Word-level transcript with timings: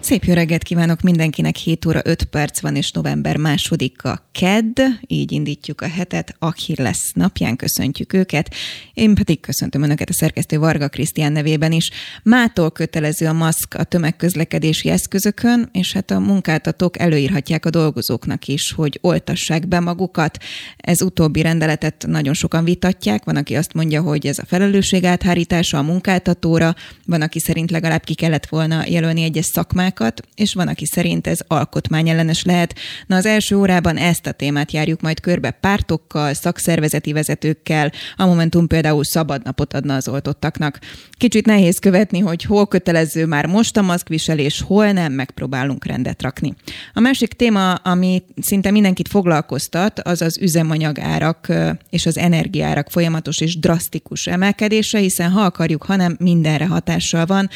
Szép 0.00 0.24
jó 0.24 0.34
reggelt 0.34 0.62
kívánok 0.62 1.00
mindenkinek, 1.00 1.56
7 1.56 1.86
óra 1.86 2.00
5 2.04 2.24
perc 2.24 2.60
van, 2.60 2.76
és 2.76 2.90
november 2.90 3.36
másodika 3.36 4.28
kedd, 4.32 4.80
így 5.06 5.32
indítjuk 5.32 5.80
a 5.80 5.88
hetet, 5.88 6.34
Akhir 6.38 6.78
lesz 6.78 7.12
napján, 7.12 7.56
köszöntjük 7.56 8.12
őket. 8.12 8.54
Én 8.94 9.14
pedig 9.14 9.40
köszöntöm 9.40 9.82
Önöket 9.82 10.08
a 10.08 10.12
szerkesztő 10.12 10.58
Varga 10.58 10.88
Krisztián 10.88 11.32
nevében 11.32 11.72
is. 11.72 11.90
Mától 12.22 12.70
kötelező 12.70 13.26
a 13.26 13.32
maszk 13.32 13.74
a 13.74 13.84
tömegközlekedési 13.84 14.88
eszközökön, 14.88 15.68
és 15.72 15.92
hát 15.92 16.10
a 16.10 16.18
munkáltatók 16.18 16.98
előírhatják 16.98 17.66
a 17.66 17.70
dolgozóknak 17.70 18.46
is, 18.46 18.72
hogy 18.72 18.98
oltassák 19.00 19.68
be 19.68 19.80
magukat. 19.80 20.38
Ez 20.76 21.02
utóbbi 21.02 21.42
rendeletet 21.42 22.04
nagyon 22.08 22.34
sokan 22.34 22.64
vitatják, 22.64 23.24
van, 23.24 23.36
aki 23.36 23.56
azt 23.56 23.74
mondja, 23.74 24.02
hogy 24.02 24.26
ez 24.26 24.38
a 24.38 24.46
felelősség 24.46 25.04
áthárítása 25.04 25.78
a 25.78 25.82
munkáltatóra, 25.82 26.74
van, 27.06 27.22
aki 27.22 27.38
szerint 27.38 27.70
legalább 27.70 28.04
ki 28.04 28.14
kellett 28.14 28.46
volna 28.46 28.84
jelölni 28.86 29.22
egyes 29.22 29.46
szakmák, 29.46 29.89
témákat, 29.90 30.22
és 30.34 30.54
van, 30.54 30.68
aki 30.68 30.86
szerint 30.86 31.26
ez 31.26 31.38
alkotmányellenes 31.46 32.44
lehet. 32.44 32.74
Na 33.06 33.16
az 33.16 33.26
első 33.26 33.56
órában 33.56 33.96
ezt 33.96 34.26
a 34.26 34.32
témát 34.32 34.72
járjuk 34.72 35.00
majd 35.00 35.20
körbe 35.20 35.50
pártokkal, 35.50 36.34
szakszervezeti 36.34 37.12
vezetőkkel, 37.12 37.92
a 38.16 38.26
Momentum 38.26 38.66
például 38.66 39.04
szabad 39.04 39.44
napot 39.44 39.74
adna 39.74 39.94
az 39.94 40.08
oltottaknak. 40.08 40.78
Kicsit 41.10 41.46
nehéz 41.46 41.78
követni, 41.78 42.18
hogy 42.18 42.42
hol 42.42 42.66
kötelező 42.66 43.26
már 43.26 43.46
most 43.46 43.76
a 43.76 43.82
maszkviselés, 43.82 44.60
hol 44.60 44.92
nem, 44.92 45.12
megpróbálunk 45.12 45.84
rendet 45.84 46.22
rakni. 46.22 46.54
A 46.94 47.00
másik 47.00 47.32
téma, 47.32 47.74
ami 47.74 48.22
szinte 48.40 48.70
mindenkit 48.70 49.08
foglalkoztat, 49.08 50.00
az 50.00 50.22
az 50.22 50.38
üzemanyagárak 50.38 51.46
és 51.90 52.06
az 52.06 52.18
energiárak 52.18 52.90
folyamatos 52.90 53.40
és 53.40 53.58
drasztikus 53.58 54.26
emelkedése, 54.26 54.98
hiszen 54.98 55.30
ha 55.30 55.40
akarjuk, 55.40 55.82
hanem 55.82 56.16
mindenre 56.18 56.66
hatással 56.66 57.26
van. 57.26 57.48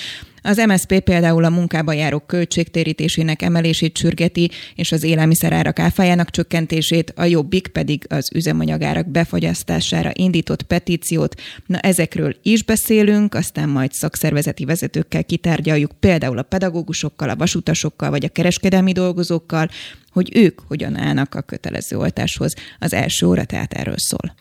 Az 0.47 0.57
MSZP 0.57 1.01
például 1.01 1.45
a 1.45 1.51
munkába 1.51 1.93
járó 1.93 2.19
költségtérítésének 2.19 3.43
emelését 3.43 3.97
sürgeti, 3.97 4.51
és 4.75 4.93
az 4.93 5.03
élelmiszerárak 5.03 5.79
áfájának 5.79 6.31
csökkentését, 6.31 7.13
a 7.17 7.25
Jobbik 7.25 7.69
pedig 7.69 8.07
az 8.09 8.31
üzemanyagárak 8.35 9.09
befogyasztására 9.09 10.11
indított 10.13 10.63
petíciót. 10.63 11.41
Na 11.67 11.79
ezekről 11.79 12.37
is 12.43 12.65
beszélünk, 12.65 13.35
aztán 13.35 13.69
majd 13.69 13.93
szakszervezeti 13.93 14.65
vezetőkkel 14.65 15.25
kitárgyaljuk, 15.25 15.93
például 16.01 16.39
a 16.39 16.43
pedagógusokkal, 16.43 17.29
a 17.29 17.37
vasutasokkal 17.37 18.11
vagy 18.11 18.25
a 18.25 18.29
kereskedelmi 18.29 18.93
dolgozókkal, 18.93 19.69
hogy 20.13 20.31
ők 20.37 20.61
hogyan 20.69 20.99
állnak 20.99 21.35
a 21.35 21.43
kötelező 21.43 21.97
oltáshoz. 21.97 22.55
Az 22.79 22.93
első 22.93 23.27
óra 23.27 23.45
tehát 23.45 23.73
erről 23.73 23.99
szól. 23.99 24.35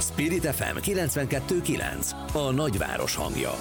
Spirit 0.00 0.46
FM 0.46 0.90
92.9 0.90 2.10
a 2.32 2.50
nagyváros 2.50 3.14
hangja. 3.14 3.54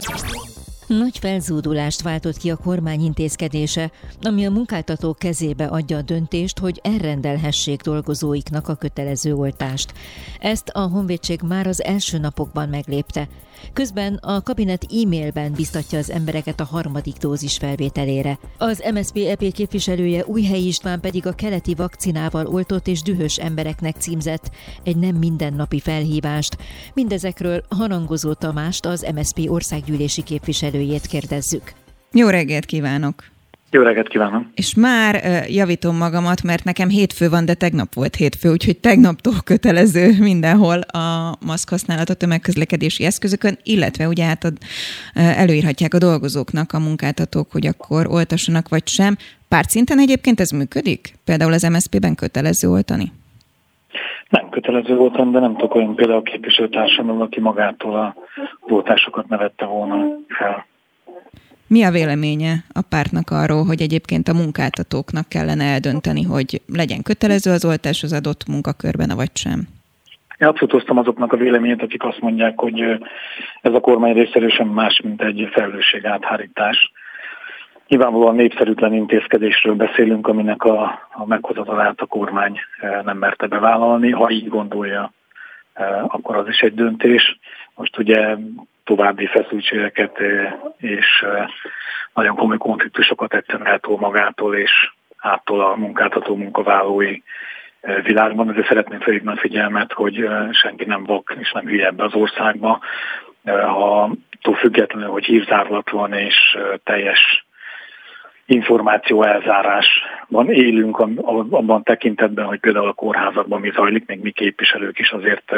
Thank 0.00 0.46
you. 0.46 0.59
Nagy 0.98 1.18
felzúdulást 1.18 2.02
váltott 2.02 2.36
ki 2.36 2.50
a 2.50 2.56
kormány 2.56 3.00
intézkedése, 3.00 3.90
ami 4.22 4.46
a 4.46 4.50
munkáltatók 4.50 5.18
kezébe 5.18 5.66
adja 5.66 5.96
a 5.96 6.02
döntést, 6.02 6.58
hogy 6.58 6.80
elrendelhessék 6.82 7.80
dolgozóiknak 7.80 8.68
a 8.68 8.74
kötelező 8.74 9.34
oltást. 9.34 9.92
Ezt 10.40 10.68
a 10.68 10.80
honvédség 10.80 11.40
már 11.42 11.66
az 11.66 11.84
első 11.84 12.18
napokban 12.18 12.68
meglépte. 12.68 13.28
Közben 13.72 14.14
a 14.14 14.42
kabinet 14.42 14.86
e-mailben 15.02 15.52
biztatja 15.52 15.98
az 15.98 16.10
embereket 16.10 16.60
a 16.60 16.64
harmadik 16.64 17.16
dózis 17.16 17.56
felvételére. 17.56 18.38
Az 18.58 18.82
MSZP 18.94 19.16
EP 19.16 19.52
képviselője 19.52 20.24
Újhelyi 20.26 20.66
István 20.66 21.00
pedig 21.00 21.26
a 21.26 21.32
keleti 21.32 21.74
vakcinával 21.74 22.46
oltott 22.46 22.86
és 22.86 23.02
dühös 23.02 23.38
embereknek 23.38 23.96
címzett 23.96 24.50
egy 24.82 24.96
nem 24.96 25.16
mindennapi 25.16 25.80
felhívást. 25.80 26.56
Mindezekről 26.94 27.64
Harangozó 27.68 28.32
Tamást, 28.32 28.86
az 28.86 29.06
MSZP 29.14 29.50
országgyűlési 29.50 30.22
képviselőjét 30.80 31.06
kérdezzük. 31.06 31.62
Jó 32.12 32.28
reggelt 32.28 32.64
kívánok! 32.64 33.14
Jó 33.70 33.82
reggelt 33.82 34.08
kívánok! 34.08 34.42
És 34.54 34.74
már 34.74 35.14
javítom 35.48 35.96
magamat, 35.96 36.42
mert 36.42 36.64
nekem 36.64 36.88
hétfő 36.88 37.28
van, 37.28 37.44
de 37.44 37.54
tegnap 37.54 37.94
volt 37.94 38.14
hétfő, 38.14 38.50
úgyhogy 38.50 38.78
tegnaptól 38.78 39.34
kötelező 39.52 40.10
mindenhol 40.18 40.80
a 40.80 41.36
maszk 41.46 41.68
használat 41.68 42.08
a 42.08 42.14
tömegközlekedési 42.14 43.04
eszközökön, 43.04 43.58
illetve 43.62 44.08
ugye 44.08 44.24
hát 44.24 44.44
a, 44.44 44.50
előírhatják 45.14 45.94
a 45.94 45.98
dolgozóknak, 45.98 46.72
a 46.72 46.78
munkáltatók, 46.78 47.52
hogy 47.52 47.66
akkor 47.66 48.06
oltassanak 48.06 48.68
vagy 48.68 48.86
sem. 48.88 49.16
Pártszinten 49.48 49.98
egyébként 49.98 50.40
ez 50.40 50.50
működik? 50.50 51.14
Például 51.24 51.52
az 51.52 51.62
MSZP-ben 51.62 52.14
kötelező 52.14 52.68
oltani? 52.68 53.12
Nem 54.28 54.48
kötelező 54.48 54.94
voltam, 54.96 55.32
de 55.32 55.38
nem 55.38 55.52
tudok 55.52 55.74
olyan 55.74 55.94
például 55.94 56.18
a 56.18 56.22
képviselőtársammal, 56.22 57.22
aki 57.22 57.40
magától 57.40 57.96
a 57.96 58.14
oltásokat 58.60 59.28
nevette 59.28 59.64
volna 59.64 59.96
fel. 60.28 60.66
Mi 61.74 61.84
a 61.84 61.90
véleménye 61.90 62.52
a 62.72 62.82
pártnak 62.88 63.30
arról, 63.30 63.64
hogy 63.64 63.80
egyébként 63.80 64.28
a 64.28 64.38
munkáltatóknak 64.42 65.28
kellene 65.28 65.64
eldönteni, 65.64 66.22
hogy 66.22 66.60
legyen 66.66 67.02
kötelező 67.02 67.50
az 67.50 67.64
oltás 67.64 68.02
az 68.02 68.12
adott 68.12 68.48
munkakörben, 68.48 69.10
vagy 69.16 69.36
sem? 69.36 69.60
Én 70.38 70.48
abszolút 70.48 70.74
osztom 70.74 70.98
azoknak 70.98 71.32
a 71.32 71.36
véleményét, 71.36 71.82
akik 71.82 72.04
azt 72.04 72.20
mondják, 72.20 72.60
hogy 72.60 72.80
ez 73.60 73.74
a 73.74 73.80
kormány 73.80 74.12
részéről 74.12 74.50
sem 74.50 74.68
más, 74.68 75.00
mint 75.04 75.22
egy 75.22 75.48
felelősség 75.52 76.06
áthárítás. 76.06 76.92
Nyilvánvalóan 77.88 78.34
népszerűtlen 78.34 78.94
intézkedésről 78.94 79.74
beszélünk, 79.74 80.26
aminek 80.26 80.64
a, 80.64 81.08
a 81.12 81.26
meghozatalát 81.26 82.00
a 82.00 82.06
kormány 82.06 82.60
nem 83.04 83.18
merte 83.18 83.46
bevállalni. 83.46 84.10
Ha 84.10 84.30
így 84.30 84.48
gondolja, 84.48 85.12
akkor 86.06 86.36
az 86.36 86.48
is 86.48 86.60
egy 86.60 86.74
döntés. 86.74 87.38
Most 87.74 87.98
ugye 87.98 88.36
további 88.84 89.26
feszültségeket 89.26 90.18
és 90.76 91.24
nagyon 92.14 92.36
komoly 92.36 92.56
konfliktusokat 92.56 93.34
egyszerűen 93.34 93.66
eltol 93.66 93.98
magától 93.98 94.56
és 94.56 94.90
áttól 95.16 95.60
a 95.60 95.76
munkáltató 95.76 96.36
munkavállalói 96.36 97.22
világban. 98.02 98.50
Ezért 98.50 98.66
szeretném 98.66 99.00
felhívni 99.00 99.30
a 99.32 99.36
figyelmet, 99.36 99.92
hogy 99.92 100.28
senki 100.50 100.84
nem 100.84 101.04
vak 101.04 101.36
és 101.40 101.52
nem 101.52 101.66
hülye 101.66 101.86
ebbe 101.86 102.04
az 102.04 102.14
országba. 102.14 102.80
Ha 103.44 104.10
túl 104.42 104.54
függetlenül, 104.54 105.08
hogy 105.08 105.24
hírzárlat 105.24 105.90
van 105.90 106.12
és 106.12 106.58
teljes 106.84 107.46
információ 108.46 109.22
elzárásban 109.22 110.50
élünk 110.50 110.98
abban 110.98 111.82
tekintetben, 111.82 112.44
hogy 112.44 112.60
például 112.60 112.88
a 112.88 112.92
kórházakban 112.92 113.60
mi 113.60 113.70
zajlik, 113.74 114.06
még 114.06 114.20
mi 114.20 114.30
képviselők 114.30 114.98
is 114.98 115.10
azért 115.10 115.52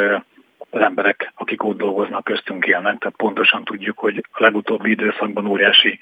az 0.73 0.81
emberek, 0.81 1.31
akik 1.35 1.63
ott 1.63 1.77
dolgoznak, 1.77 2.23
köztünk 2.23 2.65
élnek, 2.65 2.97
tehát 2.97 3.15
pontosan 3.17 3.63
tudjuk, 3.63 3.97
hogy 3.97 4.25
a 4.31 4.43
legutóbbi 4.43 4.89
időszakban 4.89 5.45
óriási 5.45 5.99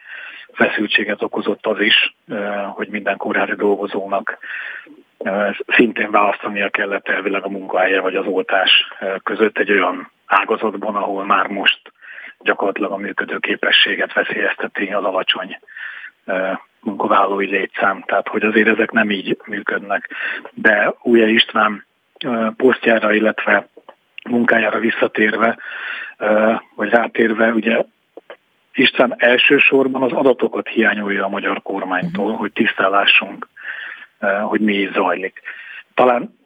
feszültséget 0.53 1.21
okozott 1.21 1.65
az 1.65 1.79
is, 1.79 2.15
hogy 2.69 2.87
minden 2.87 3.17
kórházi 3.17 3.55
dolgozónak 3.55 4.37
szintén 5.67 6.11
választania 6.11 6.69
kellett 6.69 7.07
elvileg 7.07 7.43
a 7.43 7.49
munkahelye 7.49 7.99
vagy 7.99 8.15
az 8.15 8.25
oltás 8.25 8.87
között 9.23 9.57
egy 9.57 9.71
olyan 9.71 10.11
ágazatban, 10.25 10.95
ahol 10.95 11.25
már 11.25 11.47
most 11.47 11.79
gyakorlatilag 12.39 12.91
a 12.91 12.97
működő 12.97 13.37
képességet 13.37 14.13
veszélyezteti 14.13 14.87
az 14.87 15.03
alacsony 15.03 15.59
munkavállalói 16.79 17.45
létszám, 17.45 18.03
tehát 18.05 18.27
hogy 18.27 18.43
azért 18.43 18.67
ezek 18.67 18.91
nem 18.91 19.09
így 19.09 19.37
működnek. 19.45 20.09
De 20.53 20.93
Újja 21.01 21.27
István 21.27 21.85
posztjára, 22.57 23.13
illetve 23.13 23.67
munkájára 24.29 24.79
visszatérve, 24.79 25.57
vagy 26.75 26.89
rátérve, 26.89 27.51
ugye 27.51 27.83
István 28.73 29.15
elsősorban 29.17 30.03
az 30.03 30.11
adatokat 30.11 30.67
hiányolja 30.67 31.25
a 31.25 31.29
magyar 31.29 31.61
kormánytól, 31.61 32.29
mhm. 32.29 32.39
hogy 32.39 32.51
tisztállásunk, 32.51 33.47
hogy 34.41 34.61
mi 34.61 34.73
is 34.73 34.91
zajlik. 34.91 35.41
Talán 35.93 36.39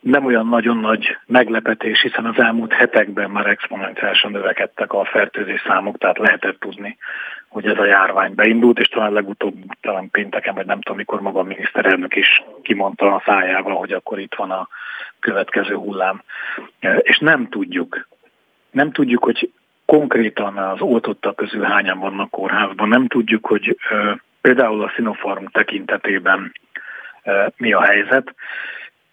nem 0.00 0.24
olyan 0.24 0.46
nagyon 0.46 0.76
nagy 0.76 1.16
meglepetés, 1.26 2.00
hiszen 2.02 2.24
az 2.24 2.38
elmúlt 2.38 2.72
hetekben 2.72 3.30
már 3.30 3.46
exponenciálisan 3.46 4.30
növekedtek 4.30 4.92
a 4.92 5.04
fertőzés 5.04 5.62
számok, 5.66 5.98
tehát 5.98 6.18
lehetett 6.18 6.60
tudni, 6.60 6.96
hogy 7.50 7.66
ez 7.66 7.78
a 7.78 7.84
járvány 7.84 8.34
beindult, 8.34 8.78
és 8.78 8.88
talán 8.88 9.12
legutóbb, 9.12 9.54
talán 9.80 10.10
pénteken, 10.10 10.54
vagy 10.54 10.66
nem 10.66 10.80
tudom, 10.80 10.96
mikor 10.96 11.20
maga 11.20 11.40
a 11.40 11.42
miniszterelnök 11.42 12.16
is 12.16 12.42
kimondta 12.62 13.14
a 13.14 13.22
szájával, 13.24 13.76
hogy 13.76 13.92
akkor 13.92 14.18
itt 14.18 14.34
van 14.34 14.50
a 14.50 14.68
következő 15.20 15.74
hullám. 15.74 16.22
És 16.98 17.18
nem 17.18 17.48
tudjuk, 17.48 18.08
nem 18.70 18.92
tudjuk, 18.92 19.24
hogy 19.24 19.52
konkrétan 19.84 20.56
az 20.56 20.80
oltottak 20.80 21.36
közül 21.36 21.62
hányan 21.62 21.98
vannak 21.98 22.30
kórházban, 22.30 22.88
nem 22.88 23.06
tudjuk, 23.06 23.46
hogy 23.46 23.78
például 24.40 24.82
a 24.82 24.88
Sinopharm 24.88 25.44
tekintetében 25.52 26.52
mi 27.56 27.72
a 27.72 27.82
helyzet, 27.82 28.34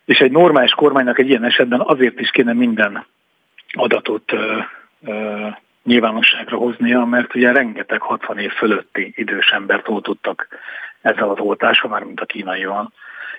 és 0.06 0.20
egy 0.20 0.32
normális 0.32 0.72
kormánynak 0.72 1.20
egy 1.20 1.30
ilyen 1.30 1.44
esetben 1.44 1.82
azért 1.82 2.20
is 2.20 2.30
kéne 2.30 2.54
minden 2.54 3.06
adatot 3.72 4.34
nyilvánosságra 5.88 6.58
hoznia, 6.58 7.06
mert 7.06 7.36
ugye 7.36 7.52
rengeteg 7.52 8.02
60 8.02 8.38
év 8.38 8.52
fölötti 8.52 9.14
idős 9.16 9.50
embert 9.50 9.88
oltottak 9.88 10.48
ezzel 11.02 11.30
az 11.30 11.40
oltással, 11.40 11.90
már 11.90 12.04
mint 12.04 12.20
a 12.20 12.26
kínaival. 12.26 12.92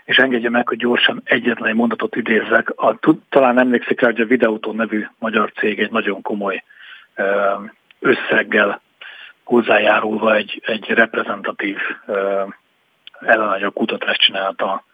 És 0.04 0.16
engedje 0.16 0.50
meg, 0.50 0.68
hogy 0.68 0.78
gyorsan 0.78 1.20
egyetlen 1.24 1.74
mondatot 1.74 2.16
idézzek. 2.16 2.70
A, 2.76 2.98
talán 3.28 3.58
emlékszik 3.58 4.00
rá, 4.00 4.06
hogy 4.08 4.20
a 4.20 4.26
Videótó 4.26 4.72
nevű 4.72 5.06
magyar 5.18 5.52
cég 5.52 5.78
egy 5.78 5.90
nagyon 5.90 6.22
komoly 6.22 6.64
összeggel 8.00 8.80
hozzájárulva 9.44 10.34
egy, 10.34 10.62
egy 10.64 10.88
reprezentatív 10.88 11.78
ellenanyag 13.20 13.72
kutatást 13.72 14.20
csinálta 14.20 14.84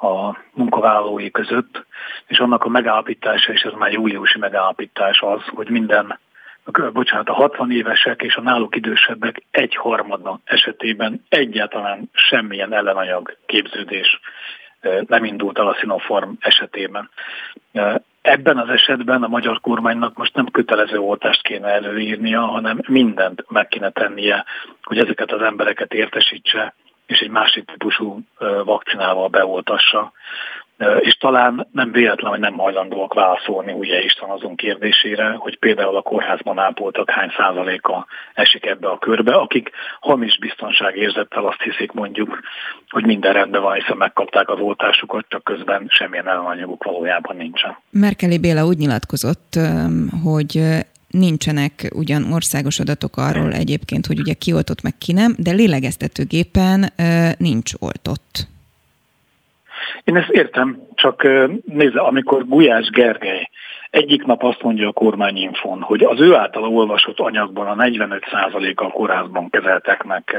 a 0.00 0.36
munkavállalói 0.52 1.30
között, 1.30 1.86
és 2.26 2.38
annak 2.38 2.64
a 2.64 2.68
megállapítása, 2.68 3.52
és 3.52 3.62
ez 3.62 3.72
már 3.72 3.92
júliusi 3.92 4.38
megállapítás 4.38 5.20
az, 5.20 5.40
hogy 5.46 5.68
minden, 5.68 6.18
bocsánat, 6.92 7.28
a 7.28 7.32
60 7.32 7.70
évesek 7.70 8.22
és 8.22 8.36
a 8.36 8.40
náluk 8.40 8.76
idősebbek 8.76 9.42
egy 9.50 9.74
harmada 9.74 10.40
esetében 10.44 11.24
egyáltalán 11.28 12.10
semmilyen 12.12 12.72
ellenanyag 12.72 13.36
képződés 13.46 14.20
nem 15.06 15.24
indult 15.24 15.58
el 15.58 15.66
a 15.66 15.74
Sinopharm 15.74 16.30
esetében. 16.38 17.10
Ebben 18.22 18.58
az 18.58 18.68
esetben 18.68 19.22
a 19.22 19.28
magyar 19.28 19.60
kormánynak 19.60 20.16
most 20.16 20.34
nem 20.34 20.46
kötelező 20.46 20.98
oltást 20.98 21.42
kéne 21.42 21.68
előírnia, 21.68 22.40
hanem 22.40 22.80
mindent 22.86 23.44
meg 23.48 23.68
kéne 23.68 23.90
tennie, 23.90 24.44
hogy 24.82 24.98
ezeket 24.98 25.32
az 25.32 25.42
embereket 25.42 25.92
értesítse, 25.94 26.74
és 27.06 27.20
egy 27.20 27.30
másik 27.30 27.64
típusú 27.64 28.20
vakcinával 28.64 29.28
beoltassa. 29.28 30.12
És 31.00 31.14
talán 31.14 31.68
nem 31.72 31.92
véletlen, 31.92 32.30
hogy 32.30 32.40
nem 32.40 32.58
hajlandóak 32.58 33.14
válaszolni 33.14 33.72
ugye 33.72 34.02
Isten 34.02 34.30
azon 34.30 34.56
kérdésére, 34.56 35.30
hogy 35.30 35.58
például 35.58 35.96
a 35.96 36.02
kórházban 36.02 36.58
ápoltak 36.58 37.10
hány 37.10 37.32
százaléka 37.36 38.06
esik 38.34 38.66
ebbe 38.66 38.88
a 38.88 38.98
körbe, 38.98 39.34
akik 39.34 39.70
hamis 40.00 40.38
biztonságérzettel 40.38 41.46
azt 41.46 41.62
hiszik 41.62 41.92
mondjuk, 41.92 42.40
hogy 42.88 43.06
minden 43.06 43.32
rendben 43.32 43.62
van, 43.62 43.74
hiszen 43.74 43.96
megkapták 43.96 44.48
az 44.48 44.58
oltásukat, 44.60 45.24
csak 45.28 45.44
közben 45.44 45.86
semmilyen 45.88 46.28
ellenanyaguk 46.28 46.84
valójában 46.84 47.36
nincsen. 47.36 47.76
Merkeli 47.90 48.38
Béla 48.38 48.66
úgy 48.66 48.78
nyilatkozott, 48.78 49.58
hogy 50.24 50.62
nincsenek 51.08 51.90
ugyan 51.94 52.32
országos 52.32 52.78
adatok 52.78 53.16
arról 53.16 53.52
egyébként, 53.52 54.06
hogy 54.06 54.18
ugye 54.18 54.34
ki 54.34 54.52
oltott 54.52 54.82
meg 54.82 54.98
ki 54.98 55.12
nem, 55.12 55.34
de 55.38 55.50
lélegeztetőgépen 55.50 56.92
nincs 57.38 57.72
oltott. 57.78 58.48
Én 60.08 60.16
ezt 60.16 60.28
értem, 60.28 60.82
csak 60.94 61.28
nézze, 61.64 62.00
amikor 62.00 62.46
Gulyás 62.46 62.90
Gergely 62.90 63.50
egyik 63.90 64.24
nap 64.24 64.42
azt 64.42 64.62
mondja 64.62 64.88
a 64.88 64.92
kormányinfon, 64.92 65.80
hogy 65.82 66.02
az 66.02 66.20
ő 66.20 66.34
által 66.34 66.64
olvasott 66.64 67.18
anyagban 67.18 67.66
a 67.66 67.84
45%-a 67.84 68.84
a 68.84 68.90
kórházban 68.90 69.50
kezelteknek 69.50 70.36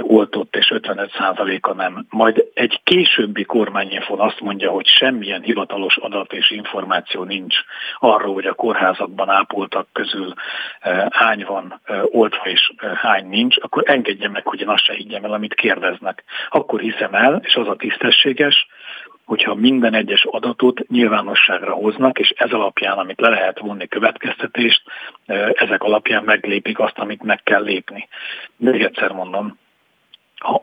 oltott, 0.00 0.56
és 0.56 0.72
55%-a 0.74 1.72
nem. 1.72 2.06
Majd 2.08 2.44
egy 2.54 2.80
későbbi 2.84 3.44
kormányinfon 3.44 4.20
azt 4.20 4.40
mondja, 4.40 4.70
hogy 4.70 4.86
semmilyen 4.86 5.42
hivatalos 5.42 5.96
adat 5.96 6.32
és 6.32 6.50
információ 6.50 7.22
nincs 7.22 7.56
arról, 7.98 8.34
hogy 8.34 8.46
a 8.46 8.54
kórházakban 8.54 9.28
ápoltak 9.28 9.88
közül 9.92 10.34
hány 11.10 11.44
van 11.48 11.80
oltva 12.02 12.44
és 12.44 12.72
hány 12.94 13.26
nincs, 13.26 13.56
akkor 13.60 13.82
engedje 13.86 14.28
meg, 14.28 14.46
hogy 14.46 14.60
én 14.60 14.68
azt 14.68 14.84
se 14.84 14.92
higgyem 14.92 15.24
el, 15.24 15.32
amit 15.32 15.54
kérdeznek. 15.54 16.24
Akkor 16.48 16.80
hiszem 16.80 17.14
el, 17.14 17.40
és 17.44 17.54
az 17.54 17.68
a 17.68 17.76
tisztességes, 17.76 18.66
hogyha 19.24 19.54
minden 19.54 19.94
egyes 19.94 20.24
adatot 20.24 20.88
nyilvánosságra 20.88 21.72
hoznak, 21.72 22.18
és 22.18 22.32
ez 22.36 22.50
alapján, 22.50 22.98
amit 22.98 23.20
le 23.20 23.28
lehet 23.28 23.58
vonni 23.58 23.88
következtetést, 23.88 24.82
ezek 25.52 25.82
alapján 25.82 26.24
meglépik 26.24 26.78
azt, 26.78 26.98
amit 26.98 27.22
meg 27.22 27.42
kell 27.42 27.62
lépni. 27.62 28.08
Még 28.56 28.82
egyszer 28.82 29.12
mondom, 29.12 29.58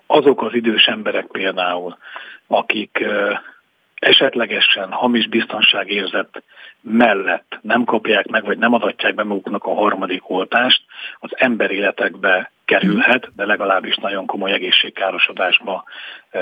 azok 0.07 0.41
az 0.41 0.53
idős 0.53 0.85
emberek 0.85 1.25
például, 1.25 1.97
akik 2.47 3.05
esetlegesen 3.95 4.91
hamis 4.91 5.27
biztonságérzet 5.27 6.43
mellett 6.81 7.59
nem 7.61 7.83
kapják 7.83 8.27
meg, 8.27 8.45
vagy 8.45 8.57
nem 8.57 8.73
adatják 8.73 9.15
be 9.15 9.23
maguknak 9.23 9.65
a 9.65 9.73
harmadik 9.73 10.29
oltást, 10.29 10.81
az 11.19 11.29
emberéletekbe 11.33 12.51
kerülhet, 12.65 13.29
de 13.35 13.45
legalábbis 13.45 13.95
nagyon 13.95 14.25
komoly 14.25 14.51
egészségkárosodásba 14.51 15.83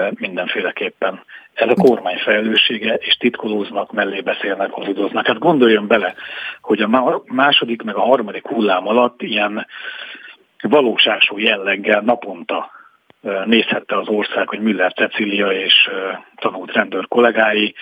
mindenféleképpen. 0.09 1.23
Ez 1.53 1.69
a 1.69 1.73
kormány 1.73 2.17
felelőssége, 2.17 2.93
és 2.93 3.13
titkolóznak, 3.13 3.91
mellé 3.91 4.21
beszélnek, 4.21 4.71
hazudoznak. 4.71 5.27
Hát 5.27 5.39
gondoljon 5.39 5.87
bele, 5.87 6.13
hogy 6.61 6.81
a 6.81 7.21
második 7.25 7.81
meg 7.81 7.95
a 7.95 8.01
harmadik 8.01 8.47
hullám 8.47 8.87
alatt 8.87 9.21
ilyen 9.21 9.67
valóságosú 10.61 11.37
jelleggel 11.37 12.01
naponta 12.01 12.78
nézhette 13.45 13.97
az 13.97 14.07
ország, 14.07 14.47
hogy 14.47 14.59
Müller 14.59 14.93
Cecília 14.93 15.51
és 15.51 15.89
tanult 16.35 16.71
rendőr 16.71 17.07
kollégái. 17.07 17.75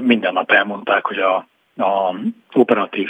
Minden 0.00 0.32
nap 0.32 0.50
elmondták, 0.50 1.06
hogy 1.06 1.18
a 1.18 1.46
a 1.76 2.14
operatív 2.52 3.08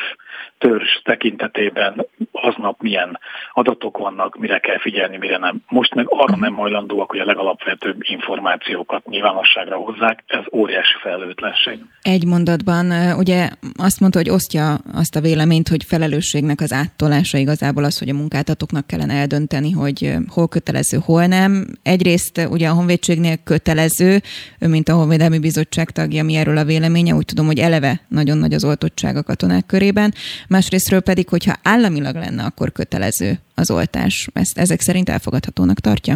törzs 0.58 1.02
tekintetében 1.04 2.06
aznap 2.32 2.80
milyen 2.80 3.18
adatok 3.52 3.98
vannak, 3.98 4.38
mire 4.38 4.58
kell 4.58 4.78
figyelni, 4.78 5.16
mire 5.16 5.38
nem. 5.38 5.62
Most 5.68 5.94
meg 5.94 6.06
arra 6.08 6.36
nem 6.36 6.54
hajlandóak, 6.54 7.10
hogy 7.10 7.20
a 7.20 7.24
legalapvetőbb 7.24 7.96
információkat 8.00 9.06
nyilvánosságra 9.06 9.76
hozzák, 9.76 10.24
ez 10.26 10.44
óriási 10.52 10.94
felelőtlenség. 11.00 11.78
Egy 12.02 12.26
mondatban 12.26 13.16
ugye 13.18 13.48
azt 13.76 14.00
mondta, 14.00 14.18
hogy 14.18 14.30
osztja 14.30 14.74
azt 14.94 15.16
a 15.16 15.20
véleményt, 15.20 15.68
hogy 15.68 15.84
felelősségnek 15.84 16.60
az 16.60 16.72
áttolása 16.72 17.38
igazából 17.38 17.84
az, 17.84 17.98
hogy 17.98 18.08
a 18.08 18.14
munkáltatóknak 18.14 18.86
kellene 18.86 19.14
eldönteni, 19.14 19.70
hogy 19.70 20.14
hol 20.28 20.48
kötelező, 20.48 20.98
hol 21.04 21.26
nem. 21.26 21.66
Egyrészt 21.82 22.48
ugye 22.50 22.68
a 22.68 22.74
honvédségnél 22.74 23.36
kötelező, 23.44 24.20
mint 24.58 24.88
a 24.88 24.94
Honvédelmi 24.94 25.38
Bizottság 25.38 25.90
tagja, 25.90 26.24
mi 26.24 26.34
erről 26.34 26.56
a 26.56 26.64
véleménye, 26.64 27.14
úgy 27.14 27.24
tudom, 27.24 27.46
hogy 27.46 27.58
eleve 27.58 28.00
nagyon 28.08 28.38
nagy 28.38 28.51
az 28.52 28.64
oltottság 28.64 29.16
a 29.16 29.22
katonák 29.22 29.66
körében, 29.66 30.12
másrésztről 30.48 31.00
pedig, 31.00 31.28
hogyha 31.28 31.54
államilag 31.62 32.14
lenne, 32.14 32.44
akkor 32.44 32.72
kötelező 32.72 33.32
az 33.54 33.70
oltás. 33.70 34.28
Ezt 34.32 34.58
ezek 34.58 34.80
szerint 34.80 35.08
elfogadhatónak 35.08 35.78
tartja? 35.78 36.14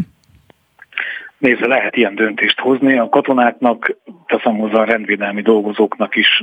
Nézze, 1.39 1.67
lehet 1.67 1.97
ilyen 1.97 2.15
döntést 2.15 2.61
hozni. 2.61 2.99
A 2.99 3.09
katonáknak, 3.09 3.97
teszem 4.27 4.57
hozzá 4.57 4.81
a 4.81 4.85
rendvédelmi 4.85 5.43
dolgozóknak 5.43 6.17
is 6.17 6.43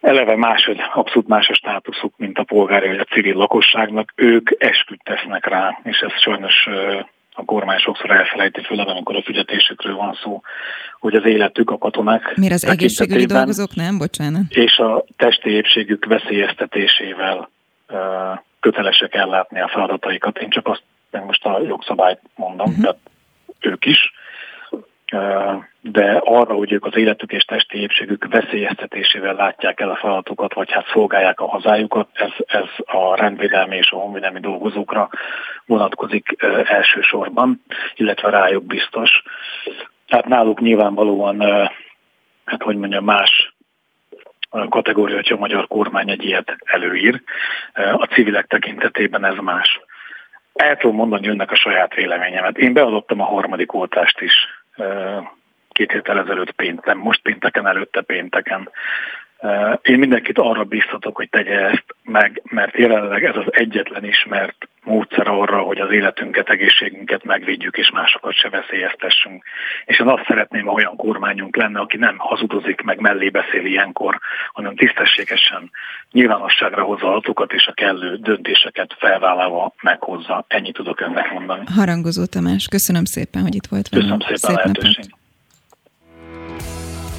eleve 0.00 0.36
más, 0.36 0.70
abszolút 0.94 1.28
más 1.28 1.48
a 1.48 1.54
státuszuk, 1.54 2.14
mint 2.16 2.38
a 2.38 2.42
polgári 2.44 2.88
vagy 2.88 2.98
a 2.98 3.14
civil 3.14 3.34
lakosságnak. 3.34 4.12
Ők 4.14 4.50
esküdt 4.58 5.04
tesznek 5.04 5.46
rá, 5.46 5.78
és 5.82 5.98
ez 5.98 6.20
sajnos 6.20 6.68
a 7.32 7.44
kormány 7.44 7.78
sokszor 7.78 8.10
elfelejti, 8.10 8.62
főleg 8.62 8.88
amikor 8.88 9.16
a 9.16 9.22
fizetésükről 9.22 9.96
van 9.96 10.18
szó, 10.22 10.40
hogy 10.98 11.14
az 11.14 11.24
életük 11.24 11.70
a 11.70 11.78
katonák. 11.78 12.36
Miért 12.36 12.54
az 12.54 12.66
egészségügyi 12.66 13.26
dolgozók 13.26 13.74
nem? 13.74 13.98
Bocsánat. 13.98 14.42
És 14.48 14.78
a 14.78 15.04
testi 15.16 15.50
épségük 15.50 16.04
veszélyeztetésével 16.04 17.50
kötelesek 18.60 19.14
ellátni 19.14 19.60
a 19.60 19.68
feladataikat. 19.68 20.38
Én 20.38 20.50
csak 20.50 20.68
azt, 20.68 20.82
most 21.26 21.44
a 21.44 21.60
jogszabályt 21.62 22.20
mondom, 22.34 22.68
uh-huh. 22.68 22.82
tehát 22.82 22.98
ők 23.60 23.84
is 23.84 24.12
de 25.92 26.20
arra, 26.24 26.54
hogy 26.54 26.72
ők 26.72 26.84
az 26.84 26.96
életük 26.96 27.32
és 27.32 27.44
testi 27.44 27.78
épségük 27.78 28.26
veszélyeztetésével 28.30 29.34
látják 29.34 29.80
el 29.80 29.90
a 29.90 29.96
feladatokat, 29.96 30.54
vagy 30.54 30.72
hát 30.72 30.86
szolgálják 30.92 31.40
a 31.40 31.48
hazájukat, 31.48 32.08
ez, 32.12 32.30
ez 32.46 32.68
a 32.84 33.16
rendvédelmi 33.16 33.76
és 33.76 33.90
a 33.90 33.96
honvédelmi 33.96 34.40
dolgozókra 34.40 35.08
vonatkozik 35.66 36.36
elsősorban, 36.64 37.62
illetve 37.94 38.30
rájuk 38.30 38.64
biztos. 38.64 39.22
Tehát 40.06 40.26
náluk 40.26 40.60
nyilvánvalóan, 40.60 41.40
hát 42.44 42.62
hogy 42.62 42.76
mondjam, 42.76 43.04
más 43.04 43.54
kategória, 44.68 45.14
hogyha 45.14 45.34
a 45.34 45.38
magyar 45.38 45.66
kormány 45.66 46.10
egy 46.10 46.24
ilyet 46.24 46.56
előír. 46.64 47.22
A 47.74 48.04
civilek 48.04 48.46
tekintetében 48.46 49.24
ez 49.24 49.36
más. 49.36 49.80
El 50.52 50.76
tudom 50.76 50.96
mondani 50.96 51.28
önnek 51.28 51.50
a 51.50 51.56
saját 51.56 51.94
véleményemet. 51.94 52.58
Én 52.58 52.72
beadottam 52.72 53.20
a 53.20 53.24
harmadik 53.24 53.72
oltást 53.72 54.20
is 54.20 54.32
két 55.80 55.92
héttel 55.92 56.18
ezelőtt 56.18 56.50
pénteken, 56.50 56.96
most 56.96 57.22
pénteken, 57.22 57.66
előtte 57.66 58.00
pénteken. 58.00 58.68
Én 59.82 59.98
mindenkit 59.98 60.38
arra 60.38 60.64
biztatok, 60.64 61.16
hogy 61.16 61.28
tegye 61.28 61.58
ezt 61.58 61.84
meg, 62.02 62.42
mert 62.44 62.76
jelenleg 62.76 63.24
ez 63.24 63.36
az 63.36 63.44
egyetlen 63.50 64.04
ismert 64.04 64.68
módszer 64.84 65.28
arra, 65.28 65.58
hogy 65.58 65.78
az 65.78 65.90
életünket, 65.90 66.48
egészségünket 66.48 67.24
megvédjük, 67.24 67.76
és 67.76 67.90
másokat 67.90 68.34
se 68.34 68.48
veszélyeztessünk. 68.48 69.44
És 69.84 69.98
én 69.98 70.06
azt 70.06 70.26
szeretném, 70.26 70.66
ha 70.66 70.72
olyan 70.72 70.96
kormányunk 70.96 71.56
lenne, 71.56 71.80
aki 71.80 71.96
nem 71.96 72.18
hazudozik 72.18 72.80
meg 72.80 73.00
mellé 73.00 73.28
beszél 73.28 73.64
ilyenkor, 73.64 74.18
hanem 74.52 74.76
tisztességesen 74.76 75.70
nyilvánosságra 76.12 76.82
hozza 76.82 77.08
adatokat 77.08 77.52
és 77.52 77.66
a 77.66 77.72
kellő 77.72 78.16
döntéseket 78.16 78.96
felvállalva 78.98 79.74
meghozza. 79.82 80.44
Ennyit 80.48 80.74
tudok 80.74 81.00
önnek 81.00 81.32
mondani. 81.32 81.64
Harangozó 81.76 82.24
Tamás, 82.24 82.66
köszönöm 82.70 83.04
szépen, 83.04 83.42
hogy 83.42 83.54
itt 83.54 83.66
volt 83.66 83.88
velünk. 83.88 84.10
Köszönöm 84.10 84.38
szépen 84.38 84.56
Szép 84.56 84.56
a 84.56 84.60
lehetőséget. 84.60 85.18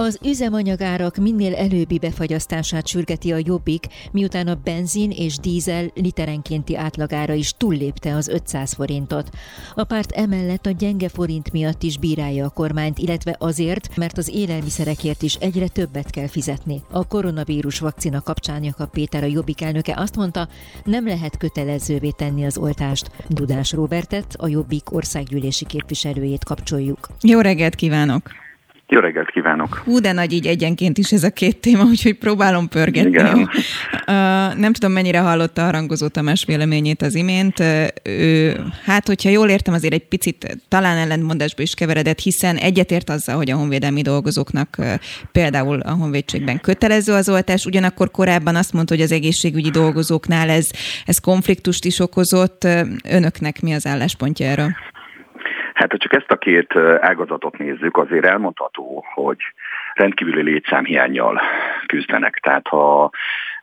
Az 0.00 0.18
üzemanyagárak 0.24 1.16
minél 1.16 1.54
előbbi 1.54 1.98
befagyasztását 1.98 2.86
sürgeti 2.86 3.32
a 3.32 3.40
Jobbik, 3.44 3.86
miután 4.12 4.48
a 4.48 4.60
benzin 4.64 5.10
és 5.10 5.38
dízel 5.38 5.90
literenkénti 5.94 6.76
átlagára 6.76 7.32
is 7.32 7.52
túllépte 7.52 8.14
az 8.14 8.28
500 8.28 8.72
forintot. 8.72 9.30
A 9.74 9.84
párt 9.84 10.10
emellett 10.10 10.66
a 10.66 10.70
gyenge 10.70 11.08
forint 11.08 11.52
miatt 11.52 11.82
is 11.82 11.98
bírálja 11.98 12.44
a 12.44 12.48
kormányt, 12.48 12.98
illetve 12.98 13.36
azért, 13.38 13.96
mert 13.96 14.18
az 14.18 14.28
élelmiszerekért 14.28 15.22
is 15.22 15.34
egyre 15.34 15.68
többet 15.68 16.10
kell 16.10 16.28
fizetni. 16.28 16.82
A 16.90 17.06
koronavírus 17.06 17.78
vakcina 17.78 18.20
kapcsán 18.20 18.64
Jakab 18.64 18.90
Péter 18.90 19.22
a 19.22 19.26
Jobbik 19.26 19.62
elnöke 19.62 19.94
azt 19.96 20.16
mondta, 20.16 20.48
nem 20.84 21.06
lehet 21.06 21.36
kötelezővé 21.36 22.10
tenni 22.10 22.44
az 22.44 22.58
oltást. 22.58 23.10
Dudás 23.28 23.72
Robertet, 23.72 24.34
a 24.38 24.48
Jobbik 24.48 24.92
országgyűlési 24.92 25.66
képviselőjét 25.66 26.44
kapcsoljuk. 26.44 27.08
Jó 27.20 27.40
reggelt 27.40 27.74
kívánok! 27.74 28.49
Jó 28.92 28.98
reggelt 28.98 29.30
kívánok! 29.30 29.82
Hú, 29.84 29.98
de 29.98 30.12
nagy 30.12 30.32
így 30.32 30.46
egyenként 30.46 30.98
is 30.98 31.12
ez 31.12 31.24
a 31.24 31.30
két 31.30 31.60
téma, 31.60 31.84
úgyhogy 31.84 32.18
próbálom 32.18 32.68
pörgetni. 32.68 33.10
Igen. 33.10 33.48
Nem 34.64 34.72
tudom, 34.72 34.92
mennyire 34.92 35.20
hallotta 35.20 35.66
a 35.66 35.70
Rangozó 35.70 36.08
Tamás 36.08 36.44
véleményét 36.44 37.02
az 37.02 37.14
imént. 37.14 37.62
Ő, 38.02 38.56
hát, 38.84 39.06
hogyha 39.06 39.28
jól 39.28 39.48
értem, 39.48 39.74
azért 39.74 39.92
egy 39.92 40.08
picit 40.08 40.58
talán 40.68 40.96
ellentmondásba 40.96 41.62
is 41.62 41.74
keveredett, 41.74 42.18
hiszen 42.18 42.56
egyetért 42.56 43.10
azzal, 43.10 43.36
hogy 43.36 43.50
a 43.50 43.56
honvédelmi 43.56 44.02
dolgozóknak 44.02 44.76
például 45.32 45.80
a 45.80 45.92
honvédségben 45.92 46.60
kötelező 46.60 47.12
az 47.12 47.28
oltás, 47.28 47.64
ugyanakkor 47.64 48.10
korábban 48.10 48.56
azt 48.56 48.72
mondta, 48.72 48.94
hogy 48.94 49.02
az 49.02 49.12
egészségügyi 49.12 49.70
dolgozóknál 49.70 50.48
ez, 50.48 50.68
ez 51.06 51.18
konfliktust 51.18 51.84
is 51.84 51.98
okozott. 51.98 52.66
Önöknek 53.08 53.62
mi 53.62 53.72
az 53.72 53.86
álláspontja 53.86 54.46
erről? 54.46 54.70
Hát, 55.80 55.90
ha 55.90 55.96
csak 55.96 56.12
ezt 56.12 56.30
a 56.30 56.36
két 56.36 56.76
ágazatot 57.00 57.58
nézzük, 57.58 57.96
azért 57.96 58.24
elmondható, 58.24 59.04
hogy 59.14 59.38
rendkívüli 59.94 60.42
létszámhiányjal 60.42 61.40
küzdenek. 61.86 62.38
Tehát 62.42 62.68
ha 62.68 63.10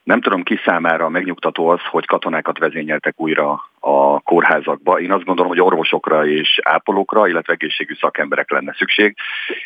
nem 0.04 0.22
tudom 0.22 0.44
ki 0.44 0.60
számára 0.66 1.10
megnyugtató 1.10 1.68
az, 1.68 1.80
hogy 1.90 2.06
katonákat 2.06 2.58
vezényeltek 2.58 3.14
újra 3.20 3.64
a 3.80 4.20
kórházakba. 4.20 5.00
Én 5.00 5.12
azt 5.12 5.24
gondolom, 5.24 5.52
hogy 5.52 5.62
orvosokra 5.62 6.26
és 6.26 6.60
ápolókra, 6.64 7.28
illetve 7.28 7.54
egészségű 7.54 7.94
szakemberek 7.94 8.52
lenne 8.52 8.74
szükség, 8.78 9.16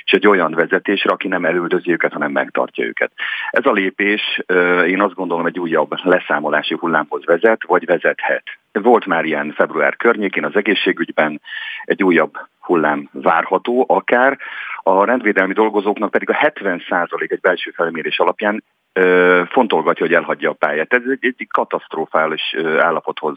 és 0.04 0.12
egy 0.12 0.28
olyan 0.28 0.52
vezetésre, 0.52 1.12
aki 1.12 1.28
nem 1.28 1.46
elüldözi 1.46 1.92
őket, 1.92 2.14
hanem 2.14 2.32
megtartja 2.32 2.86
őket. 2.86 3.12
Ez 3.50 3.66
a 3.66 3.72
lépés 3.72 4.42
én 4.88 5.02
azt 5.02 5.14
gondolom 5.14 5.46
egy 5.46 5.60
újabb 5.60 5.94
leszámolási 6.04 6.76
hullámhoz 6.80 7.26
vezet, 7.26 7.64
vagy 7.68 7.86
vezethet. 7.86 8.44
Volt 8.72 9.06
már 9.06 9.26
ilyen 9.26 9.54
február 9.56 9.96
környékén 9.96 10.46
az 10.46 10.56
egészségügyben 10.56 11.42
egy 11.84 12.04
újabb 12.04 12.38
hullám 12.60 13.10
várható, 13.12 13.86
akár 13.88 14.38
a 14.84 15.06
rendvédelmi 15.06 15.54
dolgozóknak 15.54 16.12
pedig 16.12 16.30
a 16.30 16.34
70% 16.34 17.32
egy 17.32 17.40
belső 17.40 17.72
felmérés 17.72 18.20
alapján 18.20 18.64
fontolgatja, 19.50 20.06
hogy 20.06 20.16
elhagyja 20.16 20.50
a 20.50 20.54
pályát. 20.54 20.94
Ez 20.94 21.02
egy, 21.10 21.26
egy 21.38 21.48
katasztrofális 21.52 22.56
állapothoz 22.80 23.36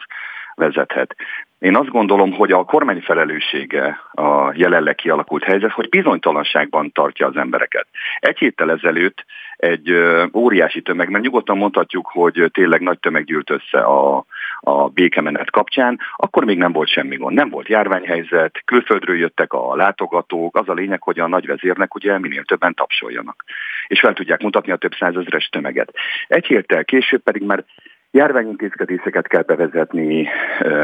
vezethet. 0.54 1.16
Én 1.58 1.76
azt 1.76 1.88
gondolom, 1.88 2.32
hogy 2.32 2.52
a 2.52 2.64
kormány 2.64 3.00
felelőssége 3.00 4.00
a 4.12 4.52
jelenleg 4.54 4.94
kialakult 4.94 5.44
helyzet, 5.44 5.70
hogy 5.70 5.88
bizonytalanságban 5.88 6.92
tartja 6.92 7.26
az 7.26 7.36
embereket. 7.36 7.86
Egy 8.18 8.38
héttel 8.38 8.70
ezelőtt 8.70 9.24
egy 9.56 9.92
óriási 10.32 10.82
tömeg, 10.82 11.08
mert 11.08 11.24
nyugodtan 11.24 11.56
mondhatjuk, 11.56 12.06
hogy 12.12 12.50
tényleg 12.52 12.80
nagy 12.80 12.98
tömeg 12.98 13.24
gyűlt 13.24 13.50
össze 13.50 13.78
a, 13.78 14.24
a 14.64 14.88
békemenet 14.88 15.50
kapcsán, 15.50 15.99
akkor 16.16 16.44
még 16.44 16.59
nem 16.59 16.73
volt 16.73 16.88
semmi 16.88 17.16
gond. 17.16 17.37
Nem 17.37 17.50
volt 17.50 17.68
járványhelyzet, 17.68 18.62
külföldről 18.64 19.16
jöttek 19.16 19.52
a 19.52 19.76
látogatók, 19.76 20.56
az 20.56 20.68
a 20.68 20.73
lényeg, 20.73 21.02
hogy 21.02 21.18
a 21.18 21.28
nagyvezérnek 21.28 21.94
ugye 21.94 22.18
minél 22.18 22.44
többen 22.44 22.75
tapsoljanak, 22.75 23.44
és 23.87 24.00
fel 24.00 24.12
tudják 24.12 24.42
mutatni 24.42 24.73
a 24.73 24.76
több 24.76 24.94
százezres 24.99 25.49
tömeget. 25.49 25.94
Egy 26.26 26.47
héttel 26.47 26.85
később 26.85 27.23
pedig 27.23 27.42
már 27.42 27.64
járványintézkedéseket 28.11 29.26
kell 29.26 29.42
bevezetni, 29.42 30.28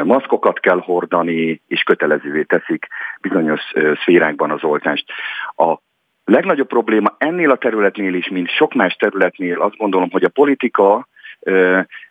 maszkokat 0.04 0.60
kell 0.60 0.78
hordani, 0.78 1.62
és 1.68 1.82
kötelezővé 1.82 2.42
teszik 2.42 2.86
bizonyos 3.20 3.60
szférákban 4.00 4.50
az 4.50 4.64
oltást. 4.64 5.04
A 5.56 5.76
legnagyobb 6.24 6.68
probléma 6.68 7.14
ennél 7.18 7.50
a 7.50 7.56
területnél 7.56 8.14
is, 8.14 8.28
mint 8.28 8.48
sok 8.48 8.74
más 8.74 8.94
területnél 8.94 9.60
azt 9.60 9.76
gondolom, 9.76 10.10
hogy 10.10 10.24
a 10.24 10.28
politika 10.28 11.08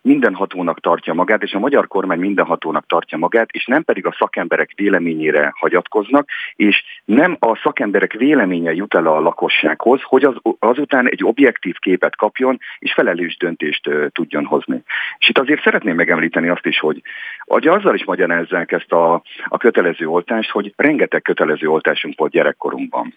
mindenhatónak 0.01 0.79
tartja 0.79 1.13
magát, 1.13 1.43
és 1.43 1.53
a 1.53 1.59
magyar 1.59 1.87
kormány 1.87 2.19
mindenhatónak 2.19 2.85
tartja 2.87 3.17
magát, 3.17 3.49
és 3.51 3.65
nem 3.65 3.83
pedig 3.83 4.05
a 4.05 4.15
szakemberek 4.17 4.71
véleményére 4.75 5.53
hagyatkoznak, 5.55 6.29
és 6.55 6.83
nem 7.05 7.37
a 7.39 7.55
szakemberek 7.63 8.13
véleménye 8.13 8.73
jut 8.73 8.95
el 8.95 9.07
a 9.07 9.19
lakossághoz, 9.19 10.01
hogy 10.03 10.23
az, 10.23 10.35
azután 10.59 11.09
egy 11.09 11.23
objektív 11.23 11.75
képet 11.79 12.15
kapjon, 12.15 12.59
és 12.79 12.93
felelős 12.93 13.37
döntést 13.37 13.89
tudjon 14.11 14.45
hozni. 14.45 14.83
És 15.17 15.29
itt 15.29 15.37
azért 15.37 15.63
szeretném 15.63 15.95
megemlíteni 15.95 16.49
azt 16.49 16.65
is, 16.65 16.79
hogy, 16.79 17.01
hogy 17.39 17.67
azzal 17.67 17.95
is 17.95 18.05
magyarázzák 18.05 18.71
ezt 18.71 18.91
a, 18.91 19.21
a 19.47 19.57
kötelező 19.57 20.07
oltást, 20.07 20.49
hogy 20.49 20.73
rengeteg 20.75 21.21
kötelező 21.21 21.67
oltásunk 21.67 22.17
volt 22.17 22.31
gyerekkorunkban. 22.31 23.13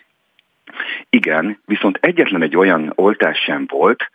Igen, 1.11 1.61
viszont 1.67 1.99
egyetlen 2.01 2.43
egy 2.43 2.57
olyan 2.57 2.93
oltás 2.95 3.39
sem 3.39 3.67
volt, 3.69 4.11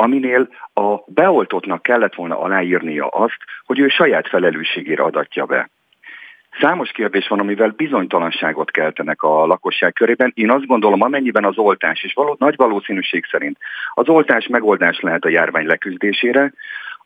aminél 0.00 0.48
a 0.74 0.96
beoltottnak 1.06 1.82
kellett 1.82 2.14
volna 2.14 2.40
aláírnia 2.40 3.06
azt, 3.06 3.38
hogy 3.64 3.78
ő 3.78 3.88
saját 3.88 4.28
felelősségére 4.28 5.02
adatja 5.02 5.44
be. 5.44 5.70
Számos 6.60 6.90
kérdés 6.90 7.28
van, 7.28 7.38
amivel 7.38 7.72
bizonytalanságot 7.76 8.70
keltenek 8.70 9.22
a 9.22 9.46
lakosság 9.46 9.92
körében. 9.92 10.32
Én 10.34 10.50
azt 10.50 10.66
gondolom, 10.66 11.02
amennyiben 11.02 11.44
az 11.44 11.58
oltás, 11.58 12.02
és 12.02 12.12
való, 12.12 12.36
nagy 12.38 12.56
valószínűség 12.56 13.24
szerint 13.30 13.58
az 13.94 14.08
oltás 14.08 14.46
megoldás 14.46 15.00
lehet 15.00 15.24
a 15.24 15.28
járvány 15.28 15.66
leküzdésére, 15.66 16.52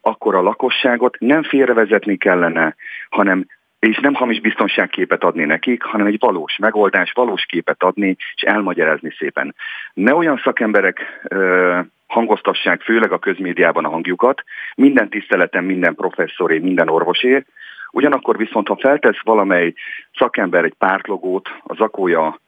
akkor 0.00 0.34
a 0.34 0.42
lakosságot 0.42 1.16
nem 1.18 1.42
félrevezetni 1.42 2.16
kellene, 2.16 2.74
hanem 3.10 3.46
és 3.78 3.98
nem 3.98 4.14
hamis 4.14 4.40
biztonságképet 4.40 5.24
adni 5.24 5.44
nekik, 5.44 5.82
hanem 5.82 6.06
egy 6.06 6.16
valós 6.18 6.56
megoldás, 6.56 7.12
valós 7.12 7.44
képet 7.44 7.82
adni, 7.82 8.16
és 8.34 8.42
elmagyarázni 8.42 9.14
szépen. 9.18 9.54
Ne 9.94 10.14
olyan 10.14 10.40
szakemberek 10.44 11.20
ö, 11.28 11.80
hangoztassák 12.14 12.80
főleg 12.82 13.12
a 13.12 13.18
közmédiában 13.18 13.84
a 13.84 13.88
hangjukat, 13.88 14.42
minden 14.74 15.08
tiszteletem, 15.08 15.64
minden 15.64 15.94
professzoré, 15.94 16.58
minden 16.58 16.88
orvosé, 16.88 17.44
ugyanakkor 17.90 18.36
viszont, 18.36 18.68
ha 18.68 18.76
feltesz 18.80 19.20
valamely 19.22 19.74
szakember 20.18 20.64
egy 20.64 20.74
pártlogót 20.78 21.48
az 21.62 21.80
akója 21.80 22.40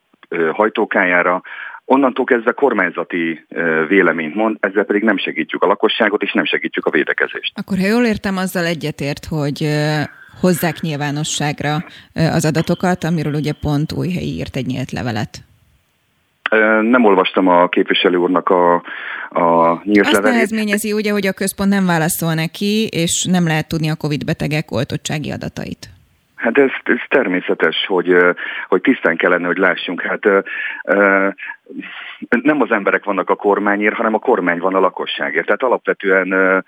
hajtókájára, 0.52 1.42
onnantól 1.84 2.24
kezdve 2.24 2.52
kormányzati 2.52 3.46
véleményt 3.88 4.34
mond, 4.34 4.56
ezzel 4.60 4.84
pedig 4.84 5.02
nem 5.02 5.18
segítjük 5.18 5.62
a 5.62 5.66
lakosságot, 5.66 6.22
és 6.22 6.32
nem 6.32 6.44
segítjük 6.44 6.86
a 6.86 6.90
védekezést. 6.90 7.52
Akkor 7.54 7.78
ha 7.78 7.86
jól 7.86 8.04
értem, 8.04 8.36
azzal 8.36 8.64
egyetért, 8.64 9.24
hogy 9.24 9.68
hozzák 10.40 10.80
nyilvánosságra 10.80 11.74
az 12.14 12.44
adatokat, 12.44 13.04
amiről 13.04 13.34
ugye 13.34 13.52
pont 13.60 13.90
helyi 13.92 14.36
írt 14.36 14.56
egy 14.56 14.66
nyílt 14.66 14.90
levelet. 14.90 15.45
Nem 16.80 17.04
olvastam 17.04 17.48
a 17.48 17.68
képviselő 17.68 18.16
úrnak 18.16 18.48
a, 18.48 18.74
a 19.28 19.80
nyílt 19.84 20.04
Azt 20.04 20.14
levelét. 20.14 20.34
nehezményezi 20.34 20.92
ugye, 20.92 21.10
hogy 21.12 21.26
a 21.26 21.32
központ 21.32 21.70
nem 21.70 21.86
válaszol 21.86 22.34
neki, 22.34 22.86
és 22.90 23.26
nem 23.30 23.46
lehet 23.46 23.68
tudni 23.68 23.90
a 23.90 23.96
COVID 23.96 24.24
betegek 24.24 24.70
oltottsági 24.70 25.30
adatait. 25.30 25.88
Hát 26.34 26.58
ez, 26.58 26.70
ez 26.84 26.98
természetes, 27.08 27.76
hogy, 27.86 28.16
hogy 28.68 28.80
tisztán 28.80 29.16
kellene, 29.16 29.46
hogy 29.46 29.56
lássunk. 29.56 30.00
Hát 30.02 30.22
nem 32.42 32.60
az 32.60 32.70
emberek 32.70 33.04
vannak 33.04 33.30
a 33.30 33.34
kormányért, 33.34 33.94
hanem 33.94 34.14
a 34.14 34.18
kormány 34.18 34.58
van 34.58 34.74
a 34.74 34.80
lakosságért. 34.80 35.46
Tehát 35.46 35.62
alapvetően 35.62 36.64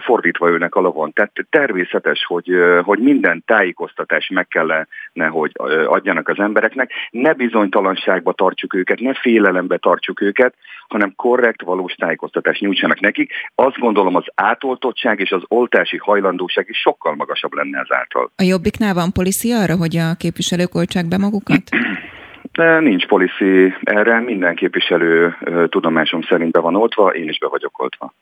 fordítva 0.00 0.48
ülnek 0.48 0.74
a 0.74 0.80
lovon. 0.80 1.12
Tehát 1.12 1.32
természetes, 1.50 2.24
hogy, 2.24 2.50
hogy 2.82 2.98
minden 2.98 3.42
tájékoztatás 3.46 4.28
meg 4.28 4.48
kellene, 4.48 5.26
hogy 5.30 5.52
adjanak 5.86 6.28
az 6.28 6.38
embereknek. 6.38 6.90
Ne 7.10 7.32
bizonytalanságba 7.32 8.32
tartsuk 8.32 8.74
őket, 8.74 9.00
ne 9.00 9.14
félelembe 9.14 9.76
tartsuk 9.76 10.20
őket, 10.20 10.54
hanem 10.88 11.14
korrekt, 11.16 11.62
valós 11.62 11.94
tájékoztatást 11.94 12.60
nyújtsanak 12.60 13.00
nekik. 13.00 13.32
Azt 13.54 13.78
gondolom 13.78 14.14
az 14.14 14.24
átoltottság 14.34 15.20
és 15.20 15.30
az 15.30 15.42
oltási 15.48 15.96
hajlandóság 15.96 16.66
is 16.68 16.78
sokkal 16.78 17.14
magasabb 17.14 17.52
lenne 17.52 17.78
ezáltal. 17.78 18.30
A 18.36 18.42
Jobbiknál 18.42 18.94
van 18.94 19.12
policia 19.12 19.60
arra, 19.60 19.76
hogy 19.76 19.96
a 19.96 20.14
képviselők 20.18 20.74
oltsák 20.74 21.08
be 21.08 21.18
magukat? 21.18 21.62
De 22.52 22.80
nincs 22.80 23.06
policy 23.06 23.74
erre, 23.82 24.20
minden 24.20 24.54
képviselő 24.54 25.36
tudomásom 25.68 26.22
szerint 26.22 26.52
be 26.52 26.60
van 26.60 26.76
oltva, 26.76 27.08
én 27.08 27.28
is 27.28 27.38
be 27.38 27.48
vagyok 27.48 27.82
oltva. 27.82 28.14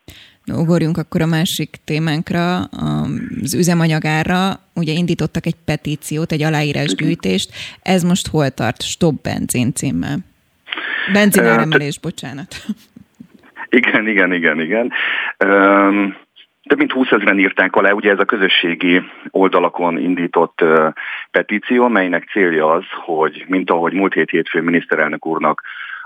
Ugorjunk 0.53 0.97
akkor 0.97 1.21
a 1.21 1.25
másik 1.25 1.69
témánkra, 1.85 2.57
az 3.43 3.53
üzemanyagára. 3.53 4.59
Ugye 4.75 4.93
indítottak 4.93 5.45
egy 5.45 5.55
petíciót, 5.65 6.31
egy 6.31 6.43
aláírásgyűjtést. 6.43 7.51
Ez 7.81 8.03
most 8.03 8.27
hol 8.27 8.49
tart? 8.49 8.81
Stop 8.81 9.21
benzin 9.21 9.73
címmel. 9.73 10.17
Benzináremelés, 11.13 11.99
bocsánat. 11.99 12.55
Igen, 13.69 14.07
igen, 14.07 14.33
igen, 14.33 14.59
igen. 14.59 14.91
Um, 15.45 16.15
több 16.69 16.77
mint 16.77 16.91
20 16.91 17.11
ezeren 17.11 17.39
írták 17.39 17.75
alá, 17.75 17.91
ugye 17.91 18.11
ez 18.11 18.19
a 18.19 18.25
közösségi 18.25 19.01
oldalakon 19.29 19.97
indított 19.97 20.63
petíció, 21.31 21.87
melynek 21.87 22.29
célja 22.31 22.71
az, 22.71 22.83
hogy 23.05 23.45
mint 23.47 23.69
ahogy 23.69 23.93
múlt 23.93 24.13
hét 24.13 24.29
hétfő 24.29 24.61
miniszterelnök 24.61 25.25
úrnak 25.25 25.61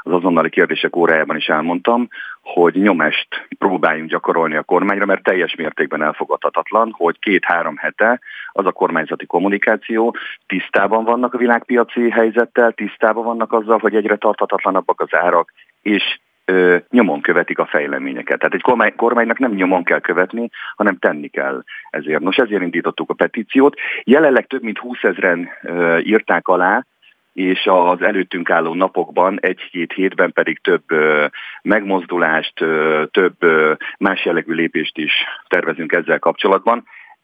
az 0.05 0.13
azonnali 0.13 0.50
kérdések 0.50 0.96
órájában 0.96 1.36
is 1.36 1.48
elmondtam, 1.48 2.08
hogy 2.41 2.75
nyomást 2.75 3.48
próbáljunk 3.58 4.10
gyakorolni 4.10 4.55
a 4.55 4.63
kormányra, 4.63 5.05
mert 5.05 5.24
teljes 5.24 5.55
mértékben 5.55 6.01
elfogadhatatlan, 6.01 6.93
hogy 6.98 7.20
két-három 7.20 7.77
hete 7.77 8.20
az 8.51 8.65
a 8.65 8.72
kormányzati 8.72 9.25
kommunikáció 9.25 10.15
tisztában 10.48 11.03
vannak 11.03 11.34
a 11.34 11.38
világpiaci 11.38 12.10
helyzettel, 12.10 12.72
tisztában 12.72 13.24
vannak 13.24 13.53
azzal, 13.53 13.79
hogy 13.79 13.96
egyre 13.96 14.15
tarthatatlanabbak 14.15 15.01
az 15.01 15.13
árak, 15.13 15.53
és 15.82 16.20
ö, 16.46 16.78
nyomon 16.90 17.22
követik 17.22 17.60
a 17.60 17.66
fejleményeket. 17.66 18.40
Tehát 18.40 18.54
egy 18.54 18.62
kormány, 18.62 18.96
kormánynak 18.96 19.40
nem 19.40 19.54
nyomon 19.54 19.84
kell 19.84 20.00
követni, 20.00 20.50
hanem 20.76 20.98
tenni 20.98 21.28
kell 21.28 21.64
ezért. 21.90 22.22
Nos, 22.22 22.36
ezért 22.36 22.62
indítottuk 22.62 23.10
a 23.10 23.14
petíciót. 23.14 23.76
Jelenleg 24.04 24.48
több 24.48 24.64
mint 24.64 24.78
20 24.78 25.04
ezeren 25.04 25.50
ö, 25.62 25.98
írták 25.98 26.48
alá, 26.48 26.86
és 27.34 27.66
az 27.66 28.02
előttünk 28.02 28.50
álló 28.50 28.74
napokban, 28.74 29.38
egy-két 29.42 29.94
hétben 29.94 30.32
pedig 30.32 30.60
több 30.60 30.84
ö, 30.88 31.26
megmozdulást, 31.62 32.62
ö, 32.62 33.04
több 33.12 33.36
ö, 33.40 33.74
más 33.98 34.26
jellegű 34.26 34.54
lépést 34.54 34.98
is 34.98 35.14
tervezünk 35.48 35.92
ezzel 35.92 36.20
kapcsolatban. 36.20 36.84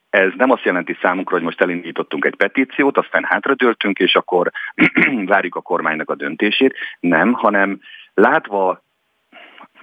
Ez 0.10 0.32
nem 0.38 0.52
azt 0.52 0.64
jelenti 0.64 0.98
számunkra, 1.02 1.36
hogy 1.36 1.44
most 1.44 1.62
elindítottunk 1.62 2.26
egy 2.26 2.36
petíciót, 2.36 2.98
aztán 2.98 3.24
hátradőltünk, 3.24 4.00
és 4.00 4.16
akkor 4.16 4.52
várjuk 5.26 5.56
a 5.56 5.62
kormánynak 5.62 6.10
a 6.10 6.16
döntését. 6.16 6.76
Nem, 7.00 7.34
hanem 7.34 7.80
látva 8.14 8.84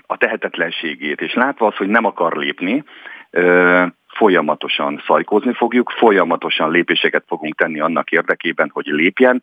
a 0.06 0.16
tehetetlenségét, 0.16 1.20
és 1.20 1.34
látva 1.34 1.66
azt, 1.66 1.76
hogy 1.76 1.88
nem 1.88 2.04
akar 2.04 2.36
lépni, 2.36 2.84
folyamatosan 4.06 5.02
szajkózni 5.06 5.52
fogjuk, 5.52 5.90
folyamatosan 5.90 6.70
lépéseket 6.70 7.25
fogunk 7.26 7.54
tenni 7.54 7.80
annak 7.80 8.10
érdekében, 8.10 8.70
hogy 8.72 8.86
lépjen. 8.86 9.42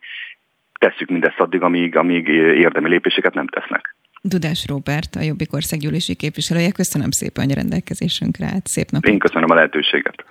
Tesszük 0.79 1.10
mindezt 1.10 1.39
addig, 1.39 1.62
amíg, 1.62 1.96
amíg 1.96 2.27
érdemi 2.27 2.89
lépéseket 2.89 3.34
nem 3.34 3.48
tesznek. 3.48 3.96
Dudás 4.22 4.65
Robert, 4.67 5.15
a 5.15 5.22
Jobbik 5.22 5.53
országgyűlési 5.53 6.15
képviselője. 6.15 6.72
Köszönöm 6.72 7.12
szépen, 7.12 7.46
hogy 7.46 7.53
rendelkezésünkre 7.53 8.46
állt. 8.46 8.67
Szép 8.67 8.89
napot! 8.89 9.10
Én 9.10 9.20
köszönöm 9.20 9.50
a 9.50 9.53
lehetőséget! 9.53 10.25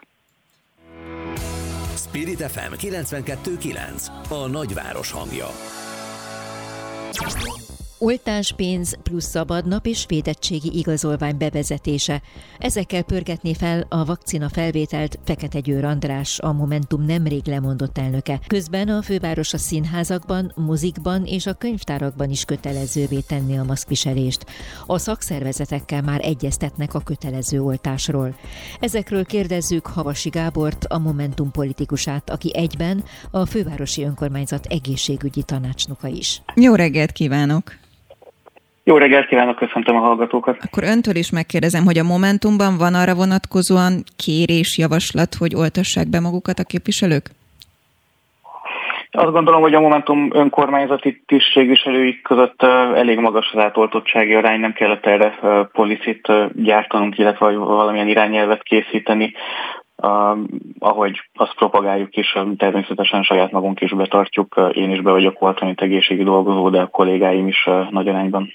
Spirit 1.97 2.43
FM 2.43 2.73
92.9 2.73 4.07
A 4.29 4.49
nagyváros 4.49 5.13
hangja 5.13 5.47
oltáspénz 8.03 8.97
plusz 9.03 9.29
szabadnap 9.29 9.87
és 9.87 10.05
védettségi 10.09 10.79
igazolvány 10.79 11.37
bevezetése. 11.37 12.23
Ezekkel 12.59 13.03
pörgetné 13.03 13.55
fel 13.55 13.87
a 13.89 14.05
vakcina 14.05 14.49
felvételt 14.49 15.19
Fekete 15.25 15.61
Győr 15.61 15.85
András, 15.85 16.39
a 16.39 16.53
Momentum 16.53 17.05
nemrég 17.05 17.47
lemondott 17.47 17.99
elnöke. 17.99 18.41
Közben 18.47 18.89
a 18.89 19.03
főváros 19.03 19.53
a 19.53 19.59
színházakban, 19.59 20.53
mozikban 20.57 21.25
és 21.25 21.47
a 21.47 21.53
könyvtárakban 21.53 22.31
is 22.31 22.45
kötelezővé 22.45 23.21
tenni 23.21 23.59
a 23.59 23.65
maszkviselést. 23.65 24.47
A 24.87 24.99
szakszervezetekkel 24.99 26.03
már 26.03 26.21
egyeztetnek 26.25 26.95
a 26.95 27.01
kötelező 27.01 27.63
oltásról. 27.63 28.35
Ezekről 28.81 29.25
kérdezzük 29.25 29.87
Havasi 29.87 30.29
Gábort, 30.29 30.85
a 30.85 30.99
Momentum 30.99 31.51
politikusát, 31.51 32.31
aki 32.31 32.57
egyben 32.57 33.05
a 33.31 33.47
fővárosi 33.47 34.03
önkormányzat 34.03 34.67
egészségügyi 34.67 35.43
tanácsnoka 35.43 36.09
is. 36.09 36.43
Jó 36.55 36.75
reggelt 36.75 37.13
kívánok! 37.13 37.81
Jó 38.85 38.97
reggelt 38.97 39.27
kívánok, 39.27 39.57
köszöntöm 39.57 39.97
a 39.97 40.01
hallgatókat. 40.01 40.59
Akkor 40.61 40.83
öntől 40.83 41.17
is 41.17 41.31
megkérdezem, 41.31 41.85
hogy 41.85 41.99
a 41.99 42.03
Momentumban 42.03 42.77
van 42.79 42.95
arra 42.95 43.15
vonatkozóan 43.15 44.03
kérés, 44.17 44.79
javaslat, 44.79 45.35
hogy 45.35 45.55
oltassák 45.55 46.09
be 46.09 46.21
magukat 46.21 46.59
a 46.59 46.65
képviselők? 46.65 47.31
Azt 49.11 49.33
gondolom, 49.33 49.61
hogy 49.61 49.75
a 49.75 49.81
Momentum 49.81 50.31
önkormányzati 50.33 51.23
tisztségviselői 51.27 52.21
között 52.21 52.63
elég 52.95 53.19
magas 53.19 53.51
az 53.53 53.63
átoltottsági 53.63 54.35
arány, 54.35 54.61
nem 54.61 54.73
kellett 54.73 55.07
erre 55.07 55.39
policit 55.73 56.33
gyártanunk, 56.55 57.19
illetve 57.19 57.57
valamilyen 57.57 58.09
irányelvet 58.09 58.63
készíteni. 58.63 59.35
Uh, 60.03 60.39
ahogy 60.79 61.21
azt 61.35 61.55
propagáljuk 61.55 62.17
is, 62.17 62.37
természetesen 62.57 63.23
saját 63.23 63.51
magunk 63.51 63.81
is 63.81 63.95
betartjuk. 63.95 64.71
Én 64.73 64.91
is 64.91 65.01
be 65.01 65.11
vagyok 65.11 65.43
oltani, 65.43 65.67
mint 65.67 65.81
egészségi 65.81 66.23
dolgozó, 66.23 66.71
de 66.71 66.81
a 66.81 66.87
kollégáim 66.87 67.47
is 67.47 67.67
uh, 67.67 67.91
nagy 67.91 68.09
arányban. 68.09 68.49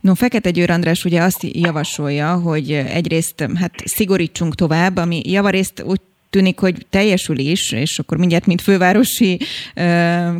No, 0.00 0.14
Fekete 0.14 0.50
Győr 0.50 0.70
András 0.70 1.04
ugye 1.04 1.22
azt 1.22 1.42
javasolja, 1.42 2.40
hogy 2.40 2.70
egyrészt 2.72 3.40
hát 3.54 3.72
szigorítsunk 3.84 4.54
tovább, 4.54 4.96
ami 4.96 5.20
javarészt 5.24 5.82
úgy 5.82 6.00
tűnik, 6.30 6.58
hogy 6.58 6.86
teljesül 6.90 7.38
is, 7.38 7.72
és 7.72 7.98
akkor 7.98 8.18
mindjárt, 8.18 8.46
mint 8.46 8.60
fővárosi 8.60 9.40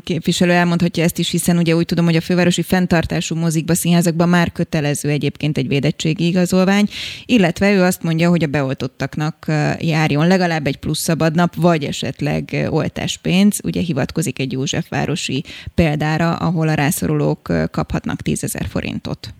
képviselő 0.04 0.52
elmondhatja 0.52 1.02
ezt 1.02 1.18
is, 1.18 1.30
hiszen 1.30 1.58
ugye 1.58 1.76
úgy 1.76 1.84
tudom, 1.84 2.04
hogy 2.04 2.16
a 2.16 2.20
fővárosi 2.20 2.62
fenntartású 2.62 3.34
mozikba, 3.34 3.74
színházakban 3.74 4.28
már 4.28 4.52
kötelező 4.52 5.08
egyébként 5.08 5.58
egy 5.58 5.68
védettségi 5.68 6.26
igazolvány, 6.26 6.88
illetve 7.26 7.72
ő 7.72 7.82
azt 7.82 8.02
mondja, 8.02 8.28
hogy 8.28 8.42
a 8.42 8.46
beoltottaknak 8.46 9.46
járjon 9.78 10.26
legalább 10.26 10.66
egy 10.66 10.76
plusz 10.76 11.02
szabadnap, 11.02 11.54
vagy 11.54 11.84
esetleg 11.84 12.66
oltáspénz. 12.70 13.60
Ugye 13.64 13.80
hivatkozik 13.80 14.38
egy 14.38 14.52
Józsefvárosi 14.52 15.44
példára, 15.74 16.34
ahol 16.34 16.68
a 16.68 16.74
rászorulók 16.74 17.52
kaphatnak 17.70 18.22
10 18.22 18.44
ezer 18.44 18.66
forintot. 18.68 19.34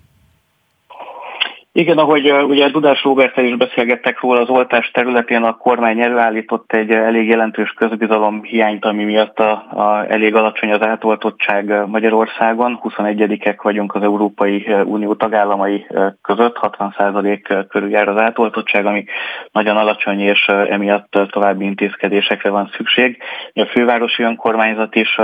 Igen, 1.73 1.99
ahogy 1.99 2.33
ugye 2.33 2.69
Dudás 2.69 3.03
Róbertel 3.03 3.45
is 3.45 3.57
beszélgettek 3.57 4.21
róla, 4.21 4.41
az 4.41 4.49
oltás 4.49 4.91
területén 4.91 5.43
a 5.43 5.57
kormány 5.57 6.01
előállított 6.01 6.73
egy 6.73 6.91
elég 6.91 7.29
jelentős 7.29 7.71
közbizalom 7.71 8.43
hiányt, 8.43 8.85
ami 8.85 9.05
miatt 9.05 9.39
a, 9.39 9.51
a 9.71 10.05
elég 10.09 10.35
alacsony 10.35 10.73
az 10.73 10.83
átoltottság 10.83 11.87
Magyarországon. 11.87 12.81
21-ek 12.83 13.57
vagyunk 13.63 13.95
az 13.95 14.03
Európai 14.03 14.67
Unió 14.85 15.15
tagállamai 15.15 15.87
között, 16.23 16.59
60% 16.61 17.65
körül 17.69 17.91
jár 17.91 18.09
az 18.09 18.21
átoltottság, 18.21 18.87
ami 18.87 19.05
nagyon 19.53 19.77
alacsony, 19.77 20.21
és 20.21 20.47
emiatt 20.47 21.19
további 21.31 21.65
intézkedésekre 21.65 22.51
van 22.51 22.71
szükség. 22.77 23.19
A 23.55 23.65
fővárosi 23.65 24.23
önkormányzat 24.23 24.95
is 24.95 25.19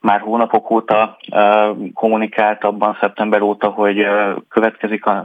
már 0.00 0.20
hónapok 0.20 0.70
óta 0.70 1.16
kommunikált 1.94 2.64
abban 2.64 2.96
szeptember 3.00 3.40
óta, 3.42 3.68
hogy 3.68 4.06
következik 4.48 5.06
a 5.06 5.24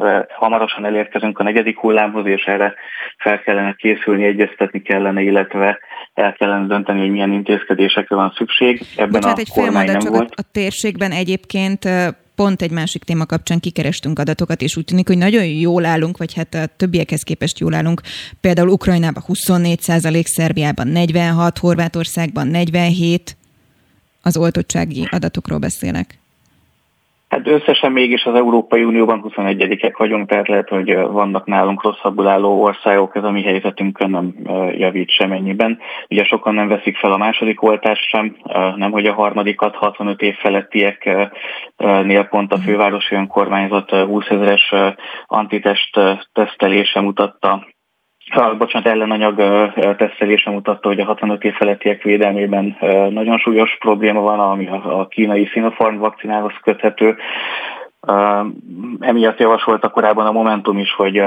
hamarosan 0.51 0.85
elérkezünk 0.85 1.39
a 1.39 1.43
negyedik 1.43 1.77
hullámhoz, 1.77 2.25
és 2.25 2.43
erre 2.43 2.73
fel 3.17 3.41
kellene 3.41 3.73
készülni, 3.73 4.25
egyeztetni 4.25 4.81
kellene, 4.81 5.21
illetve 5.21 5.79
el 6.13 6.33
kellene 6.33 6.67
dönteni, 6.67 6.99
hogy 6.99 7.09
milyen 7.09 7.31
intézkedésekre 7.31 8.15
van 8.15 8.33
szükség. 8.35 8.81
Ebben 8.95 9.11
Bocsánat, 9.11 9.37
a 9.37 9.41
egy 9.41 9.49
kormány 9.49 9.85
nem 9.85 9.99
csak 9.99 10.15
volt. 10.15 10.33
A, 10.35 10.41
térségben 10.51 11.11
egyébként 11.11 11.89
pont 12.35 12.61
egy 12.61 12.71
másik 12.71 13.03
téma 13.03 13.25
kapcsán 13.25 13.59
kikerestünk 13.59 14.19
adatokat, 14.19 14.61
és 14.61 14.77
úgy 14.77 14.85
tűnik, 14.85 15.07
hogy 15.07 15.17
nagyon 15.17 15.45
jól 15.45 15.85
állunk, 15.85 16.17
vagy 16.17 16.33
hát 16.33 16.53
a 16.53 16.65
többiekhez 16.77 17.23
képest 17.23 17.59
jól 17.59 17.73
állunk. 17.73 18.01
Például 18.41 18.69
Ukrajnában 18.69 19.23
24% 19.27 20.25
Szerbiában 20.25 20.87
46, 20.87 21.57
Horvátországban 21.57 22.47
47, 22.47 23.37
az 24.21 24.37
oltottsági 24.37 25.07
adatokról 25.11 25.59
beszélek. 25.59 26.20
Hát 27.31 27.47
összesen 27.47 27.91
mégis 27.91 28.23
az 28.23 28.35
Európai 28.35 28.83
Unióban 28.83 29.23
21-ek 29.27 29.93
vagyunk, 29.97 30.29
tehát 30.29 30.47
lehet, 30.47 30.69
hogy 30.69 30.95
vannak 30.95 31.45
nálunk 31.45 31.83
rosszabbul 31.83 32.27
álló 32.27 32.61
országok, 32.61 33.15
ez 33.15 33.23
a 33.23 33.31
mi 33.31 33.41
helyzetünkön 33.43 34.09
nem 34.09 34.33
javít 34.77 35.09
semennyiben. 35.09 35.79
Ugye 36.09 36.23
sokan 36.23 36.53
nem 36.53 36.67
veszik 36.67 36.97
fel 36.97 37.11
a 37.11 37.17
második 37.17 37.61
oltást 37.63 38.09
sem, 38.09 38.35
nem 38.75 38.91
hogy 38.91 39.05
a 39.05 39.13
harmadikat 39.13 39.75
65 39.75 40.21
év 40.21 40.35
felettieknél 40.35 42.23
pont 42.29 42.53
a 42.53 42.57
fővárosi 42.57 43.15
önkormányzat 43.15 43.89
20 43.89 44.25
ezeres 44.29 44.73
antitest 45.25 45.99
tesztelése 46.33 47.01
mutatta 47.01 47.67
a, 48.35 48.55
bocsánat, 48.57 48.87
ellenanyag 48.87 49.35
tesztelése 49.97 50.49
mutatta, 50.49 50.87
hogy 50.87 50.99
a 50.99 51.05
65 51.05 51.43
év 51.43 51.53
felettiek 51.53 52.01
védelmében 52.03 52.77
nagyon 53.09 53.37
súlyos 53.37 53.77
probléma 53.79 54.21
van, 54.21 54.39
ami 54.39 54.67
a 54.67 55.07
kínai 55.07 55.45
Sinopharm 55.45 55.97
vakcinához 55.97 56.53
köthető. 56.63 57.17
Emiatt 58.99 59.39
javasolta 59.39 59.89
korábban 59.89 60.25
a 60.25 60.31
Momentum 60.31 60.77
is, 60.77 60.93
hogy 60.93 61.23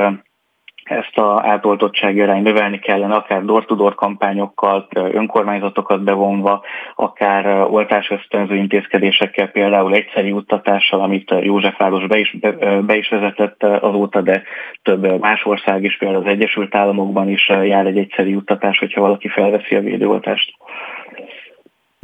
ezt 0.85 1.19
a 1.19 1.43
átoltottsági 1.47 2.21
arány 2.21 2.43
növelni 2.43 2.79
kellene, 2.79 3.15
akár 3.15 3.45
door-to-door 3.45 3.95
kampányokkal, 3.95 4.89
önkormányzatokat 4.95 6.03
bevonva, 6.03 6.63
akár 6.95 7.47
oltás 7.71 8.11
ösztönző 8.11 8.55
intézkedésekkel, 8.55 9.49
például 9.49 9.95
egyszeri 9.95 10.29
juttatással, 10.29 11.01
amit 11.01 11.35
Józsefváros 11.41 12.07
be 12.07 12.19
is, 12.19 12.37
be, 12.41 12.81
be 12.81 12.97
is 12.97 13.09
vezetett 13.09 13.63
azóta, 13.63 14.21
de 14.21 14.43
több 14.83 15.21
más 15.21 15.45
ország 15.45 15.85
is, 15.85 15.97
például 15.97 16.23
az 16.23 16.31
Egyesült 16.31 16.75
Államokban 16.75 17.29
is 17.29 17.49
jár 17.49 17.87
egy 17.87 17.99
egyszeri 17.99 18.31
juttatás, 18.31 18.79
hogyha 18.79 19.01
valaki 19.01 19.29
felveszi 19.29 19.75
a 19.75 19.81
védőoltást. 19.81 20.55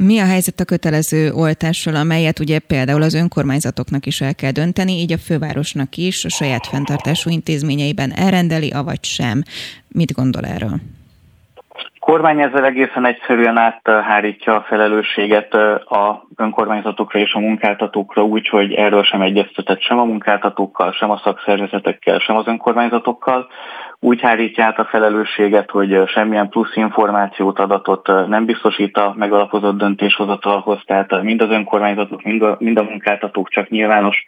Mi 0.03 0.19
a 0.19 0.25
helyzet 0.25 0.59
a 0.59 0.65
kötelező 0.65 1.31
oltással, 1.31 1.95
amelyet 1.95 2.39
ugye 2.39 2.59
például 2.59 3.01
az 3.01 3.13
önkormányzatoknak 3.13 4.05
is 4.05 4.21
el 4.21 4.35
kell 4.35 4.51
dönteni, 4.51 4.91
így 4.91 5.11
a 5.11 5.17
fővárosnak 5.17 5.95
is 5.95 6.25
a 6.25 6.29
saját 6.29 6.67
fenntartású 6.67 7.29
intézményeiben 7.29 8.11
elrendeli, 8.15 8.69
avagy 8.69 9.03
sem? 9.03 9.43
Mit 9.87 10.13
gondol 10.13 10.43
erről? 10.45 10.79
kormány 12.11 12.41
ezzel 12.41 12.65
egészen 12.65 13.05
egyszerűen 13.05 13.57
áthárítja 13.57 14.55
a 14.55 14.61
felelősséget 14.61 15.53
a 15.53 16.27
önkormányzatokra 16.35 17.19
és 17.19 17.33
a 17.33 17.39
munkáltatókra 17.39 18.23
úgy, 18.23 18.49
hogy 18.49 18.73
erről 18.73 19.03
sem 19.03 19.21
egyeztetett 19.21 19.81
sem 19.81 19.99
a 19.99 20.03
munkáltatókkal, 20.03 20.91
sem 20.91 21.09
a 21.09 21.21
szakszervezetekkel, 21.23 22.19
sem 22.19 22.35
az 22.35 22.47
önkormányzatokkal. 22.47 23.47
Úgy 24.03 24.21
hárítja 24.21 24.65
át 24.65 24.79
a 24.79 24.85
felelősséget, 24.85 25.69
hogy 25.69 26.07
semmilyen 26.07 26.49
plusz 26.49 26.75
információt, 26.75 27.59
adatot 27.59 28.07
nem 28.27 28.45
biztosít 28.45 28.97
a 28.97 29.13
megalapozott 29.17 29.77
döntéshozatalhoz, 29.77 30.81
tehát 30.85 31.21
mind 31.21 31.41
az 31.41 31.49
önkormányzatok, 31.49 32.23
mind 32.23 32.41
a, 32.41 32.55
mind 32.59 32.77
a 32.77 32.83
munkáltatók 32.83 33.49
csak 33.49 33.69
nyilvános 33.69 34.25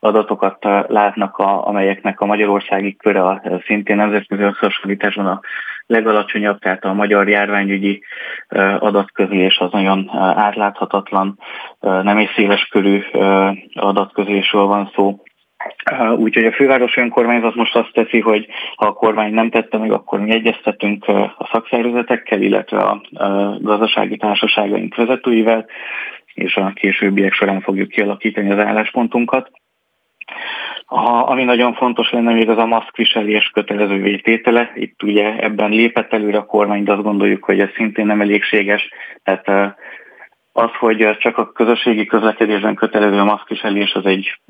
adatokat 0.00 0.64
látnak, 0.86 1.36
a, 1.36 1.66
amelyeknek 1.66 2.20
a 2.20 2.26
magyarországi 2.26 2.96
köre 2.96 3.26
a 3.26 3.42
szintén 3.66 3.96
nemzetközi 3.96 4.42
összehasonlításban 4.42 5.26
a 5.26 5.40
legalacsonyabb, 5.86 6.58
tehát 6.58 6.84
a 6.84 6.92
magyar 6.92 7.28
járványügyi 7.28 8.02
adatközlés 8.78 9.58
az 9.58 9.72
nagyon 9.72 10.10
átláthatatlan, 10.36 11.38
nem 11.80 12.18
is 12.18 12.30
széles 12.34 12.64
körű 12.64 13.02
adatközlésről 13.74 14.64
van 14.64 14.90
szó. 14.94 15.22
Úgyhogy 16.16 16.44
a 16.44 16.52
fővárosi 16.52 17.00
önkormányzat 17.00 17.54
most 17.54 17.74
azt 17.74 17.92
teszi, 17.92 18.20
hogy 18.20 18.46
ha 18.76 18.86
a 18.86 18.92
kormány 18.92 19.34
nem 19.34 19.50
tette 19.50 19.78
meg, 19.78 19.92
akkor 19.92 20.20
mi 20.20 20.30
egyeztetünk 20.30 21.08
a 21.08 21.48
szakszervezetekkel, 21.52 22.42
illetve 22.42 22.78
a 22.78 23.00
gazdasági 23.60 24.16
társaságaink 24.16 24.94
vezetőivel, 24.94 25.66
és 26.34 26.56
a 26.56 26.72
későbbiek 26.74 27.32
során 27.32 27.60
fogjuk 27.60 27.88
kialakítani 27.88 28.50
az 28.50 28.58
álláspontunkat. 28.58 29.50
A, 30.86 31.30
ami 31.30 31.44
nagyon 31.44 31.74
fontos 31.74 32.10
lenne 32.10 32.32
még 32.32 32.48
az 32.48 32.58
a 32.58 32.66
maszkviselés 32.66 33.50
kötelező 33.52 34.02
vététele. 34.02 34.72
Itt 34.74 35.02
ugye 35.02 35.36
ebben 35.38 35.70
lépett 35.70 36.12
előre 36.12 36.38
a 36.38 36.46
kormány, 36.46 36.84
de 36.84 36.92
azt 36.92 37.02
gondoljuk, 37.02 37.44
hogy 37.44 37.60
ez 37.60 37.68
szintén 37.76 38.06
nem 38.06 38.20
elégséges. 38.20 38.88
Tehát 39.22 39.76
az, 40.52 40.70
hogy 40.78 41.16
csak 41.18 41.38
a 41.38 41.52
közösségi 41.52 42.06
közlekedésben 42.06 42.74
kötelező 42.74 43.18
a 43.18 43.24
maszkviselés, 43.24 43.92
az 43.94 44.06
egy 44.06 44.40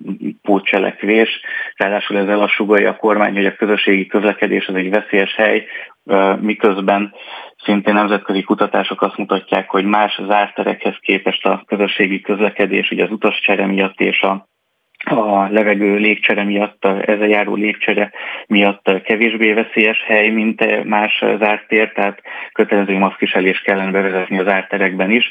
pótcselekvés. 0.42 1.40
Ráadásul 1.76 2.16
ezzel 2.18 2.40
azt 2.40 2.52
sugalja 2.52 2.90
a 2.90 2.96
kormány, 2.96 3.34
hogy 3.34 3.46
a 3.46 3.56
közösségi 3.56 4.06
közlekedés 4.06 4.66
az 4.66 4.74
egy 4.74 4.90
veszélyes 4.90 5.34
hely, 5.34 5.66
miközben 6.40 7.14
szintén 7.64 7.94
nemzetközi 7.94 8.42
kutatások 8.42 9.02
azt 9.02 9.16
mutatják, 9.16 9.70
hogy 9.70 9.84
más 9.84 10.20
zárterekhez 10.26 10.96
képest 11.00 11.46
a 11.46 11.62
közösségi 11.66 12.20
közlekedés, 12.20 12.90
ugye 12.90 13.04
az 13.04 13.10
utascsere 13.10 13.66
miatt 13.66 14.00
és 14.00 14.22
a 14.22 14.46
a 15.04 15.48
levegő 15.50 15.96
légcsere 15.96 16.44
miatt, 16.44 16.84
a 16.84 17.24
járó 17.24 17.54
légcsere 17.54 18.10
miatt 18.46 18.90
kevésbé 19.04 19.52
veszélyes 19.52 19.98
hely, 20.06 20.28
mint 20.28 20.84
más 20.84 21.24
zárt 21.38 21.68
tér, 21.68 21.92
tehát 21.92 22.22
kötelező 22.52 22.98
maszkviselés 22.98 23.60
kellene 23.60 23.90
bevezetni 23.90 24.38
az 24.38 24.46
árterekben 24.46 25.10
is. 25.10 25.24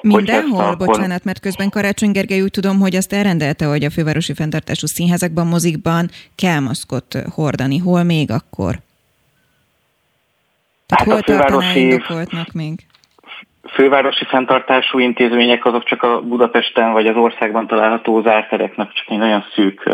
Mindenhol? 0.00 0.64
A... 0.64 0.76
Bocsánat, 0.76 1.24
mert 1.24 1.40
közben 1.40 1.70
Karácsony 1.70 2.10
Gergely 2.10 2.40
úgy 2.40 2.50
tudom, 2.50 2.78
hogy 2.78 2.96
azt 2.96 3.12
elrendelte, 3.12 3.64
hogy 3.64 3.84
a 3.84 3.90
fővárosi 3.90 4.34
fenntartású 4.34 4.86
színházakban, 4.86 5.46
mozikban 5.46 6.08
kell 6.34 6.60
maszkot 6.60 7.14
hordani. 7.34 7.78
Hol 7.78 8.02
még 8.02 8.30
akkor? 8.30 8.74
Tehát 10.86 11.04
hát 11.04 11.06
hol 11.06 11.14
a 11.14 11.22
fővárosi... 11.22 12.00
még? 12.52 12.87
Fővárosi 13.72 14.24
fenntartású 14.24 14.98
intézmények 14.98 15.64
azok 15.64 15.84
csak 15.84 16.02
a 16.02 16.20
Budapesten 16.20 16.92
vagy 16.92 17.06
az 17.06 17.16
országban 17.16 17.66
található 17.66 18.22
zártereknek 18.22 18.92
csak 18.92 19.06
egy 19.08 19.18
nagyon 19.18 19.44
szűk 19.54 19.90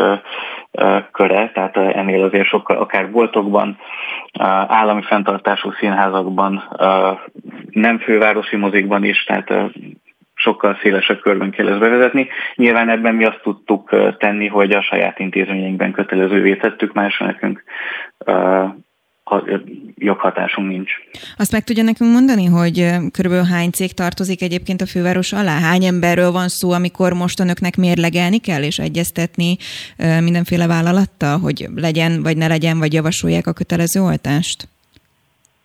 köre, 1.11 1.51
tehát 1.53 1.77
ennél 1.77 2.23
azért 2.23 2.47
sokkal, 2.47 2.77
akár 2.77 3.11
boltokban, 3.11 3.77
állami 4.67 5.01
fenntartású 5.01 5.71
színházakban, 5.71 6.63
nem 7.69 7.99
fővárosi 7.99 8.55
mozikban 8.55 9.03
is, 9.03 9.23
tehát 9.23 9.53
sokkal 10.35 10.77
szélesebb 10.81 11.19
körben 11.19 11.51
kell 11.51 11.67
ezt 11.67 11.79
bevezetni. 11.79 12.27
Nyilván 12.55 12.89
ebben 12.89 13.15
mi 13.15 13.25
azt 13.25 13.41
tudtuk 13.43 13.95
tenni, 14.17 14.47
hogy 14.47 14.71
a 14.71 14.81
saját 14.81 15.19
intézményeinkben 15.19 15.91
kötelezővé 15.91 16.55
tettük, 16.55 16.93
más 16.93 17.17
nekünk 17.17 17.63
joghatásunk 19.95 20.69
nincs. 20.69 20.91
Azt 21.37 21.51
meg 21.51 21.63
tudja 21.63 21.83
nekünk 21.83 22.11
mondani, 22.11 22.45
hogy 22.45 22.89
körülbelül 23.11 23.45
hány 23.45 23.69
cég 23.69 23.93
tartozik 23.93 24.41
egyébként 24.41 24.81
a 24.81 24.85
főváros 24.85 25.33
alá? 25.33 25.59
Hány 25.59 25.85
emberről 25.85 26.31
van 26.31 26.47
szó, 26.47 26.71
amikor 26.71 27.13
most 27.13 27.39
önöknek 27.39 27.77
mérlegelni 27.77 28.37
kell 28.37 28.63
és 28.63 28.79
egyeztetni 28.79 29.57
mindenféle 29.97 30.67
vállalattal, 30.67 31.39
hogy 31.39 31.67
legyen 31.75 32.23
vagy 32.23 32.37
ne 32.37 32.47
legyen, 32.47 32.79
vagy 32.79 32.93
javasolják 32.93 33.47
a 33.47 33.53
kötelező 33.53 34.01
oltást? 34.01 34.67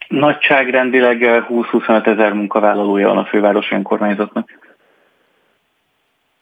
Nagyságrendileg 0.08 1.18
20-25 1.20 2.06
ezer 2.06 2.32
munkavállalója 2.32 3.08
van 3.08 3.18
a 3.18 3.24
fővárosi 3.24 3.74
önkormányzatnak. 3.74 4.48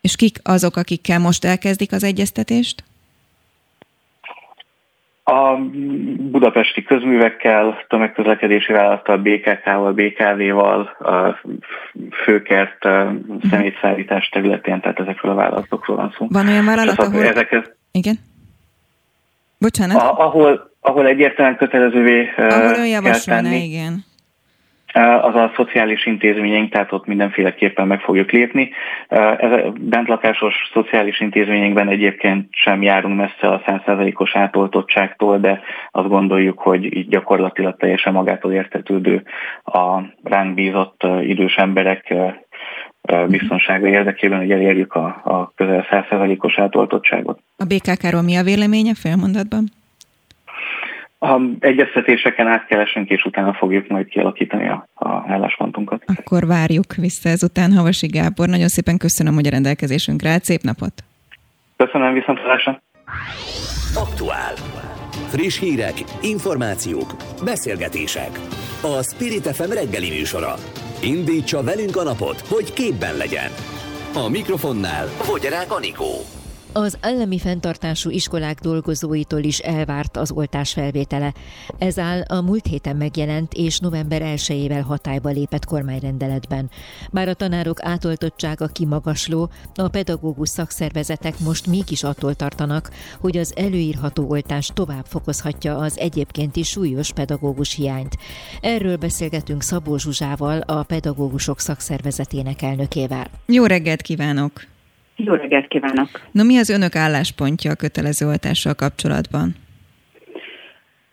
És 0.01 0.17
kik 0.17 0.39
azok, 0.43 0.77
akikkel 0.77 1.19
most 1.19 1.45
elkezdik 1.45 1.93
az 1.93 2.05
egyeztetést? 2.05 2.85
A 5.29 5.57
budapesti 6.31 6.83
közművekkel, 6.83 7.85
tömegközlekedési 7.89 8.73
vállalattal, 8.73 9.17
BKK-val, 9.17 9.93
BKV-val, 9.93 10.81
a 10.99 11.41
főkert 12.25 12.89
szemétszállítás 13.51 14.29
területén, 14.29 14.81
tehát 14.81 15.01
ezekről 15.01 15.33
a 15.33 15.35
vállalatokról 15.35 15.97
van 15.97 16.15
szó. 16.19 16.27
Van 16.29 16.49
olyan 16.49 16.65
vállalat, 16.65 16.99
ahol... 16.99 17.23
Ezeket... 17.23 17.77
Igen? 17.93 18.15
Bocsánat? 19.59 19.97
A, 19.97 20.19
ahol, 20.19 20.71
ahol 20.81 21.07
egyértelműen 21.07 21.59
kötelezővé 21.59 22.29
ahol 22.37 23.01
kell 23.03 23.21
tenni. 23.25 23.57
igen 23.57 24.07
az 24.99 25.35
a 25.35 25.53
szociális 25.57 26.07
intézményeink, 26.07 26.71
tehát 26.71 26.93
ott 26.93 27.07
mindenféleképpen 27.07 27.87
meg 27.87 28.01
fogjuk 28.01 28.31
lépni. 28.31 28.71
Bentlakásos 29.81 30.55
szociális 30.73 31.21
intézményekben 31.21 31.89
egyébként 31.89 32.47
sem 32.51 32.83
járunk 32.83 33.17
messze 33.17 33.49
a 33.49 33.61
100%-os 33.67 34.37
átoltottságtól, 34.37 35.39
de 35.39 35.61
azt 35.91 36.09
gondoljuk, 36.09 36.59
hogy 36.59 36.97
így 36.97 37.09
gyakorlatilag 37.09 37.77
teljesen 37.77 38.13
magától 38.13 38.53
értetődő 38.53 39.23
a 39.65 40.01
ránk 40.23 40.55
bízott 40.55 41.07
idős 41.21 41.57
emberek 41.57 42.15
biztonsága 43.29 43.87
érdekében, 43.87 44.39
hogy 44.39 44.51
elérjük 44.51 44.95
a, 44.95 45.07
a 45.25 45.53
közel 45.55 45.87
100%-os 45.91 46.59
átoltottságot. 46.59 47.39
A 47.57 47.65
BKK-ról 47.65 48.23
mi 48.23 48.37
a 48.37 48.43
véleménye 48.43 48.95
félmondatban? 48.95 49.78
A 51.19 51.41
egyeztetéseken 51.59 52.47
át 52.47 52.67
kell 52.67 52.81
esünk, 52.81 53.11
és 53.11 53.25
utána 53.25 53.55
fogjuk 53.55 53.89
majd 53.89 54.07
kialakítani 54.07 54.69
a, 54.69 54.89
a 54.95 55.25
álláspontunkat. 55.29 56.03
Akkor 56.07 56.47
várjuk 56.47 56.95
vissza 56.95 57.29
ezután 57.29 57.73
Havasi 57.73 58.07
Gábor. 58.07 58.49
Nagyon 58.49 58.69
szépen 58.69 58.97
köszönöm, 58.97 59.35
hogy 59.35 59.47
a 59.47 59.51
rendelkezésünkre 59.51 60.31
állt. 60.31 60.45
Szép 60.45 60.61
napot! 60.63 60.93
Köszönöm, 61.77 62.13
viszontlátásra! 62.13 62.83
Aktuál. 63.95 64.53
Friss 65.29 65.59
hírek, 65.59 65.95
információk, 66.23 67.11
beszélgetések. 67.45 68.31
A 68.83 69.03
Spirit 69.03 69.47
FM 69.47 69.73
reggeli 69.73 70.09
műsora. 70.09 70.55
Indítsa 71.03 71.63
velünk 71.63 71.97
a 71.97 72.03
napot, 72.03 72.41
hogy 72.41 72.73
képben 72.73 73.17
legyen. 73.17 73.51
A 74.15 74.29
mikrofonnál 74.29 75.07
Fogyarák 75.07 75.73
Anikó. 75.73 76.38
Az 76.73 76.99
állami 77.01 77.39
fenntartású 77.39 78.11
iskolák 78.11 78.61
dolgozóitól 78.61 79.43
is 79.43 79.59
elvárt 79.59 80.17
az 80.17 80.31
oltás 80.31 80.73
felvétele. 80.73 81.35
Ez 81.79 81.99
áll 81.99 82.21
a 82.21 82.41
múlt 82.41 82.67
héten 82.67 82.97
megjelent 82.97 83.55
és 83.55 83.79
november 83.79 84.23
1-ével 84.25 84.83
hatályba 84.87 85.29
lépett 85.29 85.65
kormányrendeletben. 85.65 86.71
Bár 87.11 87.29
a 87.29 87.35
tanárok 87.35 87.85
átoltottsága 87.85 88.67
kimagasló, 88.67 89.51
a 89.75 89.89
pedagógus 89.89 90.49
szakszervezetek 90.49 91.39
most 91.39 91.67
mégis 91.67 92.03
attól 92.03 92.35
tartanak, 92.35 92.91
hogy 93.21 93.37
az 93.37 93.53
előírható 93.57 94.29
oltás 94.29 94.71
tovább 94.75 95.07
fokozhatja 95.07 95.77
az 95.77 95.99
egyébként 95.99 96.57
is 96.57 96.69
súlyos 96.69 97.13
pedagógus 97.13 97.75
hiányt. 97.75 98.17
Erről 98.61 98.97
beszélgetünk 98.97 99.63
Szabó 99.63 99.97
Zsuzsával, 99.97 100.61
a 100.61 100.83
pedagógusok 100.83 101.61
szakszervezetének 101.61 102.63
elnökével. 102.63 103.31
Jó 103.47 103.67
reggelt 103.67 104.03
kívánok! 104.03 104.77
Jó 105.25 105.35
reggelt 105.35 105.69
kívánok! 105.69 106.09
No, 106.31 106.45
mi 106.45 106.59
az 106.59 106.69
önök 106.69 106.95
álláspontja 106.95 107.71
a 107.71 107.75
kötelező 107.75 108.27
oltással 108.27 108.75
kapcsolatban? 108.75 109.55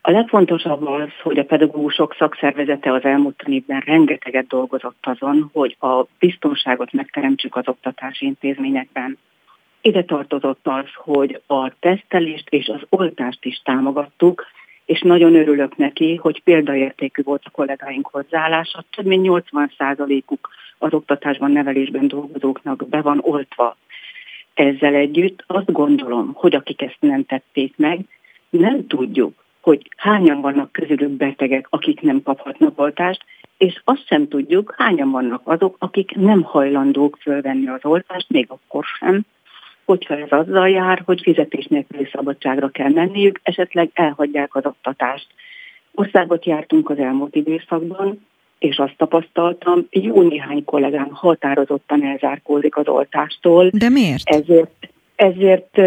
A 0.02 0.12
legfontosabb 0.12 0.88
az, 0.88 1.10
hogy 1.24 1.38
a 1.38 1.44
pedagógusok 1.44 2.16
szakszervezete 2.20 2.94
az 2.94 3.04
elmúlt 3.04 3.44
évben 3.48 3.80
rengeteget 3.86 4.48
dolgozott 4.48 4.98
azon, 5.02 5.50
hogy 5.54 5.76
a 5.80 6.06
biztonságot 6.20 6.94
megteremtsük 6.94 7.56
az 7.56 7.68
oktatási 7.68 8.26
intézményekben. 8.26 9.18
Ide 9.82 10.04
tartozott 10.04 10.68
az, 10.68 10.86
hogy 10.96 11.42
a 11.48 11.72
tesztelést 11.80 12.50
és 12.50 12.68
az 12.68 12.82
oltást 12.90 13.46
is 13.46 13.62
támogattuk, 13.64 14.46
és 14.86 15.02
nagyon 15.02 15.36
örülök 15.36 15.78
neki, 15.78 16.16
hogy 16.16 16.44
példaértékű 16.44 17.24
volt 17.24 17.42
a 17.46 17.50
kollégáink 17.50 18.08
hozzáállása. 18.08 18.84
Több 18.96 19.06
mint 19.06 19.28
80%-uk 19.52 20.50
az 20.78 20.94
oktatásban, 20.94 21.52
nevelésben 21.52 22.08
dolgozóknak 22.08 22.90
be 22.90 23.02
van 23.02 23.20
oltva. 23.22 23.78
Ezzel 24.56 24.94
együtt 24.94 25.44
azt 25.48 25.72
gondolom, 25.72 26.32
hogy 26.34 26.56
akik 26.56 26.82
ezt 26.82 26.98
nem 27.00 27.26
tették 27.26 27.74
meg, 27.78 28.00
nem 28.50 28.88
tudjuk, 28.88 29.44
hogy 29.62 29.90
hányan 29.98 30.42
vannak 30.42 30.72
közülük 30.72 31.10
betegek, 31.10 31.68
akik 31.70 32.02
nem 32.02 32.22
kaphatnak 32.24 32.80
oltást, 32.80 33.26
és 33.58 33.82
azt 33.84 34.08
sem 34.08 34.28
tudjuk, 34.28 34.74
hányan 34.78 35.12
vannak 35.12 35.42
azok, 35.44 35.76
akik 35.80 36.16
nem 36.16 36.42
hajlandók 36.42 37.18
fölvenni 37.22 37.68
az 37.68 37.80
oltást, 37.86 38.30
még 38.30 38.46
akkor 38.50 38.86
sem, 38.86 39.22
hogyha 39.86 40.18
ez 40.18 40.32
azzal 40.32 40.70
jár, 40.70 41.02
hogy 41.06 41.22
fizetés 41.22 41.66
nélküli 41.66 42.10
szabadságra 42.12 42.70
kell 42.70 42.90
menniük, 42.90 43.40
esetleg 43.44 43.90
elhagyják 43.94 44.56
az 44.56 44.66
oktatást. 44.66 45.28
Országot 45.94 46.46
jártunk 46.46 46.90
az 46.90 46.98
elmúlt 46.98 47.36
időszakban, 47.36 48.26
és 48.60 48.78
azt 48.78 48.94
tapasztaltam, 48.98 49.88
jó 49.90 50.22
néhány 50.22 50.64
kollégám 50.64 51.10
határozottan 51.12 52.04
elzárkózik 52.04 52.78
az 52.78 52.88
oltástól. 52.88 53.70
De 53.74 53.90
miért? 53.90 54.22
Ezért, 54.24 54.90
ezért 55.16 55.78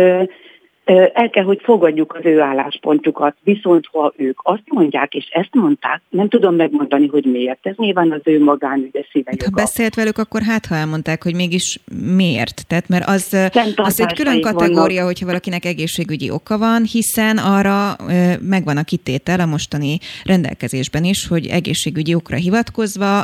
el 0.88 1.30
kell, 1.30 1.44
hogy 1.44 1.60
fogadjuk 1.62 2.14
az 2.14 2.24
ő 2.24 2.40
álláspontjukat, 2.40 3.36
viszont 3.42 3.86
ha 3.92 4.12
ők 4.16 4.38
azt 4.42 4.62
mondják, 4.64 5.14
és 5.14 5.28
ezt 5.30 5.48
mondták, 5.52 6.00
nem 6.08 6.28
tudom 6.28 6.54
megmondani, 6.54 7.06
hogy 7.06 7.24
miért. 7.24 7.58
Ez 7.66 7.74
nyilván 7.76 8.12
az 8.12 8.20
ő 8.24 8.42
magánügye 8.42 9.00
szíve 9.10 9.30
hát, 9.30 9.42
Ha 9.42 9.50
beszélt 9.50 9.94
velük, 9.94 10.18
akkor 10.18 10.42
hát 10.42 10.66
ha 10.66 10.74
elmondták, 10.74 11.22
hogy 11.22 11.34
mégis 11.34 11.80
miért. 12.16 12.66
Tehát 12.66 12.88
mert 12.88 13.08
az, 13.08 13.36
az 13.76 14.00
egy 14.00 14.14
külön 14.14 14.40
kategória, 14.40 14.94
vannak. 14.94 15.06
hogyha 15.06 15.26
valakinek 15.26 15.64
egészségügyi 15.64 16.30
oka 16.30 16.58
van, 16.58 16.82
hiszen 16.82 17.38
arra 17.38 17.96
megvan 18.40 18.76
a 18.76 18.82
kitétel 18.82 19.40
a 19.40 19.46
mostani 19.46 19.98
rendelkezésben 20.24 21.04
is, 21.04 21.26
hogy 21.26 21.46
egészségügyi 21.46 22.14
okra 22.14 22.36
hivatkozva 22.36 23.22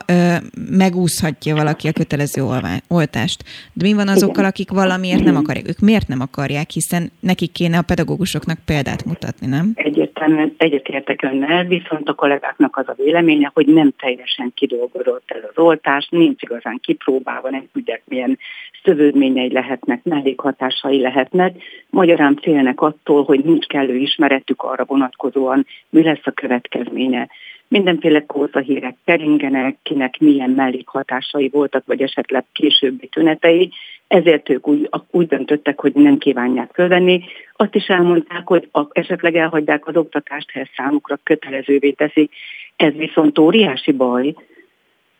megúszhatja 0.70 1.54
valaki 1.54 1.88
a 1.88 1.92
kötelező 1.92 2.42
oltást. 2.88 3.44
De 3.72 3.86
mi 3.86 3.92
van 3.92 4.08
azokkal, 4.08 4.44
akik 4.44 4.70
valamiért 4.70 5.24
nem 5.24 5.36
akarják? 5.36 5.68
Ők 5.68 5.78
miért 5.78 6.08
nem 6.08 6.20
akarják, 6.20 6.70
hiszen 6.70 7.12
nekik 7.20 7.52
kéne 7.54 7.78
a 7.78 7.82
pedagógusoknak 7.82 8.58
példát 8.64 9.04
mutatni, 9.04 9.46
nem? 9.46 9.72
Egyértelműen 9.74 10.54
egyetértek 10.56 11.22
önnel, 11.22 11.64
viszont 11.64 12.08
a 12.08 12.14
kollégáknak 12.14 12.76
az 12.76 12.88
a 12.88 12.94
véleménye, 12.96 13.50
hogy 13.54 13.66
nem 13.66 13.92
teljesen 13.98 14.52
kidolgozott 14.54 15.30
ez 15.30 15.42
az 15.50 15.58
oltás, 15.58 16.08
nincs 16.10 16.42
igazán 16.42 16.78
kipróbálva, 16.82 17.50
nem 17.50 17.68
tudják 17.72 18.02
milyen 18.04 18.38
szövődményei 18.84 19.52
lehetnek, 19.52 20.02
mellékhatásai 20.02 21.00
lehetnek. 21.00 21.56
Magyarán 21.90 22.38
félnek 22.42 22.80
attól, 22.80 23.24
hogy 23.24 23.44
nincs 23.44 23.66
kellő 23.66 23.96
ismeretük 23.96 24.62
arra 24.62 24.84
vonatkozóan, 24.84 25.66
mi 25.90 26.02
lesz 26.02 26.26
a 26.26 26.30
következménye 26.30 27.28
mindenféle 27.68 28.26
kózahírek 28.26 28.96
keringenek, 29.04 29.76
kinek 29.82 30.18
milyen 30.18 30.50
mellékhatásai 30.50 31.48
voltak, 31.48 31.86
vagy 31.86 32.02
esetleg 32.02 32.44
későbbi 32.52 33.06
tünetei, 33.06 33.70
ezért 34.14 34.48
ők 34.50 34.68
úgy, 34.68 34.88
úgy 35.10 35.26
döntöttek, 35.26 35.80
hogy 35.80 35.92
nem 35.94 36.18
kívánják 36.18 36.70
fölvenni. 36.74 37.24
Azt 37.52 37.74
is 37.74 37.86
elmondták, 37.86 38.46
hogy 38.46 38.68
esetleg 38.92 39.36
elhagyják 39.36 39.86
az 39.86 39.96
oktatást, 39.96 40.50
ha 40.52 40.60
számukra 40.76 41.18
kötelezővé 41.22 41.90
teszik. 41.90 42.32
Ez 42.76 42.92
viszont 42.92 43.38
óriási 43.38 43.92
baj, 43.92 44.34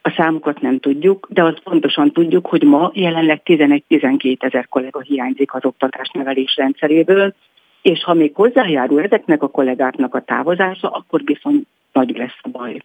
a 0.03 0.13
számukat 0.17 0.61
nem 0.61 0.79
tudjuk, 0.79 1.27
de 1.31 1.43
azt 1.43 1.61
pontosan 1.61 2.13
tudjuk, 2.13 2.47
hogy 2.47 2.63
ma 2.63 2.91
jelenleg 2.95 3.41
11-12 3.45 4.43
ezer 4.43 4.69
kollega 4.69 5.01
hiányzik 5.01 5.55
az 5.55 5.65
oktatás 5.65 6.11
nevelés 6.13 6.57
rendszeréből, 6.57 7.35
és 7.83 8.05
ha 8.05 8.15
még 8.15 8.35
hozzájárul 8.35 9.03
ezeknek 9.03 9.43
a 9.43 9.49
kollégáknak 9.49 10.15
a 10.15 10.21
távozása, 10.21 10.89
akkor 10.91 11.21
viszont 11.25 11.67
nagy 11.93 12.17
lesz 12.17 12.39
a 12.43 12.49
baj. 12.49 12.83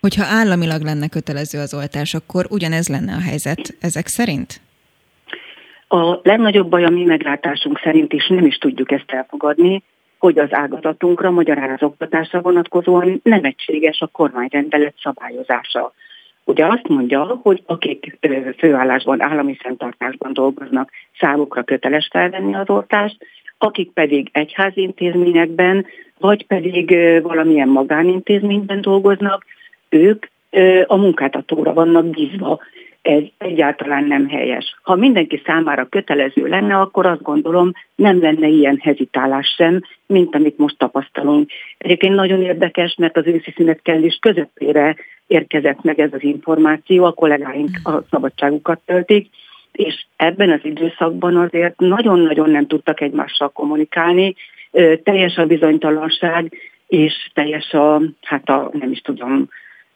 Hogyha 0.00 0.24
államilag 0.24 0.82
lenne 0.82 1.08
kötelező 1.08 1.58
az 1.58 1.74
oltás, 1.74 2.14
akkor 2.14 2.46
ugyanez 2.50 2.88
lenne 2.88 3.14
a 3.14 3.20
helyzet 3.20 3.76
ezek 3.80 4.06
szerint? 4.06 4.60
A 5.94 6.20
legnagyobb 6.22 6.68
baj 6.68 6.84
a 6.84 6.88
mi 6.88 7.04
meglátásunk 7.04 7.80
szerint 7.82 8.12
is 8.12 8.28
nem 8.28 8.46
is 8.46 8.56
tudjuk 8.56 8.92
ezt 8.92 9.10
elfogadni, 9.10 9.82
hogy 10.18 10.38
az 10.38 10.52
ágazatunkra, 10.52 11.30
magyarán 11.30 11.70
az 11.70 11.82
oktatásra 11.82 12.40
vonatkozóan 12.40 13.20
nem 13.22 13.44
egységes 13.44 14.00
a 14.00 14.06
kormányrendelet 14.06 14.94
szabályozása. 15.02 15.92
Ugye 16.44 16.66
azt 16.66 16.88
mondja, 16.88 17.40
hogy 17.42 17.62
akik 17.66 18.18
főállásban, 18.58 19.22
állami 19.22 19.56
fenntartásban 19.60 20.32
dolgoznak, 20.32 20.90
számukra 21.18 21.62
köteles 21.62 22.08
felvenni 22.12 22.54
az 22.54 22.68
oltást, 22.70 23.16
akik 23.58 23.90
pedig 23.90 24.28
egyházi 24.32 24.80
intézményekben, 24.80 25.86
vagy 26.18 26.46
pedig 26.46 26.96
valamilyen 27.22 27.68
magánintézményben 27.68 28.80
dolgoznak, 28.80 29.44
ők 29.88 30.26
a 30.86 30.96
munkáltatóra 30.96 31.72
vannak 31.72 32.06
bízva. 32.06 32.60
Ez 33.02 33.22
egyáltalán 33.38 34.04
nem 34.04 34.28
helyes. 34.28 34.76
Ha 34.82 34.94
mindenki 34.94 35.42
számára 35.44 35.84
kötelező 35.84 36.46
lenne, 36.46 36.80
akkor 36.80 37.06
azt 37.06 37.22
gondolom 37.22 37.72
nem 37.94 38.20
lenne 38.20 38.46
ilyen 38.46 38.78
hezitálás 38.82 39.54
sem, 39.56 39.80
mint 40.06 40.34
amit 40.34 40.58
most 40.58 40.78
tapasztalunk. 40.78 41.50
Egyébként 41.78 42.14
nagyon 42.14 42.42
érdekes, 42.42 42.94
mert 42.98 43.16
az 43.16 43.26
őszi 43.26 43.52
szünet 43.56 43.88
is 43.88 44.18
közepére 44.20 44.96
érkezett 45.26 45.82
meg 45.82 46.00
ez 46.00 46.12
az 46.12 46.22
információ, 46.22 47.04
a 47.04 47.12
kollégáink 47.12 47.70
a 47.84 48.02
szabadságukat 48.10 48.80
töltik, 48.86 49.28
és 49.72 50.04
ebben 50.16 50.50
az 50.50 50.60
időszakban 50.62 51.36
azért 51.36 51.78
nagyon-nagyon 51.78 52.50
nem 52.50 52.66
tudtak 52.66 53.00
egymással 53.00 53.48
kommunikálni, 53.48 54.34
teljes 55.02 55.36
a 55.36 55.46
bizonytalanság, 55.46 56.52
és 56.86 57.30
teljes 57.34 57.72
a, 57.72 58.02
hát 58.20 58.48
a, 58.48 58.70
nem 58.72 58.90
is 58.90 59.00
tudom, 59.00 59.48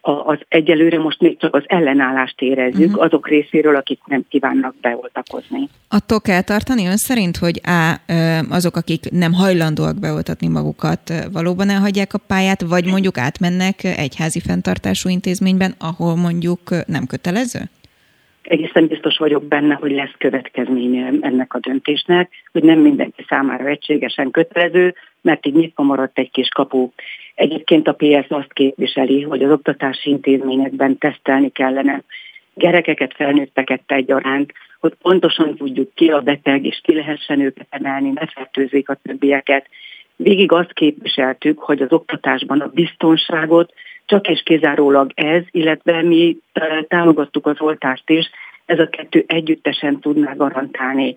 az 0.07 0.39
egyelőre 0.49 0.99
most 0.99 1.21
még 1.21 1.39
csak 1.39 1.55
az 1.55 1.63
ellenállást 1.67 2.41
érezzük 2.41 2.89
uh-huh. 2.89 3.03
azok 3.03 3.29
részéről, 3.29 3.77
akik 3.77 3.99
nem 4.07 4.25
kívánnak 4.29 4.75
beoltakozni. 4.81 5.69
Attól 5.89 6.21
kell 6.21 6.43
tartani 6.43 6.87
ön 6.87 6.97
szerint, 6.97 7.37
hogy 7.37 7.61
A, 7.63 8.01
azok, 8.51 8.77
akik 8.77 9.11
nem 9.11 9.33
hajlandóak 9.33 10.01
beoltatni 10.01 10.49
magukat, 10.49 11.13
valóban 11.33 11.69
elhagyják 11.69 12.15
a 12.15 12.19
pályát, 12.27 12.63
vagy 12.63 12.87
mondjuk 12.87 13.19
átmennek 13.19 13.85
egyházi 13.85 14.41
fenntartású 14.41 15.09
intézményben, 15.09 15.75
ahol 15.79 16.17
mondjuk 16.17 16.61
nem 16.87 17.07
kötelező? 17.07 17.61
egészen 18.47 18.87
biztos 18.87 19.17
vagyok 19.17 19.45
benne, 19.45 19.75
hogy 19.75 19.91
lesz 19.91 20.15
következménye 20.19 21.13
ennek 21.21 21.55
a 21.55 21.59
döntésnek, 21.59 22.31
hogy 22.53 22.63
nem 22.63 22.79
mindenki 22.79 23.25
számára 23.29 23.67
egységesen 23.67 24.31
kötelező, 24.31 24.95
mert 25.27 25.47
így 25.47 25.55
nyitva 25.55 25.83
maradt 25.83 26.19
egy 26.19 26.31
kis 26.31 26.49
kapu. 26.49 26.91
Egyébként 27.35 27.89
a 27.89 27.93
PS 27.93 28.27
azt 28.29 28.53
képviseli, 28.53 29.23
hogy 29.23 29.43
az 29.43 29.51
oktatási 29.51 30.11
intézményekben 30.11 30.99
tesztelni 30.99 31.51
kellene 31.51 32.03
gyerekeket, 32.55 33.15
felnőtteket 33.15 33.83
egyaránt, 33.87 34.53
hogy 34.81 34.95
pontosan 35.03 35.57
tudjuk 35.57 35.95
ki 35.95 36.09
a 36.09 36.21
beteg, 36.21 36.65
és 36.65 36.81
ki 36.83 36.95
lehessen 36.95 37.41
őket 37.41 37.67
emelni, 37.71 38.11
ne 38.11 38.27
fertőzik 38.27 38.89
a 38.89 38.99
többieket. 39.03 39.67
Végig 40.17 40.53
azt 40.53 40.73
képviseltük, 40.73 41.59
hogy 41.59 41.83
az 41.83 41.93
oktatásban 41.93 42.61
a 42.61 42.71
biztonságot 42.75 43.73
csak 44.05 44.29
és 44.29 44.43
kizárólag 44.43 45.11
ez, 45.15 45.43
illetve 45.51 46.03
mi 46.03 46.37
támogattuk 46.89 47.47
az 47.47 47.61
oltást 47.61 48.11
is, 48.11 48.31
ez 48.67 48.79
a 48.79 48.89
kettő 48.89 49.25
együttesen 49.27 50.01
tudná 50.01 50.33
garantálni. 50.33 51.17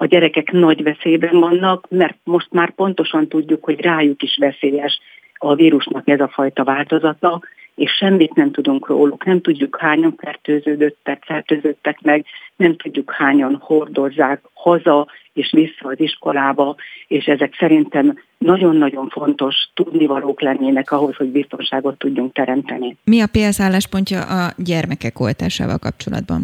A 0.00 0.06
gyerekek 0.06 0.50
nagy 0.50 0.82
veszélyben 0.82 1.38
vannak, 1.40 1.86
mert 1.90 2.16
most 2.24 2.48
már 2.50 2.70
pontosan 2.70 3.28
tudjuk, 3.28 3.64
hogy 3.64 3.80
rájuk 3.80 4.22
is 4.22 4.36
veszélyes 4.40 5.00
a 5.34 5.54
vírusnak 5.54 6.08
ez 6.08 6.20
a 6.20 6.28
fajta 6.28 6.64
változata, 6.64 7.40
és 7.74 7.90
semmit 7.90 8.34
nem 8.34 8.50
tudunk 8.50 8.86
róluk. 8.86 9.24
Nem 9.24 9.40
tudjuk 9.40 9.76
hányan 9.80 10.14
fertőződöttek, 10.16 11.22
fertőzöttek 11.26 12.00
meg, 12.02 12.24
nem 12.56 12.76
tudjuk 12.76 13.12
hányan 13.12 13.58
hordozzák 13.60 14.40
haza 14.54 15.06
és 15.32 15.50
vissza 15.52 15.88
az 15.88 16.00
iskolába, 16.00 16.76
és 17.06 17.24
ezek 17.24 17.54
szerintem 17.58 18.18
nagyon-nagyon 18.38 19.08
fontos 19.08 19.54
tudnivalók 19.74 20.40
lennének 20.40 20.92
ahhoz, 20.92 21.16
hogy 21.16 21.28
biztonságot 21.28 21.98
tudjunk 21.98 22.32
teremteni. 22.32 22.96
Mi 23.04 23.20
a 23.20 23.26
PS 23.26 23.60
álláspontja 23.60 24.22
a 24.22 24.52
gyermekek 24.56 25.20
oltásával 25.20 25.78
kapcsolatban? 25.78 26.42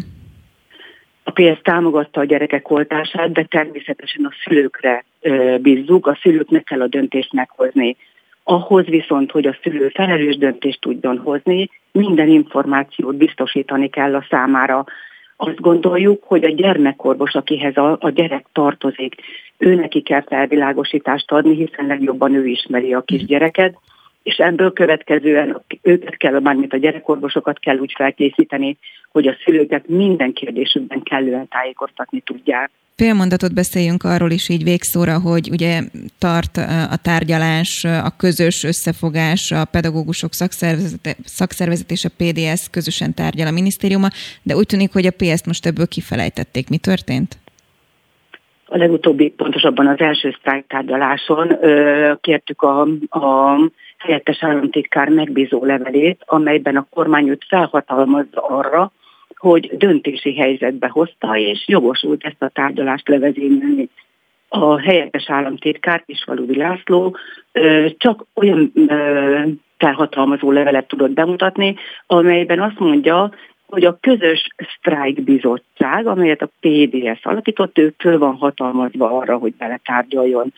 A 1.24 1.30
PS 1.30 1.60
támogatta 1.62 2.20
a 2.20 2.24
gyerekek 2.24 2.70
oltását, 2.70 3.32
de 3.32 3.42
természetesen 3.42 4.24
a 4.24 4.30
szülőkre 4.44 5.04
bízzuk, 5.60 6.06
a 6.06 6.18
szülőknek 6.22 6.64
kell 6.64 6.80
a 6.80 6.86
döntést 6.86 7.32
meghozni. 7.32 7.96
Ahhoz 8.42 8.86
viszont, 8.86 9.30
hogy 9.30 9.46
a 9.46 9.56
szülő 9.62 9.88
felelős 9.88 10.36
döntést 10.36 10.80
tudjon 10.80 11.18
hozni, 11.18 11.70
minden 11.92 12.28
információt 12.28 13.16
biztosítani 13.16 13.88
kell 13.88 14.14
a 14.14 14.26
számára. 14.30 14.84
Azt 15.36 15.60
gondoljuk, 15.60 16.24
hogy 16.24 16.44
a 16.44 16.50
gyermekorvos, 16.50 17.34
akihez 17.34 17.76
a, 17.76 17.96
a 18.00 18.10
gyerek 18.10 18.46
tartozik, 18.52 19.14
ő 19.58 19.74
neki 19.74 20.00
kell 20.00 20.22
felvilágosítást 20.22 21.32
adni, 21.32 21.54
hiszen 21.54 21.86
legjobban 21.86 22.34
ő 22.34 22.46
ismeri 22.46 22.94
a 22.94 23.00
kisgyereket, 23.00 23.78
és 24.24 24.36
ebből 24.36 24.72
következően 24.72 25.62
őket 25.82 26.16
kell, 26.16 26.40
mármint 26.40 26.72
a 26.72 26.76
gyerekorvosokat 26.76 27.58
kell 27.58 27.76
úgy 27.76 27.92
felkészíteni, 27.96 28.76
hogy 29.12 29.26
a 29.26 29.36
szülőket 29.44 29.88
minden 29.88 30.32
kérdésükben 30.32 31.02
kellően 31.02 31.48
tájékoztatni 31.48 32.20
tudják. 32.20 32.70
Fél 32.96 33.14
mondatot 33.14 33.54
beszéljünk 33.54 34.02
arról 34.02 34.30
is 34.30 34.48
így 34.48 34.64
végszóra, 34.64 35.20
hogy 35.20 35.48
ugye 35.50 35.80
tart 36.18 36.56
a 36.90 36.96
tárgyalás, 37.02 37.84
a 37.84 38.10
közös 38.18 38.64
összefogás, 38.64 39.50
a 39.50 39.64
pedagógusok 39.64 40.32
szakszervezet, 40.32 41.16
szakszervezet 41.24 41.90
és 41.90 42.04
a 42.04 42.14
PDS 42.16 42.70
közösen 42.70 43.14
tárgyal 43.14 43.46
a 43.46 43.50
minisztériuma, 43.50 44.08
de 44.42 44.54
úgy 44.54 44.66
tűnik, 44.66 44.92
hogy 44.92 45.06
a 45.06 45.16
PS-t 45.18 45.46
most 45.46 45.66
ebből 45.66 45.86
kifelejtették. 45.86 46.68
Mi 46.68 46.78
történt? 46.78 47.38
A 48.66 48.76
legutóbbi, 48.76 49.30
pontosabban 49.30 49.86
az 49.86 50.00
első 50.00 50.36
sztrájk 50.38 50.66
tárgyaláson 50.66 51.58
kértük 52.20 52.62
a, 52.62 52.80
a 53.08 53.56
helyettes 54.04 54.42
államtitkár 54.42 55.08
megbízó 55.08 55.64
levelét, 55.64 56.22
amelyben 56.26 56.76
a 56.76 56.86
kormány 56.90 57.28
őt 57.28 57.44
felhatalmazza 57.48 58.40
arra, 58.40 58.92
hogy 59.36 59.70
döntési 59.76 60.34
helyzetbe 60.34 60.88
hozta, 60.88 61.36
és 61.36 61.64
jogosult 61.66 62.24
ezt 62.24 62.42
a 62.42 62.48
tárgyalást 62.48 63.08
levezényelni. 63.08 63.88
A 64.48 64.80
helyettes 64.80 65.30
államtitkár, 65.30 66.04
Kisvaludi 66.06 66.56
László, 66.56 67.16
csak 67.96 68.24
olyan 68.34 68.72
felhatalmazó 69.78 70.50
levelet 70.50 70.88
tudott 70.88 71.10
bemutatni, 71.10 71.74
amelyben 72.06 72.60
azt 72.60 72.78
mondja, 72.78 73.30
hogy 73.66 73.84
a 73.84 73.98
közös 74.00 74.48
sztrájk 74.78 75.22
bizottság, 75.22 76.06
amelyet 76.06 76.42
a 76.42 76.50
PDS 76.60 77.24
alakított, 77.24 77.78
ő 77.78 77.94
föl 77.98 78.18
van 78.18 78.34
hatalmazva 78.34 79.18
arra, 79.18 79.36
hogy 79.36 79.54
beletárgyaljon. 79.54 80.52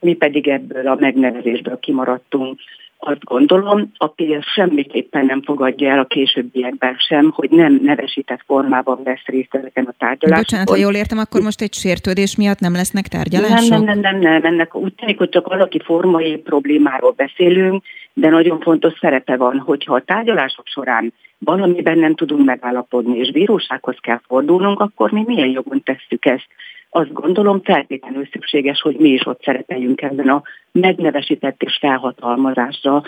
Mi 0.00 0.14
pedig 0.14 0.48
ebből 0.48 0.88
a 0.88 0.96
megnevezésből 1.00 1.78
kimaradtunk 1.78 2.58
azt 3.04 3.24
gondolom, 3.24 3.92
a 3.96 4.06
PS 4.06 4.52
semmiképpen 4.54 5.26
nem 5.26 5.42
fogadja 5.42 5.90
el 5.90 5.98
a 5.98 6.04
későbbiekben 6.04 6.96
sem, 6.98 7.30
hogy 7.30 7.50
nem 7.50 7.80
nevesített 7.82 8.42
formában 8.46 9.02
vesz 9.04 9.24
részt 9.24 9.54
ezeken 9.54 9.84
a 9.84 9.94
tárgyalásokon. 9.98 10.42
Bocsánat, 10.42 10.68
ha 10.68 10.76
jól 10.76 10.94
értem, 10.94 11.18
akkor 11.18 11.40
most 11.40 11.60
egy 11.60 11.74
sértődés 11.74 12.36
miatt 12.36 12.58
nem 12.58 12.72
lesznek 12.72 13.06
tárgyalások? 13.08 13.68
Nem, 13.68 13.82
nem, 13.82 13.98
nem, 13.98 14.18
nem, 14.18 14.32
nem. 14.32 14.44
ennek 14.44 14.74
úgy 14.74 14.94
tűnik, 14.94 15.18
hogy 15.18 15.28
csak 15.28 15.46
valaki 15.46 15.80
formai 15.84 16.36
problémáról 16.36 17.10
beszélünk, 17.10 17.84
de 18.12 18.28
nagyon 18.28 18.60
fontos 18.60 18.92
szerepe 19.00 19.36
van, 19.36 19.58
hogyha 19.58 19.94
a 19.94 20.02
tárgyalások 20.02 20.66
során 20.66 21.12
valamiben 21.38 21.98
nem 21.98 22.14
tudunk 22.14 22.44
megállapodni, 22.44 23.18
és 23.18 23.30
bírósághoz 23.30 23.96
kell 24.00 24.20
fordulnunk, 24.26 24.80
akkor 24.80 25.10
mi 25.10 25.22
milyen 25.26 25.48
jogon 25.48 25.82
tesszük 25.82 26.24
ezt? 26.24 26.46
Azt 26.94 27.12
gondolom 27.12 27.60
feltétlenül 27.62 28.28
szükséges, 28.32 28.80
hogy 28.80 28.96
mi 28.98 29.08
is 29.08 29.26
ott 29.26 29.42
szerepeljünk 29.42 30.02
ebben 30.02 30.28
a 30.28 30.42
megnevesített 30.72 31.62
és 31.62 31.78
felhatalmazásra 31.80 33.02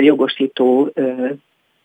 jogosító 0.00 0.92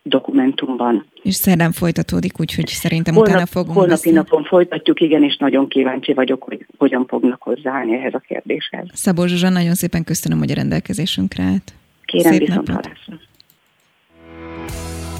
dokumentumban. 0.03 1.05
És 1.21 1.35
szerdán 1.35 1.71
folytatódik, 1.71 2.39
úgyhogy 2.39 2.67
szerintem 2.67 3.13
Holnap, 3.13 3.33
utána 3.33 3.45
fogunk 3.45 3.73
Holnapi 3.73 3.93
beszélni. 3.93 4.17
napon 4.17 4.43
folytatjuk, 4.43 5.01
igen, 5.01 5.23
és 5.23 5.37
nagyon 5.37 5.67
kíváncsi 5.67 6.13
vagyok, 6.13 6.43
hogy 6.43 6.65
hogyan 6.77 7.05
fognak 7.07 7.41
hozzáállni 7.41 7.95
ehhez 7.95 8.13
a 8.13 8.21
kérdéshez. 8.27 8.87
Szabó 8.93 9.25
Zsuzsa, 9.25 9.49
nagyon 9.49 9.73
szépen 9.73 10.03
köszönöm, 10.03 10.37
hogy 10.37 10.51
a 10.51 10.55
rendelkezésünkre 10.55 11.43
állt. 11.43 11.73
Kérem, 12.05 12.31
Szép 12.31 12.47
viszont. 12.47 12.89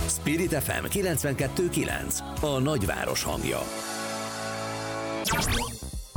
Spirit 0.08 0.54
FM 0.54 1.00
92.9 1.00 2.20
A 2.42 2.60
nagyváros 2.60 3.24
hangja 3.24 3.60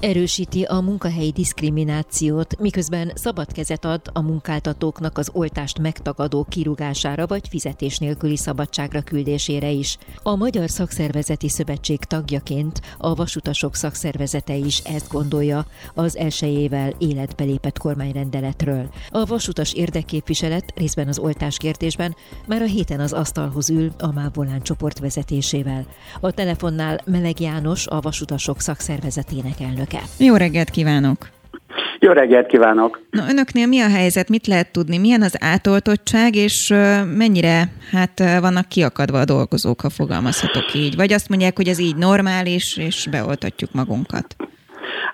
erősíti 0.01 0.63
a 0.63 0.81
munkahelyi 0.81 1.31
diszkriminációt, 1.31 2.59
miközben 2.59 3.13
szabad 3.15 3.53
kezet 3.53 3.85
ad 3.85 4.01
a 4.13 4.21
munkáltatóknak 4.21 5.19
az 5.19 5.31
oltást 5.33 5.79
megtagadó 5.79 6.47
kirúgására 6.49 7.27
vagy 7.27 7.49
fizetés 7.49 7.99
nélküli 7.99 8.37
szabadságra 8.37 9.03
küldésére 9.03 9.71
is. 9.71 9.99
A 10.23 10.37
Magyar 10.37 10.71
Szakszervezeti 10.71 11.49
Szövetség 11.49 11.99
tagjaként 11.99 12.81
a 12.99 13.15
vasutasok 13.15 13.75
szakszervezete 13.75 14.55
is 14.55 14.79
ezt 14.79 15.09
gondolja 15.09 15.67
az 15.95 16.17
elsőjével 16.17 16.95
életbe 16.99 17.45
lépett 17.45 17.79
kormányrendeletről. 17.79 18.89
A 19.09 19.25
vasutas 19.25 19.73
érdekképviselet 19.73 20.73
részben 20.75 21.09
az 21.09 21.19
oltás 21.19 21.57
kérdésben 21.57 22.17
már 22.47 22.63
a 22.63 22.67
héten 22.67 23.01
az 23.01 23.13
asztalhoz 23.13 23.71
ül 23.71 23.91
a 23.99 24.13
Mávolán 24.13 24.63
csoport 24.63 24.99
vezetésével. 24.99 25.87
A 26.21 26.31
telefonnál 26.31 27.01
Meleg 27.05 27.41
János, 27.41 27.87
a 27.87 28.01
vasutasok 28.01 28.61
szakszervezetének 28.61 29.61
elnök 29.61 29.89
önöket. 29.90 30.09
Jó 30.18 30.37
reggelt 30.37 30.70
kívánok! 30.70 31.16
Jó 31.98 32.12
reggelt 32.12 32.46
kívánok! 32.46 33.00
Na, 33.11 33.22
önöknél 33.31 33.66
mi 33.66 33.81
a 33.81 33.88
helyzet, 33.88 34.29
mit 34.29 34.46
lehet 34.46 34.72
tudni, 34.72 34.98
milyen 34.98 35.22
az 35.22 35.37
átoltottság, 35.40 36.35
és 36.35 36.74
mennyire 37.16 37.62
hát 37.92 38.40
vannak 38.40 38.68
kiakadva 38.68 39.18
a 39.18 39.24
dolgozók, 39.24 39.81
ha 39.81 39.90
fogalmazhatok 39.90 40.74
így? 40.74 40.96
Vagy 40.96 41.12
azt 41.12 41.29
mondják, 41.29 41.57
hogy 41.57 41.68
ez 41.68 41.81
így 41.81 41.96
normális, 41.96 42.76
és 42.76 43.09
beoltatjuk 43.11 43.70
magunkat? 43.72 44.26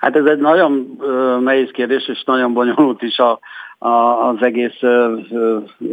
Hát 0.00 0.16
ez 0.16 0.24
egy 0.24 0.38
nagyon 0.38 0.98
nehéz 1.42 1.70
kérdés, 1.70 2.08
és 2.08 2.22
nagyon 2.26 2.52
bonyolult 2.52 3.02
is 3.02 3.18
a, 3.18 3.38
a, 3.78 4.28
az 4.28 4.36
egész 4.40 4.80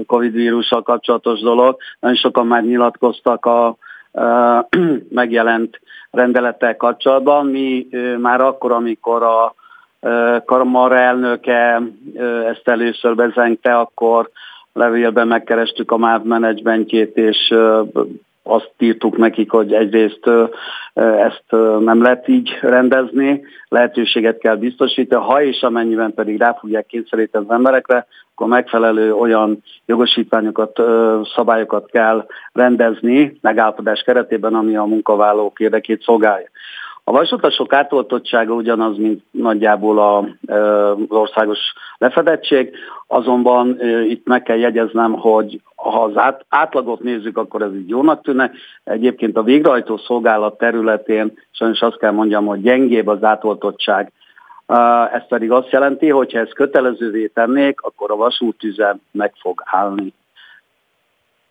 Covid 0.06 0.34
vírussal 0.34 0.82
kapcsolatos 0.82 1.40
dolog. 1.40 1.78
Nagyon 2.00 2.18
sokan 2.18 2.48
már 2.48 2.64
nyilatkoztak 2.64 3.46
a, 3.46 3.78
megjelent 5.10 5.80
rendelettel 6.14 6.78
kapcsolatban. 6.78 7.46
Mi 7.46 7.88
már 8.18 8.42
akkor, 8.42 8.72
amikor 8.72 9.24
a 9.24 9.56
Karamara 10.46 10.98
elnöke 10.98 11.82
ezt 12.50 12.68
először 12.68 13.16
bezengte, 13.16 13.78
akkor 13.78 14.30
levélben 14.74 15.28
megkerestük 15.28 15.92
a 15.92 15.98
MÁV 15.98 16.24
menedzsmentjét, 16.24 17.18
és 17.18 17.54
azt 18.44 18.74
írtuk 18.80 19.18
nekik, 19.18 19.52
hogy 19.52 19.74
egyrészt 19.74 20.30
ezt 20.94 21.46
nem 21.80 22.02
lehet 22.02 22.28
így 22.28 22.58
rendezni, 22.62 23.42
lehetőséget 23.68 24.38
kell 24.38 24.56
biztosítani, 24.56 25.26
ha 25.26 25.42
és 25.42 25.62
amennyiben 25.62 26.14
pedig 26.14 26.40
rá 26.40 26.54
fogják 26.60 26.86
kényszeríteni 26.86 27.46
az 27.48 27.56
emberekre, 27.56 28.08
akkor 28.34 28.48
megfelelő 28.48 29.14
olyan 29.14 29.64
jogosítványokat, 29.86 30.82
szabályokat 31.36 31.90
kell 31.92 32.26
rendezni 32.54 33.38
megállapodás 33.42 34.02
keretében, 34.02 34.54
ami 34.54 34.76
a 34.76 34.84
munkavállalók 34.84 35.60
érdekét 35.60 36.02
szolgálja. 36.02 36.48
A 37.06 37.12
vasutasok 37.12 37.74
átoltottsága 37.74 38.54
ugyanaz, 38.54 38.98
mint 38.98 39.24
nagyjából 39.32 40.00
a, 40.00 40.18
az 40.54 40.98
országos 41.08 41.60
lefedettség, 41.98 42.76
azonban 43.08 43.80
itt 44.08 44.28
meg 44.28 44.44
kell 44.44 44.58
jegyeznem, 44.58 45.12
hogy 45.14 45.62
ha 45.76 46.04
az 46.04 46.18
át, 46.18 46.46
átlagot 46.50 47.00
nézzük, 47.00 47.38
akkor 47.38 47.62
ez 47.62 47.76
így 47.76 47.90
jónak 47.90 48.22
tűnne. 48.22 48.52
Egyébként 48.84 49.38
a 49.38 49.44
végrehajtó 49.44 49.98
szolgálat 49.98 50.58
területén 50.58 51.34
sajnos 51.52 51.82
azt 51.82 51.98
kell 51.98 52.12
mondjam, 52.12 52.46
hogy 52.46 52.62
gyengébb 52.62 53.08
az 53.08 53.24
átoltottság. 53.24 54.12
Ez 55.14 55.28
pedig 55.28 55.52
azt 55.52 55.72
jelenti, 55.72 56.10
hogy 56.10 56.32
ha 56.32 56.40
ezt 56.40 56.54
kötelezővé 56.54 57.28
tennék, 57.28 57.82
akkor 57.82 58.12
a 58.12 58.16
vasútüzem 58.16 59.02
meg 59.12 59.34
fog 59.42 59.62
állni 59.66 60.14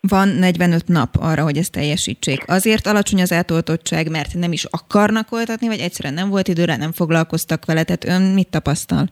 van 0.09 0.29
45 0.29 0.89
nap 0.89 1.09
arra, 1.21 1.43
hogy 1.43 1.57
ezt 1.57 1.73
teljesítsék. 1.73 2.41
Azért 2.47 2.87
alacsony 2.87 3.21
az 3.21 3.33
átoltottság, 3.33 4.11
mert 4.11 4.35
nem 4.35 4.53
is 4.53 4.65
akarnak 4.71 5.27
oltatni, 5.31 5.67
vagy 5.67 5.81
egyszerűen 5.81 6.15
nem 6.15 6.31
volt 6.31 6.49
időre, 6.49 6.77
nem 6.77 6.93
foglalkoztak 6.93 7.65
vele, 7.65 7.83
tehát 7.85 8.05
ön 8.05 8.35
mit 8.35 8.51
tapasztal? 8.51 9.05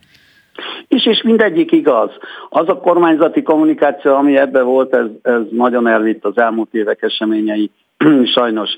És, 0.89 1.07
és 1.07 1.23
mindegyik 1.23 1.73
igaz. 1.73 2.11
Az 2.49 2.69
a 2.69 2.77
kormányzati 2.77 3.43
kommunikáció, 3.43 4.15
ami 4.15 4.37
ebbe 4.37 4.63
volt, 4.63 4.95
ez, 4.95 5.07
ez 5.23 5.41
nagyon 5.51 5.87
elvitt 5.87 6.25
az 6.25 6.39
elmúlt 6.39 6.75
évek 6.75 7.03
eseményei, 7.03 7.71
sajnos. 8.37 8.71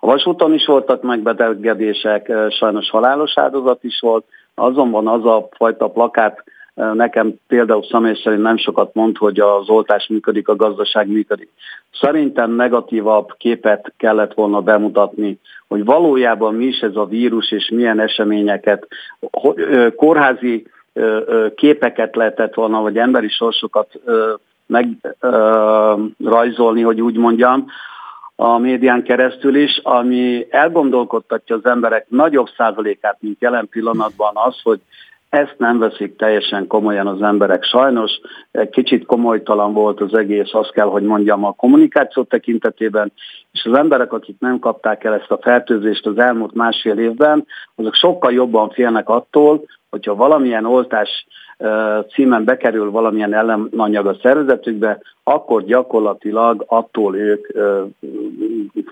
A 0.00 0.06
vasúton 0.06 0.54
is 0.54 0.66
voltak 0.66 1.02
megbetegedések, 1.02 2.32
sajnos 2.50 2.90
halálos 2.90 3.32
áldozat 3.34 3.84
is 3.84 4.00
volt, 4.00 4.24
azonban 4.54 5.06
az 5.06 5.24
a 5.24 5.48
fajta 5.56 5.88
plakát 5.88 6.44
Nekem 6.94 7.34
például 7.46 7.84
személy 7.84 8.20
szerint 8.22 8.42
nem 8.42 8.56
sokat 8.56 8.94
mond, 8.94 9.16
hogy 9.16 9.40
az 9.40 9.68
oltás 9.68 10.06
működik, 10.06 10.48
a 10.48 10.56
gazdaság 10.56 11.08
működik. 11.08 11.50
Szerintem 12.00 12.50
negatívabb 12.50 13.34
képet 13.36 13.92
kellett 13.96 14.34
volna 14.34 14.60
bemutatni, 14.60 15.38
hogy 15.68 15.84
valójában 15.84 16.54
mi 16.54 16.64
is 16.64 16.78
ez 16.78 16.96
a 16.96 17.04
vírus, 17.04 17.52
és 17.52 17.70
milyen 17.74 18.00
eseményeket, 18.00 18.86
kórházi 19.96 20.66
képeket 21.54 22.16
lehetett 22.16 22.54
volna, 22.54 22.80
vagy 22.80 22.98
emberi 22.98 23.28
sorsokat 23.28 24.00
megrajzolni, 24.66 26.82
hogy 26.82 27.00
úgy 27.00 27.16
mondjam, 27.16 27.66
a 28.40 28.58
médián 28.58 29.02
keresztül 29.02 29.56
is, 29.56 29.80
ami 29.82 30.46
elgondolkodtatja 30.50 31.56
az 31.56 31.64
emberek 31.64 32.06
nagyobb 32.08 32.48
százalékát, 32.56 33.16
mint 33.20 33.40
jelen 33.40 33.68
pillanatban 33.68 34.32
az, 34.34 34.60
hogy 34.62 34.80
ezt 35.28 35.54
nem 35.58 35.78
veszik 35.78 36.16
teljesen 36.16 36.66
komolyan 36.66 37.06
az 37.06 37.22
emberek. 37.22 37.64
Sajnos 37.64 38.10
egy 38.50 38.70
kicsit 38.70 39.06
komolytalan 39.06 39.72
volt 39.72 40.00
az 40.00 40.14
egész, 40.14 40.54
azt 40.54 40.72
kell, 40.72 40.86
hogy 40.86 41.02
mondjam, 41.02 41.44
a 41.44 41.52
kommunikáció 41.52 42.22
tekintetében, 42.22 43.12
és 43.52 43.64
az 43.64 43.78
emberek, 43.78 44.12
akik 44.12 44.36
nem 44.38 44.58
kapták 44.58 45.04
el 45.04 45.14
ezt 45.14 45.30
a 45.30 45.38
fertőzést 45.42 46.06
az 46.06 46.18
elmúlt 46.18 46.54
másfél 46.54 46.98
évben, 46.98 47.46
azok 47.74 47.94
sokkal 47.94 48.32
jobban 48.32 48.70
félnek 48.70 49.08
attól, 49.08 49.64
hogyha 49.90 50.14
valamilyen 50.14 50.64
oltás 50.64 51.26
címen 52.14 52.44
bekerül 52.44 52.90
valamilyen 52.90 53.34
ellenanyag 53.34 54.06
a 54.06 54.16
szervezetükbe, 54.22 55.00
akkor 55.24 55.64
gyakorlatilag 55.64 56.64
attól 56.66 57.16
ők 57.16 57.46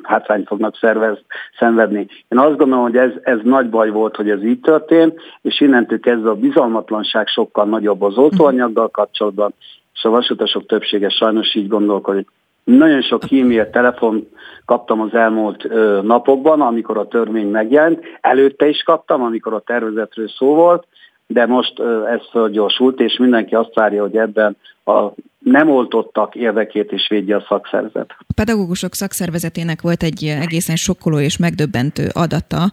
hátrányt 0.02 0.46
fognak 0.46 0.76
szervez, 0.76 1.18
szenvedni. 1.58 2.06
Én 2.28 2.38
azt 2.38 2.56
gondolom, 2.56 2.84
hogy 2.84 2.96
ez, 2.96 3.10
ez 3.22 3.38
nagy 3.42 3.68
baj 3.68 3.90
volt, 3.90 4.16
hogy 4.16 4.30
ez 4.30 4.44
így 4.44 4.60
történt, 4.60 5.20
és 5.42 5.60
innentől 5.60 6.00
kezdve 6.00 6.30
a 6.30 6.34
bizalmatlanság 6.34 7.26
sokkal 7.26 7.64
nagyobb 7.64 8.02
az 8.02 8.16
oltóanyaggal 8.16 8.88
kapcsolatban, 8.88 9.54
és 9.94 10.04
a 10.04 10.10
vasutasok 10.10 10.66
többsége 10.66 11.08
sajnos 11.08 11.54
így 11.54 11.68
gondolkodik. 11.68 12.28
Nagyon 12.66 13.02
sok 13.02 13.22
e-mail, 13.30 13.70
telefon 13.70 14.28
kaptam 14.64 15.00
az 15.00 15.14
elmúlt 15.14 15.64
ö, 15.64 16.00
napokban, 16.02 16.60
amikor 16.60 16.98
a 16.98 17.08
törvény 17.08 17.48
megjelent. 17.48 18.04
Előtte 18.20 18.68
is 18.68 18.82
kaptam, 18.82 19.22
amikor 19.22 19.52
a 19.52 19.62
tervezetről 19.66 20.28
szó 20.28 20.54
volt, 20.54 20.86
de 21.26 21.46
most 21.46 21.80
ez 22.10 22.20
fölgyorsult, 22.30 23.00
és 23.00 23.16
mindenki 23.18 23.54
azt 23.54 23.74
várja, 23.74 24.02
hogy 24.02 24.16
ebben 24.16 24.56
a 24.84 25.08
nem 25.50 25.70
oltottak 25.70 26.34
érdekét 26.34 26.92
is 26.92 27.08
védje 27.08 27.36
a 27.36 27.44
szakszervezet. 27.48 28.14
A 28.18 28.32
pedagógusok 28.34 28.94
szakszervezetének 28.94 29.82
volt 29.82 30.02
egy 30.02 30.24
egészen 30.24 30.76
sokkoló 30.76 31.18
és 31.18 31.38
megdöbbentő 31.38 32.08
adata, 32.12 32.70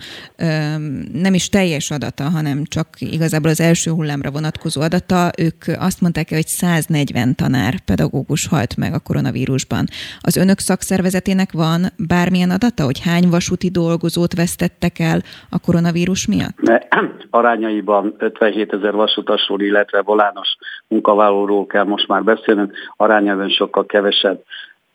nem 1.14 1.34
is 1.34 1.50
teljes 1.50 1.92
adata, 1.92 2.24
hanem 2.24 2.64
csak 2.64 2.88
igazából 3.00 3.50
az 3.50 3.62
első 3.62 3.92
hullámra 3.92 4.32
vonatkozó 4.32 4.82
adata. 4.82 5.30
Ők 5.38 5.78
azt 5.80 6.02
mondták, 6.02 6.30
hogy 6.30 6.46
140 6.46 7.36
tanár 7.36 7.74
pedagógus 7.86 8.48
halt 8.48 8.78
meg 8.78 8.94
a 8.94 9.00
koronavírusban. 9.00 9.86
Az 10.22 10.38
önök 10.38 10.60
szakszervezetének 10.60 11.52
van 11.52 11.82
bármilyen 12.08 12.50
adata, 12.50 12.84
hogy 12.84 13.00
hány 13.00 13.30
vasúti 13.30 13.70
dolgozót 13.70 14.34
vesztettek 14.36 15.00
el 15.00 15.20
a 15.50 15.60
koronavírus 15.60 16.28
miatt? 16.28 16.58
Arányaiban 17.30 18.16
57 18.18 18.74
ezer 18.74 18.94
vasutasról, 18.94 19.62
illetve 19.62 20.02
volános 20.02 20.58
munkavállalóról 20.88 21.66
kell 21.66 21.84
most 21.84 22.08
már 22.08 22.24
beszélni, 22.24 22.62
beszélünk, 22.68 22.94
arányában 22.98 23.50
sokkal 23.50 23.86
kevesebb. 23.86 24.44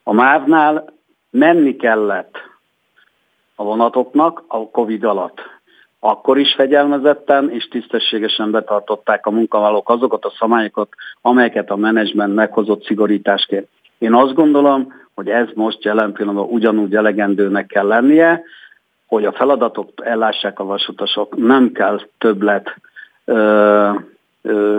A 0.03 0.13
mávnál 0.13 0.85
menni 1.31 1.77
kellett 1.77 2.37
a 3.57 3.65
vonatoknak 3.65 4.45
a 4.47 4.69
Covid 4.71 5.05
alatt. 5.05 5.41
Akkor 6.01 6.39
is 6.39 6.55
fegyelmezetten 6.55 7.51
és 7.51 7.69
tisztességesen 7.69 8.51
betartották 8.51 9.27
a 9.27 9.31
munkavállalók 9.31 9.89
azokat 9.89 10.25
a 10.25 10.33
szabályokat, 10.39 10.89
amelyeket 11.23 11.71
a 11.71 11.77
menedzsment 11.77 12.35
meghozott 12.35 12.85
szigorításként. 12.85 13.69
Én 13.99 14.15
azt 14.15 14.35
gondolom, 14.35 14.95
hogy 15.15 15.29
ez 15.29 15.49
most 15.55 15.85
jelen 15.85 16.13
pillanatban 16.13 16.49
ugyanúgy 16.51 16.95
elegendőnek 16.95 17.67
kell 17.67 17.87
lennie, 17.87 18.43
hogy 19.07 19.25
a 19.25 19.33
feladatok 19.33 19.89
ellássák 19.97 20.59
a 20.59 20.65
vasutasok, 20.65 21.37
nem 21.37 21.73
kell 21.73 22.01
többlet 22.19 22.75
ö, 23.25 23.91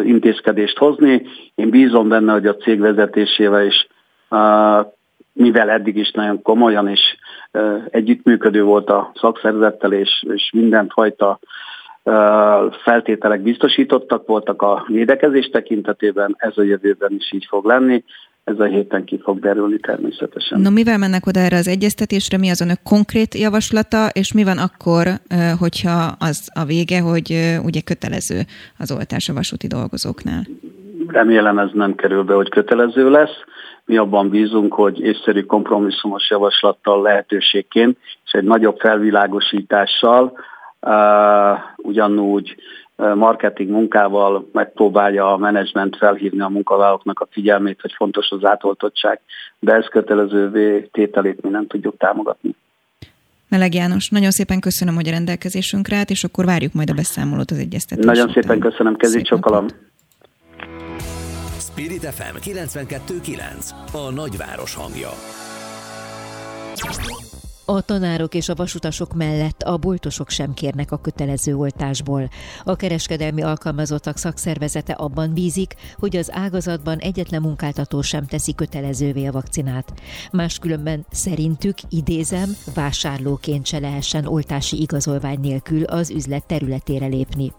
intézkedést 0.03 0.77
hozni. 0.77 1.25
Én 1.55 1.69
bízom 1.69 2.07
benne, 2.07 2.31
hogy 2.31 2.47
a 2.47 2.55
cég 2.55 2.79
vezetésével 2.79 3.65
is, 3.65 3.87
mivel 5.33 5.69
eddig 5.69 5.97
is 5.97 6.11
nagyon 6.11 6.41
komolyan 6.41 6.87
és 6.87 7.01
együttműködő 7.89 8.63
volt 8.63 8.89
a 8.89 9.11
szakszervezettel, 9.15 9.91
és, 9.91 10.25
és 10.33 10.49
mindenfajta 10.53 11.39
feltételek 12.83 13.41
biztosítottak 13.41 14.27
voltak 14.27 14.61
a 14.61 14.83
védekezés 14.87 15.49
tekintetében, 15.49 16.35
ez 16.37 16.57
a 16.57 16.61
jövőben 16.61 17.11
is 17.11 17.31
így 17.33 17.45
fog 17.49 17.65
lenni 17.65 18.03
ez 18.49 18.59
a 18.59 18.65
héten 18.65 19.03
ki 19.03 19.19
fog 19.23 19.39
derülni 19.39 19.79
természetesen. 19.79 20.61
No, 20.61 20.69
mivel 20.69 20.97
mennek 20.97 21.25
oda 21.25 21.39
erre 21.39 21.57
az 21.57 21.67
egyeztetésre, 21.67 22.37
mi 22.37 22.49
az 22.49 22.61
önök 22.61 22.77
konkrét 22.83 23.35
javaslata, 23.35 24.07
és 24.13 24.33
mi 24.33 24.43
van 24.43 24.57
akkor, 24.57 25.07
hogyha 25.59 26.15
az 26.19 26.49
a 26.53 26.63
vége, 26.65 26.99
hogy 26.99 27.57
ugye 27.63 27.81
kötelező 27.81 28.39
az 28.77 28.91
oltás 28.91 29.29
a 29.29 29.33
vasúti 29.33 29.67
dolgozóknál? 29.67 30.43
Remélem 31.07 31.57
ez 31.59 31.69
nem 31.73 31.95
kerül 31.95 32.23
be, 32.23 32.33
hogy 32.33 32.49
kötelező 32.49 33.09
lesz. 33.09 33.37
Mi 33.85 33.97
abban 33.97 34.29
bízunk, 34.29 34.73
hogy 34.73 34.99
észszerű 34.99 35.41
kompromisszumos 35.41 36.29
javaslattal 36.29 37.01
lehetőségként 37.01 37.97
és 38.25 38.31
egy 38.31 38.43
nagyobb 38.43 38.79
felvilágosítással 38.79 40.31
uh, 40.81 40.91
ugyanúgy 41.77 42.55
marketing 43.15 43.69
munkával 43.69 44.49
megpróbálja 44.51 45.33
a 45.33 45.37
menedzsment 45.37 45.97
felhívni 45.97 46.41
a 46.41 46.47
munkavállalóknak 46.47 47.19
a 47.19 47.27
figyelmét, 47.31 47.81
hogy 47.81 47.93
fontos 47.95 48.29
az 48.29 48.45
átoltottság, 48.45 49.19
de 49.59 49.73
ez 49.73 49.87
kötelezővé 49.87 50.89
tételét 50.91 51.41
mi 51.41 51.49
nem 51.49 51.67
tudjuk 51.67 51.97
támogatni. 51.97 52.55
Meleg 53.49 53.73
János, 53.73 54.09
nagyon 54.09 54.31
szépen 54.31 54.59
köszönöm, 54.59 54.95
hogy 54.95 55.07
a 55.07 55.11
rendelkezésünkre 55.11 55.95
állt, 55.95 56.09
és 56.09 56.23
akkor 56.23 56.45
várjuk 56.45 56.73
majd 56.73 56.89
a 56.89 56.93
beszámolót 56.93 57.51
az 57.51 57.57
egyeztetésre. 57.57 58.11
Nagyon 58.11 58.29
után. 58.29 58.41
szépen 58.41 58.59
köszönöm, 58.59 58.95
kezi 58.95 59.21
csokolom. 59.21 59.65
Spirit 61.59 62.05
FM 62.05 62.49
92.9 62.49 63.71
A 63.93 64.11
nagyváros 64.11 64.75
hangja. 64.75 65.09
A 67.69 67.81
tanárok 67.81 68.33
és 68.33 68.49
a 68.49 68.55
vasutasok 68.55 69.13
mellett 69.13 69.61
a 69.61 69.77
boltosok 69.77 70.29
sem 70.29 70.53
kérnek 70.53 70.91
a 70.91 70.97
kötelező 70.97 71.55
oltásból. 71.55 72.29
A 72.63 72.75
kereskedelmi 72.75 73.41
alkalmazottak 73.41 74.17
szakszervezete 74.17 74.93
abban 74.93 75.33
bízik, 75.33 75.75
hogy 75.97 76.15
az 76.15 76.31
ágazatban 76.31 76.97
egyetlen 76.97 77.41
munkáltató 77.41 78.01
sem 78.01 78.25
teszi 78.25 78.53
kötelezővé 78.53 79.25
a 79.25 79.31
vakcinát. 79.31 79.93
Máskülönben 80.31 81.05
szerintük, 81.11 81.77
idézem, 81.89 82.55
vásárlóként 82.73 83.65
se 83.65 83.79
lehessen 83.79 84.25
oltási 84.25 84.81
igazolvány 84.81 85.39
nélkül 85.39 85.83
az 85.83 86.09
üzlet 86.09 86.45
területére 86.45 87.05
lépni. 87.05 87.51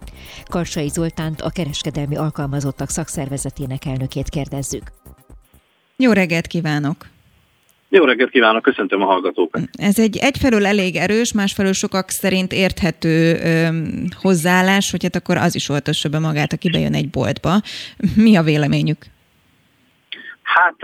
Karsai 0.45 0.87
Zoltánt 0.87 1.41
a 1.41 1.49
kereskedelmi 1.49 2.15
alkalmazottak 2.15 2.89
szakszervezetének 2.89 3.85
elnökét 3.85 4.29
kérdezzük. 4.29 4.91
Jó 5.95 6.11
reggelt 6.11 6.47
kívánok! 6.47 7.09
Jó 7.93 8.03
reggelt 8.03 8.29
kívánok, 8.29 8.61
köszöntöm 8.61 9.01
a 9.01 9.05
hallgatókat. 9.05 9.61
Ez 9.71 9.99
egy 9.99 10.17
egyfelől 10.17 10.65
elég 10.65 10.95
erős, 10.95 11.33
másfelől 11.33 11.73
sokak 11.73 12.09
szerint 12.09 12.51
érthető 12.51 13.35
ö, 13.35 13.67
hozzáállás, 14.21 14.91
hogy 14.91 15.03
hát 15.03 15.15
akkor 15.15 15.37
az 15.37 15.55
is 15.55 15.69
oltassa 15.69 16.09
be 16.09 16.19
magát, 16.19 16.53
aki 16.53 16.69
bejön 16.69 16.93
egy 16.93 17.09
boltba. 17.09 17.53
Mi 18.25 18.37
a 18.37 18.41
véleményük? 18.41 18.97
Hát 20.41 20.75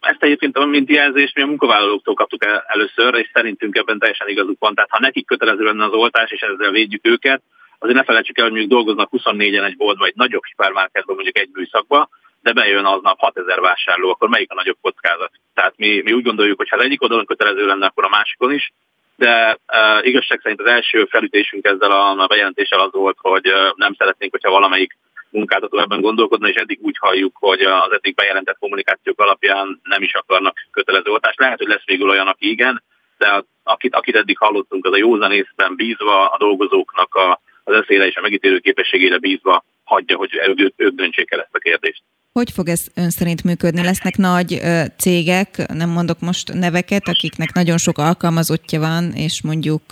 ezt 0.00 0.22
egyébként 0.22 0.66
mint 0.66 0.90
jelzést 0.90 1.34
mi 1.34 1.42
a 1.42 1.46
munkavállalóktól 1.46 2.14
kaptuk 2.14 2.44
el 2.44 2.64
először, 2.66 3.14
és 3.14 3.30
szerintünk 3.32 3.76
ebben 3.76 3.98
teljesen 3.98 4.28
igazuk 4.28 4.56
van. 4.58 4.74
Tehát 4.74 4.90
ha 4.90 5.00
nekik 5.00 5.26
kötelező 5.26 5.64
lenne 5.64 5.84
az 5.84 5.92
oltás, 5.92 6.30
és 6.30 6.40
ezzel 6.40 6.70
védjük 6.70 7.06
őket, 7.06 7.42
azért 7.78 7.96
ne 7.96 8.04
felejtsük 8.04 8.38
el, 8.38 8.44
hogy 8.44 8.52
mondjuk 8.52 8.72
dolgoznak 8.72 9.10
24-en 9.12 9.64
egy 9.64 9.76
boltba, 9.76 10.06
egy 10.06 10.16
nagyobb 10.16 10.44
hipermarketben, 10.44 11.14
mondjuk 11.14 11.38
egy 11.38 11.50
műszakba, 11.52 12.08
de 12.42 12.52
bejön 12.52 12.84
aznap 12.84 13.18
6000 13.18 13.60
vásárló, 13.60 14.10
akkor 14.10 14.28
melyik 14.28 14.50
a 14.50 14.54
nagyobb 14.54 14.78
kockázat? 14.80 15.32
Tehát 15.54 15.74
mi, 15.76 16.00
mi 16.00 16.12
úgy 16.12 16.24
gondoljuk, 16.24 16.58
hogy 16.58 16.68
ha 16.68 16.76
az 16.76 16.84
egyik 16.84 17.02
oldalon 17.02 17.26
kötelező 17.26 17.66
lenne, 17.66 17.86
akkor 17.86 18.04
a 18.04 18.08
másikon 18.08 18.52
is, 18.52 18.72
de 19.16 19.58
uh, 19.72 20.06
igazság 20.06 20.40
szerint 20.42 20.60
az 20.60 20.66
első 20.66 21.04
felütésünk 21.04 21.64
ezzel 21.64 21.90
a, 21.90 22.26
bejelentéssel 22.26 22.80
az 22.80 22.92
volt, 22.92 23.16
hogy 23.20 23.46
uh, 23.48 23.72
nem 23.76 23.94
szeretnénk, 23.98 24.32
hogyha 24.32 24.50
valamelyik 24.50 24.96
munkáltató 25.30 25.78
ebben 25.78 26.00
gondolkodna, 26.00 26.48
és 26.48 26.54
eddig 26.54 26.78
úgy 26.82 26.96
halljuk, 26.98 27.36
hogy 27.40 27.60
az 27.60 27.92
eddig 27.92 28.14
bejelentett 28.14 28.58
kommunikációk 28.58 29.20
alapján 29.20 29.80
nem 29.82 30.02
is 30.02 30.14
akarnak 30.14 30.56
kötelező 30.70 31.10
oltást. 31.10 31.38
Lehet, 31.38 31.58
hogy 31.58 31.68
lesz 31.68 31.84
végül 31.84 32.08
olyan, 32.08 32.26
aki 32.26 32.50
igen, 32.50 32.82
de 33.18 33.44
akit, 33.62 33.94
akit 33.94 34.16
eddig 34.16 34.38
hallottunk, 34.38 34.86
az 34.86 34.92
a 34.92 34.96
józanészben 34.96 35.76
bízva 35.76 36.28
a 36.28 36.38
dolgozóknak 36.38 37.14
a, 37.14 37.40
az 37.64 37.74
eszélyre 37.74 38.06
és 38.06 38.16
a 38.16 38.20
megítélő 38.20 38.58
képességére 38.58 39.18
bízva 39.18 39.64
hagyja, 39.84 40.16
hogy 40.16 40.40
ők, 40.56 40.72
ők 40.76 40.94
döntsék 40.94 41.30
el 41.30 41.40
ezt 41.40 41.54
a 41.54 41.58
kérdést. 41.58 42.02
Hogy 42.32 42.50
fog 42.50 42.68
ez 42.68 42.80
ön 42.94 43.10
szerint 43.10 43.44
működni? 43.44 43.82
Lesznek 43.82 44.16
nagy 44.16 44.62
cégek, 44.96 45.72
nem 45.72 45.90
mondok 45.90 46.20
most 46.20 46.52
neveket, 46.52 47.08
akiknek 47.08 47.52
nagyon 47.52 47.78
sok 47.78 47.98
alkalmazottja 47.98 48.80
van, 48.80 49.12
és 49.12 49.42
mondjuk 49.42 49.82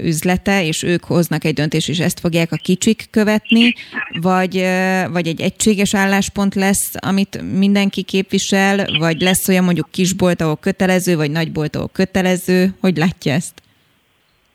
üzlete, 0.00 0.64
és 0.64 0.82
ők 0.82 1.04
hoznak 1.04 1.44
egy 1.44 1.54
döntést, 1.54 1.88
és 1.88 1.98
ezt 1.98 2.20
fogják 2.20 2.52
a 2.52 2.56
kicsik 2.56 3.06
követni, 3.10 3.74
vagy, 4.20 4.66
vagy 5.10 5.26
egy 5.26 5.40
egységes 5.40 5.94
álláspont 5.94 6.54
lesz, 6.54 6.90
amit 6.98 7.42
mindenki 7.52 8.02
képvisel, 8.02 8.98
vagy 8.98 9.20
lesz 9.20 9.48
olyan 9.48 9.64
mondjuk 9.64 9.90
kisbolt, 9.90 10.40
ahol 10.40 10.56
kötelező, 10.56 11.16
vagy 11.16 11.30
nagybolt, 11.30 11.76
ahol 11.76 11.88
kötelező? 11.92 12.74
Hogy 12.80 12.96
látja 12.96 13.32
ezt? 13.32 13.52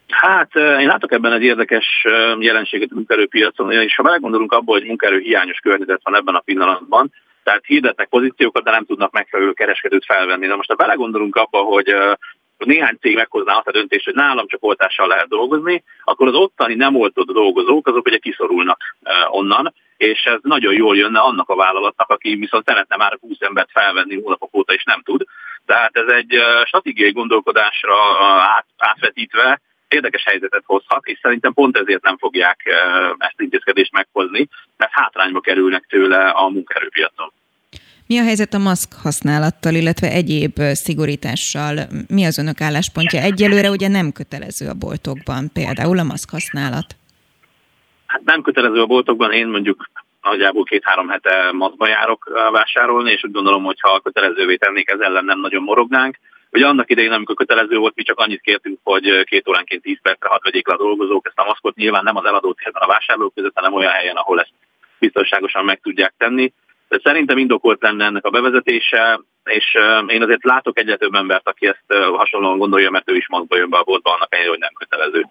Hát 0.10 0.56
én 0.56 0.88
látok 0.88 1.12
ebben 1.12 1.34
egy 1.34 1.44
érdekes 1.44 2.06
jelenséget 2.40 2.90
a 2.92 2.96
munkaerőpiacon, 2.96 3.72
és 3.72 3.96
ha 3.96 4.04
belegondolunk 4.04 4.52
abból, 4.52 4.78
hogy 4.78 4.88
munkaerő 4.88 5.20
hiányos 5.20 5.60
környezet 5.60 6.02
van 6.04 6.16
ebben 6.16 6.36
a 6.36 6.40
pillanatban, 6.40 7.12
tehát 7.44 7.66
hirdetnek 7.66 8.10
pozíciókat, 8.10 8.64
de 8.64 8.72
nem 8.72 8.86
tudnak 8.86 9.12
megfelelő 9.12 9.52
kereskedőt 9.52 10.06
felvenni. 10.06 10.46
Na 10.46 10.56
most 10.56 10.70
ha 10.70 10.76
belegondolunk 10.76 11.36
abba, 11.36 11.58
hogy 11.58 11.96
néhány 12.58 12.98
cég 13.02 13.16
meghozná 13.16 13.54
azt 13.54 13.68
a 13.68 13.72
döntést, 13.72 14.06
hogy 14.06 14.14
nálam 14.14 14.48
csak 14.48 14.64
oltással 14.64 15.08
lehet 15.08 15.28
dolgozni, 15.28 15.84
akkor 16.04 16.28
az 16.28 16.34
ottani 16.34 16.76
nem 16.76 16.96
oltott 16.96 17.32
dolgozók, 17.32 17.88
azok 17.88 18.06
ugye 18.06 18.18
kiszorulnak 18.18 18.80
onnan, 19.30 19.74
és 19.98 20.24
ez 20.24 20.40
nagyon 20.42 20.74
jól 20.74 20.98
jönne 20.98 21.20
annak 21.20 21.50
a 21.50 21.56
vállalatnak, 21.56 22.10
aki 22.10 22.36
viszont 22.36 22.66
szeretne 22.66 22.96
már 22.96 23.18
20 23.22 23.38
embert 23.40 23.72
felvenni 23.72 24.22
hónapok 24.22 24.56
óta, 24.56 24.74
és 24.74 24.84
nem 24.84 25.02
tud. 25.02 25.26
Tehát 25.66 25.98
ez 25.98 26.08
egy 26.08 26.42
stratégiai 26.66 27.12
gondolkodásra 27.12 27.96
át, 28.40 28.66
átvetítve 28.78 29.62
érdekes 29.96 30.24
helyzetet 30.24 30.64
hozhat, 30.66 31.06
és 31.06 31.20
szerintem 31.22 31.54
pont 31.54 31.78
ezért 31.78 32.04
nem 32.04 32.18
fogják 32.18 32.60
ezt 33.18 33.42
intézkedést 33.42 33.92
meghozni, 33.92 34.48
mert 34.78 34.92
hátrányba 34.94 35.40
kerülnek 35.40 35.86
tőle 35.90 36.30
a 36.30 36.50
munkaerőpiacon. 36.50 37.32
Mi 38.08 38.18
a 38.18 38.24
helyzet 38.24 38.54
a 38.54 38.58
maszk 38.58 38.94
használattal, 39.04 39.74
illetve 39.74 40.08
egyéb 40.08 40.60
szigorítással? 40.60 41.76
Mi 42.08 42.26
az 42.26 42.38
önök 42.38 42.62
álláspontja? 42.62 43.22
Egyelőre 43.22 43.70
ugye 43.70 43.88
nem 43.88 44.12
kötelező 44.12 44.68
a 44.68 44.74
boltokban, 44.74 45.50
például 45.54 46.00
a 46.00 46.04
maszk 46.04 46.30
használat. 46.30 46.96
Hát 48.06 48.22
nem 48.26 48.42
kötelező 48.42 48.82
a 48.82 48.86
boltokban, 48.86 49.32
én 49.32 49.48
mondjuk 49.48 49.90
nagyjából 50.22 50.64
két-három 50.64 51.08
hete 51.10 51.52
maszkba 51.52 51.88
járok 51.88 52.32
vásárolni, 52.52 53.12
és 53.12 53.24
úgy 53.24 53.32
gondolom, 53.32 53.64
hogy 53.64 53.80
ha 53.80 54.00
kötelezővé 54.00 54.56
tennék, 54.56 54.90
ez 54.90 55.00
ellen 55.00 55.26
nem 55.26 55.40
nagyon 55.40 55.64
morognánk. 55.64 56.18
Ugye 56.56 56.68
annak 56.68 56.92
idején, 56.92 57.12
amikor 57.12 57.36
kötelező 57.36 57.78
volt, 57.78 57.96
mi 57.96 58.04
csak 58.04 58.20
annyit 58.20 58.42
kértünk, 58.42 58.80
hogy 58.84 59.24
két 59.24 59.48
óránként 59.48 59.82
10 59.82 59.98
percre 60.02 60.28
hadd 60.28 60.44
vegyék 60.44 60.68
le 60.68 60.74
a 60.74 60.78
dolgozók 60.78 61.28
ezt 61.28 61.40
a 61.40 61.44
maszkot, 61.44 61.76
nyilván 61.76 62.04
nem 62.04 62.16
az 62.16 62.26
eladó 62.26 62.54
térben 62.54 62.82
a 62.82 62.88
vásárlók 62.88 63.34
között, 63.34 63.56
hanem 63.56 63.74
olyan 63.74 63.92
helyen, 63.92 64.16
ahol 64.16 64.40
ezt 64.40 64.52
biztonságosan 65.00 65.66
meg 65.66 65.80
tudják 65.82 66.14
tenni. 66.18 66.54
De 66.88 67.00
szerintem 67.04 67.38
indokolt 67.38 67.82
lenne 67.82 68.06
ennek 68.06 68.26
a 68.26 68.30
bevezetése, 68.30 69.20
és 69.44 69.78
én 70.08 70.22
azért 70.22 70.44
látok 70.44 70.80
egyre 70.80 70.96
több 70.96 71.14
embert, 71.14 71.48
aki 71.48 71.68
ezt 71.68 71.84
hasonlóan 72.16 72.58
gondolja, 72.58 72.90
mert 72.90 73.10
ő 73.10 73.16
is 73.16 73.28
magba 73.28 73.58
jön 73.58 73.70
be 73.70 73.78
a 73.78 73.84
boltba, 73.84 74.14
annak 74.14 74.34
ellenére, 74.34 74.52
hogy 74.52 74.62
nem 74.62 74.74
kötelező. 74.74 75.26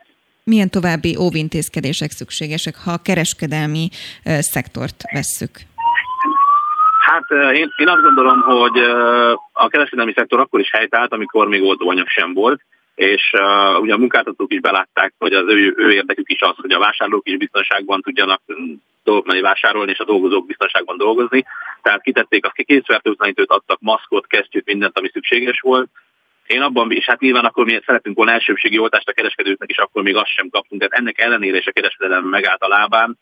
Milyen 0.45 0.71
további 0.71 1.17
óvintézkedések 1.17 2.11
szükségesek, 2.11 2.75
ha 2.85 2.91
a 2.93 3.03
kereskedelmi 3.03 3.89
szektort 4.25 5.03
vesszük? 5.13 5.61
Hát 7.05 7.31
én, 7.31 7.73
én 7.77 7.89
azt 7.89 8.03
gondolom, 8.03 8.41
hogy 8.41 8.79
a 9.53 9.69
kereskedelmi 9.69 10.13
szektor 10.17 10.41
akkor 10.41 10.61
is 10.61 10.71
helytált, 10.71 11.13
amikor 11.13 11.49
még 11.49 11.63
oltóanyag 11.63 12.09
sem 12.09 12.33
volt, 12.33 12.61
és 12.95 13.33
uh, 13.33 13.81
ugye 13.81 13.95
a 13.95 13.99
munkáltatók 13.99 14.53
is 14.53 14.61
belátták, 14.61 15.15
hogy 15.19 15.33
az 15.33 15.45
ő, 15.47 15.75
ő 15.77 15.93
érdekük 15.93 16.31
is 16.31 16.41
az, 16.41 16.55
hogy 16.57 16.73
a 16.73 16.79
vásárlók 16.79 17.29
is 17.29 17.37
biztonságban 17.37 18.01
tudjanak 18.01 18.41
menni 19.05 19.41
vásárolni, 19.41 19.91
és 19.91 19.99
a 19.99 20.05
dolgozók 20.05 20.47
biztonságban 20.47 20.97
dolgozni. 20.97 21.45
Tehát 21.83 22.03
kitették, 22.03 22.45
azt 22.45 22.55
készfertőtlenítőt 22.55 23.51
adtak, 23.51 23.79
maszkot, 23.81 24.27
kesztyűt, 24.27 24.67
mindent, 24.67 24.99
ami 24.99 25.09
szükséges 25.13 25.61
volt. 25.61 25.89
Én 26.47 26.63
abban, 26.63 26.93
és 26.93 27.05
hát 27.05 27.21
nyilván 27.21 27.45
akkor 27.45 27.65
mi 27.65 27.81
szeretünk 27.87 28.17
volna 28.17 28.33
elsőbségi 28.33 28.79
oltást 28.79 29.09
a 29.09 29.13
kereskedőknek, 29.13 29.71
és 29.71 29.79
akkor 29.79 30.03
még 30.03 30.17
azt 30.17 30.35
sem 30.35 30.49
kaptunk. 30.49 30.81
Tehát 30.81 30.99
ennek 30.99 31.21
ellenére 31.21 31.57
is 31.57 31.67
a 31.67 31.73
kereskedelem 31.73 32.25
megállt 32.25 32.63
a 32.63 32.69
lábán. 32.69 33.19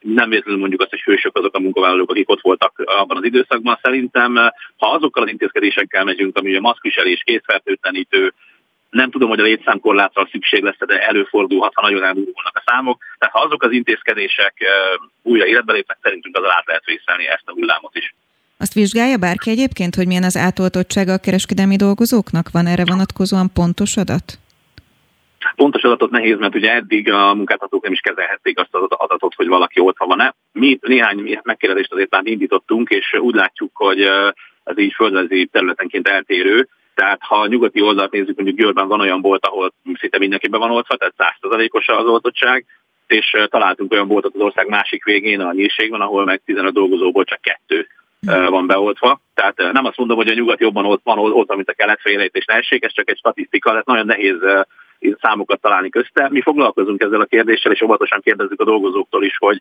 Nem 0.00 0.28
véletlenül 0.28 0.60
mondjuk 0.60 0.80
azt, 0.80 0.90
hogy 0.90 1.00
hősök 1.00 1.36
azok 1.36 1.54
a 1.54 1.60
munkavállalók, 1.60 2.10
akik 2.10 2.30
ott 2.30 2.40
voltak 2.40 2.82
abban 2.84 3.16
az 3.16 3.24
időszakban. 3.24 3.78
Szerintem, 3.82 4.34
ha 4.76 4.90
azokkal 4.90 5.22
az 5.22 5.28
intézkedésekkel 5.28 6.04
megyünk, 6.04 6.36
ami 6.36 6.56
a 6.56 6.60
maszkviselés, 6.60 7.22
készfertőtlenítő, 7.24 8.32
nem 8.90 9.10
tudom, 9.10 9.28
hogy 9.28 9.40
a 9.40 9.42
létszámkorlátra 9.42 10.28
szükség 10.30 10.62
lesz, 10.62 10.78
de 10.86 11.06
előfordulhat, 11.06 11.72
ha 11.74 11.82
nagyon 11.82 12.04
elmúlnak 12.04 12.56
a 12.56 12.62
számok. 12.66 13.02
Tehát 13.18 13.34
ha 13.34 13.40
azok 13.40 13.62
az 13.62 13.72
intézkedések 13.72 14.54
újra 15.22 15.46
életbe 15.46 15.72
lépnek, 15.72 15.98
szerintünk 16.02 16.36
az 16.36 16.44
át 16.44 16.66
lehet 16.66 16.84
vészelni 16.84 17.26
ezt 17.26 17.42
a 17.44 17.52
hullámot 17.52 17.96
is. 17.96 18.14
Azt 18.58 18.74
vizsgálja 18.74 19.16
bárki 19.16 19.50
egyébként, 19.50 19.94
hogy 19.94 20.06
milyen 20.06 20.22
az 20.22 20.36
átoltottsága 20.36 21.12
a 21.12 21.18
kereskedelmi 21.18 21.76
dolgozóknak? 21.76 22.50
Van 22.52 22.66
erre 22.66 22.84
vonatkozóan 22.84 23.52
pontos 23.52 23.96
adat? 23.96 24.38
Pontos 25.58 25.82
adatot 25.82 26.10
nehéz, 26.10 26.38
mert 26.38 26.54
ugye 26.54 26.72
eddig 26.72 27.12
a 27.12 27.34
munkáltatók 27.34 27.82
nem 27.82 27.92
is 27.92 28.00
kezelhették 28.00 28.58
azt 28.58 28.74
az 28.74 28.82
adatot, 28.88 29.34
hogy 29.34 29.46
valaki 29.46 29.80
ott 29.80 29.98
van-e. 29.98 30.34
Mi 30.52 30.78
néhány 30.80 31.40
megkérdezést 31.42 31.92
azért 31.92 32.10
már 32.10 32.26
indítottunk, 32.26 32.90
és 32.90 33.14
úgy 33.20 33.34
látjuk, 33.34 33.70
hogy 33.74 34.00
ez 34.64 34.78
így 34.78 34.92
földrajzi 34.92 35.46
területenként 35.52 36.08
eltérő. 36.08 36.68
Tehát 36.94 37.18
ha 37.22 37.40
a 37.40 37.46
nyugati 37.46 37.80
oldalt 37.80 38.12
nézzük, 38.12 38.36
mondjuk 38.36 38.58
Győrben 38.58 38.88
van 38.88 39.00
olyan 39.00 39.20
bolt, 39.20 39.46
ahol 39.46 39.72
szinte 39.98 40.18
mindenkiben 40.18 40.60
van 40.60 40.70
oltva, 40.70 40.96
tehát 40.96 41.36
100%-os 41.40 41.88
az 41.88 42.06
oltottság, 42.06 42.64
és 43.06 43.36
találtunk 43.50 43.92
olyan 43.92 44.08
boltot 44.08 44.34
az 44.34 44.40
ország 44.40 44.68
másik 44.68 45.04
végén, 45.04 45.40
a 45.40 45.52
nyírségben, 45.52 46.00
ahol 46.00 46.24
meg 46.24 46.42
15 46.44 46.72
dolgozóból 46.72 47.24
csak 47.24 47.40
kettő 47.40 47.86
van 48.48 48.66
beoltva. 48.66 49.20
Tehát 49.34 49.56
nem 49.72 49.84
azt 49.84 49.96
mondom, 49.96 50.16
hogy 50.16 50.28
a 50.28 50.34
nyugat 50.34 50.60
jobban 50.60 50.84
ott 50.84 51.00
van 51.04 51.18
oltva, 51.18 51.54
mint 51.54 51.68
a 51.68 51.72
kelet 51.72 52.00
és 52.04 52.44
ne 52.44 52.54
essék, 52.54 52.84
ez 52.84 52.92
csak 52.92 53.10
egy 53.10 53.18
statisztika, 53.18 53.70
tehát 53.70 53.86
nagyon 53.86 54.06
nehéz 54.06 54.36
számokat 55.20 55.60
találni 55.60 55.88
közte. 55.88 56.28
Mi 56.30 56.40
foglalkozunk 56.40 57.02
ezzel 57.02 57.20
a 57.20 57.24
kérdéssel, 57.24 57.72
és 57.72 57.82
óvatosan 57.82 58.20
kérdezzük 58.20 58.60
a 58.60 58.64
dolgozóktól 58.64 59.24
is, 59.24 59.36
hogy 59.38 59.60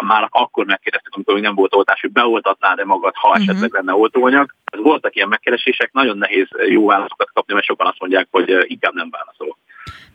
már 0.00 0.28
akkor 0.30 0.64
megkérdeztük, 0.64 1.14
amikor 1.14 1.34
még 1.34 1.42
nem 1.42 1.54
volt 1.54 1.74
oltás, 1.74 2.00
hogy 2.00 2.12
beoltatnád-e 2.12 2.84
magad, 2.84 3.14
ha 3.14 3.28
uh-huh. 3.28 3.42
esetleg 3.48 3.72
lenne 3.72 3.94
oltóanyag. 3.94 4.54
Voltak 4.76 5.16
ilyen 5.16 5.28
megkeresések, 5.28 5.92
nagyon 5.92 6.18
nehéz 6.18 6.48
jó 6.68 6.86
válaszokat 6.86 7.30
kapni, 7.34 7.54
mert 7.54 7.66
sokan 7.66 7.86
azt 7.86 8.00
mondják, 8.00 8.28
hogy 8.30 8.48
inkább 8.62 8.94
nem 8.94 9.10
válaszolok. 9.10 9.58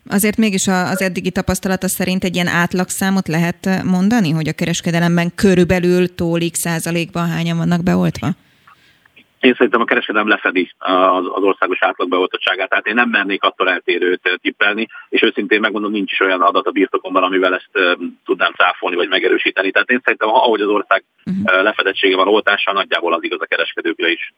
Azért 0.09 0.37
mégis 0.37 0.67
az 0.67 1.01
eddigi 1.01 1.31
tapasztalata 1.31 1.87
szerint 1.87 2.23
egy 2.23 2.35
ilyen 2.35 2.47
átlagszámot 2.47 3.27
lehet 3.27 3.83
mondani, 3.83 4.31
hogy 4.31 4.47
a 4.47 4.53
kereskedelemben 4.53 5.35
körülbelül 5.35 6.15
tólik 6.15 6.55
százalékban 6.55 7.27
hányan 7.27 7.57
vannak 7.57 7.83
beoltva? 7.83 8.27
Én 9.47 9.53
szerintem 9.53 9.81
a 9.81 9.85
kereskedelem 9.85 10.27
lefedi 10.27 10.71
az, 10.77 11.43
országos 11.43 11.77
átlagbeoltottságát, 11.81 12.69
tehát 12.69 12.87
én 12.87 12.93
nem 12.93 13.09
mernék 13.09 13.43
attól 13.43 13.69
eltérőt 13.69 14.39
tippelni, 14.41 14.87
és 15.09 15.21
őszintén 15.21 15.59
megmondom, 15.59 15.91
nincs 15.91 16.11
is 16.11 16.19
olyan 16.19 16.41
adat 16.41 16.67
a 16.67 16.71
birtokomban, 16.71 17.23
amivel 17.23 17.55
ezt 17.55 17.97
tudnám 18.25 18.51
cáfolni 18.53 18.95
vagy 18.95 19.07
megerősíteni. 19.07 19.71
Tehát 19.71 19.89
én 19.89 20.01
szerintem, 20.03 20.29
ahogy 20.29 20.61
az 20.61 20.67
ország 20.67 21.03
uh-huh. 21.25 21.63
lefedettsége 21.63 22.15
van 22.15 22.27
oltással, 22.27 22.73
nagyjából 22.73 23.13
az 23.13 23.23
igaz 23.23 23.41
a 23.41 23.45
kereskedőkre 23.45 24.09
is. 24.09 24.33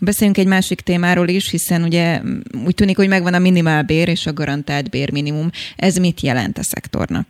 Beszéljünk 0.00 0.38
egy 0.38 0.46
másik 0.46 0.80
témáról 0.80 1.28
is, 1.28 1.50
hiszen 1.50 1.82
ugye 1.82 2.20
úgy 2.66 2.74
tűnik, 2.74 2.96
hogy 2.96 3.08
megvan 3.08 3.34
a 3.34 3.38
minimálbér 3.38 4.08
és 4.08 4.26
a 4.26 4.32
garantált 4.32 4.90
bérminimum. 4.90 5.48
Ez 5.76 5.96
mit 5.96 6.20
jelent 6.20 6.58
a 6.58 6.62
szektornak? 6.62 7.26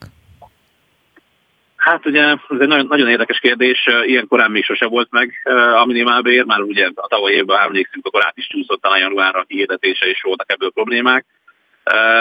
Hát 1.86 2.06
ugye 2.06 2.22
ez 2.22 2.38
egy 2.60 2.68
nagyon, 2.68 2.86
nagyon 2.86 3.08
érdekes 3.08 3.38
kérdés, 3.38 3.86
ilyen 4.02 4.26
korán 4.26 4.50
még 4.50 4.64
sose 4.64 4.86
volt 4.86 5.10
meg 5.10 5.32
a 5.74 5.84
minimálbér, 5.84 6.44
már 6.44 6.60
ugye 6.60 6.90
a 6.94 7.06
tavaly 7.06 7.32
évben 7.32 7.60
emlékszünk, 7.60 8.06
akkor 8.06 8.24
át 8.24 8.36
is 8.36 8.46
csúszott 8.46 8.84
a 8.84 8.96
januárra 8.96 9.44
hirdetése, 9.48 10.06
és 10.06 10.22
voltak 10.22 10.52
ebből 10.52 10.70
problémák. 10.70 11.24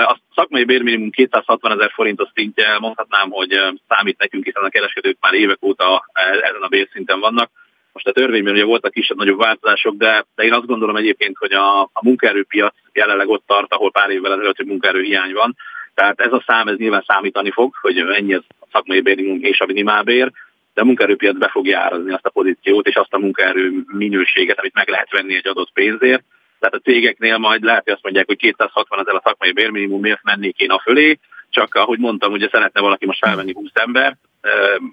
A 0.06 0.18
szakmai 0.36 0.64
bérminimum 0.64 1.10
260 1.10 1.72
ezer 1.72 1.92
forintos 1.94 2.30
szintje, 2.34 2.80
mondhatnám, 2.80 3.30
hogy 3.30 3.60
számít 3.88 4.18
nekünk, 4.18 4.44
hiszen 4.44 4.64
a 4.64 4.70
kereskedők 4.70 5.18
már 5.20 5.34
évek 5.34 5.64
óta 5.64 6.06
ezen 6.42 6.62
a 6.62 6.68
bérszinten 6.68 7.20
vannak. 7.20 7.50
Most 7.94 8.08
a 8.08 8.12
törvényben 8.12 8.54
ugye 8.54 8.66
voltak 8.66 8.92
kisebb-nagyobb 8.92 9.40
változások, 9.40 9.96
de, 9.96 10.26
de 10.36 10.44
én 10.44 10.54
azt 10.54 10.66
gondolom 10.66 10.96
egyébként, 10.96 11.38
hogy 11.38 11.52
a, 11.54 11.82
a 11.82 12.00
munkaerőpiac 12.02 12.76
jelenleg 12.94 13.28
ott 13.30 13.44
tart, 13.48 13.74
ahol 13.74 13.92
pár 13.92 14.10
évvel 14.10 14.34
ezelőtt, 14.34 14.58
hogy 14.58 14.66
munkaerőhiány 14.66 15.34
van. 15.34 15.56
Tehát 15.96 16.20
ez 16.20 16.32
a 16.32 16.44
szám, 16.48 16.68
ez 16.68 16.78
nyilván 16.78 17.04
számítani 17.08 17.52
fog, 17.52 17.76
hogy 17.82 17.98
ennyi 17.98 18.34
az 18.34 18.44
szakmai 18.72 19.02
bérminimum 19.02 19.40
és 19.42 19.60
a 19.60 19.66
minimálbér, 19.66 20.32
de 20.74 20.82
a 20.82 20.86
munkaerőpiac 20.86 21.38
be 21.38 21.48
fogja 21.48 21.80
árazni 21.80 22.12
azt 22.12 22.26
a 22.26 22.30
pozíciót 22.30 22.88
és 22.88 22.96
azt 22.96 23.14
a 23.14 23.20
munkaerő 23.20 23.84
minőséget, 23.88 24.60
amit 24.60 24.74
meg 24.74 24.90
lehet 24.90 25.12
venni 25.12 25.36
egy 25.36 25.48
adott 25.48 25.72
pénzért. 25.74 26.24
Tehát 26.60 26.76
a 26.76 26.80
cégeknél 26.80 27.38
majd 27.38 27.64
lehet, 27.64 27.84
hogy 27.84 27.94
azt 27.94 28.04
mondják, 28.04 28.26
hogy 28.26 28.38
260 28.38 29.00
ezer 29.00 29.14
a 29.14 29.22
szakmai 29.24 29.52
bérminimum, 29.52 30.02
miért 30.02 30.24
mennék 30.24 30.60
én 30.60 30.72
a 30.72 30.80
fölé, 30.80 31.20
csak 31.50 31.76
ahogy 31.76 32.00
mondtam, 32.00 32.32
ugye 32.32 32.48
szeretne 32.52 32.82
valaki 32.82 33.06
most 33.06 33.20
felvenni 33.20 33.54
20 33.54 33.70
ember, 33.74 34.18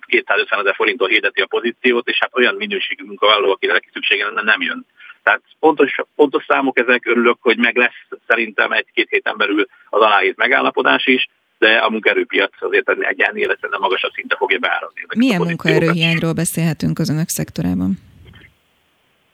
250 0.07 0.59
ezer 0.59 0.75
forinttól 0.75 1.09
hirdeti 1.09 1.41
a 1.41 1.47
pozíciót, 1.47 2.09
és 2.09 2.19
hát 2.21 2.37
olyan 2.37 2.55
minőségű 2.55 3.05
munkavállaló, 3.05 3.51
akire 3.51 3.81
szüksége 3.93 4.25
lenne, 4.25 4.43
nem 4.43 4.63
jön. 4.63 4.87
Tehát 5.23 5.43
pontos, 5.59 5.95
pontos 6.17 6.45
számok 6.49 6.79
ezek, 6.79 7.07
örülök, 7.07 7.37
hogy 7.41 7.59
meg 7.59 7.77
lesz 7.77 8.21
szerintem 8.27 8.73
egy-két 8.73 9.09
héten 9.09 9.37
belül 9.37 9.67
az 9.91 10.01
aláírt 10.01 10.37
megállapodás 10.37 11.07
is, 11.07 11.29
de 11.59 11.77
a 11.77 11.91
munkaerőpiac 11.91 12.63
azért 12.63 12.89
egyenlőre 12.89 13.57
nem 13.61 13.81
magasabb 13.81 14.13
szinte 14.15 14.37
fogja 14.37 14.59
beárazni. 14.59 15.01
Milyen 15.17 15.41
munkaerőhiányról 15.41 16.33
beszélhetünk 16.33 16.99
az 16.99 17.11
önök 17.11 17.29
szektorában? 17.29 17.99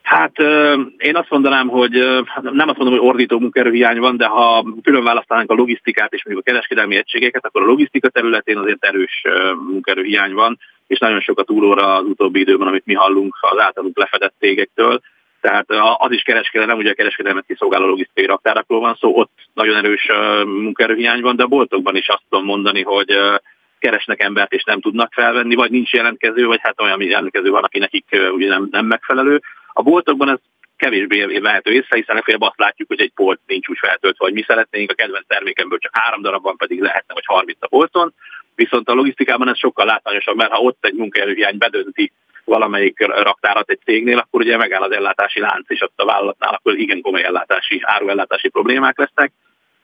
Hát 0.02 0.38
én 0.96 1.16
azt 1.16 1.30
mondanám, 1.30 1.68
hogy 1.68 1.90
nem 2.42 2.68
azt 2.68 2.78
mondom, 2.78 2.98
hogy 2.98 3.08
ordító 3.08 3.38
munkaerőhiány 3.38 3.98
van, 3.98 4.16
de 4.16 4.26
ha 4.26 4.64
külön 4.82 5.04
választanánk 5.04 5.50
a 5.50 5.54
logisztikát 5.54 6.12
és 6.12 6.24
mondjuk 6.24 6.46
a 6.46 6.50
kereskedelmi 6.50 6.96
egységeket, 6.96 7.44
akkor 7.44 7.62
a 7.62 7.66
logisztika 7.66 8.08
területén 8.08 8.56
azért 8.56 8.84
erős 8.84 9.22
munkaerőhiány 9.70 10.32
van, 10.32 10.58
és 10.86 10.98
nagyon 10.98 11.20
sokat 11.20 11.46
túlóra 11.46 11.94
az 11.94 12.04
utóbbi 12.04 12.40
időben, 12.40 12.66
amit 12.66 12.86
mi 12.86 12.94
hallunk 12.94 13.36
az 13.40 13.60
általunk 13.60 13.98
lefedett 13.98 14.34
cégekről. 14.38 15.00
Tehát 15.40 15.66
az 15.98 16.12
is 16.12 16.22
kereskedelem, 16.22 16.78
ugye 16.78 16.90
a 16.90 16.94
kereskedelmet 16.94 17.44
kiszolgáló 17.46 17.86
logisztikai 17.86 18.26
raktárakról 18.26 18.80
van 18.80 18.96
szó, 19.00 19.16
ott 19.16 19.32
nagyon 19.54 19.76
erős 19.76 20.08
munkaerőhiány 20.44 21.20
van, 21.20 21.36
de 21.36 21.42
a 21.42 21.46
boltokban 21.46 21.96
is 21.96 22.08
azt 22.08 22.22
tudom 22.28 22.44
mondani, 22.44 22.82
hogy 22.82 23.18
keresnek 23.78 24.22
embert 24.22 24.52
és 24.52 24.64
nem 24.64 24.80
tudnak 24.80 25.12
felvenni, 25.12 25.54
vagy 25.54 25.70
nincs 25.70 25.92
jelentkező, 25.92 26.46
vagy 26.46 26.60
hát 26.62 26.80
olyan 26.80 27.02
jelentkező 27.02 27.50
van, 27.50 27.64
aki 27.64 27.78
nekik 27.78 28.04
ugye 28.30 28.48
nem, 28.48 28.68
nem 28.70 28.86
megfelelő. 28.86 29.40
A 29.72 29.82
boltokban 29.82 30.28
ez 30.28 30.38
kevésbé 30.76 31.38
vehető 31.38 31.72
észre, 31.72 31.96
hiszen 31.96 32.14
legfeljebb 32.14 32.42
azt 32.42 32.58
látjuk, 32.58 32.88
hogy 32.88 33.00
egy 33.00 33.12
polt 33.14 33.40
nincs 33.46 33.68
úgy 33.68 33.78
feltöltve, 33.78 34.24
hogy 34.24 34.34
mi 34.34 34.44
szeretnénk, 34.46 34.90
a 34.90 34.94
kedvenc 34.94 35.26
termékemből 35.26 35.78
csak 35.78 35.96
három 35.96 36.22
darab 36.22 36.42
van, 36.42 36.56
pedig 36.56 36.80
lehetne, 36.80 37.14
vagy 37.14 37.24
30 37.26 37.56
a 37.60 37.66
polcon. 37.66 38.14
Viszont 38.54 38.88
a 38.88 38.94
logisztikában 38.94 39.48
ez 39.48 39.58
sokkal 39.58 39.86
látványosabb, 39.86 40.36
mert 40.36 40.52
ha 40.52 40.60
ott 40.60 40.84
egy 40.84 40.94
munkaerőhiány 40.94 41.58
bedönti 41.58 42.12
valamelyik 42.48 43.06
raktárat 43.06 43.70
egy 43.70 43.80
cégnél, 43.84 44.18
akkor 44.18 44.40
ugye 44.40 44.56
megáll 44.56 44.82
az 44.82 44.92
ellátási 44.92 45.40
lánc, 45.40 45.70
és 45.70 45.82
ott 45.82 45.92
a 45.96 46.04
vállalatnál 46.04 46.54
akkor 46.54 46.78
igen 46.78 47.00
komoly 47.00 47.24
ellátási, 47.24 47.80
áruellátási 47.82 48.48
problémák 48.48 48.98
lesznek. 48.98 49.32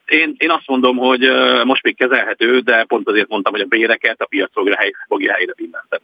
Én, 0.07 0.35
én 0.39 0.51
azt 0.51 0.67
mondom, 0.67 0.97
hogy 0.97 1.21
most 1.65 1.83
még 1.83 1.97
kezelhető, 1.97 2.59
de 2.59 2.85
pont 2.85 3.09
azért 3.09 3.29
mondtam, 3.29 3.53
hogy 3.53 3.63
a 3.63 3.67
béreket 3.67 4.21
a 4.21 4.27
piac 4.27 4.53
fogja, 4.53 4.77
hely, 4.77 4.93
fogja 5.09 5.33
helyre 5.33 5.53
billenteni. 5.57 6.03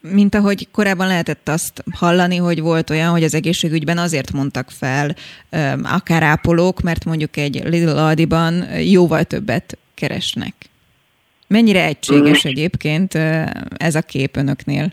Mint 0.00 0.34
ahogy 0.34 0.70
korábban 0.70 1.06
lehetett 1.06 1.48
azt 1.48 1.82
hallani, 1.98 2.36
hogy 2.36 2.60
volt 2.60 2.90
olyan, 2.90 3.10
hogy 3.10 3.24
az 3.24 3.34
egészségügyben 3.34 3.98
azért 3.98 4.32
mondtak 4.32 4.70
fel 4.70 5.14
akár 5.82 6.22
ápolók, 6.22 6.80
mert 6.80 7.04
mondjuk 7.04 7.36
egy 7.36 7.62
Little 7.64 8.02
Aldiban 8.02 8.64
jóval 8.80 9.24
többet 9.24 9.78
keresnek. 9.94 10.54
Mennyire 11.48 11.84
egységes 11.84 12.46
mm. 12.46 12.50
egyébként 12.50 13.14
ez 13.76 13.94
a 13.94 14.00
kép 14.00 14.36
önöknél? 14.36 14.92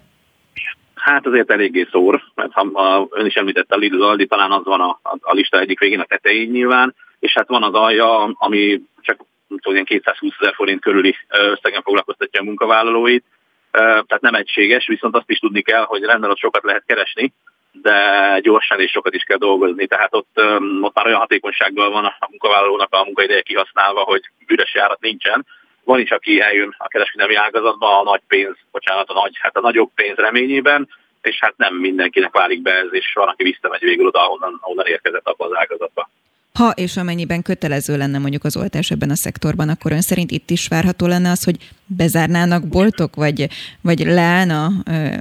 Hát 1.03 1.25
azért 1.25 1.51
eléggé 1.51 1.87
szór, 1.91 2.21
mert 2.35 2.51
ha, 2.51 2.69
ha 2.73 3.07
ön 3.09 3.25
is 3.25 3.33
említette 3.33 3.75
a 3.75 3.77
Lidl 3.77 4.03
Aldi, 4.03 4.25
talán 4.25 4.51
az 4.51 4.63
van 4.63 4.81
a, 4.81 4.99
a, 5.03 5.17
a 5.21 5.33
lista 5.33 5.59
egyik 5.59 5.79
végén 5.79 5.99
a 5.99 6.05
tetején 6.05 6.49
nyilván, 6.49 6.95
és 7.19 7.33
hát 7.33 7.47
van 7.47 7.63
az 7.63 7.73
alja, 7.73 8.23
ami 8.23 8.81
csak 9.01 9.25
tudom, 9.61 9.83
220 9.83 10.33
ezer 10.39 10.53
forint 10.53 10.81
körüli 10.81 11.15
összegen 11.27 11.81
foglalkoztatja 11.81 12.41
a 12.41 12.43
munkavállalóit, 12.43 13.23
tehát 13.71 14.21
nem 14.21 14.33
egységes, 14.33 14.87
viszont 14.87 15.15
azt 15.15 15.29
is 15.29 15.39
tudni 15.39 15.61
kell, 15.61 15.83
hogy 15.83 16.03
rendben 16.03 16.29
ott 16.29 16.37
sokat 16.37 16.63
lehet 16.63 16.83
keresni, 16.85 17.33
de 17.71 18.39
gyorsan 18.41 18.79
és 18.79 18.91
sokat 18.91 19.13
is 19.13 19.23
kell 19.23 19.37
dolgozni. 19.37 19.87
Tehát 19.87 20.15
ott, 20.15 20.41
ott 20.81 20.95
már 20.95 21.05
olyan 21.05 21.19
hatékonysággal 21.19 21.89
van 21.89 22.05
a 22.05 22.27
munkavállalónak 22.29 22.93
a 22.93 23.03
munkaideje 23.03 23.41
kihasználva, 23.41 24.01
hogy 24.01 24.21
üres 24.47 24.73
járat 24.73 25.01
nincsen. 25.01 25.45
Van 25.83 25.99
is, 25.99 26.09
aki 26.09 26.41
eljön 26.41 26.75
a 26.77 26.87
kereskedelmi 26.87 27.35
ágazatba 27.35 27.99
a 27.99 28.03
nagy 28.03 28.21
pénz, 28.27 28.55
bocsánat, 28.71 29.09
a, 29.09 29.13
nagy, 29.13 29.31
hát 29.39 29.57
a 29.57 29.61
nagyobb 29.61 29.89
pénz 29.95 30.17
reményében, 30.17 30.89
és 31.21 31.37
hát 31.39 31.53
nem 31.57 31.75
mindenkinek 31.75 32.31
válik 32.31 32.61
be 32.61 32.71
ez, 32.71 32.87
és 32.91 33.11
van, 33.13 33.27
aki 33.27 33.43
visszamegy 33.43 33.81
végül 33.81 34.07
oda, 34.07 34.25
ahonnan, 34.25 34.57
ahonnan 34.61 34.85
érkezett 34.85 35.27
abba 35.27 35.45
az 35.45 35.55
ágazatba. 35.55 36.09
Ha 36.53 36.69
és 36.75 36.97
amennyiben 36.97 37.41
kötelező 37.41 37.97
lenne 37.97 38.17
mondjuk 38.17 38.43
az 38.43 38.57
oltás 38.57 38.91
ebben 38.91 39.09
a 39.09 39.15
szektorban, 39.15 39.69
akkor 39.69 39.91
ön 39.91 40.01
szerint 40.01 40.31
itt 40.31 40.49
is 40.49 40.67
várható 40.67 41.07
lenne 41.07 41.29
az, 41.29 41.43
hogy 41.43 41.55
bezárnának 41.85 42.67
boltok, 42.67 43.15
vagy, 43.15 43.47
vagy 43.81 43.99
leállna 43.99 44.67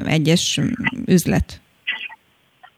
egyes 0.07 0.61
üzlet? 1.07 1.61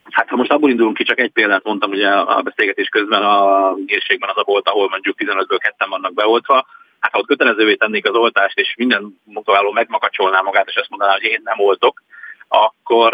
Hát 0.09 0.29
ha 0.29 0.35
most 0.35 0.51
abból 0.51 0.69
indulunk 0.69 0.97
ki, 0.97 1.03
csak 1.03 1.19
egy 1.19 1.31
példát 1.31 1.63
mondtam 1.63 1.89
ugye 1.91 2.09
a 2.09 2.41
beszélgetés 2.41 2.87
közben 2.87 3.23
a 3.23 3.73
gérségben 3.85 4.29
az 4.29 4.37
a 4.37 4.43
bolt, 4.43 4.69
ahol 4.69 4.89
mondjuk 4.89 5.15
15-ből 5.19 5.57
ketten 5.61 5.89
vannak 5.89 6.13
beoltva, 6.13 6.65
hát 7.05 7.13
ha 7.13 7.19
ott 7.19 7.27
kötelezővé 7.27 7.75
tennék 7.75 8.09
az 8.09 8.15
oltást, 8.15 8.57
és 8.57 8.73
minden 8.77 9.21
munkavállaló 9.23 9.71
megmakacsolná 9.71 10.41
magát, 10.41 10.67
és 10.67 10.75
azt 10.75 10.89
mondaná, 10.89 11.11
hogy 11.11 11.23
én 11.23 11.41
nem 11.43 11.59
oltok, 11.59 12.03
akkor, 12.47 13.13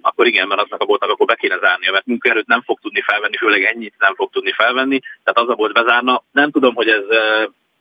akkor 0.00 0.26
igen, 0.26 0.48
mert 0.48 0.60
aznak 0.60 0.80
a 0.80 0.84
boltnak 0.84 1.10
akkor 1.10 1.26
be 1.26 1.34
kéne 1.34 1.58
zárnia, 1.58 1.92
mert 1.92 2.06
munkaerőt 2.06 2.46
nem 2.46 2.62
fog 2.62 2.78
tudni 2.80 3.02
felvenni, 3.02 3.36
főleg 3.36 3.64
ennyit 3.64 3.94
nem 3.98 4.14
fog 4.14 4.30
tudni 4.30 4.52
felvenni, 4.52 4.98
tehát 5.24 5.38
az 5.38 5.48
a 5.48 5.54
bolt 5.54 5.72
bezárna. 5.72 6.22
Nem 6.32 6.50
tudom, 6.50 6.74
hogy 6.74 6.88
ez 6.88 7.04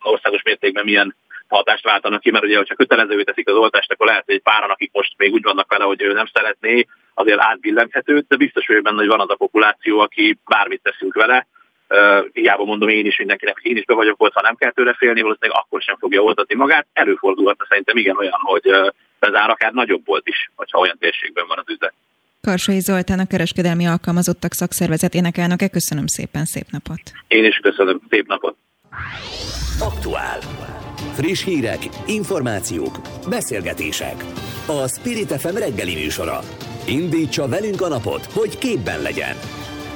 országos 0.01 0.41
mértékben 0.43 0.83
milyen 0.83 1.15
hatást 1.47 1.83
váltanak 1.83 2.21
ki, 2.21 2.31
mert 2.31 2.43
ugye, 2.43 2.57
hogyha 2.57 2.75
kötelezővé 2.75 3.23
teszik 3.23 3.47
az 3.49 3.55
oltást, 3.55 3.91
akkor 3.91 4.07
lehet, 4.07 4.25
hogy 4.25 4.35
egy 4.35 4.41
páran, 4.41 4.69
akik 4.69 4.91
most 4.93 5.13
még 5.17 5.33
úgy 5.33 5.43
vannak 5.43 5.69
vele, 5.69 5.83
hogy 5.83 6.01
ő 6.01 6.13
nem 6.13 6.29
szeretné, 6.33 6.87
azért 7.13 7.39
átbillenhető, 7.39 8.23
de 8.27 8.35
biztos 8.35 8.67
vagyok 8.67 8.83
benne, 8.83 8.97
hogy 8.97 9.07
van 9.07 9.19
az 9.19 9.29
a 9.29 9.35
populáció, 9.35 9.99
aki 9.99 10.37
bármit 10.45 10.83
teszünk 10.83 11.13
vele, 11.13 11.47
Uh, 11.89 12.25
hiába 12.33 12.63
mondom 12.63 12.89
én 12.89 13.05
is 13.05 13.17
mindenkinek, 13.17 13.59
én 13.61 13.77
is 13.77 13.85
be 13.85 13.93
vagyok 13.93 14.21
ott, 14.23 14.33
ha 14.33 14.41
nem 14.41 14.55
kell 14.55 14.71
tőle 14.71 14.93
félni, 14.93 15.21
valószínűleg 15.21 15.59
akkor 15.63 15.81
sem 15.81 15.97
fogja 15.99 16.21
oltatni 16.21 16.55
magát. 16.55 16.87
Előfordulhatna 16.93 17.65
szerintem 17.69 17.97
igen 17.97 18.17
olyan, 18.17 18.39
hogy 18.43 18.65
uh, 18.65 18.87
bezár 19.19 19.49
akár 19.49 19.71
nagyobb 19.73 20.05
volt 20.05 20.27
is, 20.27 20.51
hogyha 20.55 20.79
olyan 20.79 20.97
térségben 20.99 21.47
van 21.47 21.57
az 21.57 21.73
üzlet. 21.73 21.93
Karsai 22.41 22.79
Zoltán, 22.79 23.19
a 23.19 23.27
kereskedelmi 23.27 23.87
alkalmazottak 23.87 24.53
szakszervezetének 24.53 25.37
elnöke. 25.37 25.67
Köszönöm 25.67 26.07
szépen, 26.07 26.45
szép 26.45 26.65
napot! 26.71 27.01
Én 27.27 27.45
is 27.45 27.57
köszönöm, 27.57 28.01
szép 28.09 28.27
napot! 28.27 28.55
Aktuál. 29.79 30.39
Friss 31.13 31.43
hírek, 31.43 31.79
információk, 32.07 32.95
beszélgetések. 33.29 34.15
A 34.67 34.87
Spirit 34.87 35.31
FM 35.31 35.55
reggeli 35.55 35.93
műsora. 35.93 36.39
Indítsa 36.87 37.47
velünk 37.47 37.81
a 37.81 37.87
napot, 37.87 38.25
hogy 38.25 38.57
képben 38.57 39.01
legyen. 39.01 39.35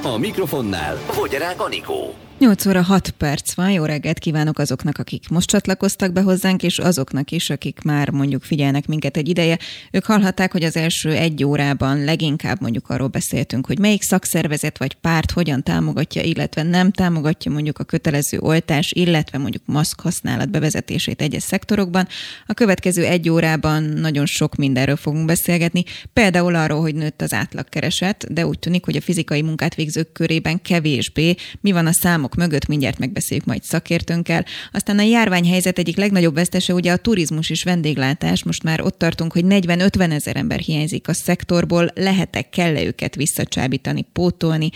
A 0.04 0.18
mikrofonnál 0.18 0.96
Fogyarák 0.96 1.62
Anikó. 1.62 2.21
8 2.42 2.66
óra 2.66 2.82
6 2.82 3.10
perc 3.10 3.54
van, 3.54 3.72
jó 3.72 3.86
reggelt 3.86 4.20
kívánok 4.20 4.60
azoknak, 4.60 4.98
akik 4.98 5.30
most 5.30 5.50
csatlakoztak 5.50 6.14
be 6.14 6.22
hozzánk, 6.22 6.64
és 6.64 6.80
azoknak 6.80 7.32
is, 7.32 7.50
akik 7.50 7.82
már 7.82 8.10
mondjuk 8.10 8.44
figyelnek 8.44 8.88
minket 8.88 9.18
egy 9.18 9.30
ideje. 9.30 9.60
Ők 9.92 10.06
hallhatták, 10.06 10.52
hogy 10.52 10.64
az 10.64 10.76
első 10.76 11.10
egy 11.10 11.44
órában 11.44 12.04
leginkább 12.04 12.62
mondjuk 12.62 12.90
arról 12.90 13.08
beszéltünk, 13.08 13.66
hogy 13.68 13.80
melyik 13.80 14.02
szakszervezet 14.02 14.78
vagy 14.78 14.94
párt 14.94 15.32
hogyan 15.32 15.64
támogatja, 15.64 16.22
illetve 16.22 16.64
nem 16.64 16.92
támogatja 16.92 17.52
mondjuk 17.52 17.80
a 17.80 17.84
kötelező 17.84 18.40
oltás, 18.40 18.92
illetve 18.92 19.38
mondjuk 19.38 19.64
maszk 19.66 20.02
használat 20.02 20.50
bevezetését 20.50 21.22
egyes 21.22 21.44
szektorokban. 21.44 22.08
A 22.46 22.54
következő 22.54 23.06
egy 23.06 23.30
órában 23.30 23.84
nagyon 23.84 24.26
sok 24.26 24.56
mindenről 24.56 24.96
fogunk 24.96 25.26
beszélgetni, 25.26 25.84
például 26.14 26.56
arról, 26.56 26.82
hogy 26.82 26.96
nőtt 26.96 27.22
az 27.22 27.34
átlagkereset, 27.34 28.34
de 28.34 28.46
úgy 28.46 28.60
tűnik, 28.60 28.86
hogy 28.86 28.96
a 28.96 29.02
fizikai 29.02 29.42
munkát 29.42 29.76
végzők 29.76 30.12
körében 30.12 30.62
kevésbé. 30.62 31.36
Mi 31.60 31.72
van 31.72 31.88
a 31.88 31.94
számok 31.94 32.30
számok 32.32 32.50
mögött, 32.50 32.68
mindjárt 32.68 33.00
megbeszéljük 33.00 33.46
majd 33.46 33.64
szakértőnkkel. 33.64 34.46
Aztán 34.72 35.00
a 35.00 35.02
járványhelyzet 35.02 35.78
egyik 35.78 35.98
legnagyobb 35.98 36.34
vesztese 36.34 36.74
ugye 36.74 36.92
a 36.92 36.98
turizmus 36.98 37.50
és 37.50 37.64
vendéglátás. 37.64 38.44
Most 38.44 38.64
már 38.64 38.82
ott 38.82 38.98
tartunk, 38.98 39.34
hogy 39.34 39.44
40-50 39.48 40.12
ezer 40.12 40.36
ember 40.36 40.60
hiányzik 40.60 41.08
a 41.08 41.14
szektorból, 41.14 41.92
lehetek, 41.96 42.50
kell-e 42.50 42.84
őket 42.84 43.16
visszacsábítani, 43.16 44.06
pótolni, 44.14 44.70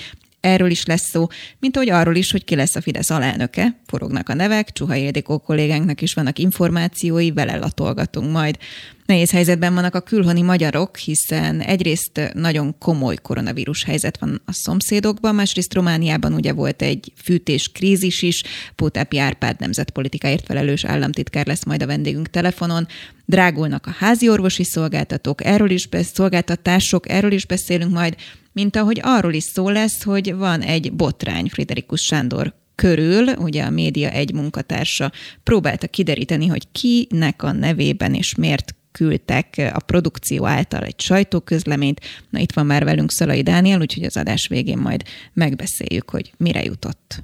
Erről 0.45 0.69
is 0.69 0.85
lesz 0.85 1.09
szó, 1.09 1.27
mint 1.59 1.75
ahogy 1.75 1.89
arról 1.89 2.15
is, 2.15 2.31
hogy 2.31 2.43
ki 2.43 2.55
lesz 2.55 2.75
a 2.75 2.81
Fidesz 2.81 3.09
alelnöke. 3.09 3.79
Forognak 3.85 4.29
a 4.29 4.33
nevek, 4.33 4.71
Csuha 4.71 4.95
Ildikó 4.95 5.39
kollégánknak 5.39 6.01
is 6.01 6.13
vannak 6.13 6.39
információi, 6.39 7.31
vele 7.31 7.57
latolgatunk 7.57 8.31
majd. 8.31 8.57
Nehéz 9.05 9.31
helyzetben 9.31 9.73
vannak 9.73 9.95
a 9.95 10.01
külhoni 10.01 10.41
magyarok, 10.41 10.97
hiszen 10.97 11.61
egyrészt 11.61 12.31
nagyon 12.33 12.77
komoly 12.77 13.15
koronavírus 13.15 13.83
helyzet 13.83 14.17
van 14.19 14.41
a 14.45 14.53
szomszédokban, 14.53 15.35
másrészt 15.35 15.73
Romániában 15.73 16.33
ugye 16.33 16.53
volt 16.53 16.81
egy 16.81 17.11
fűtés 17.23 17.71
krízis 17.71 18.21
is, 18.21 18.43
Pótápi 18.75 19.17
Árpád 19.17 19.59
nemzetpolitikáért 19.59 20.45
felelős 20.45 20.83
államtitkár 20.83 21.47
lesz 21.47 21.65
majd 21.65 21.83
a 21.83 21.87
vendégünk 21.87 22.29
telefonon. 22.29 22.87
Drágulnak 23.25 23.85
a 23.85 23.95
házi 23.97 24.29
orvosi 24.29 24.63
szolgáltatók, 24.63 25.45
erről 25.45 25.69
is 25.69 25.87
szolgáltatások, 26.13 27.09
erről 27.09 27.31
is 27.31 27.45
beszélünk 27.45 27.91
majd, 27.91 28.15
mint 28.55 28.75
ahogy 28.75 28.99
arról 29.03 29.33
is 29.33 29.43
szó 29.43 29.69
lesz, 29.69 30.03
hogy 30.03 30.35
van 30.35 30.61
egy 30.61 30.93
botrány 30.93 31.49
Friderikus 31.49 32.01
Sándor 32.01 32.53
körül, 32.75 33.27
ugye 33.27 33.63
a 33.63 33.69
média 33.69 34.09
egy 34.09 34.33
munkatársa 34.33 35.11
próbálta 35.43 35.87
kideríteni, 35.87 36.47
hogy 36.47 36.67
kinek 36.71 37.43
a 37.43 37.51
nevében 37.51 38.13
és 38.13 38.35
miért 38.35 38.75
küldtek 38.91 39.71
a 39.73 39.79
produkció 39.79 40.45
által 40.45 40.83
egy 40.83 40.99
sajtóközleményt. 40.99 42.01
Na 42.29 42.39
itt 42.39 42.53
van 42.53 42.65
már 42.65 42.83
velünk 42.83 43.11
Szalai 43.11 43.41
Dániel, 43.41 43.81
úgyhogy 43.81 44.03
az 44.03 44.17
adás 44.17 44.47
végén 44.47 44.77
majd 44.77 45.03
megbeszéljük, 45.33 46.09
hogy 46.09 46.33
mire 46.37 46.63
jutott. 46.63 47.23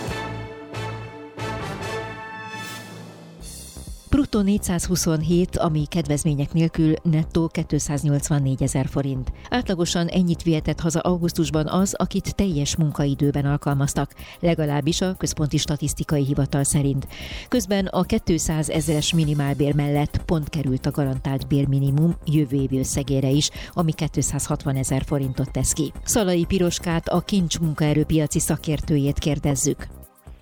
Bruttó 4.11 4.41
427, 4.41 5.57
ami 5.57 5.85
kedvezmények 5.85 6.53
nélkül 6.53 6.93
nettó 7.03 7.47
284 7.47 8.63
ezer 8.63 8.87
forint. 8.87 9.31
Átlagosan 9.49 10.07
ennyit 10.07 10.43
vihetett 10.43 10.79
haza 10.79 10.99
augusztusban 10.99 11.67
az, 11.67 11.93
akit 11.93 12.35
teljes 12.35 12.75
munkaidőben 12.75 13.45
alkalmaztak, 13.45 14.13
legalábbis 14.39 15.01
a 15.01 15.15
Központi 15.17 15.57
Statisztikai 15.57 16.25
Hivatal 16.25 16.63
szerint. 16.63 17.07
Közben 17.47 17.85
a 17.85 18.03
200 18.03 18.69
ezeres 18.69 19.13
minimálbér 19.13 19.75
mellett 19.75 20.21
pont 20.25 20.49
került 20.49 20.85
a 20.85 20.91
garantált 20.91 21.47
bérminimum 21.47 22.15
jövő 22.25 22.57
évi 22.57 22.79
összegére 22.79 23.29
is, 23.29 23.49
ami 23.73 23.91
260 23.91 24.75
ezer 24.75 25.03
forintot 25.05 25.51
tesz 25.51 25.73
ki. 25.73 25.91
Szalai 26.03 26.45
Piroskát, 26.45 27.07
a 27.07 27.21
kincs 27.21 27.59
munkaerőpiaci 27.59 28.39
szakértőjét 28.39 29.19
kérdezzük. 29.19 29.87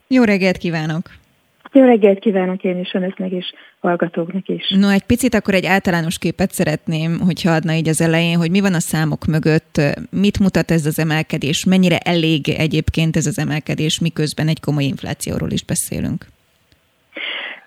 Jó 0.08 0.24
reggelt 0.24 0.58
kívánok! 0.58 1.10
Jó 1.72 1.84
reggelt 1.84 2.20
kívánok 2.20 2.64
én 2.64 2.80
is 2.80 2.94
önöknek 2.94 3.32
és 3.32 3.54
hallgatóknak 3.80 4.48
is. 4.48 4.70
No, 4.70 4.90
egy 4.90 5.04
picit 5.04 5.34
akkor 5.34 5.54
egy 5.54 5.66
általános 5.66 6.18
képet 6.18 6.52
szeretném, 6.52 7.20
hogyha 7.20 7.52
adna 7.52 7.74
így 7.74 7.88
az 7.88 8.02
elején, 8.02 8.38
hogy 8.38 8.52
mi 8.52 8.60
van 8.60 8.74
a 8.74 8.80
számok 8.80 9.26
mögött, 9.26 9.82
mit 10.12 10.40
mutat 10.40 10.72
ez 10.72 10.86
az 10.86 11.00
emelkedés, 11.00 11.66
mennyire 11.66 11.98
elég 11.98 12.50
egyébként 12.50 13.16
ez 13.16 13.26
az 13.26 13.40
emelkedés, 13.40 14.00
miközben 14.00 14.48
egy 14.48 14.60
komoly 14.60 14.84
inflációról 14.84 15.52
is 15.52 15.64
beszélünk. 15.64 16.26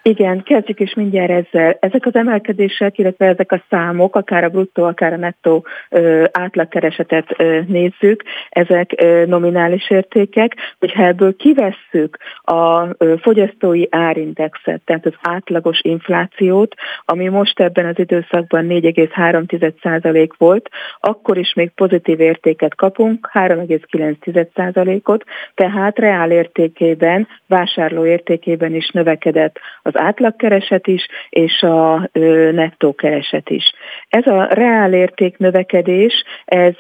Igen, 0.04 0.42
kezdjük 0.42 0.80
is 0.80 0.94
mindjárt 0.94 1.30
ezzel. 1.30 1.76
Ezek 1.80 2.06
az 2.06 2.14
emelkedések, 2.14 2.98
illetve 2.98 3.26
ezek 3.26 3.52
a 3.52 3.62
számok, 3.70 4.16
akár 4.16 4.44
a 4.44 4.48
bruttó, 4.48 4.84
akár 4.84 5.12
a 5.12 5.16
nettó 5.16 5.66
ö, 5.90 6.24
átlagkeresetet 6.32 7.34
ö, 7.36 7.60
nézzük, 7.66 8.22
ezek 8.48 8.94
ö, 8.96 9.24
nominális 9.26 9.90
értékek, 9.90 10.56
hogyha 10.78 11.04
ebből 11.04 11.36
kivesszük 11.36 12.18
a 12.42 12.86
ö, 12.98 13.14
fogyasztói 13.20 13.84
árindexet, 13.90 14.80
tehát 14.84 15.06
az 15.06 15.14
átlagos 15.20 15.80
inflációt, 15.80 16.74
ami 17.04 17.28
most 17.28 17.60
ebben 17.60 17.86
az 17.86 17.98
időszakban 17.98 18.66
4,3% 18.68 20.30
volt, 20.38 20.68
akkor 21.00 21.38
is 21.38 21.52
még 21.54 21.70
pozitív 21.70 22.20
értéket 22.20 22.74
kapunk, 22.74 23.30
3,9%-ot, 23.32 25.24
tehát 25.54 25.98
reál 25.98 26.30
értékében, 26.30 27.28
vásárló 27.46 28.06
értékében 28.06 28.74
is 28.74 28.90
növekedett 28.90 29.58
az 29.82 29.91
az 29.92 30.00
átlagkereset 30.00 30.86
is, 30.86 31.06
és 31.28 31.62
a 31.62 32.08
nettó 32.52 32.94
kereset 32.94 33.50
is. 33.50 33.72
Ez 34.08 34.26
a 34.26 34.44
reálérték 34.50 35.38
növekedés, 35.38 36.24
ez 36.44 36.74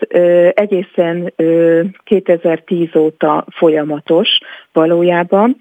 egészen 0.54 1.32
2010 2.04 2.96
óta 2.96 3.44
folyamatos 3.50 4.28
valójában. 4.72 5.56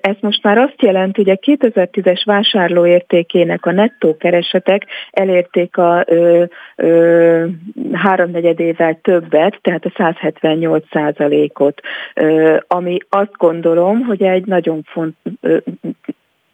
Ez 0.00 0.16
most 0.20 0.42
már 0.42 0.58
azt 0.58 0.82
jelenti, 0.82 1.22
hogy 1.22 1.30
a 1.30 1.56
2010-es 1.56 2.22
vásárlóértékének 2.24 3.66
a 3.66 3.72
nettó 3.72 4.16
keresetek 4.16 4.86
elérték 5.10 5.76
a 5.76 6.04
háromnegyedével 7.92 8.98
többet, 9.02 9.58
tehát 9.62 9.84
a 9.84 9.92
178 9.96 10.84
százalékot, 10.90 11.80
ami 12.66 12.98
azt 13.08 13.36
gondolom, 13.36 14.00
hogy 14.00 14.22
egy 14.22 14.46
nagyon 14.46 14.82
font, 14.82 15.16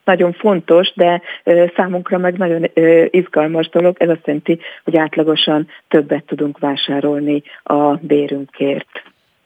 nagyon 0.06 0.32
fontos, 0.32 0.92
de 0.94 1.22
számunkra 1.76 2.18
meg 2.18 2.36
nagyon 2.36 2.70
izgalmas 3.10 3.68
dolog. 3.68 3.96
Ez 3.98 4.08
azt 4.08 4.26
jelenti, 4.26 4.58
hogy 4.84 4.96
átlagosan 4.96 5.68
többet 5.88 6.24
tudunk 6.26 6.58
vásárolni 6.58 7.42
a 7.62 7.94
bérünkért. 7.94 8.88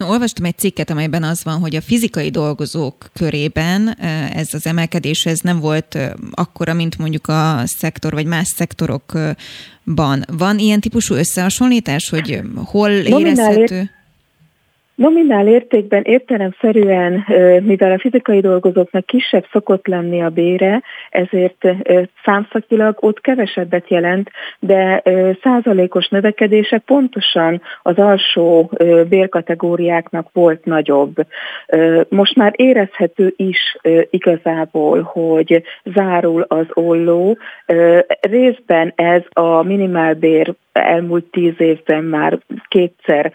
Olvastam 0.09 0.45
egy 0.45 0.59
cikket, 0.59 0.91
amelyben 0.91 1.23
az 1.23 1.45
van, 1.45 1.59
hogy 1.59 1.77
a 1.77 1.81
fizikai 1.81 2.31
dolgozók 2.31 2.95
körében 3.13 3.97
ez 4.35 4.55
az 4.55 4.67
emelkedés 4.67 5.25
ez 5.27 5.39
nem 5.39 5.61
volt 5.61 5.99
akkora, 6.31 6.75
mint 6.75 6.99
mondjuk 6.99 7.29
a 7.29 7.61
szektor 7.65 8.13
vagy 8.13 8.27
más 8.27 8.47
szektorokban. 8.47 10.25
Van 10.39 10.59
ilyen 10.59 10.81
típusú 10.81 11.15
összehasonlítás, 11.15 12.09
hogy 12.11 12.41
hol 12.65 12.91
érezhető? 12.91 13.11
Nominál 13.11 13.99
értékben 15.47 16.03
értelemszerűen, 16.03 17.25
mivel 17.63 17.93
a 17.93 17.99
fizikai 17.99 18.41
dolgozóknak 18.41 19.07
kisebb 19.07 19.47
szokott 19.53 19.87
lenni 19.87 20.23
a 20.23 20.29
bére, 20.29 20.83
ezért 21.11 21.69
számszakilag 22.25 22.97
ott 23.01 23.21
kevesebbet 23.21 23.89
jelent, 23.89 24.31
de 24.59 25.03
százalékos 25.43 26.09
növekedése 26.09 26.79
pontosan 26.79 27.63
az 27.83 27.99
alsó 27.99 28.71
bérkategóriáknak 29.09 30.29
volt 30.33 30.65
nagyobb. 30.65 31.15
Most 32.09 32.37
már 32.37 32.53
érezhető 32.57 33.33
is 33.37 33.77
igazából, 34.11 35.03
hogy 35.03 35.63
zárul 35.85 36.45
az 36.49 36.67
olló. 36.73 37.39
Részben 38.21 38.93
ez 38.97 39.23
a 39.31 39.63
minimálbér 39.63 40.55
elmúlt 40.73 41.25
tíz 41.25 41.55
évben 41.59 42.05
már 42.05 42.39
kétszer 42.69 43.33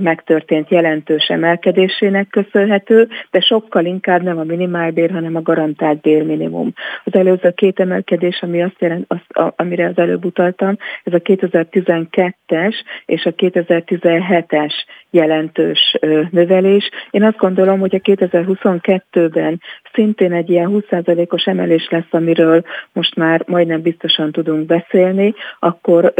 megtörtént 0.00 0.70
jelentős 0.70 1.26
emelkedésének 1.26 2.28
köszönhető, 2.28 3.08
de 3.30 3.40
sokkal 3.40 3.84
inkább 3.84 4.22
nem 4.22 4.38
a 4.38 4.44
minimálbér, 4.44 5.10
hanem 5.10 5.36
a 5.36 5.42
garantált 5.42 6.00
bérminimum. 6.00 6.72
Az 7.04 7.14
előző 7.14 7.50
két 7.50 7.80
emelkedés, 7.80 8.38
ami 8.42 8.62
azt 8.62 8.76
jelent, 8.78 9.04
azt, 9.08 9.52
amire 9.56 9.86
az 9.86 9.98
előbb 9.98 10.24
utaltam, 10.24 10.76
ez 11.02 11.12
a 11.12 11.18
2012-es 11.18 12.74
és 13.06 13.24
a 13.24 13.34
2017-es 13.34 14.72
jelentős 15.10 15.98
növelés. 16.30 16.90
Én 17.10 17.22
azt 17.22 17.36
gondolom, 17.36 17.80
hogy 17.80 17.94
a 17.94 17.98
2022-ben 17.98 19.60
szintén 19.92 20.32
egy 20.32 20.50
ilyen 20.50 20.70
20%-os 20.72 21.44
emelés 21.44 21.88
lesz, 21.90 22.10
amiről 22.10 22.64
most 22.92 23.16
már 23.16 23.42
majdnem 23.46 23.82
biztosan 23.82 24.32
tudunk 24.32 24.66
beszélni, 24.66 25.34
akkor 25.58 26.12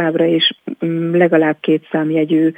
továbbra 0.00 0.24
is 0.24 0.52
mm, 0.84 1.14
legalább 1.14 1.56
két 1.60 1.86
számjegyű 1.90 2.52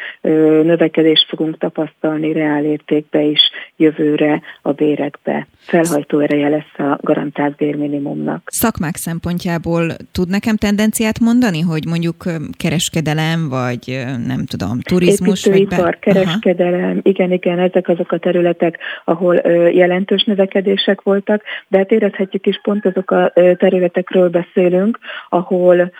növekedést 0.62 1.28
fogunk 1.28 1.58
tapasztalni 1.58 2.32
reálértékbe 2.32 3.22
is 3.22 3.40
jövőre 3.76 4.42
a 4.62 4.72
bérekbe. 4.72 5.46
Felhajtó 5.58 6.18
ereje 6.18 6.48
lesz 6.48 6.78
a 6.78 6.98
garantált 7.00 7.56
bérminimumnak. 7.56 8.42
Szakmák 8.46 8.96
szempontjából 8.96 9.92
tud 10.12 10.28
nekem 10.28 10.56
tendenciát 10.56 11.20
mondani, 11.20 11.60
hogy 11.60 11.86
mondjuk 11.86 12.24
kereskedelem, 12.56 13.48
vagy 13.48 14.04
nem 14.26 14.44
tudom, 14.46 14.80
turizmus, 14.80 15.46
vagy 15.46 15.68
be 15.68 15.96
kereskedelem, 16.00 16.90
Aha. 16.90 17.00
igen, 17.02 17.32
igen, 17.32 17.58
ezek 17.58 17.88
azok 17.88 18.12
a 18.12 18.18
területek, 18.18 18.78
ahol 19.04 19.34
jelentős 19.72 20.24
növekedések 20.24 21.00
voltak, 21.00 21.42
de 21.68 21.78
hát 21.78 21.90
érezhetjük 21.90 22.46
is 22.46 22.60
pont 22.62 22.86
azok 22.86 23.10
a 23.10 23.32
területekről 23.34 24.28
beszélünk, 24.28 24.98
ahol 25.28 25.92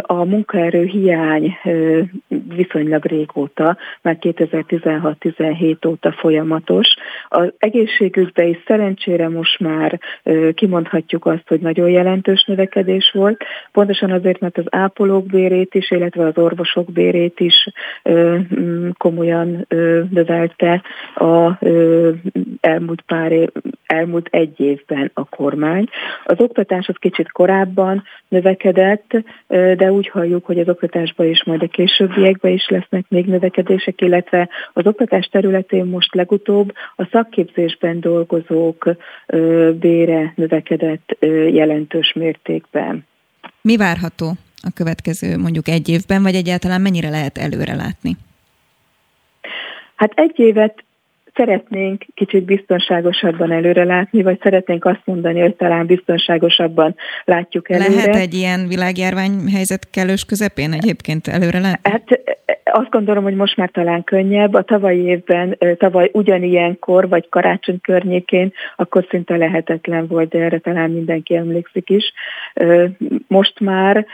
a 0.00 0.24
munkaerő 0.60 0.84
hiány 0.84 1.58
viszonylag 2.54 3.04
régóta, 3.04 3.76
már 4.02 4.16
2016-17 4.20 5.86
óta 5.88 6.12
folyamatos. 6.12 6.88
Az 7.28 7.52
egészségügyben 7.58 8.46
is 8.46 8.58
szerencsére 8.66 9.28
most 9.28 9.60
már 9.60 10.00
kimondhatjuk 10.54 11.26
azt, 11.26 11.48
hogy 11.48 11.60
nagyon 11.60 11.90
jelentős 11.90 12.44
növekedés 12.44 13.10
volt, 13.14 13.44
pontosan 13.72 14.10
azért, 14.10 14.40
mert 14.40 14.58
az 14.58 14.64
ápolók 14.70 15.26
bérét 15.26 15.74
is, 15.74 15.90
illetve 15.90 16.26
az 16.26 16.38
orvosok 16.38 16.92
bérét 16.92 17.40
is 17.40 17.68
ö, 18.02 18.38
komolyan 18.98 19.66
növelte 20.10 20.82
a 21.14 21.58
elmúlt 22.60 23.00
pár 23.06 23.32
év, 23.32 23.48
elmúlt 23.86 24.28
egy 24.30 24.60
évben 24.60 25.10
a 25.14 25.24
kormány. 25.24 25.88
Az 26.24 26.40
oktatás 26.40 26.88
az 26.88 26.94
kicsit 26.98 27.32
korábban 27.32 28.02
növekedett, 28.28 29.16
de 29.48 29.92
úgy 29.92 30.08
halljuk, 30.08 30.46
hogy 30.50 30.58
az 30.58 30.68
oktatásban 30.68 31.26
is 31.26 31.44
majd 31.44 31.62
a 31.62 31.66
későbbiekben 31.66 32.52
is 32.52 32.68
lesznek 32.68 33.04
még 33.08 33.26
növekedések, 33.26 34.00
illetve 34.00 34.48
az 34.72 34.86
oktatás 34.86 35.26
területén 35.26 35.84
most 35.84 36.14
legutóbb 36.14 36.72
a 36.96 37.08
szakképzésben 37.12 38.00
dolgozók 38.00 38.96
bére 39.80 40.32
növekedett 40.36 41.16
jelentős 41.50 42.12
mértékben. 42.12 43.06
Mi 43.60 43.76
várható 43.76 44.32
a 44.62 44.70
következő 44.74 45.38
mondjuk 45.38 45.68
egy 45.68 45.88
évben, 45.88 46.22
vagy 46.22 46.34
egyáltalán 46.34 46.80
mennyire 46.80 47.08
lehet 47.08 47.38
előre 47.38 47.74
látni? 47.74 48.16
Hát 49.94 50.12
egy 50.14 50.38
évet 50.38 50.84
szeretnénk 51.40 52.04
kicsit 52.14 52.44
biztonságosabban 52.44 53.52
előre 53.52 53.84
látni, 53.84 54.22
vagy 54.22 54.38
szeretnénk 54.42 54.84
azt 54.84 55.02
mondani, 55.04 55.40
hogy 55.40 55.54
talán 55.56 55.86
biztonságosabban 55.86 56.94
látjuk 57.24 57.70
előre. 57.70 57.94
Lehet 57.94 58.16
egy 58.16 58.34
ilyen 58.34 58.68
világjárványhelyzet 58.68 59.90
kellős 59.90 60.24
közepén 60.24 60.72
egyébként 60.72 61.26
előre 61.26 61.58
látni? 61.58 61.90
Hát 61.90 62.04
azt 62.72 62.90
gondolom, 62.90 63.22
hogy 63.22 63.34
most 63.34 63.56
már 63.56 63.70
talán 63.70 64.04
könnyebb. 64.04 64.54
A 64.54 64.62
tavalyi 64.62 65.02
évben, 65.02 65.58
tavaly 65.78 66.10
ugyanilyenkor, 66.12 67.08
vagy 67.08 67.28
karácsony 67.28 67.80
környékén, 67.80 68.52
akkor 68.76 69.06
szinte 69.08 69.36
lehetetlen 69.36 70.06
volt, 70.06 70.28
de 70.28 70.38
erre 70.38 70.58
talán 70.58 70.90
mindenki 70.90 71.36
emlékszik 71.36 71.90
is. 71.90 72.12
Most 73.26 73.60
már 73.60 74.06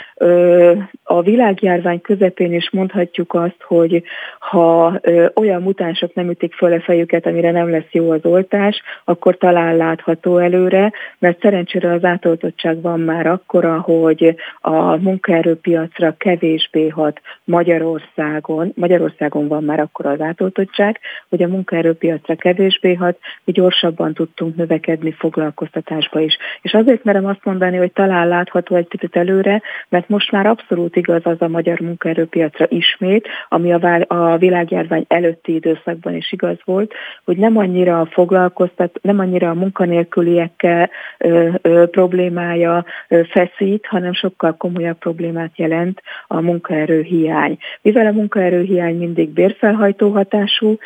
a 1.03 1.23
világjárvány 1.23 2.01
közepén 2.01 2.55
is 2.55 2.71
mondhatjuk 2.71 3.35
azt, 3.35 3.63
hogy 3.63 4.03
ha 4.39 5.01
olyan 5.35 5.63
mutánsok 5.63 6.15
nem 6.15 6.31
ütik 6.31 6.55
föl 6.55 6.73
a 6.73 6.81
fejüket, 6.81 7.16
amire 7.25 7.51
nem 7.51 7.71
lesz 7.71 7.91
jó 7.91 8.11
az 8.11 8.25
oltás, 8.25 8.83
akkor 9.05 9.37
talán 9.37 9.77
látható 9.77 10.39
előre, 10.39 10.93
mert 11.19 11.41
szerencsére 11.41 11.93
az 11.93 12.05
átoltottság 12.05 12.81
van 12.81 13.01
már 13.01 13.27
akkora, 13.27 13.81
hogy 13.81 14.35
a 14.61 14.97
munkaerőpiacra 14.97 16.15
kevésbé 16.19 16.89
hat 16.89 17.21
Magyarország, 17.45 18.05
Magyarországon, 18.17 18.73
Magyarországon 18.75 19.49
van 19.49 19.65
már 19.65 19.81
akkor 19.81 20.07
az 20.07 20.21
átoltottság, 20.21 21.01
hogy 21.29 21.43
a 21.43 21.49
munkaerőpiacra 21.49 22.35
kevésbé 22.35 22.95
hat, 22.95 23.19
mi 23.45 23.53
gyorsabban 23.53 24.15
tudtunk 24.15 24.57
növekedni 24.57 25.13
foglalkoztatásba 25.13 26.21
is. 26.21 26.37
És 26.63 26.75
azért 26.75 27.05
merem 27.05 27.27
azt 27.27 27.45
mondani, 27.45 27.77
hogy 27.77 27.93
talán 27.93 28.29
látható 28.29 28.77
egy 28.77 28.87
picit 28.87 29.17
előre, 29.17 29.63
mert 29.89 30.09
most 30.09 30.31
már 30.31 30.47
abszolút 30.47 30.97
igaz 30.97 31.21
az 31.25 31.43
a 31.43 31.49
magyar 31.49 31.81
munkaerőpiacra 31.81 32.67
ismét, 32.69 33.29
ami 33.49 33.73
a 34.07 34.37
világjárvány 34.39 35.05
előtti 35.09 35.55
időszakban 35.55 36.15
is 36.15 36.33
igaz 36.33 36.57
volt, 36.65 36.95
hogy 37.25 37.37
nem 37.37 37.57
annyira 37.57 38.01
a 38.01 38.07
foglalkoztat, 38.07 38.99
nem 39.03 39.19
annyira 39.19 39.51
a 39.51 39.55
munkanélküliekkel 39.55 40.91
ö, 41.19 41.49
ö, 41.63 41.87
problémája 41.87 42.85
ö, 43.09 43.21
feszít, 43.31 43.87
hanem 43.87 44.13
sokkal 44.13 44.57
komolyabb 44.57 44.99
problémát 44.99 45.59
jelent 45.59 46.03
a 46.27 46.41
munkaerő 46.41 47.01
hiány. 47.01 47.59
Mivel 47.83 48.07
a 48.07 48.13
munka 48.13 48.37
munkaerőhiány 48.37 48.97
mindig 48.97 49.29
bérfelhajtó 49.29 50.11
hatású, 50.11 50.79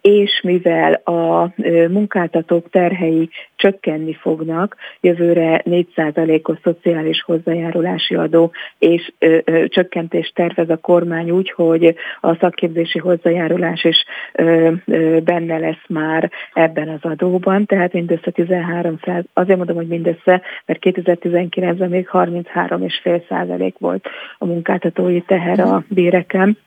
és 0.00 0.40
mivel 0.42 0.92
a 0.92 1.52
munkáltatók 1.88 2.70
terhei 2.70 3.28
csökkenni 3.56 4.14
fognak, 4.14 4.76
jövőre 5.00 5.62
4%-os 5.64 6.58
szociális 6.62 7.22
hozzájárulási 7.22 8.14
adó, 8.14 8.50
és 8.78 9.12
csökkentést 9.66 10.34
tervez 10.34 10.70
a 10.70 10.76
kormány 10.76 11.30
úgy, 11.30 11.50
hogy 11.50 11.94
a 12.20 12.34
szakképzési 12.34 12.98
hozzájárulás 12.98 13.84
is 13.84 14.04
benne 15.36 15.58
lesz 15.58 15.84
már 15.88 16.30
ebben 16.52 16.88
az 16.88 17.10
adóban, 17.10 17.66
tehát 17.66 17.92
mindössze 17.92 18.32
13% 18.34 19.24
azért 19.32 19.56
mondom, 19.56 19.76
hogy 19.76 19.86
mindössze, 19.86 20.42
mert 20.66 20.80
2019-ben 20.82 21.88
még 21.88 22.08
33,5% 22.12 23.72
volt 23.78 24.08
a 24.38 24.46
munkáltatói 24.46 25.20
teher 25.20 25.60
a 25.60 25.84
béreken. 25.88 26.58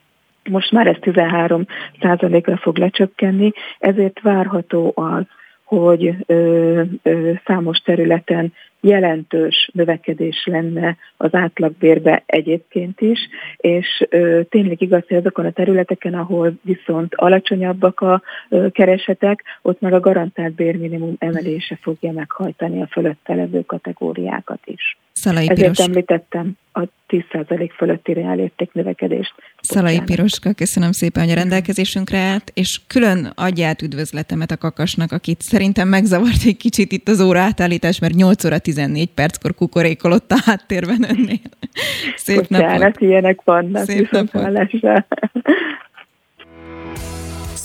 Most 0.50 0.72
már 0.72 0.86
ez 0.86 0.96
13 1.00 1.66
százalékra 2.00 2.56
fog 2.56 2.76
lecsökkenni, 2.76 3.52
ezért 3.78 4.20
várható 4.20 4.92
az, 4.94 5.24
hogy 5.64 6.14
ö, 6.26 6.82
ö, 7.02 7.32
számos 7.44 7.78
területen 7.78 8.52
jelentős 8.80 9.70
növekedés 9.72 10.44
lenne 10.44 10.96
az 11.16 11.34
átlagbérbe 11.34 12.22
egyébként 12.26 13.00
is, 13.00 13.18
és 13.56 14.06
ö, 14.08 14.40
tényleg 14.48 14.82
igaz, 14.82 15.02
hogy 15.08 15.16
azokon 15.16 15.44
a 15.44 15.50
területeken, 15.50 16.14
ahol 16.14 16.52
viszont 16.62 17.14
alacsonyabbak 17.14 18.00
a 18.00 18.22
ö, 18.48 18.70
keresetek, 18.70 19.42
ott 19.62 19.80
meg 19.80 19.92
a 19.92 20.00
garantált 20.00 20.54
bérminimum 20.54 21.14
emelése 21.18 21.78
fogja 21.82 22.12
meghajtani 22.12 22.82
a 22.82 22.86
fölötte 22.86 23.34
levő 23.34 23.62
kategóriákat 23.62 24.60
is. 24.64 24.98
Szalai 25.12 25.48
Ezért 25.48 25.70
Piros. 25.70 25.78
említettem 25.78 26.56
a 26.72 26.82
10% 27.08 27.70
fölötti 27.76 28.12
reálérték 28.12 28.72
növekedést. 28.72 29.34
Szalai 29.60 30.00
Piroska, 30.04 30.52
köszönöm 30.52 30.92
szépen, 30.92 31.22
hogy 31.22 31.32
a 31.32 31.34
rendelkezésünkre 31.34 32.18
állt, 32.18 32.50
és 32.54 32.80
külön 32.86 33.32
adját 33.34 33.82
üdvözletemet 33.82 34.50
a 34.50 34.56
kakasnak, 34.56 35.12
akit 35.12 35.40
szerintem 35.40 35.88
megzavart 35.88 36.44
egy 36.44 36.56
kicsit 36.56 36.92
itt 36.92 37.08
az 37.08 37.20
óra 37.20 37.40
átállítás, 37.40 37.98
mert 37.98 38.14
8 38.14 38.44
óra 38.44 38.58
14 38.70 39.08
perckor 39.14 39.54
kukorékolott 39.54 40.32
a 40.32 40.36
háttérben 40.44 41.06
önnél. 41.10 41.38
Szép 42.16 42.36
Bocsánat, 42.36 42.78
napot! 42.78 43.00
ilyenek 43.00 43.40
vannak. 43.44 43.84
Szép 43.84 44.10
napot! 44.10 44.42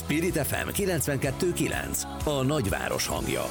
Spirit 0.02 0.36
FM 0.36 0.68
92.9 0.82 2.02
A 2.24 2.42
nagyváros 2.42 3.06
hangja 3.06 3.44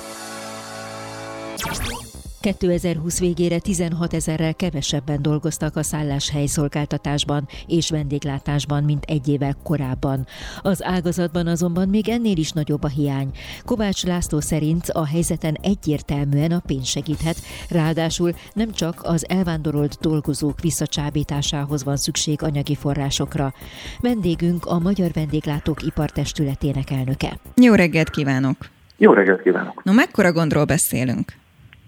2020 2.46 3.20
végére 3.20 3.60
16 3.60 4.14
ezerrel 4.14 4.54
kevesebben 4.54 5.22
dolgoztak 5.22 5.76
a 5.76 5.84
szálláshely 5.84 6.46
szolgáltatásban 6.46 7.48
és 7.68 7.90
vendéglátásban, 7.90 8.84
mint 8.84 9.04
egy 9.04 9.28
évvel 9.28 9.56
korábban. 9.64 10.28
Az 10.62 10.84
ágazatban 10.84 11.48
azonban 11.48 11.90
még 11.90 12.10
ennél 12.10 12.38
is 12.38 12.52
nagyobb 12.52 12.84
a 12.84 12.88
hiány. 12.88 13.32
Kovács 13.64 14.04
László 14.04 14.40
szerint 14.40 14.90
a 14.90 15.06
helyzeten 15.06 15.58
egyértelműen 15.62 16.52
a 16.52 16.62
pénz 16.66 16.88
segíthet, 16.88 17.38
ráadásul 17.70 18.32
nem 18.54 18.72
csak 18.72 19.00
az 19.04 19.30
elvándorolt 19.30 19.98
dolgozók 20.02 20.60
visszacsábításához 20.62 21.84
van 21.84 21.98
szükség 21.98 22.44
anyagi 22.44 22.76
forrásokra. 22.76 23.54
Vendégünk 24.00 24.66
a 24.66 24.80
Magyar 24.80 25.12
Vendéglátók 25.12 25.84
Ipartestületének 25.84 26.92
elnöke. 26.92 27.38
Jó 27.56 27.74
reggelt 27.74 28.10
kívánok! 28.10 28.58
Jó 28.98 29.14
reggelt 29.14 29.42
kívánok! 29.42 29.84
No, 29.84 29.94
mekkora 29.94 30.32
gondról 30.32 30.66
beszélünk? 30.66 31.44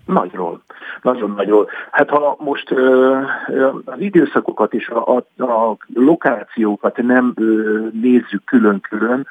Nagyról, 0.08 0.62
nagyon 1.02 1.34
nagyról. 1.38 1.70
Hát 1.92 2.10
ha 2.10 2.36
most 2.40 2.72
ö, 2.72 3.18
az 3.86 4.00
időszakokat 4.00 4.74
és 4.74 4.90
a, 4.90 5.16
a, 5.16 5.44
a 5.44 5.78
lokációkat 5.94 6.98
nem 6.98 7.34
ö, 7.36 7.80
nézzük 7.92 8.44
külön-külön, 8.46 9.28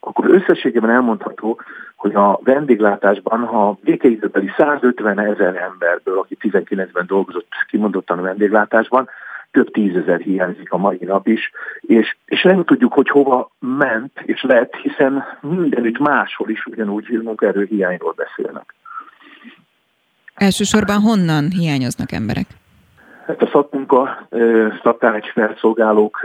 akkor 0.00 0.30
összességében 0.30 0.90
elmondható, 0.90 1.60
hogy 1.96 2.14
a 2.14 2.40
vendéglátásban, 2.42 3.44
ha 3.44 3.78
békeidőbeli 3.82 4.50
150 4.56 5.18
ezer 5.18 5.56
emberből, 5.56 6.18
aki 6.18 6.36
19-ben 6.40 7.06
dolgozott 7.06 7.48
kimondottan 7.68 8.18
a 8.18 8.22
vendéglátásban, 8.22 9.08
több 9.50 9.70
tízezer 9.70 10.20
hiányzik 10.20 10.72
a 10.72 10.76
mai 10.76 10.98
nap 11.00 11.26
is, 11.26 11.50
és, 11.80 12.16
és 12.24 12.42
nem 12.42 12.64
tudjuk, 12.64 12.92
hogy 12.92 13.08
hova 13.08 13.50
ment 13.58 14.20
és 14.24 14.42
lett, 14.42 14.74
hiszen 14.74 15.24
mindenütt 15.40 15.98
máshol 15.98 16.48
is 16.48 16.66
ugyanúgy 16.66 17.20
munkaerőhiányról 17.22 18.14
beszélnek. 18.16 18.74
Elsősorban 20.34 21.00
honnan 21.00 21.50
hiányoznak 21.50 22.12
emberek? 22.12 22.46
Hát 23.26 23.42
a 23.42 23.48
szakmunka, 23.52 24.28
szakács 24.82 25.32
felszolgálók 25.32 26.20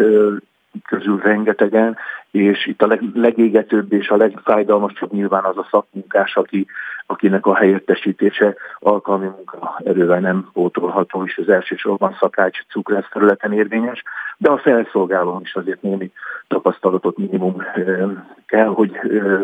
közül 0.85 1.19
rengetegen, 1.19 1.97
és 2.31 2.65
itt 2.65 2.81
a 2.81 2.87
leg, 2.87 3.01
legégetőbb 3.13 3.93
és 3.93 4.09
a 4.09 4.15
legfájdalmasabb 4.15 5.11
nyilván 5.11 5.43
az 5.43 5.57
a 5.57 5.67
szakmunkás, 5.71 6.35
aki, 6.35 6.67
akinek 7.05 7.45
a 7.45 7.55
helyettesítése 7.55 8.55
alkalmi 8.79 9.25
munkaerővel 9.25 10.19
nem 10.19 10.49
pótolható, 10.53 11.23
és 11.25 11.37
az 11.37 11.49
elsősorban 11.49 12.17
szakács 12.19 12.59
cukrász 12.69 13.09
területen 13.11 13.53
érvényes, 13.53 14.03
de 14.37 14.49
a 14.49 14.57
felszolgáló 14.57 15.39
is 15.43 15.55
azért 15.55 15.81
némi 15.81 16.11
tapasztalatot 16.47 17.17
minimum 17.17 17.55
kell, 18.45 18.67
hogy 18.67 18.91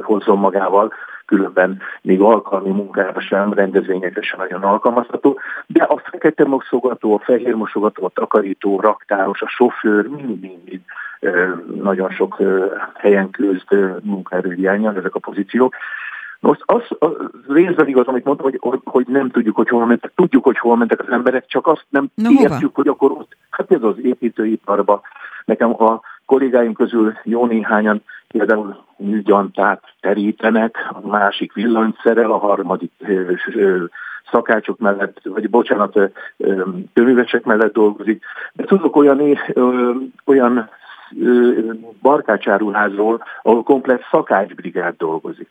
hozzon 0.02 0.38
magával, 0.38 0.94
különben 1.26 1.82
még 2.02 2.22
alkalmi 2.22 2.70
munkára 2.70 3.20
sem, 3.20 3.54
rendezvényekre 3.54 4.22
sem 4.22 4.40
nagyon 4.40 4.64
alkalmazható, 4.64 5.40
de 5.68 5.84
a 5.84 5.98
fekete 5.98 6.46
mosogató, 6.46 7.14
a 7.14 7.20
fehér 7.20 7.56
mosogató, 7.56 8.06
a 8.06 8.10
takarító, 8.14 8.80
raktáros, 8.80 9.42
a 9.42 9.48
sofőr 9.48 10.08
mind-mind 10.08 10.82
nagyon 11.82 12.10
sok 12.10 12.42
helyen 12.94 13.30
küzd 13.30 14.02
munkaerőhiányjal 14.04 14.96
ezek 14.98 15.16
a 15.16 15.20
pozíciók. 15.20 15.76
Most 16.40 16.62
az, 16.66 16.82
az 17.00 17.12
részben 17.48 17.88
igaz, 17.88 18.08
amit 18.08 18.24
mondtam, 18.24 18.50
hogy, 18.50 18.58
hogy, 18.62 18.80
hogy 18.84 19.06
nem 19.08 19.30
tudjuk, 19.30 19.56
hogy 19.56 19.70
hol 19.70 19.86
mentek. 19.86 20.12
Tudjuk, 20.16 20.44
hogy 20.44 20.58
hol 20.58 20.78
mentek 20.78 21.00
az 21.00 21.10
emberek, 21.10 21.46
csak 21.48 21.68
azt 21.68 21.86
nem 21.90 22.08
no, 22.14 22.30
értjük, 22.30 22.50
hova? 22.50 22.72
hogy 22.74 22.88
akkor 22.88 23.12
ott, 23.12 23.38
hát 23.50 23.72
ez 23.72 23.84
az 23.84 23.96
építőiparba. 24.04 25.02
Nekem 25.46 25.84
a 25.84 26.02
kollégáim 26.26 26.74
közül 26.74 27.14
jó 27.24 27.46
néhányan 27.46 28.04
például 28.38 28.86
műgyantát 28.98 29.84
terítenek, 30.00 30.88
a 30.90 31.08
másik 31.08 31.54
villanyszerel, 31.54 32.32
a 32.32 32.38
harmadik 32.38 32.92
szakácsok 34.32 34.80
mellett, 34.80 35.20
vagy 35.24 35.50
bocsánat, 35.50 36.00
tövővesek 36.94 37.44
mellett 37.44 37.74
dolgozik. 37.74 38.24
De 38.54 38.64
tudok 38.64 38.96
olyan, 38.96 39.38
olyan 40.26 40.70
barkácsáruházról, 42.02 43.24
ahol 43.42 43.64
komplet 43.64 44.08
szakácsbrigád 44.12 44.96
dolgozik. 44.98 45.50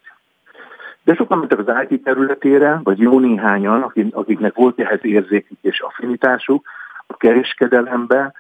De 1.05 1.15
sokan 1.15 1.39
mentek 1.39 1.59
az 1.59 1.87
IT 1.89 2.03
területére, 2.03 2.81
vagy 2.83 2.99
jó 2.99 3.19
néhányan, 3.19 3.93
akiknek 4.11 4.55
volt 4.55 4.81
ehhez 4.81 5.05
érzékük 5.05 5.59
és 5.61 5.81
affinitásuk, 5.81 6.67
a 7.07 7.17
kereskedelembe, 7.17 8.33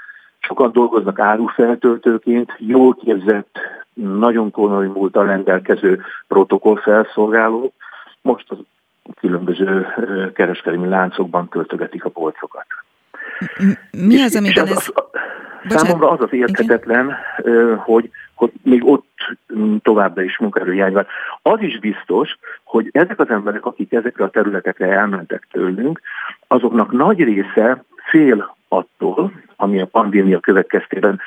sokan 0.46 0.72
dolgoznak 0.72 1.18
árufeltöltőként, 1.18 2.52
jól 2.58 2.94
képzett, 2.94 3.58
nagyon 3.94 4.50
komoly 4.50 4.86
múltal 4.86 5.26
rendelkező 5.26 6.02
protokollfelszolgálók, 6.28 7.72
most 8.20 8.50
az 8.50 8.56
különböző 9.20 9.86
kereskedelmi 10.34 10.88
láncokban 10.88 11.48
költögetik 11.48 12.04
a 12.04 12.08
polcokat. 12.08 12.66
Mi 13.90 14.22
az, 14.22 14.36
amiben 14.36 14.66
ez... 14.66 14.92
Számomra 15.68 16.10
az 16.10 16.20
az 16.20 16.32
érthetetlen, 16.32 17.16
hogy, 17.76 18.10
hogy 18.34 18.52
még 18.62 18.86
ott 18.86 19.36
továbbra 19.82 20.22
is 20.22 20.38
munkaerőhiány 20.38 20.92
van. 20.92 21.06
Az 21.42 21.60
is 21.60 21.78
biztos, 21.78 22.38
hogy 22.64 22.88
ezek 22.92 23.18
az 23.20 23.30
emberek, 23.30 23.66
akik 23.66 23.92
ezekre 23.92 24.24
a 24.24 24.30
területekre 24.30 24.86
elmentek 24.86 25.46
tőlünk, 25.52 26.00
azoknak 26.46 26.92
nagy 26.92 27.22
része 27.22 27.84
fél 28.10 28.54
attól, 28.68 29.32
ami 29.56 29.80
a 29.80 29.86
pandémia 29.86 30.40
következtében 30.40 31.20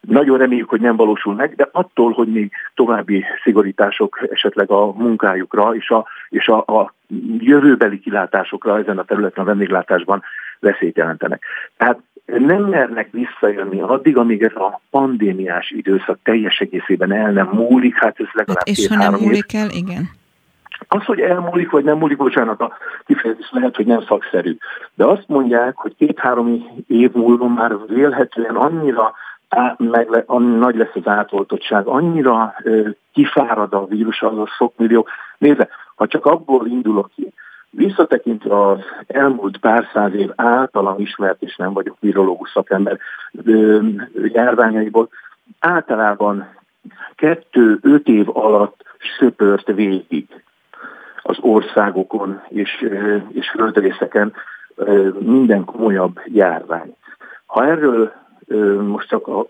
nagyon 0.00 0.38
reméljük, 0.38 0.68
hogy 0.68 0.80
nem 0.80 0.96
valósul 0.96 1.34
meg, 1.34 1.54
de 1.54 1.68
attól, 1.72 2.12
hogy 2.12 2.28
még 2.28 2.52
további 2.74 3.24
szigorítások 3.42 4.26
esetleg 4.30 4.70
a 4.70 4.92
munkájukra 4.92 5.74
és 5.74 5.90
a, 5.90 6.06
és 6.28 6.48
a, 6.48 6.58
a 6.58 6.94
jövőbeli 7.38 7.98
kilátásokra 8.00 8.78
ezen 8.78 8.98
a 8.98 9.04
területen 9.04 9.44
a 9.44 9.46
vendéglátásban 9.46 10.22
veszélyt 10.58 10.96
jelentenek. 10.96 11.42
Tehát 11.76 11.98
nem 12.36 12.62
mernek 12.62 13.10
visszajönni 13.10 13.80
addig, 13.80 14.16
amíg 14.16 14.42
ez 14.42 14.54
a 14.54 14.80
pandémiás 14.90 15.70
időszak 15.70 16.18
teljes 16.22 16.58
egészében 16.58 17.12
el 17.12 17.30
nem 17.30 17.48
múlik, 17.52 17.94
hát 17.94 18.20
ez 18.20 18.26
legalább 18.32 18.66
hát 18.66 18.76
És 18.76 18.88
ha 18.88 18.96
nem 18.96 19.14
múlik 19.20 19.54
el, 19.54 19.70
igen. 19.70 20.10
Az, 20.88 21.04
hogy 21.04 21.20
elmúlik, 21.20 21.70
vagy 21.70 21.84
nem 21.84 21.98
múlik, 21.98 22.16
bocsánat, 22.16 22.60
a 22.60 22.76
kifejezés 23.06 23.48
lehet, 23.50 23.76
hogy 23.76 23.86
nem 23.86 24.04
szakszerű. 24.04 24.56
De 24.94 25.04
azt 25.04 25.24
mondják, 25.26 25.76
hogy 25.76 25.94
két-három 25.96 26.66
év 26.86 27.12
múlva 27.12 27.48
már 27.48 27.76
vélhetően 27.86 28.56
annyira 28.56 29.14
á, 29.48 29.74
meg 29.78 30.08
le, 30.08 30.24
nagy 30.38 30.76
lesz 30.76 30.94
az 30.94 31.06
átoltottság, 31.06 31.86
annyira 31.86 32.54
ö, 32.62 32.88
kifárad 33.12 33.72
a 33.72 33.86
vírus, 33.86 34.22
az 34.22 34.38
a 34.38 34.46
sok 34.46 34.72
millió. 34.76 35.06
Nézze, 35.38 35.68
ha 35.94 36.06
csak 36.06 36.26
abból 36.26 36.66
indulok 36.66 37.10
ki, 37.14 37.32
Visszatekintve 37.70 38.66
az 38.66 38.78
elmúlt 39.06 39.58
pár 39.58 39.88
száz 39.92 40.14
év 40.14 40.30
általam 40.36 41.00
ismert, 41.00 41.42
és 41.42 41.56
nem 41.56 41.72
vagyok 41.72 41.96
virológus 42.00 42.50
szakember, 42.50 42.98
járványaiból, 44.32 45.08
általában 45.58 46.48
kettő-öt 47.14 48.08
év 48.08 48.36
alatt 48.36 48.84
söpört 49.18 49.66
végig 49.66 50.26
az 51.22 51.36
országokon 51.40 52.42
és, 52.48 52.88
és 53.28 53.50
földrészeken 53.50 54.32
minden 55.18 55.64
komolyabb 55.64 56.20
járvány. 56.24 56.96
Ha 57.46 57.66
erről 57.66 58.12
most 58.86 59.08
csak 59.08 59.26
a 59.26 59.46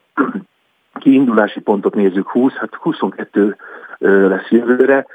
kiindulási 0.92 1.60
pontot 1.60 1.94
nézzük 1.94 2.28
20, 2.28 2.52
hát 2.52 2.74
22 2.74 3.56
lesz 3.98 4.48
jövőre, 4.48 5.06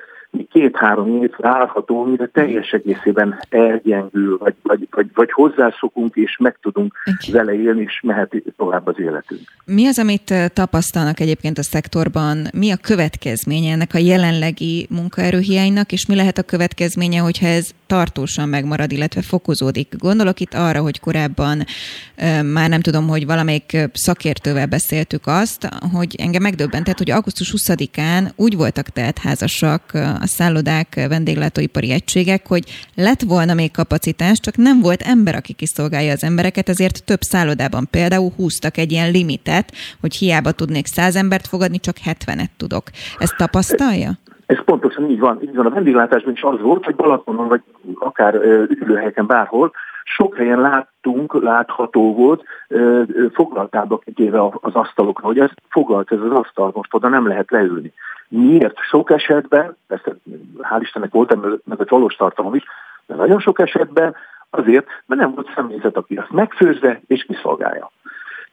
két-három 0.51 1.23
év 1.23 1.31
várható, 1.37 2.03
mire 2.03 2.27
teljes 2.33 2.71
egészében 2.71 3.39
elgyengül, 3.49 4.37
vagy, 4.37 4.53
vagy, 4.61 4.87
vagy, 4.91 5.07
vagy 5.13 5.31
hozzászokunk, 5.31 6.15
és 6.15 6.37
meg 6.37 6.57
tudunk 6.61 6.93
vele 7.31 7.53
élni, 7.53 7.81
és 7.81 7.99
mehet 8.03 8.35
tovább 8.57 8.87
az 8.87 8.99
életünk. 8.99 9.41
Mi 9.65 9.87
az, 9.87 9.99
amit 9.99 10.33
tapasztalnak 10.53 11.19
egyébként 11.19 11.57
a 11.57 11.63
szektorban? 11.63 12.37
Mi 12.53 12.71
a 12.71 12.77
következménye 12.81 13.71
ennek 13.71 13.93
a 13.93 13.97
jelenlegi 13.97 14.87
munkaerőhiánynak, 14.89 15.91
és 15.91 16.05
mi 16.05 16.15
lehet 16.15 16.37
a 16.37 16.43
következménye, 16.43 17.19
hogyha 17.19 17.47
ez 17.47 17.69
tartósan 17.87 18.49
megmarad, 18.49 18.91
illetve 18.91 19.21
fokozódik? 19.21 19.95
Gondolok 19.97 20.39
itt 20.39 20.53
arra, 20.53 20.81
hogy 20.81 20.99
korábban 20.99 21.63
már 22.53 22.69
nem 22.69 22.81
tudom, 22.81 23.07
hogy 23.07 23.25
valamelyik 23.25 23.77
szakértővel 23.93 24.65
beszéltük 24.65 25.21
azt, 25.25 25.69
hogy 25.93 26.15
engem 26.17 26.41
megdöbbentett, 26.41 26.97
hogy 26.97 27.11
augusztus 27.11 27.53
20-án 27.57 28.35
úgy 28.35 28.55
voltak 28.55 28.89
teltházasak 28.89 29.91
a 30.23 30.27
szállodák, 30.27 31.07
vendéglátóipari 31.09 31.91
egységek, 31.91 32.47
hogy 32.47 32.63
lett 32.95 33.21
volna 33.21 33.53
még 33.53 33.71
kapacitás, 33.71 34.39
csak 34.39 34.55
nem 34.55 34.79
volt 34.81 35.01
ember, 35.01 35.35
aki 35.35 35.53
kiszolgálja 35.53 36.11
az 36.11 36.23
embereket, 36.23 36.69
ezért 36.69 37.03
több 37.05 37.21
szállodában 37.21 37.87
például 37.91 38.31
húztak 38.35 38.77
egy 38.77 38.91
ilyen 38.91 39.11
limitet, 39.11 39.71
hogy 40.01 40.15
hiába 40.15 40.51
tudnék 40.51 40.85
száz 40.85 41.15
embert 41.15 41.47
fogadni, 41.47 41.79
csak 41.79 41.95
70-et 42.05 42.49
tudok. 42.57 42.83
Ezt 43.17 43.37
tapasztalja? 43.37 44.11
Ez 44.45 44.63
pontosan 44.65 45.09
így 45.09 45.19
van. 45.19 45.39
Így 45.43 45.55
van. 45.55 45.65
A 45.65 45.69
vendéglátásban 45.69 46.33
is 46.33 46.41
az 46.41 46.61
volt, 46.61 46.85
hogy 46.85 46.95
Balatonon, 46.95 47.47
vagy 47.47 47.61
akár 47.99 48.35
üdülőhelyeken 48.69 49.27
bárhol, 49.27 49.71
sok 50.03 50.35
helyen 50.35 50.61
láttunk, 50.61 51.41
látható 51.41 52.13
volt, 52.13 52.43
foglaltába 53.33 53.97
kitéve 53.97 54.41
az 54.41 54.75
asztalokra, 54.75 55.25
hogy 55.25 55.39
ez 55.39 55.49
foglalt 55.69 56.11
ez 56.11 56.19
az 56.19 56.31
asztal, 56.31 56.71
most 56.73 56.93
oda 56.93 57.07
nem 57.07 57.27
lehet 57.27 57.51
leülni. 57.51 57.93
Miért? 58.27 58.77
Sok 58.77 59.11
esetben, 59.11 59.77
persze 59.87 60.15
hál' 60.61 60.79
Istennek 60.81 61.11
volt 61.11 61.35
meg 61.65 61.79
a 61.79 61.85
valós 61.87 62.15
tartalom 62.15 62.55
is, 62.55 62.63
de 63.05 63.15
nagyon 63.15 63.39
sok 63.39 63.59
esetben 63.59 64.15
azért, 64.49 64.87
mert 65.05 65.21
nem 65.21 65.33
volt 65.33 65.51
személyzet, 65.55 65.97
aki 65.97 66.15
azt 66.15 66.31
megfőzze 66.31 67.01
és 67.07 67.23
kiszolgálja. 67.23 67.91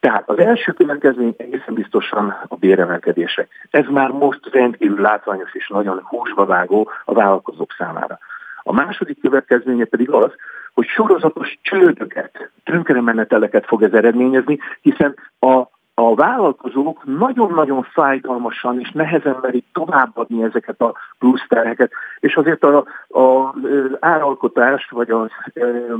Tehát 0.00 0.28
az 0.28 0.38
első 0.38 0.72
következmény 0.72 1.34
egészen 1.36 1.74
biztosan 1.74 2.36
a 2.48 2.56
béremelkedések. 2.56 3.48
Ez 3.70 3.86
már 3.86 4.10
most 4.10 4.40
rendkívül 4.52 5.00
látványos 5.00 5.54
és 5.54 5.68
nagyon 5.68 6.00
húsba 6.04 6.44
vágó 6.44 6.90
a 7.04 7.14
vállalkozók 7.14 7.74
számára. 7.78 8.18
A 8.62 8.72
második 8.72 9.20
következménye 9.20 9.84
pedig 9.84 10.10
az, 10.10 10.32
hogy 10.74 10.86
sorozatos 10.86 11.58
csődöket, 11.62 12.50
tönkremeneteleket 12.64 13.66
fog 13.66 13.82
ez 13.82 13.92
eredményezni, 13.92 14.58
hiszen 14.80 15.14
a 15.40 15.68
a 16.00 16.14
vállalkozók 16.14 17.04
nagyon-nagyon 17.04 17.82
fájdalmasan 17.82 18.80
és 18.80 18.90
nehezen 18.90 19.36
merik 19.42 19.64
továbbadni 19.72 20.42
ezeket 20.42 20.80
a 20.80 20.94
plusz 21.18 21.46
terheket, 21.48 21.90
és 22.20 22.36
azért 22.36 22.64
a, 22.64 22.84
a 23.08 23.54
áralkotás 24.00 24.88
vagy 24.90 25.10
a, 25.10 25.22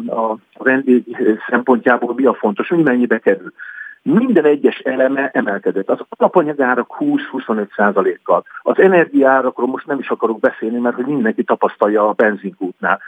a 0.06 0.36
vendég 0.58 1.16
szempontjából 1.48 2.14
mi 2.14 2.24
a 2.24 2.34
fontos, 2.34 2.68
hogy 2.68 2.82
mennyibe 2.82 3.18
kerül. 3.18 3.52
Minden 4.02 4.44
egyes 4.44 4.78
eleme 4.78 5.30
emelkedett. 5.32 5.90
Az 5.90 5.98
alapanyagárak 6.08 6.96
20-25 6.98 7.74
százalékkal. 7.76 8.44
Az 8.62 8.78
energiárakról 8.78 9.66
most 9.66 9.86
nem 9.86 9.98
is 9.98 10.08
akarok 10.08 10.40
beszélni, 10.40 10.78
mert 10.78 10.94
hogy 10.94 11.06
mindenki 11.06 11.44
tapasztalja 11.44 12.08
a 12.08 12.12
benzinkútnál 12.12 13.00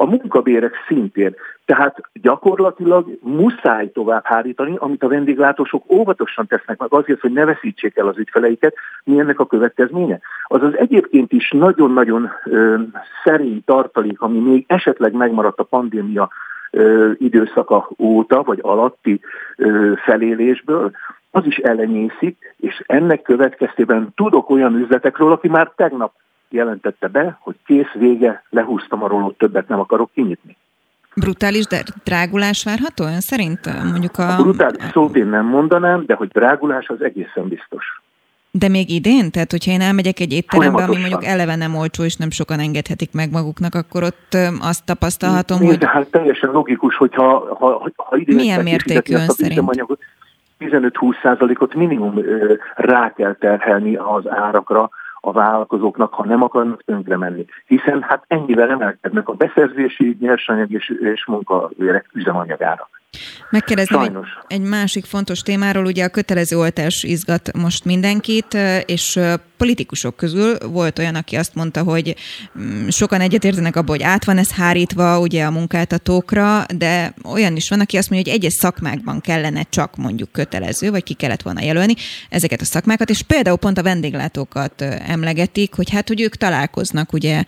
a 0.00 0.06
munkabérek 0.06 0.74
szintén. 0.86 1.34
Tehát 1.64 2.00
gyakorlatilag 2.12 3.18
muszáj 3.20 3.90
tovább 3.92 4.24
hárítani, 4.24 4.76
amit 4.78 5.02
a 5.02 5.08
vendéglátósok 5.08 5.92
óvatosan 5.92 6.46
tesznek 6.46 6.78
meg 6.78 6.92
azért, 6.92 7.20
hogy 7.20 7.32
ne 7.32 7.44
veszítsék 7.44 7.96
el 7.96 8.06
az 8.06 8.18
ügyfeleiket. 8.18 8.74
Mi 9.04 9.18
ennek 9.18 9.40
a 9.40 9.46
következménye? 9.46 10.20
Az 10.44 10.62
az 10.62 10.76
egyébként 10.76 11.32
is 11.32 11.50
nagyon-nagyon 11.50 12.30
ö, 12.44 12.76
szerény 13.24 13.62
tartalék, 13.64 14.20
ami 14.20 14.38
még 14.38 14.64
esetleg 14.68 15.12
megmaradt 15.12 15.58
a 15.58 15.64
pandémia 15.64 16.28
ö, 16.70 17.10
időszaka 17.16 17.88
óta, 17.98 18.42
vagy 18.42 18.58
alatti 18.62 19.20
ö, 19.56 19.92
felélésből, 20.04 20.90
az 21.30 21.46
is 21.46 21.56
ellenyészik, 21.56 22.54
és 22.56 22.82
ennek 22.86 23.22
következtében 23.22 24.12
tudok 24.14 24.50
olyan 24.50 24.74
üzletekről, 24.74 25.32
aki 25.32 25.48
már 25.48 25.72
tegnap 25.76 26.12
jelentette 26.50 27.08
be, 27.08 27.38
hogy 27.40 27.56
kész 27.66 27.92
vége, 27.94 28.42
lehúztam 28.50 29.02
a 29.02 29.08
rolót, 29.08 29.38
többet 29.38 29.68
nem 29.68 29.80
akarok 29.80 30.10
kinyitni. 30.14 30.56
Brutális 31.14 31.66
de 31.66 31.82
drágulás 32.04 32.64
várható 32.64 33.04
ön 33.04 33.20
szerint? 33.20 33.60
Mondjuk 33.90 34.18
a... 34.18 34.36
a 34.36 34.42
brutális 34.42 34.82
szót 34.92 35.16
én 35.16 35.26
nem 35.26 35.46
mondanám, 35.46 36.04
de 36.06 36.14
hogy 36.14 36.28
drágulás 36.28 36.88
az 36.88 37.02
egészen 37.02 37.48
biztos. 37.48 37.84
De 38.50 38.68
még 38.68 38.90
idén? 38.90 39.30
Tehát, 39.30 39.50
hogyha 39.50 39.70
én 39.70 39.80
elmegyek 39.80 40.20
egy 40.20 40.32
étterembe, 40.32 40.82
ami 40.82 40.96
mondjuk 40.96 41.24
eleve 41.24 41.56
nem 41.56 41.74
olcsó, 41.74 42.04
és 42.04 42.16
nem 42.16 42.30
sokan 42.30 42.58
engedhetik 42.58 43.12
meg 43.12 43.30
maguknak, 43.30 43.74
akkor 43.74 44.02
ott 44.02 44.36
azt 44.60 44.84
tapasztalhatom, 44.84 45.58
Nézd, 45.58 45.82
hogy... 45.82 45.88
Hát 45.90 46.10
teljesen 46.10 46.50
logikus, 46.50 46.96
hogyha 46.96 47.54
ha, 47.58 47.90
ha 47.96 48.16
idén 48.16 48.34
Milyen 48.34 48.62
mértékű 48.62 49.14
ön 49.14 49.28
szerint? 49.28 49.86
15-20 50.58 51.22
százalékot 51.22 51.74
minimum 51.74 52.20
rá 52.74 53.12
kell 53.12 53.34
terhelni 53.34 53.96
az 53.96 54.28
árakra, 54.28 54.90
a 55.20 55.32
vállalkozóknak, 55.32 56.14
ha 56.14 56.24
nem 56.24 56.42
akarnak 56.42 56.84
tönkre 56.84 57.16
menni. 57.16 57.44
Hiszen 57.66 58.02
hát 58.02 58.24
ennyivel 58.26 58.70
emelkednek 58.70 59.28
a 59.28 59.32
beszerzési, 59.32 60.16
nyersanyag 60.20 60.70
és, 60.70 60.88
és 60.88 61.26
munkavérek 61.26 62.10
üzemanyagára. 62.12 62.88
Megkérdezni 63.50 63.96
egy, 64.04 64.12
egy 64.46 64.60
másik 64.60 65.04
fontos 65.04 65.40
témáról, 65.40 65.84
ugye 65.84 66.04
a 66.04 66.08
kötelező 66.08 66.58
oltás 66.58 67.02
izgat 67.02 67.56
most 67.56 67.84
mindenkit, 67.84 68.56
és 68.86 69.18
politikusok 69.56 70.16
közül 70.16 70.58
volt 70.58 70.98
olyan, 70.98 71.14
aki 71.14 71.36
azt 71.36 71.54
mondta, 71.54 71.82
hogy 71.82 72.16
mm, 72.58 72.88
sokan 72.88 73.20
egyetértenek 73.20 73.76
abban, 73.76 73.96
hogy 73.96 74.02
át 74.02 74.24
van 74.24 74.38
ez 74.38 74.50
hárítva 74.50 75.18
ugye 75.20 75.44
a 75.44 75.50
munkáltatókra, 75.50 76.64
de 76.76 77.14
olyan 77.24 77.56
is 77.56 77.68
van, 77.68 77.80
aki 77.80 77.96
azt 77.96 78.10
mondja, 78.10 78.32
hogy 78.32 78.40
egyes 78.40 78.52
szakmákban 78.52 79.20
kellene 79.20 79.62
csak 79.62 79.96
mondjuk 79.96 80.32
kötelező, 80.32 80.90
vagy 80.90 81.02
ki 81.02 81.14
kellett 81.14 81.42
volna 81.42 81.62
jelölni 81.62 81.94
ezeket 82.28 82.60
a 82.60 82.64
szakmákat, 82.64 83.10
és 83.10 83.22
például 83.22 83.56
pont 83.56 83.78
a 83.78 83.82
vendéglátókat 83.82 84.82
emlegetik, 85.06 85.74
hogy 85.74 85.90
hát, 85.90 86.08
hogy 86.08 86.20
ők 86.20 86.36
találkoznak 86.36 87.12
ugye 87.12 87.44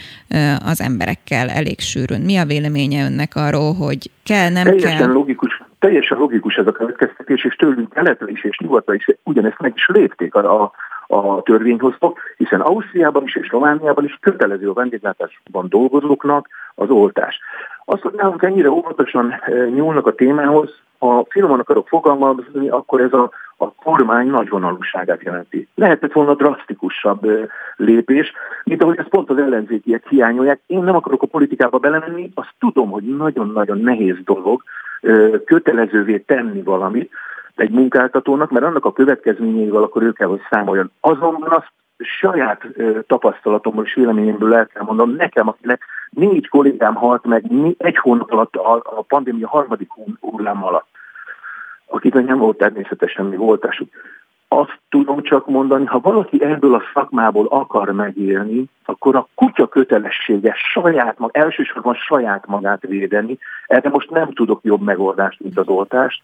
az 0.65 0.81
emberekkel 0.81 1.49
elég 1.49 1.81
sűrűn. 1.81 2.21
Mi 2.21 2.37
a 2.37 2.45
véleménye 2.45 3.05
önnek 3.05 3.35
arról, 3.37 3.75
hogy 3.75 4.11
kell, 4.31 4.51
nem 4.51 4.65
Teljesen 4.65 4.97
kell? 4.97 5.13
logikus, 5.13 5.63
teljesen 5.79 6.19
logikus 6.19 6.55
ez 6.55 6.67
a 6.67 6.73
következtetés, 6.73 7.45
és 7.45 7.55
tőlünk 7.55 7.93
keletre 7.93 8.31
is 8.31 8.45
és 8.45 8.59
nyugatra 8.59 8.95
is 8.95 9.07
ugyanezt 9.23 9.61
meg 9.61 9.73
is 9.75 9.87
lépték 9.87 10.35
a, 10.35 10.63
a, 10.63 10.73
a 11.17 11.43
törvényhozók, 11.43 12.19
hiszen 12.37 12.61
Ausztriában 12.61 13.23
is 13.25 13.37
és 13.37 13.49
Romániában 13.51 14.05
is 14.05 14.19
kötelező 14.21 14.71
a 14.71 14.73
vendéglátásban 14.73 15.69
dolgozóknak 15.69 16.49
az 16.75 16.91
oltás. 16.91 17.39
Azt, 17.91 18.03
hogy 18.03 18.13
nálunk 18.13 18.43
ennyire 18.43 18.71
óvatosan 18.71 19.31
eh, 19.31 19.69
nyúlnak 19.69 20.07
a 20.07 20.15
témához, 20.15 20.71
ha 20.99 21.27
finoman 21.29 21.61
akarok 21.61 21.89
fogalmazni, 21.89 22.69
akkor 22.69 23.01
ez 23.01 23.13
a, 23.13 23.31
a 23.57 23.73
kormány 23.73 24.27
nagyvonalúságát 24.27 25.23
jelenti. 25.23 25.69
Lehetett 25.75 26.13
volna 26.13 26.35
drasztikusabb 26.35 27.25
eh, 27.25 27.47
lépés, 27.77 28.33
mint 28.65 28.83
ahogy 28.83 28.99
ezt 28.99 29.09
pont 29.09 29.31
az 29.31 29.39
ellenzékiek 29.39 30.09
hiányolják. 30.09 30.61
Én 30.67 30.83
nem 30.83 30.97
akarok 30.97 31.23
a 31.23 31.27
politikába 31.27 31.79
belemenni, 31.79 32.31
azt 32.35 32.55
tudom, 32.59 32.91
hogy 32.91 33.03
nagyon-nagyon 33.03 33.79
nehéz 33.79 34.17
dolog 34.25 34.63
eh, 35.01 35.31
kötelezővé 35.45 36.19
tenni 36.19 36.63
valamit, 36.63 37.11
egy 37.55 37.71
munkáltatónak, 37.71 38.51
mert 38.51 38.65
annak 38.65 38.85
a 38.85 38.93
következményeivel 38.93 39.83
akkor 39.83 40.03
ő 40.03 40.13
kell, 40.13 40.29
hogy 40.29 40.43
számoljon. 40.51 40.91
Azonban 41.01 41.51
azt 41.51 41.73
saját 42.03 42.67
tapasztalatomból 43.07 43.85
és 43.85 43.95
véleményemből 43.95 44.55
el 44.55 44.67
kell 44.67 44.83
mondanom, 44.83 45.15
nekem, 45.15 45.49
akinek 45.49 45.83
négy 46.11 46.49
kollégám 46.49 46.95
halt 46.95 47.25
meg 47.25 47.45
egy 47.79 47.97
hónap 47.97 48.33
alatt 48.33 48.57
a, 48.57 48.75
a 48.75 49.03
pandémia 49.03 49.49
harmadik 49.49 49.89
hullám 50.21 50.65
alatt, 50.65 50.89
akiknek 51.87 52.27
nem 52.27 52.39
volt 52.39 52.57
természetesen 52.57 53.27
mi 53.27 53.37
oltásuk. 53.37 53.89
Azt 54.49 54.79
tudom 54.89 55.23
csak 55.23 55.47
mondani, 55.47 55.85
ha 55.85 56.01
valaki 56.01 56.45
ebből 56.45 56.75
a 56.75 56.83
szakmából 56.95 57.47
akar 57.47 57.91
megélni, 57.91 58.65
akkor 58.85 59.17
a 59.17 59.29
kutya 59.35 59.69
kötelessége 59.69 60.55
saját 60.73 61.19
mag, 61.19 61.31
elsősorban 61.33 61.95
saját 61.95 62.47
magát 62.47 62.81
védeni. 62.81 63.39
Erre 63.67 63.89
most 63.89 64.11
nem 64.11 64.33
tudok 64.33 64.61
jobb 64.63 64.81
megoldást, 64.81 65.41
mint 65.41 65.59
az 65.59 65.69
oltást. 65.69 66.21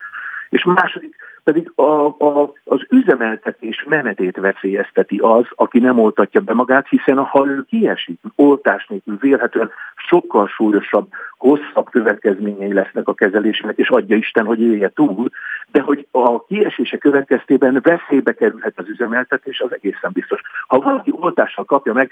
És 0.48 0.64
második 0.64 1.16
pedig 1.46 1.72
a, 1.74 2.06
a, 2.06 2.52
az 2.64 2.80
üzemeltetés 2.88 3.84
menetét 3.88 4.36
veszélyezteti 4.36 5.18
az, 5.18 5.44
aki 5.54 5.78
nem 5.78 5.98
oltatja 5.98 6.40
be 6.40 6.54
magát, 6.54 6.88
hiszen 6.88 7.18
ha 7.18 7.46
ő 7.46 7.64
kiesik, 7.68 8.20
oltás 8.36 8.86
nélkül 8.86 9.16
vélhetően 9.20 9.70
sokkal 10.08 10.46
súlyosabb, 10.46 11.08
hosszabb 11.38 11.90
következményei 11.90 12.72
lesznek 12.72 13.08
a 13.08 13.14
kezelésének, 13.14 13.76
és 13.76 13.88
adja 13.88 14.16
Isten, 14.16 14.44
hogy 14.44 14.60
élje 14.60 14.88
túl, 14.88 15.30
de 15.72 15.80
hogy 15.80 16.06
a 16.10 16.44
kiesése 16.44 16.96
következtében 16.98 17.80
veszélybe 17.82 18.32
kerülhet 18.32 18.72
az 18.76 18.88
üzemeltetés, 18.88 19.60
az 19.60 19.72
egészen 19.72 20.10
biztos. 20.12 20.40
Ha 20.66 20.78
valaki 20.78 21.12
oltással 21.20 21.64
kapja 21.64 21.92
meg 21.92 22.10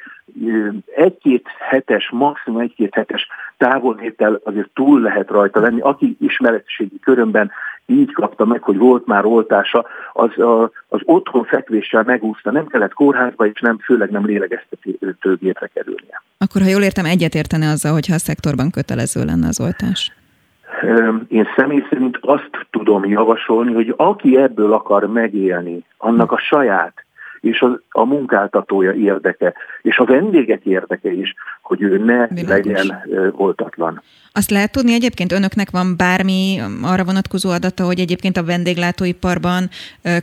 egy-két 0.95 1.49
hetes, 1.59 2.11
maximum 2.11 2.61
egy-két 2.61 2.95
hetes 2.95 3.27
távolhétel 3.57 4.41
azért 4.45 4.71
túl 4.75 5.01
lehet 5.01 5.31
rajta 5.31 5.61
lenni, 5.61 5.81
aki 5.81 6.17
ismeretségi 6.21 7.01
körömben 7.01 7.51
így 7.87 8.13
kapta 8.13 8.45
meg, 8.45 8.63
hogy 8.63 8.77
volt 8.77 9.07
már 9.07 9.25
oltása, 9.25 9.87
az, 10.13 10.39
a, 10.39 10.71
az 10.89 11.01
otthon 11.05 11.45
fekvéssel 11.45 12.03
megúszta, 12.03 12.51
nem 12.51 12.67
kellett 12.67 12.93
kórházba, 12.93 13.47
és 13.47 13.61
nem, 13.61 13.79
főleg 13.79 14.11
nem 14.11 14.27
lélegeztetőgépre 14.27 15.71
kerülnie. 15.75 16.23
Akkor, 16.39 16.63
ha 16.63 16.69
jól 16.69 16.83
értem, 16.83 17.05
egyetértene 17.05 17.71
azzal, 17.85 17.93
hogyha 17.93 18.15
a 18.15 18.19
szektorban 18.19 18.71
kötelező 18.71 19.25
lenne 19.25 19.47
az 19.47 19.61
oltás? 19.61 20.13
Én 21.29 21.47
személy 21.57 21.85
szerint 21.91 22.19
azt 22.21 22.51
tudom 22.71 23.05
javasolni, 23.05 23.73
hogy 23.73 23.95
aki 23.97 24.37
ebből 24.37 24.73
akar 24.73 25.07
megélni, 25.07 25.85
annak 25.99 26.33
a 26.33 26.39
saját 26.39 27.05
és 27.41 27.61
a, 27.61 27.81
a 27.91 28.05
munkáltatója 28.05 28.93
érdeke, 28.93 29.55
és 29.83 29.99
a 29.99 30.05
vendégek 30.05 30.65
érdeke 30.65 31.13
is, 31.13 31.35
hogy 31.63 31.83
ő 31.83 31.99
ne 31.99 32.27
Világos. 32.27 32.73
legyen 32.73 33.03
oltatlan. 33.37 34.03
Azt 34.33 34.51
lehet 34.51 34.73
tudni, 34.73 34.93
egyébként 34.93 35.33
önöknek 35.33 35.71
van 35.71 35.97
bármi 35.97 36.61
arra 36.83 37.05
vonatkozó 37.05 37.51
adata, 37.51 37.85
hogy 37.85 38.01
egyébként 38.01 38.37
a 38.37 38.45
vendéglátóiparban 38.45 39.69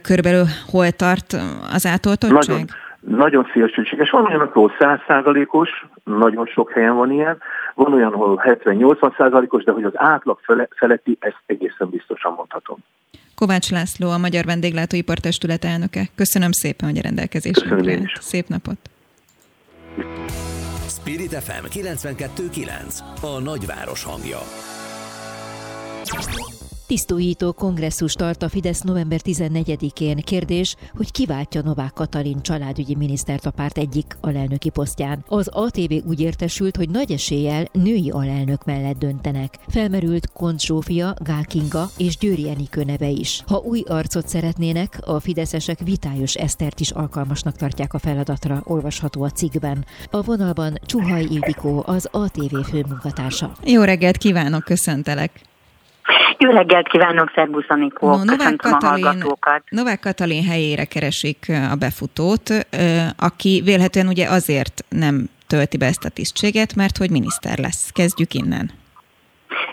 körülbelül 0.02 0.46
hol 0.72 0.92
tart 0.92 1.38
az 1.74 1.86
átoltottság? 1.86 2.48
Nagyon, 2.48 2.66
nagyon 3.02 3.50
szélsőséges. 3.54 4.10
Van 4.10 4.26
olyan, 4.26 4.40
ahol 4.40 4.72
100%-os, 4.80 5.86
nagyon 6.04 6.46
sok 6.46 6.72
helyen 6.72 6.96
van 6.96 7.12
ilyen, 7.12 7.38
van 7.76 7.94
olyan, 7.94 8.14
ahol 8.14 8.42
70-80%-os, 8.46 9.64
de 9.64 9.72
hogy 9.72 9.84
az 9.84 9.94
átlag 9.96 10.40
feletti, 10.70 11.18
ezt 11.20 11.42
egészen 11.46 11.90
biztosan 11.90 12.34
mondhatom. 12.34 12.78
Kovács 13.36 13.72
László, 13.72 14.10
a 14.10 14.18
Magyar 14.18 14.46
Vendéglátóipar 14.46 15.18
Testület 15.18 15.64
elnöke. 15.64 16.02
Köszönöm 16.16 16.52
szépen, 16.52 16.90
hogy 16.90 16.98
a 16.98 17.02
rendelkezésünkre 17.02 18.12
Szép 18.20 18.48
napot! 18.48 18.78
Spirit 20.88 21.34
FM 21.34 21.66
92.9 21.66 23.00
A 23.22 23.42
nagyváros 23.44 24.04
hangja 24.04 24.40
Tisztújító 26.92 27.52
kongresszus 27.52 28.14
tart 28.14 28.44
a 28.44 28.50
Fidesz 28.50 28.82
november 28.82 29.20
14-én. 29.24 30.18
Kérdés, 30.18 30.76
hogy 30.96 31.12
kiváltja 31.12 31.62
Novák 31.62 31.94
Katalin 31.94 32.42
családügyi 32.42 32.96
minisztert 32.96 33.46
a 33.46 33.52
párt 33.52 33.78
egyik 33.78 34.18
alelnöki 34.22 34.70
posztján. 34.70 35.26
Az 35.28 35.48
ATV 35.48 35.94
úgy 36.08 36.20
értesült, 36.20 36.76
hogy 36.76 36.90
nagy 36.90 37.12
eséllyel 37.12 37.66
női 37.72 38.10
alelnök 38.10 38.66
mellett 38.66 38.98
döntenek. 38.98 39.58
Felmerült 39.68 40.32
Kont 40.34 40.62
Zsófia, 40.62 41.14
Gál 41.24 41.46
és 41.98 42.18
Győri 42.18 42.50
Enikő 42.50 42.84
neve 42.84 43.08
is. 43.08 43.44
Ha 43.48 43.58
új 43.58 43.84
arcot 43.88 44.28
szeretnének, 44.28 45.00
a 45.06 45.20
fideszesek 45.20 45.80
vitályos 45.80 46.36
Esztert 46.36 46.80
is 46.80 46.92
alkalmasnak 46.92 47.56
tartják 47.56 47.94
a 47.94 48.00
feladatra, 48.00 48.62
olvasható 48.66 49.24
a 49.24 49.30
cikkben. 49.30 49.86
A 50.10 50.22
vonalban 50.22 50.80
Csuhaj 50.86 51.28
Ildikó, 51.30 51.84
az 51.86 52.08
ATV 52.12 52.56
főmunkatársa. 52.56 53.52
Jó 53.64 53.82
reggelt 53.82 54.18
kívánok, 54.18 54.64
köszöntelek! 54.64 55.51
Jó 56.44 56.52
reggelt 56.52 56.88
kívánok, 56.88 57.32
szervusz 57.36 57.66
Anikó, 57.68 58.08
no, 58.08 58.24
Novák 58.24 58.56
Katalin, 58.56 59.06
a 59.06 59.62
Novák 59.70 60.00
Katalin 60.00 60.44
helyére 60.44 60.86
keresik 60.86 61.46
a 61.72 61.76
befutót, 61.76 62.50
aki 63.18 63.62
vélhetően 63.64 64.08
ugye 64.08 64.28
azért 64.30 64.84
nem 64.90 65.30
tölti 65.48 65.78
be 65.78 65.86
ezt 65.86 66.06
a 66.06 66.10
tisztséget, 66.10 66.76
mert 66.76 66.98
hogy 66.98 67.12
miniszter 67.12 67.58
lesz. 67.58 67.92
Kezdjük 67.92 68.34
innen. 68.34 68.70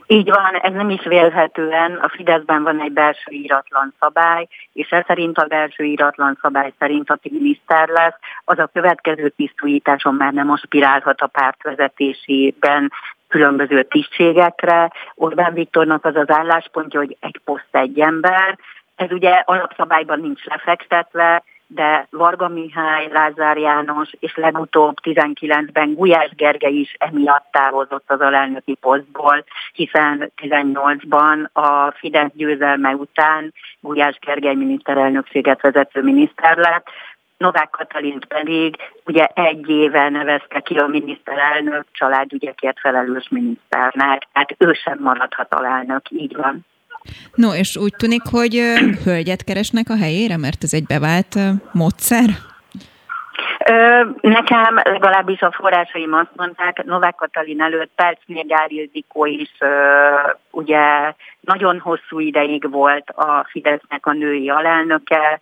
Így 0.07 0.31
van, 0.31 0.55
ez 0.63 0.73
nem 0.73 0.91
is 0.91 1.05
vélhetően. 1.05 1.93
A 1.93 2.09
Fideszben 2.09 2.63
van 2.63 2.81
egy 2.81 2.93
belső 2.93 3.31
íratlan 3.31 3.95
szabály, 4.01 4.49
és 4.73 4.89
ez 4.89 5.05
szerint 5.07 5.39
a 5.39 5.45
belső 5.45 5.85
íratlan 5.85 6.39
szabály 6.43 6.73
szerint, 6.79 7.11
aki 7.11 7.31
miniszter 7.33 7.89
lesz, 7.89 8.19
az 8.45 8.59
a 8.59 8.71
következő 8.73 9.29
tisztújításon 9.29 10.15
már 10.15 10.33
nem 10.33 10.51
aspirálhat 10.51 11.21
a 11.21 11.27
párt 11.27 11.63
vezetésében 11.63 12.93
különböző 13.29 13.83
tisztségekre. 13.83 14.93
Orbán 15.15 15.53
Viktornak 15.53 16.05
az 16.05 16.17
az 16.17 16.31
álláspontja, 16.31 17.01
hogy 17.01 17.17
egy 17.21 17.41
poszt 17.45 17.69
egy 17.71 18.01
ember. 18.01 18.59
Ez 18.97 19.13
ugye 19.13 19.31
alapszabályban 19.31 20.21
nincs 20.21 20.45
lefektetve, 20.45 21.43
de 21.71 22.07
Varga 22.11 22.49
Mihály, 22.49 23.09
Lázár 23.13 23.57
János 23.57 24.11
és 24.21 24.37
legutóbb 24.37 24.97
19-ben 25.03 25.95
Gulyás 25.95 26.31
Gergely 26.37 26.75
is 26.75 26.97
emiatt 26.99 27.47
távozott 27.51 28.05
az 28.07 28.21
alelnöki 28.21 28.75
posztból, 28.81 29.45
hiszen 29.73 30.33
18-ban 30.43 31.53
a 31.53 31.91
Fidesz 31.91 32.31
győzelme 32.35 32.95
után 32.95 33.55
Gulyás 33.81 34.19
Gergely 34.19 34.55
miniszterelnökséget 34.55 35.61
vezető 35.61 36.03
miniszter 36.03 36.57
lett, 36.57 36.87
Novák 37.39 37.71
Katalint 37.71 38.25
pedig 38.25 38.77
ugye 39.05 39.25
egy 39.25 39.69
éve 39.69 40.09
nevezte 40.09 40.61
ki 40.61 40.77
a 40.77 40.87
miniszterelnök 40.87 41.85
családügyekért 41.93 42.81
felelős 42.81 43.29
miniszternek, 43.31 44.27
tehát 44.33 44.55
ő 44.59 44.73
sem 44.73 44.99
maradhat 45.01 45.55
alelnök, 45.55 46.11
így 46.11 46.37
van. 46.37 46.67
No, 47.35 47.55
és 47.55 47.77
úgy 47.77 47.95
tűnik, 47.97 48.23
hogy 48.31 48.55
hölgyet 49.05 49.45
keresnek 49.45 49.89
a 49.89 49.97
helyére, 49.97 50.37
mert 50.37 50.63
ez 50.63 50.73
egy 50.73 50.87
bevált 50.87 51.35
módszer? 51.73 52.29
Nekem 54.21 54.81
legalábbis 54.85 55.41
a 55.41 55.53
forrásaim 55.53 56.13
azt 56.13 56.31
mondták, 56.37 56.85
Novák 56.85 57.15
Katalin 57.15 57.61
előtt 57.61 57.91
Percnél 57.95 58.45
Ildikó 58.67 59.27
is 59.27 59.51
ugye 60.51 61.15
nagyon 61.41 61.79
hosszú 61.79 62.19
ideig 62.21 62.71
volt 62.71 63.11
a 63.11 63.47
Fidesznek 63.51 64.07
a 64.07 64.13
női 64.13 64.49
alelnöke, 64.49 65.41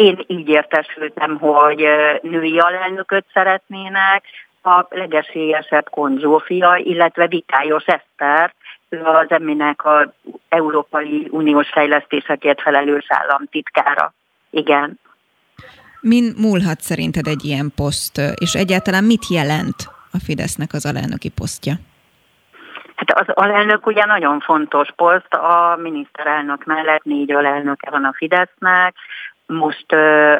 én 0.00 0.24
így 0.26 0.48
értesültem, 0.48 1.38
hogy 1.38 1.86
női 2.22 2.58
alelnököt 2.58 3.24
szeretnének, 3.32 4.24
a 4.62 4.86
legesélyesebb 4.90 5.88
Konzsófia, 5.90 6.76
illetve 6.76 7.26
Vitályos 7.26 7.84
Eszter, 7.84 8.54
ő 8.88 9.02
az 9.02 9.30
eminek 9.30 9.84
az 9.84 10.08
Európai 10.48 11.28
Uniós 11.30 11.68
fejlesztésekért 11.68 12.60
felelős 12.60 13.04
államtitkára. 13.08 14.14
Igen. 14.50 14.98
Min 16.00 16.34
múlhat 16.36 16.80
szerinted 16.80 17.26
egy 17.26 17.44
ilyen 17.44 17.72
poszt, 17.76 18.20
és 18.40 18.54
egyáltalán 18.54 19.04
mit 19.04 19.26
jelent 19.28 19.76
a 20.12 20.18
Fidesznek 20.24 20.72
az 20.72 20.86
alelnöki 20.86 21.28
posztja? 21.28 21.74
Hát 22.94 23.20
az 23.20 23.34
alelnök 23.34 23.86
ugye 23.86 24.04
nagyon 24.04 24.40
fontos 24.40 24.88
poszt, 24.96 25.34
a 25.34 25.78
miniszterelnök 25.82 26.64
mellett 26.64 27.02
négy 27.02 27.32
alelnöke 27.32 27.90
van 27.90 28.04
a 28.04 28.12
Fidesznek, 28.16 28.94
most 29.50 29.92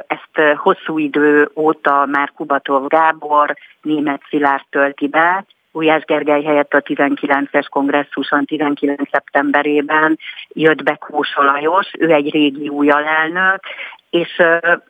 ezt 0.06 0.56
hosszú 0.56 0.98
idő 0.98 1.50
óta 1.54 2.06
már 2.06 2.32
Kubatov 2.36 2.86
Gábor, 2.86 3.56
német 3.82 4.22
Szilárd 4.28 4.64
tölti 4.70 5.08
be, 5.08 5.44
Gulyás 5.72 6.04
Gergely 6.04 6.42
helyett 6.42 6.74
a 6.74 6.82
19-es 6.82 7.66
kongresszuson 7.70 8.44
19. 8.44 9.10
szeptemberében 9.10 10.18
jött 10.48 10.82
be 10.82 10.94
Kósa 10.94 11.42
Lajos, 11.42 11.90
ő 11.98 12.10
egy 12.10 12.30
régi 12.30 12.68
új 12.68 12.90
alelnök, 12.90 13.60
és 14.10 14.42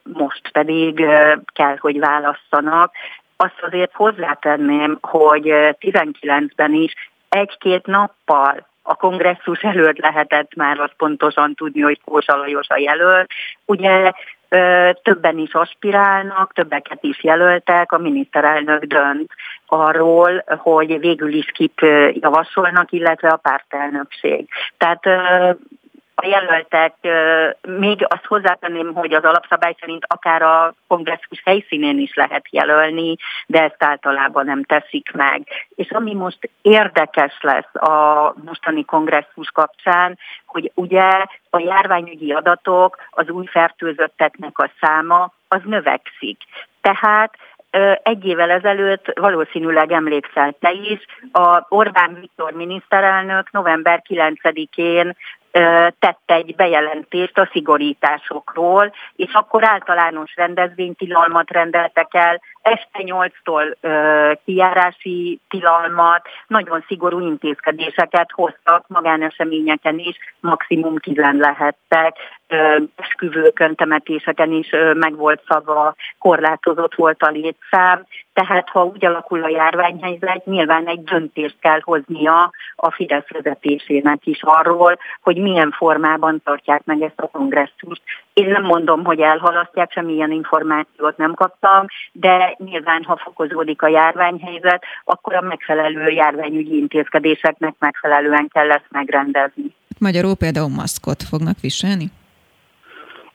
most 0.02 0.50
pedig 0.52 1.06
kell, 1.52 1.76
hogy 1.78 1.98
válasszanak. 1.98 2.92
Azt 3.36 3.62
azért 3.66 3.94
hozzátenném, 3.94 4.98
hogy 5.00 5.42
19-ben 5.80 6.72
is 6.72 6.94
egy-két 7.28 7.86
nappal 7.86 8.68
a 8.82 8.94
kongresszus 8.94 9.60
előtt 9.60 9.98
lehetett 9.98 10.54
már 10.54 10.80
azt 10.80 10.94
pontosan 10.96 11.54
tudni, 11.54 11.80
hogy 11.80 12.00
Kósa 12.04 12.36
Lajos 12.36 12.68
a 12.68 12.78
jelölt. 12.78 13.30
Ugye 13.64 14.12
többen 15.02 15.38
is 15.38 15.52
aspirálnak, 15.52 16.52
többeket 16.52 16.98
is 17.00 17.24
jelöltek, 17.24 17.92
a 17.92 17.98
miniszterelnök 17.98 18.84
dönt 18.84 19.32
arról, 19.66 20.44
hogy 20.46 20.98
végül 20.98 21.32
is 21.32 21.46
kit 21.46 21.80
javasolnak, 22.12 22.92
illetve 22.92 23.28
a 23.28 23.36
pártelnökség. 23.36 24.48
Tehát 24.78 25.06
a 26.14 26.26
jelöltek, 26.26 26.94
még 27.62 28.06
azt 28.08 28.24
hozzátenném, 28.24 28.94
hogy 28.94 29.12
az 29.12 29.24
alapszabály 29.24 29.74
szerint 29.80 30.04
akár 30.08 30.42
a 30.42 30.74
kongresszus 30.86 31.42
helyszínén 31.44 31.98
is 31.98 32.14
lehet 32.14 32.44
jelölni, 32.50 33.16
de 33.46 33.62
ezt 33.62 33.82
általában 33.82 34.44
nem 34.44 34.62
teszik 34.64 35.12
meg. 35.12 35.42
És 35.74 35.90
ami 35.90 36.14
most 36.14 36.50
érdekes 36.62 37.38
lesz 37.40 37.74
a 37.74 38.34
mostani 38.44 38.84
kongresszus 38.84 39.50
kapcsán, 39.50 40.18
hogy 40.46 40.72
ugye 40.74 41.24
a 41.50 41.58
járványügyi 41.58 42.32
adatok, 42.32 42.96
az 43.10 43.28
új 43.28 43.46
fertőzötteknek 43.46 44.58
a 44.58 44.70
száma, 44.80 45.32
az 45.48 45.60
növekszik. 45.64 46.38
Tehát 46.80 47.36
egy 48.02 48.26
évvel 48.26 48.50
ezelőtt 48.50 49.18
valószínűleg 49.20 49.92
emlékszel 49.92 50.54
te 50.60 50.70
is, 50.70 51.04
a 51.32 51.66
Orbán 51.68 52.14
Viktor 52.20 52.52
miniszterelnök 52.52 53.50
november 53.50 54.02
9-én 54.08 55.16
tett 55.98 56.22
egy 56.26 56.54
bejelentést 56.56 57.38
a 57.38 57.48
szigorításokról, 57.52 58.94
és 59.16 59.32
akkor 59.32 59.68
általános 59.68 60.32
rendezvénytilalmat 60.36 61.50
rendeltek 61.50 62.08
el 62.10 62.40
este 62.62 63.00
8-tól 63.02 63.76
kijárási 64.44 65.40
tilalmat, 65.48 66.28
nagyon 66.46 66.84
szigorú 66.86 67.20
intézkedéseket 67.20 68.30
hoztak 68.30 68.84
magáneseményeken 68.88 69.98
is, 69.98 70.16
maximum 70.40 70.98
tizen 70.98 71.36
lehettek, 71.36 72.16
esküvőkön, 72.96 73.74
temetéseken 73.74 74.52
is 74.52 74.68
meg 74.94 75.16
volt 75.16 75.42
szava, 75.48 75.94
korlátozott 76.18 76.94
volt 76.94 77.22
a 77.22 77.30
létszám, 77.30 78.06
tehát 78.32 78.68
ha 78.68 78.84
úgy 78.84 79.04
alakul 79.04 79.42
a 79.42 79.48
járványhelyzet, 79.48 80.44
nyilván 80.44 80.86
egy 80.86 81.02
döntést 81.02 81.56
kell 81.60 81.80
hoznia 81.82 82.50
a 82.76 82.90
Fidesz 82.90 83.28
vezetésének 83.28 84.26
is 84.26 84.42
arról, 84.42 84.98
hogy 85.22 85.36
milyen 85.36 85.70
formában 85.70 86.40
tartják 86.44 86.84
meg 86.84 87.02
ezt 87.02 87.20
a 87.20 87.28
kongresszust. 87.28 88.02
Én 88.40 88.48
nem 88.48 88.62
mondom, 88.62 89.04
hogy 89.04 89.20
elhalasztják, 89.20 89.92
semmilyen 89.92 90.30
információt 90.30 91.16
nem 91.16 91.34
kaptam, 91.34 91.86
de 92.12 92.56
nyilván, 92.58 93.02
ha 93.04 93.16
fokozódik 93.16 93.82
a 93.82 93.88
járványhelyzet, 93.88 94.82
akkor 95.04 95.34
a 95.34 95.40
megfelelő 95.40 96.08
járványügyi 96.08 96.76
intézkedéseknek 96.76 97.74
megfelelően 97.78 98.48
kell 98.52 98.70
ezt 98.70 98.86
megrendezni. 98.90 99.74
Magyarul 99.98 100.36
például 100.36 100.68
maszkot 100.68 101.22
fognak 101.22 101.60
viselni? 101.60 102.10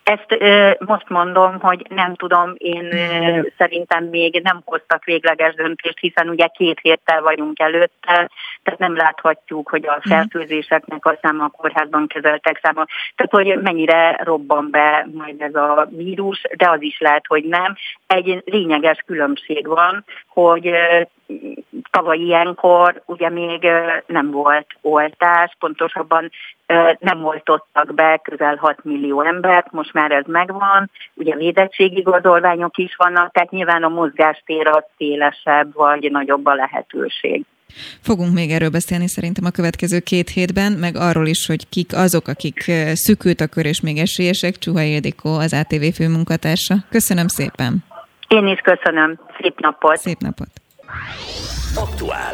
Ezt 0.05 0.25
ö, 0.27 0.71
most 0.79 1.09
mondom, 1.09 1.59
hogy 1.59 1.85
nem 1.89 2.15
tudom, 2.15 2.53
én 2.57 2.85
ö, 2.93 3.41
szerintem 3.57 4.03
még 4.03 4.41
nem 4.43 4.61
hoztak 4.65 5.03
végleges 5.03 5.53
döntést, 5.53 5.99
hiszen 5.99 6.29
ugye 6.29 6.47
két 6.47 6.79
héttel 6.81 7.21
vagyunk 7.21 7.59
előtte, 7.59 8.29
tehát 8.63 8.79
nem 8.79 8.95
láthatjuk, 8.95 9.69
hogy 9.69 9.87
a 9.87 9.97
mhm. 9.97 10.09
fertőzéseknek 10.09 11.05
a 11.05 11.17
száma 11.21 11.43
a 11.43 11.49
kórházban 11.49 12.07
kezeltek 12.07 12.59
száma, 12.61 12.85
tehát 13.15 13.47
hogy 13.47 13.61
mennyire 13.61 14.19
robban 14.23 14.67
be 14.71 15.07
majd 15.13 15.41
ez 15.41 15.55
a 15.55 15.87
vírus, 15.89 16.41
de 16.57 16.69
az 16.69 16.81
is 16.81 16.99
lehet, 16.99 17.25
hogy 17.27 17.43
nem. 17.43 17.75
Egy 18.07 18.41
lényeges 18.45 19.03
különbség 19.05 19.67
van, 19.67 20.05
hogy 20.27 20.71
tavaly 21.91 22.17
ilyenkor 22.17 23.01
ugye 23.05 23.29
még 23.29 23.67
nem 24.05 24.31
volt 24.31 24.67
oltás, 24.81 25.55
pontosabban 25.59 26.31
nem 26.99 27.25
oltottak 27.25 27.93
be 27.93 28.19
közel 28.23 28.55
6 28.55 28.83
millió 28.83 29.21
embert, 29.21 29.71
most 29.71 29.93
már 29.93 30.11
ez 30.11 30.23
megvan, 30.27 30.91
ugye 31.13 31.35
védettségi 31.35 31.97
igazolványok 31.97 32.77
is 32.77 32.95
vannak, 32.95 33.31
tehát 33.31 33.51
nyilván 33.51 33.83
a 33.83 33.89
mozgástér 33.89 34.67
az 34.67 34.83
szélesebb, 34.97 35.73
vagy 35.73 36.11
nagyobb 36.11 36.45
a 36.45 36.53
lehetőség. 36.53 37.45
Fogunk 38.01 38.33
még 38.33 38.51
erről 38.51 38.69
beszélni 38.69 39.07
szerintem 39.07 39.45
a 39.45 39.49
következő 39.49 39.99
két 39.99 40.29
hétben, 40.29 40.71
meg 40.71 40.95
arról 40.95 41.25
is, 41.25 41.45
hogy 41.47 41.69
kik 41.69 41.95
azok, 41.95 42.27
akik 42.27 42.71
szükült 42.93 43.41
a 43.41 43.47
kör 43.47 43.65
és 43.65 43.81
még 43.81 43.97
esélyesek. 43.97 44.57
Csuha 44.57 44.81
Ildikó, 44.81 45.37
az 45.37 45.53
ATV 45.53 45.83
főmunkatársa. 45.95 46.75
Köszönöm 46.89 47.27
szépen! 47.27 47.83
Én 48.27 48.47
is 48.47 48.59
köszönöm. 48.59 49.19
Szép 49.41 49.59
napot! 49.59 49.97
Szép 49.97 50.19
napot! 50.19 50.49
Aktuál. 51.75 52.33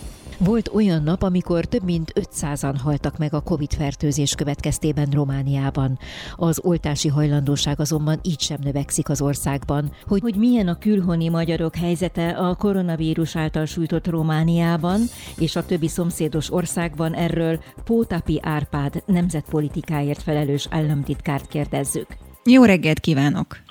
Volt 0.43 0.69
olyan 0.73 1.03
nap, 1.03 1.23
amikor 1.23 1.65
több 1.65 1.83
mint 1.83 2.13
500-an 2.15 2.75
haltak 2.83 3.17
meg 3.17 3.33
a 3.33 3.41
Covid-fertőzés 3.41 4.35
következtében 4.35 5.09
Romániában. 5.11 5.99
Az 6.35 6.59
oltási 6.63 7.07
hajlandóság 7.07 7.79
azonban 7.79 8.19
így 8.21 8.39
sem 8.39 8.57
növekszik 8.63 9.09
az 9.09 9.21
országban. 9.21 9.91
Hogy, 10.07 10.21
hogy 10.21 10.35
milyen 10.35 10.67
a 10.67 10.77
külhoni 10.77 11.29
magyarok 11.29 11.75
helyzete 11.75 12.29
a 12.29 12.55
koronavírus 12.55 13.35
által 13.35 13.65
sújtott 13.65 14.07
Romániában 14.07 15.01
és 15.37 15.55
a 15.55 15.65
többi 15.65 15.87
szomszédos 15.87 16.51
országban, 16.53 17.13
erről 17.13 17.59
Pótapi 17.83 18.39
Árpád 18.43 19.03
nemzetpolitikáért 19.05 20.21
felelős 20.21 20.67
államtitkárt 20.69 21.47
kérdezzük. 21.47 22.07
Jó 22.43 22.63
reggelt 22.63 22.99
kívánok! 22.99 23.70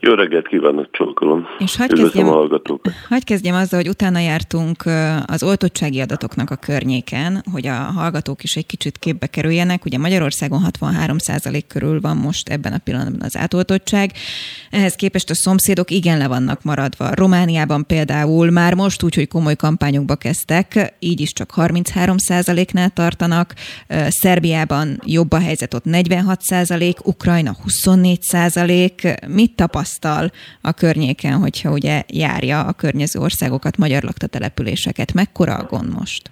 Jó 0.00 0.14
reggelt 0.14 0.48
kívánok, 0.48 0.88
csókolom. 0.90 1.46
És 1.58 1.76
hagyj 1.76 2.00
kezdjem, 2.00 2.28
a. 2.28 2.60
Hagyj 3.08 3.24
kezdjem 3.24 3.54
azzal, 3.54 3.80
hogy 3.80 3.88
utána 3.88 4.18
jártunk 4.18 4.84
az 5.26 5.42
oltottsági 5.42 6.00
adatoknak 6.00 6.50
a 6.50 6.56
környéken, 6.56 7.42
hogy 7.52 7.66
a 7.66 7.72
hallgatók 7.72 8.42
is 8.42 8.56
egy 8.56 8.66
kicsit 8.66 8.98
képbe 8.98 9.26
kerüljenek. 9.26 9.84
Ugye 9.84 9.98
Magyarországon 9.98 10.62
63% 10.80 11.62
körül 11.68 12.00
van 12.00 12.16
most 12.16 12.48
ebben 12.48 12.72
a 12.72 12.78
pillanatban 12.78 13.22
az 13.22 13.36
átoltottság. 13.36 14.12
Ehhez 14.70 14.94
képest 14.94 15.30
a 15.30 15.34
szomszédok 15.34 15.90
igen 15.90 16.18
le 16.18 16.28
vannak 16.28 16.62
maradva. 16.62 17.14
Romániában 17.14 17.86
például 17.86 18.50
már 18.50 18.74
most 18.74 19.02
úgy, 19.02 19.14
hogy 19.14 19.28
komoly 19.28 19.56
kampányokba 19.56 20.16
kezdtek, 20.16 20.94
így 20.98 21.20
is 21.20 21.32
csak 21.32 21.52
33%-nál 21.56 22.90
tartanak. 22.90 23.54
Szerbiában 24.08 25.00
jobb 25.04 25.32
a 25.32 25.38
helyzet, 25.38 25.74
ott 25.74 25.84
46%, 25.86 27.04
Ukrajna 27.04 27.56
24%. 27.66 29.26
Mit 29.28 29.54
tapasztal 29.54 29.86
tapasztal 29.96 30.30
a 30.62 30.72
környéken, 30.72 31.32
hogyha 31.32 31.70
ugye 31.70 32.02
járja 32.06 32.60
a 32.60 32.72
környező 32.72 33.20
országokat, 33.20 33.76
magyar 33.76 34.02
lakta 34.02 34.26
településeket. 34.26 35.14
Mekkora 35.14 35.54
a 35.54 35.66
gond 35.70 35.92
most? 35.98 36.22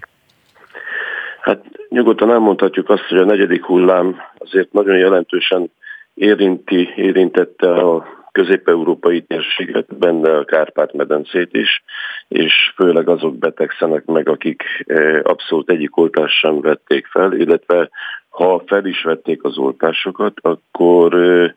Hát 1.40 1.64
nyugodtan 1.88 2.30
elmondhatjuk 2.30 2.90
azt, 2.90 3.06
hogy 3.08 3.18
a 3.18 3.24
negyedik 3.24 3.64
hullám 3.64 4.16
azért 4.38 4.72
nagyon 4.72 4.96
jelentősen 4.96 5.70
érinti, 6.14 6.92
érintette 6.96 7.72
a 7.72 8.16
közép-európai 8.32 9.22
térséget, 9.22 9.98
benne 9.98 10.36
a 10.36 10.44
Kárpát-medencét 10.44 11.52
is, 11.52 11.82
és 12.28 12.54
főleg 12.74 13.08
azok 13.08 13.38
betegszenek 13.38 14.04
meg, 14.04 14.28
akik 14.28 14.62
eh, 14.86 15.20
abszolút 15.22 15.70
egyik 15.70 15.96
oltást 15.96 16.38
sem 16.38 16.60
vették 16.60 17.06
fel, 17.06 17.32
illetve 17.32 17.88
ha 18.28 18.62
fel 18.66 18.86
is 18.86 19.02
vették 19.02 19.44
az 19.44 19.58
oltásokat, 19.58 20.34
akkor 20.42 21.14
eh, 21.14 21.50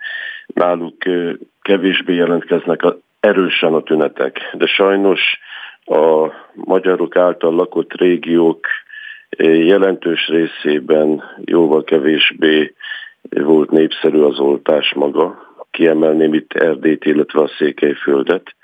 náluk 0.54 1.06
eh, 1.06 1.34
kevésbé 1.70 2.14
jelentkeznek 2.14 2.82
erősen 3.20 3.74
a 3.74 3.82
tünetek. 3.82 4.50
De 4.54 4.66
sajnos 4.66 5.22
a 5.86 6.32
magyarok 6.54 7.16
által 7.16 7.56
lakott 7.56 7.94
régiók 7.94 8.68
jelentős 9.74 10.28
részében 10.28 11.24
jóval 11.46 11.84
kevésbé 11.84 12.74
volt 13.30 13.72
népszerű 13.72 14.20
az 14.20 14.40
oltás 14.40 14.94
maga. 14.94 15.56
Kiemelném 15.72 16.34
itt 16.34 16.54
Erdét, 16.54 17.06
illetve 17.06 17.42
a 17.42 17.52
Székelyföldet, 17.58 18.56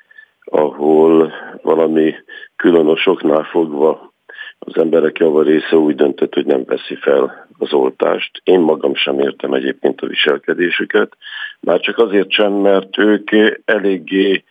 ahol 0.44 1.34
valami 1.62 2.16
különösoknál 2.56 3.44
fogva 3.44 4.14
az 4.60 4.78
emberek 4.78 5.18
java 5.18 5.42
része 5.42 5.76
úgy 5.76 5.96
döntött, 5.96 6.34
hogy 6.34 6.46
nem 6.46 6.64
veszi 6.66 6.96
fel 6.96 7.45
az 7.58 7.74
oltást. 7.74 8.42
Én 8.44 8.60
magam 8.60 8.96
sem 8.96 9.20
értem 9.20 9.54
egyébként 9.54 10.02
a 10.02 10.08
viselkedésüket, 10.08 11.18
már 11.60 11.80
csak 11.80 11.98
azért 11.98 12.32
sem, 12.32 12.54
mert 12.54 12.98
ők 12.98 13.30
eléggé 13.66 14.44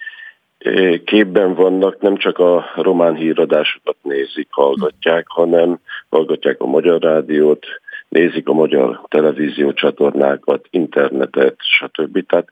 eh, 0.59 0.99
képben 1.05 1.55
vannak, 1.55 2.01
nem 2.01 2.17
csak 2.17 2.39
a 2.39 2.65
román 2.77 3.15
híradásokat 3.15 3.97
nézik, 4.03 4.49
hallgatják, 4.51 5.25
hanem 5.29 5.79
hallgatják 6.09 6.61
a 6.61 6.67
magyar 6.67 7.01
rádiót, 7.01 7.67
nézik 8.09 8.49
a 8.49 8.53
magyar 8.53 9.01
televízió 9.09 9.73
csatornákat, 9.73 10.67
internetet, 10.71 11.57
stb. 11.59 12.27
Tehát 12.27 12.49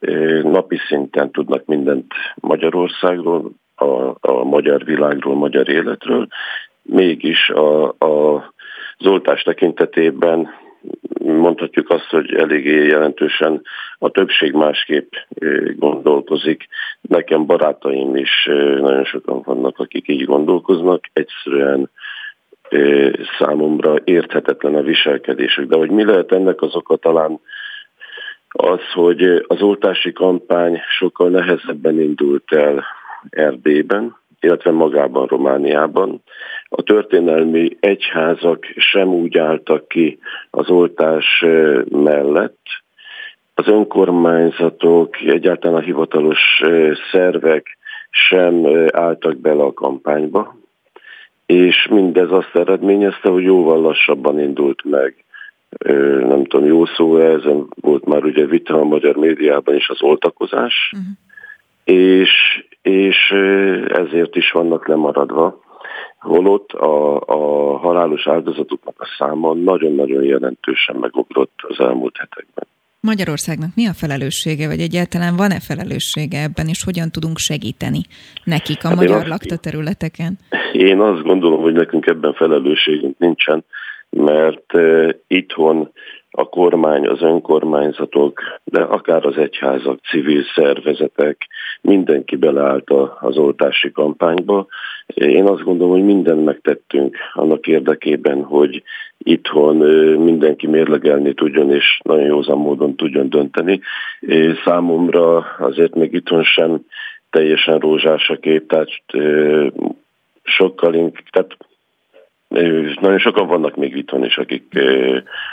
eh, 0.00 0.42
napi 0.42 0.78
szinten 0.88 1.30
tudnak 1.30 1.64
mindent 1.64 2.12
Magyarországról, 2.34 3.50
a, 3.74 4.14
a 4.20 4.44
magyar 4.44 4.84
világról, 4.84 5.34
magyar 5.34 5.68
életről, 5.68 6.26
mégis 6.82 7.48
a, 7.48 7.88
a 7.88 8.53
zoltás 8.98 9.42
tekintetében 9.42 10.48
mondhatjuk 11.18 11.90
azt, 11.90 12.08
hogy 12.08 12.34
eléggé 12.34 12.86
jelentősen 12.86 13.62
a 13.98 14.08
többség 14.08 14.52
másképp 14.52 15.12
gondolkozik. 15.76 16.66
Nekem 17.00 17.46
barátaim 17.46 18.16
is 18.16 18.48
nagyon 18.80 19.04
sokan 19.04 19.42
vannak, 19.44 19.78
akik 19.78 20.08
így 20.08 20.24
gondolkoznak. 20.24 21.04
Egyszerűen 21.12 21.90
számomra 23.38 23.94
érthetetlen 24.04 24.74
a 24.74 24.82
viselkedésük. 24.82 25.68
De 25.68 25.76
hogy 25.76 25.90
mi 25.90 26.04
lehet 26.04 26.32
ennek 26.32 26.62
az 26.62 26.74
oka 26.76 26.96
talán 26.96 27.40
az, 28.48 28.80
hogy 28.92 29.22
az 29.46 29.62
oltási 29.62 30.12
kampány 30.12 30.80
sokkal 30.98 31.28
nehezebben 31.28 32.00
indult 32.00 32.52
el 32.52 32.84
Erdélyben, 33.30 34.16
illetve 34.44 34.70
magában 34.70 35.26
Romániában. 35.26 36.22
A 36.68 36.82
történelmi 36.82 37.76
egyházak 37.80 38.64
sem 38.76 39.08
úgy 39.08 39.38
álltak 39.38 39.88
ki 39.88 40.18
az 40.50 40.68
oltás 40.68 41.44
mellett, 41.88 42.60
az 43.54 43.68
önkormányzatok, 43.68 45.20
egyáltalán 45.20 45.76
a 45.76 45.84
hivatalos 45.84 46.62
szervek 47.12 47.78
sem 48.10 48.66
álltak 48.92 49.36
bele 49.36 49.62
a 49.62 49.72
kampányba, 49.72 50.56
és 51.46 51.86
mindez 51.90 52.30
azt 52.30 52.56
eredményezte, 52.56 53.28
hogy 53.28 53.42
jóval 53.42 53.80
lassabban 53.80 54.40
indult 54.40 54.84
meg. 54.84 55.24
Nem 56.28 56.44
tudom, 56.44 56.66
jó 56.66 56.84
szó, 56.84 57.16
ezen 57.18 57.66
volt 57.80 58.04
már 58.04 58.24
ugye 58.24 58.46
vita 58.46 58.80
a 58.80 58.84
magyar 58.84 59.16
médiában 59.16 59.74
is 59.74 59.88
az 59.88 60.02
oltakozás, 60.02 60.92
uh-huh 60.92 61.08
és, 61.84 62.30
és 62.82 63.30
ezért 63.88 64.36
is 64.36 64.50
vannak 64.50 64.88
lemaradva. 64.88 65.62
holott 66.18 66.72
a, 66.72 67.20
a 67.20 67.76
halálos 67.78 68.26
áldozatoknak 68.26 68.94
a 68.98 69.06
száma 69.18 69.54
nagyon-nagyon 69.54 70.22
jelentősen 70.22 70.96
megugrott 70.96 71.58
az 71.68 71.80
elmúlt 71.80 72.16
hetekben. 72.16 72.66
Magyarországnak 73.00 73.70
mi 73.74 73.86
a 73.86 73.92
felelőssége, 73.92 74.66
vagy 74.66 74.80
egyáltalán 74.80 75.36
van-e 75.36 75.60
felelőssége 75.60 76.42
ebben, 76.42 76.66
és 76.68 76.84
hogyan 76.84 77.10
tudunk 77.10 77.38
segíteni 77.38 78.00
nekik 78.44 78.84
a 78.84 78.88
hát 78.88 78.96
magyar 78.96 79.26
lakta 79.26 79.56
területeken? 79.56 80.38
Én 80.72 81.00
azt 81.00 81.22
gondolom, 81.22 81.60
hogy 81.60 81.72
nekünk 81.72 82.06
ebben 82.06 82.32
felelősségünk 82.32 83.18
nincsen, 83.18 83.64
mert 84.10 84.72
itthon 85.26 85.90
a 86.36 86.48
kormány, 86.48 87.06
az 87.06 87.22
önkormányzatok, 87.22 88.40
de 88.64 88.80
akár 88.80 89.26
az 89.26 89.36
egyházak, 89.36 90.00
civil 90.10 90.42
szervezetek, 90.54 91.46
mindenki 91.80 92.36
beleállt 92.36 92.90
az 93.20 93.36
oltási 93.36 93.92
kampányba. 93.92 94.66
Én 95.06 95.46
azt 95.46 95.62
gondolom, 95.62 95.92
hogy 95.92 96.04
mindent 96.04 96.44
megtettünk 96.44 97.16
annak 97.32 97.66
érdekében, 97.66 98.42
hogy 98.42 98.82
itthon 99.18 99.76
mindenki 100.20 100.66
mérlegelni 100.66 101.34
tudjon, 101.34 101.70
és 101.70 102.00
nagyon 102.02 102.26
józan 102.26 102.58
módon 102.58 102.96
tudjon 102.96 103.28
dönteni. 103.28 103.80
Számomra 104.64 105.46
azért 105.58 105.94
még 105.94 106.12
itthon 106.12 106.42
sem 106.42 106.80
teljesen 107.30 107.78
rózsás 107.78 108.28
a 108.28 108.36
kép, 108.36 108.68
tehát 108.68 108.90
sokkal 110.42 110.94
inkább, 110.94 111.24
tehát 111.30 111.56
nagyon 113.00 113.18
sokan 113.18 113.46
vannak 113.46 113.76
még 113.76 113.96
itthon 113.96 114.24
is, 114.24 114.38
akik 114.38 114.64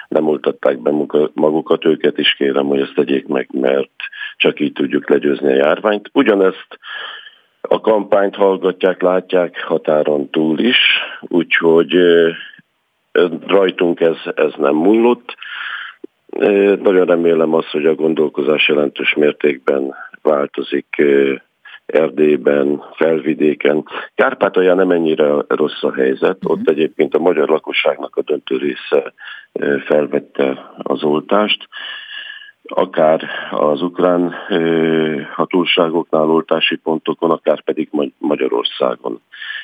nem 0.08 0.28
oltatták 0.28 0.80
be 0.80 0.92
magukat, 1.34 1.86
őket 1.86 2.18
is 2.18 2.34
kérem, 2.34 2.66
hogy 2.66 2.80
ezt 2.80 2.94
tegyék 2.96 3.28
meg, 3.28 3.48
mert 3.52 3.92
csak 4.38 4.60
így 4.60 4.74
tudjuk 4.74 5.10
legyőzni 5.10 5.52
a 5.52 5.56
járványt. 5.56 6.10
Ugyanezt 6.14 6.80
a 7.62 7.80
kampányt 7.80 8.36
hallgatják, 8.36 9.02
látják 9.02 9.64
határon 9.64 10.30
túl 10.30 10.60
is, 10.60 10.78
úgyhogy 11.22 11.98
rajtunk 13.48 14.00
ez, 14.00 14.18
ez 14.36 14.54
nem 14.58 14.76
múlott. 14.76 15.36
Nagyon 16.82 17.06
remélem 17.06 17.54
azt, 17.54 17.70
hogy 17.70 17.86
a 17.86 17.96
gondolkozás 17.96 18.68
jelentős 18.68 19.14
mértékben 19.14 19.96
változik 20.22 21.02
Erdélyben, 21.92 22.84
felvidéken. 22.94 23.86
Kárpátalján 24.16 24.76
nem 24.76 24.92
ennyire 24.92 25.34
rossz 25.48 25.84
a 25.84 25.94
helyzet, 25.94 26.38
ott 26.44 26.60
mhm. 26.60 26.70
egyébként 26.70 27.16
a 27.16 27.20
magyar 27.20 27.50
lakosságnak 27.50 28.16
a 28.16 28.22
döntő 28.22 28.58
része 28.58 29.14
felvette 29.86 30.72
az 30.78 31.04
oltást, 31.04 31.68
akár 32.64 33.30
az 33.52 33.82
ukrán 33.82 34.34
hatóságoknál 35.34 36.30
oltási 36.30 36.76
pontokon, 36.76 37.32
akár 37.32 37.64
pedig 37.64 37.90
Magyarországon. 38.18 39.22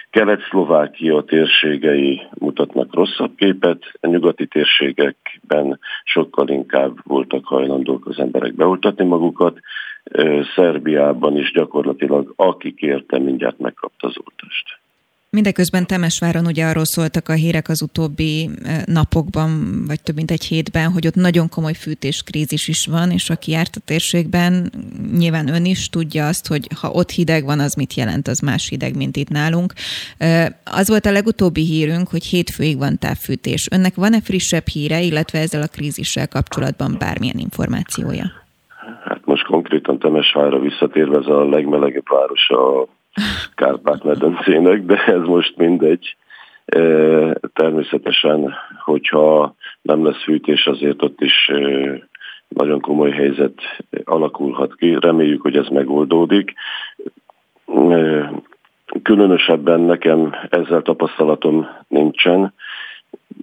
Kelet-Szlovákia 0.10 1.22
térségei 1.22 2.22
mutatnak 2.40 2.94
rosszabb 2.94 3.36
képet, 3.36 3.84
a 4.00 4.08
nyugati 4.08 4.48
térségekben 4.48 5.80
sokkal 6.04 6.48
inkább 6.50 6.98
voltak 7.04 7.46
hajlandók 7.46 8.08
az 8.08 8.20
emberek 8.20 8.54
beoltatni 8.54 9.06
magukat, 9.06 9.60
Szerbiában 10.56 11.38
is 11.38 11.52
gyakorlatilag 11.52 12.34
aki 12.36 12.74
kérte, 12.74 13.20
mindjárt 13.20 13.60
megkapta 13.60 14.08
az 14.08 14.16
oltást. 14.18 14.80
Mindeközben 15.30 15.88
Temesváron 15.88 16.46
ugye 16.46 16.66
arról 16.66 16.86
szóltak 16.86 17.30
a 17.30 17.34
hírek 17.34 17.70
az 17.70 17.82
utóbbi 17.82 18.50
napokban, 18.86 19.84
vagy 19.88 20.02
több 20.02 20.16
mint 20.16 20.32
egy 20.32 20.44
hétben, 20.44 20.92
hogy 20.92 21.08
ott 21.08 21.16
nagyon 21.16 21.50
komoly 21.50 21.74
fűtéskrízis 21.74 22.68
is 22.68 22.86
van, 22.86 23.12
és 23.12 23.30
aki 23.30 23.52
járt 23.52 23.76
a 23.76 23.80
térségben, 23.86 24.72
nyilván 25.18 25.48
ön 25.48 25.66
is 25.66 25.90
tudja 25.90 26.28
azt, 26.28 26.48
hogy 26.48 26.68
ha 26.76 26.90
ott 26.90 27.10
hideg 27.10 27.44
van, 27.44 27.60
az 27.60 27.74
mit 27.74 27.94
jelent, 27.94 28.28
az 28.28 28.40
más 28.40 28.68
hideg, 28.68 28.96
mint 28.96 29.18
itt 29.18 29.30
nálunk. 29.30 29.74
Az 30.64 30.88
volt 30.88 31.06
a 31.06 31.12
legutóbbi 31.12 31.66
hírünk, 31.66 32.08
hogy 32.08 32.26
hétfőig 32.26 32.78
van 32.78 33.00
távfűtés. 33.00 33.68
Önnek 33.72 33.96
van-e 33.96 34.22
frissebb 34.22 34.68
híre, 34.68 35.02
illetve 35.02 35.40
ezzel 35.40 35.62
a 35.62 35.68
krízissel 35.68 36.28
kapcsolatban 36.28 36.96
bármilyen 37.00 37.38
információja? 37.38 38.46
Hát 39.04 39.26
most 39.26 39.46
konkrétan 39.46 40.00
Temesvárra 40.00 40.60
visszatérve 40.60 41.18
ez 41.18 41.28
a 41.28 41.50
legmelegebb 41.50 42.10
város 42.10 42.50
a 42.50 42.86
Kárpát-medencének, 43.56 44.86
de 44.86 45.06
ez 45.06 45.22
most 45.22 45.58
mindegy. 45.58 46.16
Természetesen, 47.54 48.54
hogyha 48.84 49.56
nem 49.82 50.06
lesz 50.06 50.24
fűtés, 50.24 50.68
azért 50.68 51.04
ott 51.04 51.22
is 51.22 51.52
nagyon 52.48 52.82
komoly 52.82 53.12
helyzet 53.12 53.62
alakulhat 54.04 54.76
ki. 54.76 54.98
Reméljük, 55.00 55.42
hogy 55.42 55.56
ez 55.56 55.68
megoldódik. 55.68 56.54
Különösebben 59.04 59.80
nekem 59.80 60.36
ezzel 60.50 60.82
tapasztalatom 60.82 61.68
nincsen, 61.88 62.54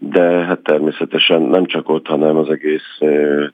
de 0.01 0.22
hát 0.22 0.62
természetesen 0.62 1.42
nem 1.42 1.66
csak 1.66 1.88
ott, 1.88 2.06
hanem 2.06 2.36
az 2.36 2.48
egész 2.48 2.98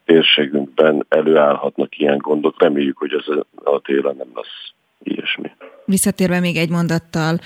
térségünkben 0.05 1.07
előállhatnak 1.09 1.99
ilyen 1.99 2.19
gondok. 2.19 2.63
Reméljük, 2.63 2.99
hogy 2.99 3.13
ez 3.13 3.37
a 3.65 3.81
télen 3.81 4.15
nem 4.19 4.29
lesz 4.35 4.73
ilyesmi. 5.03 5.51
Visszatérve 5.85 6.41
még 6.41 6.57
egy 6.57 6.71
mondattal 6.71 7.39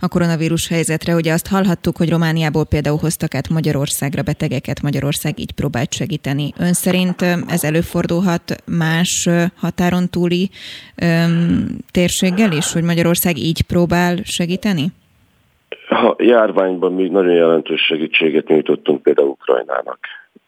a 0.00 0.08
koronavírus 0.08 0.68
helyzetre, 0.68 1.14
ugye 1.14 1.32
azt 1.32 1.48
hallhattuk, 1.48 1.96
hogy 1.96 2.10
Romániából 2.10 2.66
például 2.66 2.98
hoztak 2.98 3.34
át 3.34 3.48
Magyarországra 3.48 4.22
betegeket, 4.22 4.82
Magyarország 4.82 5.38
így 5.38 5.52
próbált 5.52 5.92
segíteni. 5.92 6.52
Ön 6.58 6.72
szerint 6.72 7.22
ez 7.48 7.64
előfordulhat 7.64 8.62
más 8.66 9.28
határon 9.56 10.08
túli 10.08 10.50
öm, 10.96 11.66
térséggel 11.90 12.52
is, 12.52 12.72
hogy 12.72 12.82
Magyarország 12.82 13.38
így 13.38 13.62
próbál 13.62 14.16
segíteni? 14.22 14.92
A 15.88 16.14
járványban 16.18 16.92
mi 16.92 17.08
nagyon 17.08 17.34
jelentős 17.34 17.80
segítséget 17.80 18.48
nyújtottunk 18.48 19.02
például 19.02 19.28
Ukrajnának 19.28 19.98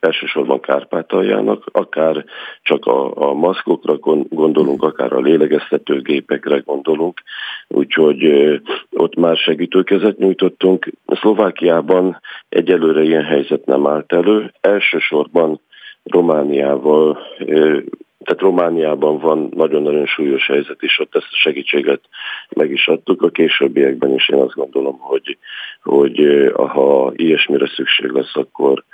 elsősorban 0.05 0.61
Kárpátaljának, 0.61 1.65
akár 1.73 2.25
csak 2.63 2.87
a, 2.87 3.29
a 3.29 3.33
maszkokra 3.33 3.97
gondolunk, 4.29 4.83
akár 4.83 5.13
a 5.13 5.21
lélegeztetőgépekre 5.21 6.59
gondolunk, 6.59 7.23
úgyhogy 7.69 8.25
ott 8.93 9.15
már 9.15 9.37
segítőkezet 9.37 10.19
nyújtottunk. 10.19 10.91
Szlovákiában 11.07 12.21
egyelőre 12.49 13.03
ilyen 13.03 13.25
helyzet 13.25 13.65
nem 13.65 13.87
állt 13.87 14.13
elő, 14.13 14.53
elsősorban 14.61 15.61
Romániával 16.03 17.19
tehát 18.25 18.41
Romániában 18.41 19.19
van 19.19 19.49
nagyon-nagyon 19.55 20.07
súlyos 20.07 20.47
helyzet, 20.47 20.83
és 20.83 20.99
ott 20.99 21.15
ezt 21.17 21.29
a 21.31 21.37
segítséget 21.37 22.01
meg 22.49 22.71
is 22.71 22.89
adtuk. 22.89 23.23
A 23.23 23.29
későbbiekben 23.29 24.15
is 24.15 24.29
én 24.29 24.39
azt 24.39 24.55
gondolom, 24.55 24.99
hogy, 24.99 25.39
hogy 25.83 26.19
ha 26.55 27.13
ilyesmire 27.17 27.67
szükség 27.77 28.11
lesz, 28.11 28.37
akkor 28.37 28.85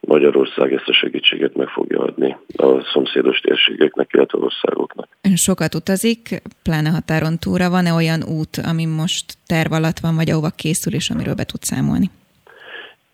Magyarország 0.00 0.72
ezt 0.72 0.88
a 0.88 0.92
segítséget 0.92 1.56
meg 1.56 1.68
fogja 1.68 1.98
adni 1.98 2.36
a 2.56 2.80
szomszédos 2.92 3.40
térségeknek, 3.40 4.10
illetve 4.12 4.38
országoknak. 4.38 5.08
Ön 5.22 5.36
sokat 5.36 5.74
utazik, 5.74 6.42
pláne 6.62 6.90
határon 6.90 7.38
túlra. 7.38 7.70
Van-e 7.70 7.92
olyan 7.92 8.22
út, 8.38 8.56
ami 8.70 8.84
most 8.84 9.24
terv 9.46 9.72
alatt 9.72 9.98
van, 9.98 10.14
vagy 10.14 10.30
ahova 10.30 10.50
készül, 10.56 10.94
és 10.94 11.10
amiről 11.10 11.34
be 11.34 11.44
tud 11.44 11.62
számolni? 11.62 12.10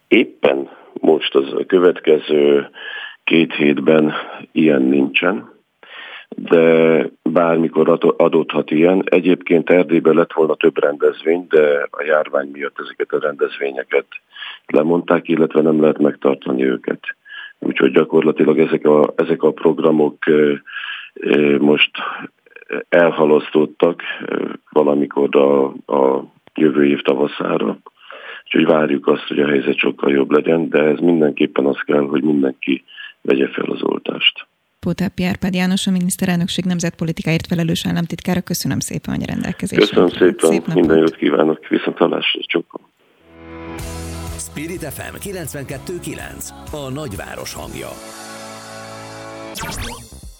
Éppen 0.09 0.69
most 0.93 1.35
az 1.35 1.53
a 1.53 1.67
következő 1.67 2.71
két 3.25 3.55
hétben 3.55 4.13
ilyen 4.53 4.83
nincsen, 4.83 5.52
de 6.37 7.09
bármikor 7.23 8.15
adódhat 8.17 8.71
ilyen. 8.71 9.03
Egyébként 9.05 9.71
Erdélyben 9.71 10.15
lett 10.15 10.33
volna 10.33 10.55
több 10.55 10.79
rendezvény, 10.79 11.47
de 11.49 11.89
a 11.91 12.03
járvány 12.03 12.49
miatt 12.53 12.81
ezeket 12.81 13.13
a 13.13 13.21
rendezvényeket 13.21 14.07
lemondták, 14.67 15.29
illetve 15.29 15.61
nem 15.61 15.81
lehet 15.81 15.99
megtartani 15.99 16.65
őket. 16.65 17.01
Úgyhogy 17.59 17.93
gyakorlatilag 17.93 18.59
ezek 18.59 18.87
a, 18.87 19.13
ezek 19.17 19.43
a 19.43 19.53
programok 19.53 20.17
most 21.59 21.91
elhalasztottak 22.89 24.03
valamikor 24.71 25.37
a, 25.37 25.65
a 25.97 26.25
jövő 26.55 26.87
év 26.87 27.01
tavaszára. 27.03 27.79
Úgyhogy 28.45 28.67
várjuk 28.67 29.07
azt, 29.07 29.29
hogy 29.29 29.41
a 29.41 29.49
helyzet 29.49 29.79
sokkal 29.79 30.13
jobb 30.13 30.31
legyen, 30.31 30.69
de 30.69 30.83
ez 30.83 30.99
mindenképpen 30.99 31.67
az 31.67 31.79
kell, 31.87 32.03
hogy 32.07 32.23
mindenki 32.23 32.85
vegye 33.21 33.49
fel 33.49 33.65
az 33.65 33.83
oltást. 33.83 34.47
Pótáp 34.87 35.19
Járpád 35.19 35.55
János, 35.55 35.87
a 35.87 35.91
miniszterelnökség 35.91 36.65
nemzetpolitikáért 36.65 37.47
felelős 37.47 37.87
államtitkára. 37.87 38.41
Köszönöm 38.41 38.81
szépen, 38.81 39.15
hogy 39.15 39.23
a 39.23 39.27
rendelkezésre. 39.27 39.87
Köszönöm 39.87 40.09
szépen, 40.09 40.51
Szép 40.51 40.75
minden 40.75 40.99
jót 40.99 41.17
kívánok, 41.17 41.69
viszont 41.69 41.97
hallásra. 41.97 42.41
Spirit 44.39 44.85
FM 44.85 45.29
92.9 45.29 46.49
A 46.73 46.91
nagyváros 46.91 47.55
hangja 47.55 47.89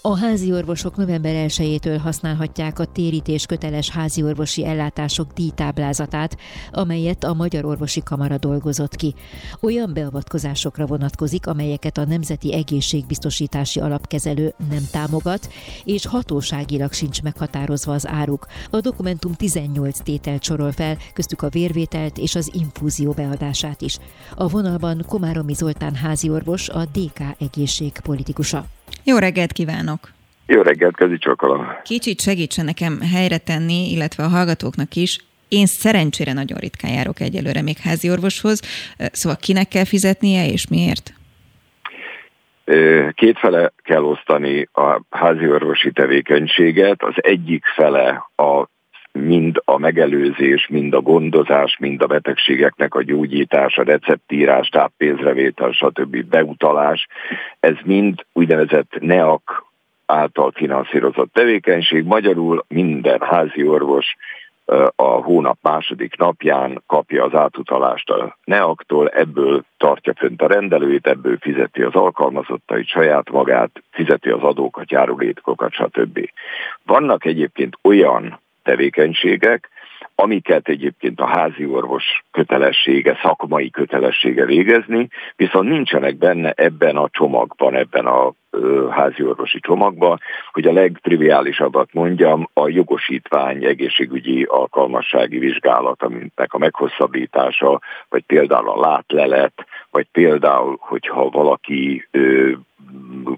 A 0.05 0.17
házi 0.17 0.51
orvosok 0.53 0.95
november 0.95 1.45
1-től 1.49 1.99
használhatják 2.03 2.79
a 2.79 2.85
térítés 2.85 3.45
köteles 3.45 3.89
házi 3.89 4.23
orvosi 4.23 4.65
ellátások 4.65 5.33
díjtáblázatát, 5.33 6.37
amelyet 6.71 7.23
a 7.23 7.33
Magyar 7.33 7.65
Orvosi 7.65 8.03
Kamara 8.03 8.37
dolgozott 8.37 8.95
ki. 8.95 9.13
Olyan 9.61 9.93
beavatkozásokra 9.93 10.85
vonatkozik, 10.85 11.47
amelyeket 11.47 11.97
a 11.97 12.05
Nemzeti 12.05 12.53
Egészségbiztosítási 12.53 13.79
Alapkezelő 13.79 14.53
nem 14.69 14.87
támogat, 14.91 15.49
és 15.83 16.05
hatóságilag 16.05 16.93
sincs 16.93 17.21
meghatározva 17.21 17.93
az 17.93 18.07
áruk. 18.07 18.47
A 18.69 18.79
dokumentum 18.79 19.33
18 19.33 19.99
tételt 19.99 20.43
sorol 20.43 20.71
fel, 20.71 20.97
köztük 21.13 21.41
a 21.41 21.49
vérvételt 21.49 22.17
és 22.17 22.35
az 22.35 22.51
infúzió 22.53 23.11
beadását 23.11 23.81
is. 23.81 23.97
A 24.35 24.47
vonalban 24.47 25.03
Komáromi 25.07 25.53
Zoltán 25.53 25.95
háziorvos, 25.95 26.69
a 26.69 26.85
DK 26.85 27.19
egészség 27.39 27.91
politikusa. 28.03 28.65
Jó 29.05 29.17
reggelt 29.17 29.51
kívánok! 29.51 29.99
Jó 30.45 30.61
reggelt, 30.61 30.95
Kezi 30.95 31.17
Csokala! 31.17 31.81
Kicsit 31.83 32.21
segítsen 32.21 32.65
nekem 32.65 33.01
helyre 33.13 33.37
tenni, 33.37 33.91
illetve 33.91 34.23
a 34.23 34.27
hallgatóknak 34.27 34.95
is. 34.95 35.17
Én 35.47 35.65
szerencsére 35.65 36.33
nagyon 36.33 36.57
ritkán 36.57 36.91
járok 36.91 37.19
egyelőre 37.19 37.61
még 37.61 37.77
házi 37.77 38.09
orvoshoz, 38.09 38.61
szóval 38.97 39.37
kinek 39.41 39.67
kell 39.67 39.85
fizetnie 39.85 40.45
és 40.47 40.67
miért? 40.67 41.13
Kétfele 43.13 43.71
kell 43.83 44.03
osztani 44.03 44.67
a 44.71 45.01
házi 45.09 45.47
orvosi 45.47 45.91
tevékenységet. 45.91 47.03
Az 47.03 47.13
egyik 47.15 47.65
fele 47.75 48.29
a 48.35 48.67
mind 49.19 49.61
a 49.65 49.77
megelőzés, 49.77 50.67
mind 50.67 50.93
a 50.93 51.01
gondozás, 51.01 51.77
mind 51.79 52.01
a 52.01 52.07
betegségeknek 52.07 52.95
a 52.95 53.03
gyógyítása, 53.03 53.83
receptírás, 53.83 54.67
táppénzrevétel, 54.67 55.71
stb. 55.71 56.25
beutalás, 56.25 57.07
ez 57.59 57.75
mind 57.83 58.25
úgynevezett 58.33 58.97
NEAK 58.99 59.65
által 60.05 60.51
finanszírozott 60.51 61.33
tevékenység. 61.33 62.03
Magyarul 62.03 62.65
minden 62.67 63.21
házi 63.21 63.67
orvos 63.67 64.15
a 64.95 65.03
hónap 65.03 65.57
második 65.61 66.17
napján 66.17 66.83
kapja 66.87 67.23
az 67.23 67.33
átutalást 67.33 68.09
a 68.09 68.37
NEAK-tól, 68.43 69.07
ebből 69.07 69.63
tartja 69.77 70.13
fönt 70.13 70.41
a 70.41 70.47
rendelőjét, 70.47 71.07
ebből 71.07 71.37
fizeti 71.37 71.81
az 71.81 71.93
alkalmazottait, 71.93 72.87
saját 72.87 73.29
magát, 73.29 73.83
fizeti 73.91 74.29
az 74.29 74.41
adókat, 74.41 74.91
járulékokat, 74.91 75.71
stb. 75.71 76.29
Vannak 76.83 77.25
egyébként 77.25 77.77
olyan 77.81 78.41
tevékenységek, 78.63 79.69
amiket 80.15 80.67
egyébként 80.67 81.19
a 81.19 81.25
házi 81.25 81.65
orvos 81.65 82.23
kötelessége, 82.31 83.19
szakmai 83.21 83.69
kötelessége 83.69 84.45
végezni, 84.45 85.07
viszont 85.35 85.69
nincsenek 85.69 86.17
benne 86.17 86.51
ebben 86.55 86.95
a 86.95 87.09
csomagban, 87.11 87.75
ebben 87.75 88.05
a 88.05 88.33
házi 88.89 89.23
orvosi 89.23 89.59
csomagban, 89.59 90.19
hogy 90.51 90.67
a 90.67 90.71
legtriviálisabbat 90.73 91.93
mondjam, 91.93 92.49
a 92.53 92.67
jogosítvány 92.67 93.65
egészségügyi 93.65 94.43
alkalmassági 94.43 95.37
vizsgálat, 95.37 96.03
aminek 96.03 96.53
a 96.53 96.57
meghosszabbítása, 96.57 97.81
vagy 98.09 98.23
például 98.23 98.69
a 98.69 98.79
látlelet, 98.79 99.65
vagy 99.91 100.07
például, 100.11 100.77
hogyha 100.79 101.29
valaki 101.29 102.07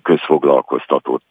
közfoglalkoztatott 0.01 1.23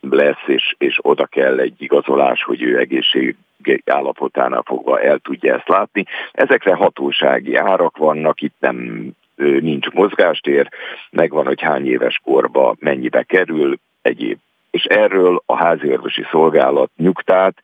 lesz, 0.00 0.42
és, 0.46 0.74
és 0.78 0.98
oda 1.02 1.26
kell 1.26 1.58
egy 1.58 1.74
igazolás, 1.78 2.42
hogy 2.42 2.62
ő 2.62 2.78
egészség 2.78 3.36
állapotánál 3.84 4.62
fogva 4.66 5.00
el 5.00 5.18
tudja 5.18 5.54
ezt 5.54 5.68
látni. 5.68 6.04
Ezekre 6.32 6.74
hatósági 6.74 7.56
árak 7.56 7.96
vannak, 7.96 8.40
itt 8.40 8.54
nem 8.58 9.08
nincs 9.36 9.90
mozgástér, 9.90 10.68
megvan, 11.10 11.46
hogy 11.46 11.60
hány 11.60 11.86
éves 11.86 12.20
korba 12.24 12.74
mennyibe 12.78 13.22
kerül, 13.22 13.78
egyéb. 14.02 14.38
És 14.70 14.84
erről 14.84 15.42
a 15.46 15.56
háziorvosi 15.56 16.24
szolgálat 16.30 16.90
nyugtát 16.96 17.62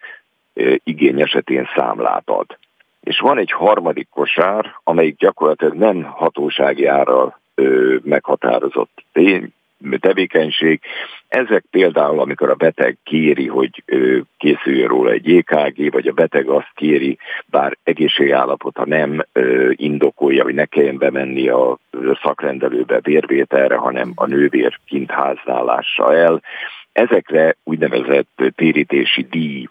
igény 0.84 1.20
esetén 1.20 1.68
számlát 1.74 2.28
ad. 2.28 2.58
És 3.00 3.18
van 3.18 3.38
egy 3.38 3.50
harmadik 3.50 4.08
kosár, 4.10 4.74
amelyik 4.84 5.16
gyakorlatilag 5.16 5.74
nem 5.74 6.02
hatósági 6.02 6.86
árral 6.86 7.38
meghatározott 8.02 9.04
tény, 9.12 9.52
tevékenység. 9.98 10.80
Ezek 11.28 11.64
például, 11.70 12.20
amikor 12.20 12.50
a 12.50 12.54
beteg 12.54 12.96
kéri, 13.04 13.46
hogy 13.46 13.84
készüljön 14.38 14.88
róla 14.88 15.10
egy 15.10 15.36
EKG, 15.36 15.92
vagy 15.92 16.06
a 16.06 16.12
beteg 16.12 16.48
azt 16.48 16.72
kéri, 16.74 17.18
bár 17.46 17.76
egészségállapota 17.82 18.86
nem 18.86 19.24
indokolja, 19.70 20.42
hogy 20.42 20.54
ne 20.54 20.64
kelljen 20.64 20.98
bemenni 20.98 21.48
a 21.48 21.78
szakrendelőbe 22.22 23.00
vérvételre, 23.00 23.76
hanem 23.76 24.12
a 24.14 24.26
nővér 24.26 24.78
kint 24.86 25.10
háználása 25.10 26.14
el, 26.14 26.42
Ezekre 27.00 27.56
úgynevezett 27.64 28.42
térítési 28.54 29.26
díj 29.30 29.68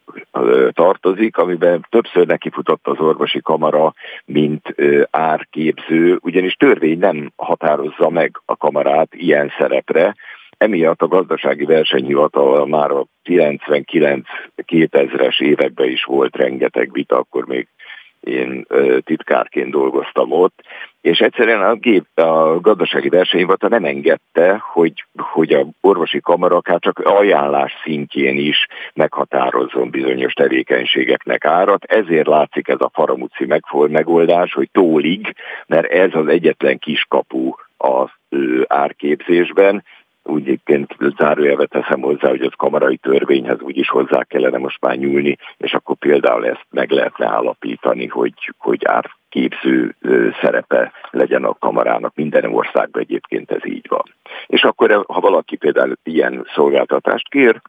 tartozik, 0.72 1.38
amiben 1.38 1.86
többször 1.90 2.28
nekifutott 2.28 2.88
az 2.88 3.00
orvosi 3.00 3.42
kamara, 3.42 3.94
mint 4.26 4.76
árképző, 5.10 6.20
ugyanis 6.22 6.54
törvény 6.54 7.00
nem 7.00 7.32
határozza 7.36 8.10
meg 8.10 8.42
a 8.46 8.58
kamarát 8.58 9.08
ilyen 9.12 9.52
szerepre, 9.58 10.16
Emiatt 10.58 11.02
a 11.02 11.08
gazdasági 11.08 11.66
versenyhivatal 11.66 12.68
már 12.68 12.92
a 12.92 13.06
99-2000-es 13.24 15.42
években 15.42 15.90
is 15.90 16.04
volt 16.04 16.36
rengeteg 16.36 16.92
vita, 16.92 17.18
akkor 17.18 17.46
még 17.46 17.68
én 18.20 18.66
titkárként 19.04 19.72
dolgoztam 19.72 20.32
ott, 20.32 20.62
és 21.02 21.20
egyszerűen 21.20 21.62
a, 21.62 21.74
gép, 21.74 22.06
a 22.20 22.60
gazdasági 22.60 23.10
versenyhivatal 23.10 23.70
nem 23.70 23.86
engedte, 23.86 24.58
hogy, 24.72 25.06
hogy 25.18 25.54
a 25.54 25.66
orvosi 25.82 26.20
kamara 26.20 26.56
akár 26.56 26.80
csak 26.80 27.00
ajánlás 27.00 27.74
szintjén 27.84 28.38
is 28.38 28.68
meghatározzon 28.94 29.90
bizonyos 29.90 30.34
tevékenységeknek 30.34 31.46
árat. 31.46 31.84
Ezért 31.84 32.28
látszik 32.28 32.68
ez 32.68 32.80
a 32.80 32.92
faramúci 32.94 33.46
megoldás, 33.72 34.54
hogy 34.54 34.70
tólig, 34.72 35.36
mert 35.68 35.92
ez 35.92 36.10
az 36.14 36.28
egyetlen 36.28 36.78
kiskapu 36.78 37.54
az 37.78 38.10
árképzésben, 38.68 39.84
úgy 40.30 40.42
egyébként 40.42 40.96
zárójelve 41.18 41.66
teszem 41.66 42.02
hozzá, 42.02 42.30
hogy 42.30 42.42
az 42.42 42.54
kamarai 42.58 42.98
törvényhez 42.98 43.62
úgyis 43.62 43.90
hozzá 43.90 44.24
kellene 44.24 44.58
most 44.58 44.82
már 44.82 44.98
nyúlni, 44.98 45.38
és 45.58 45.74
akkor 45.74 45.96
például 45.96 46.46
ezt 46.46 46.66
meg 46.70 46.92
lehetne 46.92 47.28
állapítani, 47.28 48.08
hogy, 48.08 48.54
hogy 48.58 48.86
árképző 48.86 49.96
szerepe 50.42 50.92
legyen 51.12 51.44
a 51.44 51.54
kamarának. 51.60 52.16
Minden 52.16 52.46
országban 52.46 53.02
egyébként 53.02 53.52
ez 53.52 53.66
így 53.66 53.86
van. 53.90 54.04
És 54.48 54.62
akkor, 54.64 55.06
ha 55.08 55.20
valaki 55.20 55.56
például 55.56 55.98
ilyen 56.04 56.48
szolgáltatást 56.54 57.30
kér, 57.30 57.62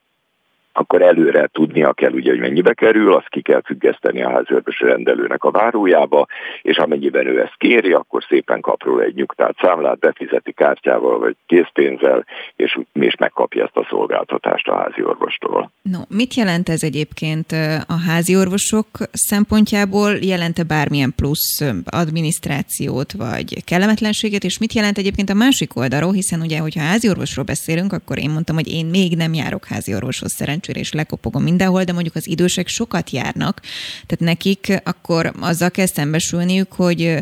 akkor 0.73 1.03
előre 1.03 1.49
tudnia 1.53 1.93
kell, 1.93 2.13
ugye, 2.13 2.31
hogy 2.31 2.41
mennyibe 2.41 2.75
kerül, 2.75 3.15
azt 3.15 3.29
ki 3.29 3.43
kell 3.43 3.63
függeszteni 3.65 4.23
a 4.23 4.31
házőrbös 4.31 4.81
rendelőnek 4.81 5.45
a 5.45 5.51
várójába, 5.51 6.27
és 6.63 6.77
amennyiben 6.77 7.27
ő 7.27 7.41
ezt 7.41 7.57
kéri, 7.57 7.93
akkor 7.93 8.25
szépen 8.29 8.61
kap 8.61 8.83
róla 8.83 9.03
egy 9.03 9.15
nyugtát 9.15 9.57
számlát, 9.61 9.99
befizeti 9.99 10.53
kártyával 10.53 11.19
vagy 11.19 11.37
készpénzzel, 11.47 12.25
és, 12.57 12.79
és 12.93 13.17
megkapja 13.17 13.65
ezt 13.65 13.77
a 13.77 13.87
szolgáltatást 13.91 14.69
a 14.69 14.77
házi 14.77 15.05
orvostól. 15.05 15.71
No, 15.83 15.99
mit 16.09 16.35
jelent 16.35 16.69
ez 16.69 16.83
egyébként 16.83 17.53
a 17.87 17.99
házi 18.07 18.37
orvosok 18.37 18.87
szempontjából? 19.13 20.11
Jelente 20.21 20.63
bármilyen 20.63 21.13
plusz 21.17 21.61
adminisztrációt 21.85 23.13
vagy 23.13 23.65
kellemetlenséget, 23.65 24.45
és 24.45 24.59
mit 24.59 24.73
jelent 24.73 24.99
egyébként 24.99 25.31
a 25.31 25.35
másik 25.35 25.77
oldalról, 25.77 26.13
hiszen 26.13 26.41
ugye, 26.41 26.59
hogyha 26.59 26.81
házi 26.81 27.09
orvosról 27.09 27.45
beszélünk, 27.45 27.93
akkor 27.93 28.19
én 28.19 28.31
mondtam, 28.31 28.55
hogy 28.55 28.73
én 28.73 28.87
még 28.87 29.17
nem 29.17 29.35
járok 29.35 29.65
házi 29.65 29.95
orvoshoz 29.95 30.33
szerencsére 30.33 30.59
szerencsére 30.61 30.79
és 30.79 30.93
lekopogom 30.93 31.43
mindenhol, 31.43 31.85
de 31.85 31.93
mondjuk 31.93 32.15
az 32.15 32.29
idősek 32.29 32.69
sokat 32.69 33.11
járnak, 33.11 33.61
tehát 34.07 34.19
nekik 34.19 34.83
akkor 34.85 35.31
azzal 35.41 35.71
kell 35.71 35.87
szembesülniük, 35.87 36.73
hogy 36.73 37.17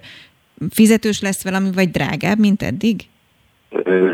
fizetős 0.70 1.20
lesz 1.20 1.44
valami, 1.44 1.70
vagy 1.74 1.90
drágább, 1.90 2.38
mint 2.38 2.62
eddig? 2.62 2.96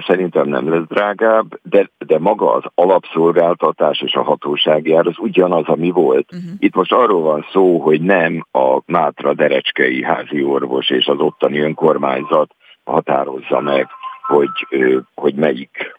Szerintem 0.07 0.49
nem 0.49 0.69
lesz 0.69 0.87
drágább, 0.89 1.59
de, 1.63 1.91
de 1.99 2.19
maga 2.19 2.53
az 2.53 2.63
alapszolgáltatás 2.75 4.01
és 4.01 4.15
a 4.15 4.23
hatósági 4.23 4.93
ár 4.95 5.07
az 5.07 5.19
ugyanaz, 5.19 5.65
ami 5.67 5.91
volt. 5.91 6.33
Uh-huh. 6.33 6.51
Itt 6.59 6.75
most 6.75 6.93
arról 6.93 7.23
van 7.23 7.47
szó, 7.53 7.79
hogy 7.79 8.01
nem 8.01 8.47
a 8.53 8.81
Mátra 8.87 9.35
Derecskei 9.35 10.03
házi 10.03 10.43
orvos 10.43 10.91
és 10.91 11.07
az 11.07 11.19
ottani 11.19 11.59
önkormányzat 11.59 12.55
határozza 12.85 13.61
meg, 13.61 13.87
hogy, 14.27 14.67
hogy 15.15 15.35
melyik 15.35 15.95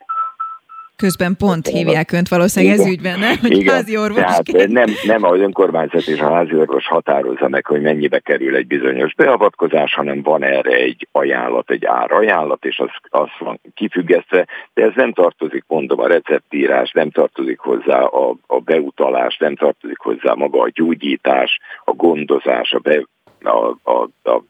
Közben 0.96 1.36
pont 1.38 1.68
hívják 1.68 2.12
önt 2.12 2.28
valószínűleg 2.28 2.80
ez 2.80 2.88
ügyben, 2.88 3.20
nem? 3.20 3.38
Hogy 3.42 3.58
Igen. 3.58 3.74
házi 3.74 3.98
orvos. 3.98 4.22
Tehát 4.22 4.68
nem, 4.68 4.90
nem 5.04 5.24
az 5.24 5.40
önkormányzat 5.40 6.08
és 6.08 6.20
a 6.20 6.34
házi 6.34 6.56
orvos 6.56 6.88
határozza 6.88 7.48
meg, 7.48 7.66
hogy 7.66 7.82
mennyibe 7.82 8.20
kerül 8.20 8.56
egy 8.56 8.68
bizonyos 8.68 9.14
beavatkozás, 9.14 9.94
hanem 9.94 10.22
van 10.22 10.44
erre 10.44 10.74
egy 10.76 11.08
ajánlat, 11.12 11.72
egy 11.72 11.86
árajánlat, 11.86 12.66
és 12.66 12.80
az, 12.80 12.90
az 13.10 13.30
van 13.40 13.60
kifüggesztve, 13.74 14.48
de 14.74 14.84
ez 14.84 14.92
nem 14.96 15.14
tartozik, 15.14 15.64
mondom, 15.68 16.00
a 16.00 16.08
receptírás, 16.08 16.92
nem 16.92 17.10
tartozik 17.10 17.60
hozzá 17.60 18.02
a, 18.02 18.36
a 18.48 18.60
beutalás, 18.60 19.38
nem 19.38 19.56
tartozik 19.56 20.00
hozzá 20.00 20.34
maga 20.34 20.62
a 20.62 20.70
gyógyítás, 20.74 21.60
a 21.84 21.92
gondozás, 21.92 22.72
a, 22.72 22.80
be, 22.80 23.06
a, 23.44 23.78
a, 23.84 24.10
a 24.24 24.44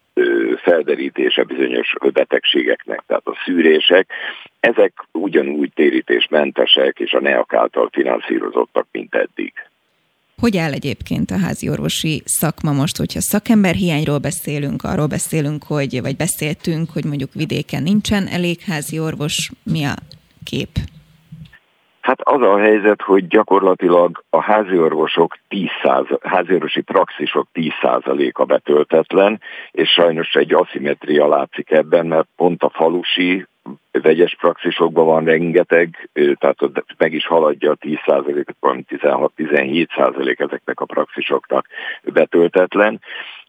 felderítése 0.57 1.43
bizonyos 1.43 1.93
betegségeknek, 2.13 3.03
tehát 3.07 3.27
a 3.27 3.37
szűrések, 3.45 4.09
ezek 4.59 4.93
ugyanúgy 5.11 5.71
térítésmentesek 5.73 6.99
és 6.99 7.11
a 7.11 7.21
NEAK 7.21 7.53
által 7.53 7.89
finanszírozottak, 7.91 8.87
mint 8.91 9.15
eddig. 9.15 9.53
Hogy 10.39 10.57
áll 10.57 10.71
egyébként 10.71 11.31
a 11.31 11.37
házi 11.37 11.69
orvosi 11.69 12.21
szakma 12.25 12.71
most, 12.71 12.97
hogyha 12.97 13.21
szakember 13.21 13.75
hiányról 13.75 14.17
beszélünk, 14.17 14.83
arról 14.83 15.07
beszélünk, 15.07 15.63
hogy, 15.63 16.01
vagy 16.01 16.15
beszéltünk, 16.15 16.89
hogy 16.89 17.05
mondjuk 17.05 17.33
vidéken 17.33 17.83
nincsen 17.83 18.27
elég 18.27 18.59
házi 18.59 18.99
orvos, 18.99 19.51
mi 19.63 19.83
a 19.83 19.95
kép? 20.43 20.69
Hát 22.06 22.22
az 22.22 22.41
a 22.41 22.57
helyzet, 22.57 23.02
hogy 23.02 23.27
gyakorlatilag 23.27 24.23
a 24.30 24.41
háziorvosok 24.41 25.38
10%, 25.49 26.19
háziorvosi 26.23 26.82
praxisok 26.82 27.48
10%-a 27.53 28.45
betöltetlen, 28.45 29.41
és 29.72 29.90
sajnos 29.90 30.34
egy 30.34 30.53
aszimetria 30.53 31.27
látszik 31.27 31.72
ebben, 31.72 32.06
mert 32.06 32.27
pont 32.36 32.64
a 32.64 32.69
falusi 32.69 33.45
vegyes 33.91 34.36
praxisokban 34.40 35.06
van 35.06 35.26
rengeteg, 35.26 36.10
tehát 36.14 36.57
meg 36.98 37.14
is 37.14 37.27
haladja 37.27 37.72
a 37.72 37.77
10%-ot, 37.77 38.56
van 38.60 38.86
16-17% 38.90 40.40
ezeknek 40.40 40.80
a 40.80 40.86
praxisoknak 40.86 41.68
betöltetlen, 42.03 43.02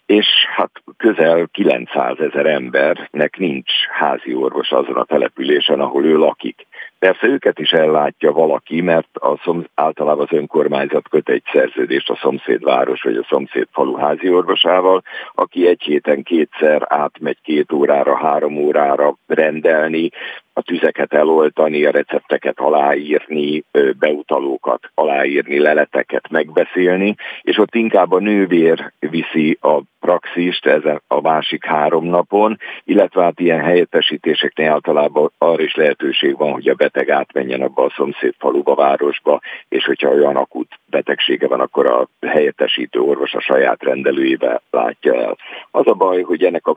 és 0.07 0.27
hát 0.55 0.71
közel 0.97 1.49
900 1.53 2.19
ezer 2.19 2.47
embernek 2.47 3.37
nincs 3.37 3.73
házi 3.99 4.35
orvos 4.35 4.71
azon 4.71 4.97
a 4.97 5.05
településen, 5.05 5.81
ahol 5.81 6.05
ő 6.05 6.17
lakik. 6.17 6.67
Persze 6.99 7.27
őket 7.27 7.59
is 7.59 7.71
ellátja 7.71 8.33
valaki, 8.33 8.81
mert 8.81 9.09
a 9.13 9.39
szom, 9.45 9.67
általában 9.75 10.27
az 10.31 10.39
önkormányzat 10.39 11.09
köt 11.09 11.29
egy 11.29 11.43
szerződést 11.53 12.11
a 12.11 12.19
szomszédváros 12.21 13.03
vagy 13.03 13.17
a 13.17 13.27
szomszéd 13.29 13.69
falu 13.73 13.97
házi 13.97 14.29
orvosával, 14.29 15.03
aki 15.35 15.67
egy 15.67 15.83
héten 15.83 16.23
kétszer 16.23 16.83
átmegy 16.89 17.39
két 17.43 17.73
órára, 17.73 18.17
három 18.17 18.57
órára 18.57 19.17
rendelni, 19.27 20.11
a 20.59 20.63
tüzeket 20.63 21.13
eloltani, 21.13 21.85
a 21.85 21.91
recepteket 21.91 22.59
aláírni, 22.59 23.65
beutalókat 23.99 24.91
aláírni, 24.95 25.59
leleteket 25.59 26.31
megbeszélni, 26.31 27.15
és 27.43 27.59
ott 27.59 27.75
inkább 27.75 28.13
a 28.13 28.19
nővér 28.19 28.93
viszi 28.99 29.59
a 29.61 29.81
praxist 30.01 30.67
ezen 30.67 31.03
a 31.07 31.21
másik 31.21 31.65
három 31.65 32.05
napon, 32.05 32.59
illetve 32.85 33.23
hát 33.23 33.41
ilyen 33.41 33.61
helyettesítéseknél 33.61 34.71
általában 34.71 35.33
arra 35.39 35.63
is 35.63 35.75
lehetőség 35.75 36.37
van, 36.37 36.53
hogy 36.53 36.66
a 36.69 36.75
beteg 36.75 37.11
átmenjen 37.11 37.63
abba 37.63 37.85
a 37.85 37.93
szomszéd 37.97 38.35
faluba, 38.39 38.75
városba, 38.75 39.41
és 39.69 39.85
hogyha 39.85 40.11
olyan 40.11 40.37
akut 40.37 40.79
betegsége 40.91 41.47
van, 41.47 41.61
akkor 41.61 41.87
a 41.87 42.09
helyettesítő 42.27 43.01
orvos 43.01 43.35
a 43.35 43.41
saját 43.41 43.83
rendelőjébe 43.83 44.61
látja 44.71 45.15
el. 45.15 45.37
Az 45.71 45.87
a 45.87 45.95
baj, 45.95 46.23
hogy 46.23 46.45
ennek 46.45 46.67
a 46.67 46.77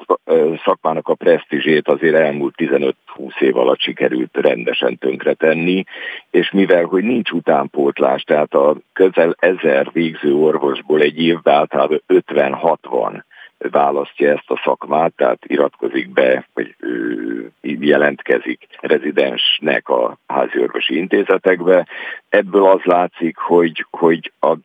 szakmának 0.63 1.07
a 1.07 1.13
presztízsét 1.13 1.87
azért 1.87 2.15
elmúlt 2.15 2.53
15-20 2.57 2.93
év 3.39 3.57
alatt 3.57 3.79
sikerült 3.79 4.37
rendesen 4.37 4.97
tönkretenni, 4.97 5.83
és 6.31 6.51
mivel, 6.51 6.83
hogy 6.83 7.03
nincs 7.03 7.31
utánpótlás, 7.31 8.23
tehát 8.23 8.53
a 8.53 8.75
közel 8.93 9.35
ezer 9.39 9.89
végző 9.93 10.35
orvosból 10.35 11.01
egy 11.01 11.19
évben 11.21 11.53
általában 11.53 12.01
50-60 12.07 13.21
választja 13.71 14.29
ezt 14.29 14.51
a 14.51 14.61
szakmát, 14.63 15.13
tehát 15.15 15.45
iratkozik 15.45 16.09
be, 16.09 16.47
vagy 16.53 16.75
jelentkezik 17.61 18.67
rezidensnek 18.81 19.89
a 19.89 20.17
háziorvosi 20.27 20.97
intézetekbe. 20.97 21.87
Ebből 22.29 22.65
az 22.65 22.81
látszik, 22.83 23.37
hogy, 23.37 23.85
hogy 23.89 24.31
a, 24.39 24.55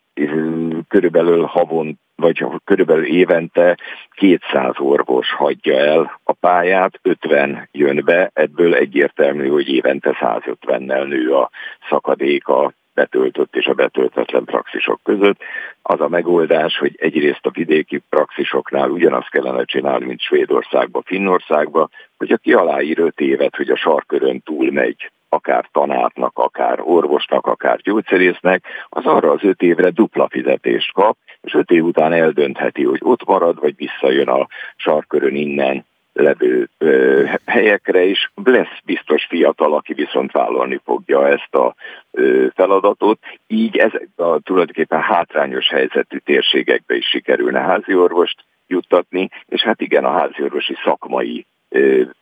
körülbelül 0.89 1.43
havon 1.43 1.99
vagy 2.17 2.47
körülbelül 2.65 3.05
évente 3.05 3.79
200 4.11 4.75
orvos 4.79 5.33
hagyja 5.33 5.79
el 5.79 6.21
a 6.25 6.33
pályát, 6.33 6.99
50 7.03 7.69
jön 7.73 8.03
be, 8.05 8.31
ebből 8.35 8.75
egyértelmű, 8.75 9.49
hogy 9.49 9.69
évente 9.69 10.17
150-nel 10.21 11.07
nő 11.07 11.35
a 11.35 11.51
szakadék 11.89 12.49
a 12.49 12.73
betöltött 12.95 13.57
és 13.57 13.67
a 13.67 13.75
betöltetlen 13.75 14.45
praxisok 14.45 15.01
között. 15.03 15.41
Az 15.83 16.01
a 16.01 16.09
megoldás, 16.09 16.79
hogy 16.79 16.97
egyrészt 16.99 17.47
a 17.47 17.51
vidéki 17.51 18.03
praxisoknál 18.09 18.91
ugyanazt 18.91 19.31
kellene 19.31 19.65
csinálni, 19.65 20.05
mint 20.05 20.21
Svédországba, 20.21 21.03
Finnországba, 21.05 21.89
hogy 22.19 22.33
aki 22.33 22.53
aláír 22.53 22.99
öt 22.99 23.21
évet, 23.21 23.57
hogy 23.57 23.71
a 23.71 23.77
sarkörön 23.77 24.41
túl 24.41 24.71
megy, 24.71 25.11
akár 25.29 25.69
tanárnak, 25.73 26.39
akár 26.39 26.81
orvosnak, 26.83 27.47
akár 27.47 27.79
gyógyszerésznek, 27.81 28.65
az 28.89 29.05
arra 29.05 29.31
az 29.31 29.45
öt 29.45 29.63
évre 29.63 29.91
dupla 29.91 30.29
fizetést 30.29 30.93
kap, 30.93 31.17
és 31.41 31.55
öt 31.55 31.71
év 31.71 31.85
után 31.85 32.13
eldöntheti, 32.13 32.85
hogy 32.85 33.01
ott 33.03 33.25
marad, 33.25 33.61
vagy 33.61 33.77
visszajön 33.77 34.29
a 34.29 34.47
sarkörön 34.77 35.35
innen 35.35 35.85
levő 36.15 36.69
ö, 36.79 37.25
helyekre 37.47 38.05
is. 38.05 38.33
Lesz 38.45 38.79
biztos 38.85 39.27
fiatal, 39.29 39.75
aki 39.75 39.93
viszont 39.95 40.33
vállalni 40.33 40.81
fogja 40.85 41.29
ezt 41.29 41.55
a 41.55 41.75
ö, 42.11 42.47
feladatot. 42.55 43.19
Így 43.47 43.77
ezek 43.77 44.09
a 44.17 44.39
tulajdonképpen 44.41 45.01
hátrányos 45.01 45.69
helyzetű 45.69 46.17
térségekbe 46.17 46.97
is 46.97 47.07
sikerülne 47.07 47.61
háziorvost 47.61 48.45
juttatni, 48.67 49.29
és 49.47 49.63
hát 49.63 49.81
igen, 49.81 50.05
a 50.05 50.19
háziorvosi 50.19 50.75
szakmai 50.85 51.47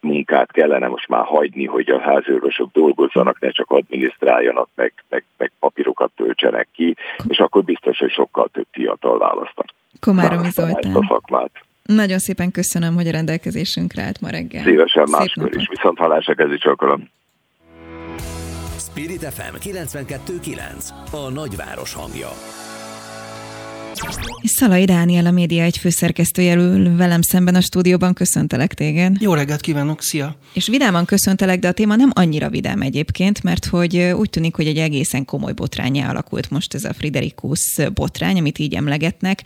munkát 0.01 0.52
kellene 0.52 0.89
most 0.89 1.09
már 1.09 1.24
hagyni, 1.24 1.66
hogy 1.66 1.90
a 1.90 2.01
háziorvosok 2.01 2.73
dolgozzanak, 2.73 3.40
ne 3.40 3.51
csak 3.51 3.70
adminisztráljanak, 3.70 4.69
meg, 4.74 4.93
meg, 5.09 5.24
meg 5.36 5.52
papírokat 5.59 6.10
töltsenek 6.16 6.69
ki, 6.74 6.97
és 7.28 7.39
akkor 7.39 7.64
biztos, 7.64 7.98
hogy 7.98 8.10
sokkal 8.10 8.48
több 8.52 8.66
fiatal 8.70 9.19
választanak. 9.19 9.74
Komáromi 10.01 10.51
Zoltán. 10.51 10.94
a 10.94 11.06
szakmát. 11.09 11.51
Nagyon 11.82 12.18
szépen 12.18 12.50
köszönöm, 12.50 12.94
hogy 12.94 13.06
a 13.06 13.10
rendelkezésünkre 13.10 14.02
állt 14.02 14.20
ma 14.20 14.28
reggel. 14.28 14.62
Szívesen 14.62 15.06
máskor 15.10 15.56
is. 15.56 15.68
Viszont 15.68 15.98
hallásra 15.98 16.34
kezdi 16.34 16.59
csokolom. 16.59 17.10
Spirit 18.78 19.24
FM 19.24 19.54
92.9. 19.60 20.88
A 21.12 21.30
nagyváros 21.30 21.94
hangja. 21.94 22.28
Szalai 24.44 24.84
Dániel, 24.84 25.26
a 25.26 25.30
média 25.30 25.62
egy 25.62 25.76
főszerkesztője 25.76 26.54
ül 26.54 26.96
velem 26.96 27.22
szemben 27.22 27.54
a 27.54 27.60
stúdióban. 27.60 28.14
Köszöntelek 28.14 28.74
téged. 28.74 29.16
Jó 29.20 29.34
reggelt 29.34 29.60
kívánok, 29.60 30.02
szia! 30.02 30.36
És 30.52 30.66
vidáman 30.66 31.04
köszöntelek, 31.04 31.58
de 31.58 31.68
a 31.68 31.72
téma 31.72 31.96
nem 31.96 32.10
annyira 32.14 32.50
vidám 32.50 32.80
egyébként, 32.80 33.42
mert 33.42 33.64
hogy 33.64 33.96
úgy 33.98 34.30
tűnik, 34.30 34.56
hogy 34.56 34.66
egy 34.66 34.78
egészen 34.78 35.24
komoly 35.24 35.52
botrányá 35.52 36.08
alakult 36.08 36.50
most 36.50 36.74
ez 36.74 36.84
a 36.84 36.92
Friderikus 36.92 37.78
botrány, 37.94 38.38
amit 38.38 38.58
így 38.58 38.74
emlegetnek. 38.74 39.42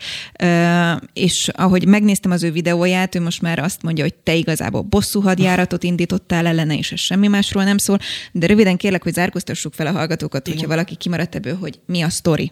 És 1.13 1.49
ahogy 1.53 1.87
megnéztem 1.87 2.31
az 2.31 2.43
ő 2.43 2.51
videóját, 2.51 3.15
ő 3.15 3.21
most 3.21 3.41
már 3.41 3.59
azt 3.59 3.81
mondja, 3.81 4.03
hogy 4.03 4.13
te 4.13 4.35
igazából 4.35 4.81
bosszú 4.81 5.21
hadjáratot 5.21 5.83
indítottál 5.83 6.45
ellene, 6.45 6.77
és 6.77 6.91
ez 6.91 6.99
semmi 6.99 7.27
másról 7.27 7.63
nem 7.63 7.77
szól. 7.77 7.99
De 8.31 8.47
röviden 8.47 8.77
kérlek, 8.77 9.03
hogy 9.03 9.13
zárkóztassuk 9.13 9.73
fel 9.73 9.87
a 9.87 9.91
hallgatókat, 9.91 10.47
Igen. 10.47 10.59
hogyha 10.59 10.73
valaki 10.73 10.95
kimaradt 10.95 11.35
ebből, 11.35 11.55
hogy 11.55 11.79
mi 11.85 12.01
a 12.01 12.09
sztori. 12.09 12.51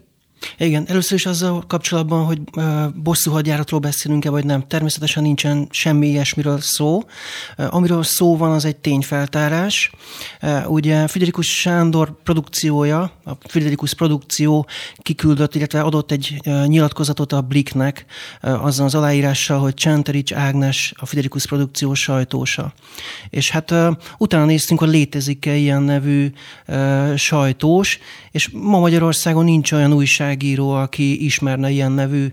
Igen, 0.57 0.85
először 0.87 1.17
is 1.17 1.25
azzal 1.25 1.63
kapcsolatban, 1.67 2.25
hogy 2.25 2.39
bosszú 2.95 3.31
hadjáratról 3.31 3.79
beszélünk-e, 3.79 4.29
vagy 4.29 4.45
nem. 4.45 4.67
Természetesen 4.67 5.23
nincsen 5.23 5.67
semmi 5.71 6.07
ilyesmiről 6.07 6.59
szó. 6.61 7.03
Amiről 7.57 8.03
szó 8.03 8.37
van, 8.37 8.51
az 8.51 8.65
egy 8.65 8.75
tényfeltárás. 8.75 9.91
Ugye 10.67 11.07
Friderikus 11.07 11.59
Sándor 11.59 12.21
produkciója, 12.23 13.11
a 13.23 13.31
Friderikus 13.47 13.93
produkció 13.93 14.67
kiküldött, 14.97 15.55
illetve 15.55 15.81
adott 15.81 16.11
egy 16.11 16.41
nyilatkozatot 16.65 17.31
a 17.31 17.41
Bliknek 17.41 18.05
azzal 18.41 18.85
az 18.85 18.95
aláírással, 18.95 19.59
hogy 19.59 19.73
Csenterics 19.73 20.33
Ágnes 20.33 20.93
a 20.97 21.05
Friderikus 21.05 21.45
produkció 21.45 21.93
sajtósa. 21.93 22.73
És 23.29 23.49
hát 23.49 23.73
utána 24.17 24.45
néztünk, 24.45 24.79
hogy 24.79 24.89
létezik-e 24.89 25.55
ilyen 25.55 25.81
nevű 25.81 26.31
sajtós, 27.15 27.99
és 28.31 28.49
ma 28.53 28.79
Magyarországon 28.79 29.43
nincs 29.43 29.71
olyan 29.71 29.93
újságíró, 30.25 30.71
aki 30.71 31.25
ismerne 31.25 31.69
ilyen 31.69 31.91
nevű 31.91 32.27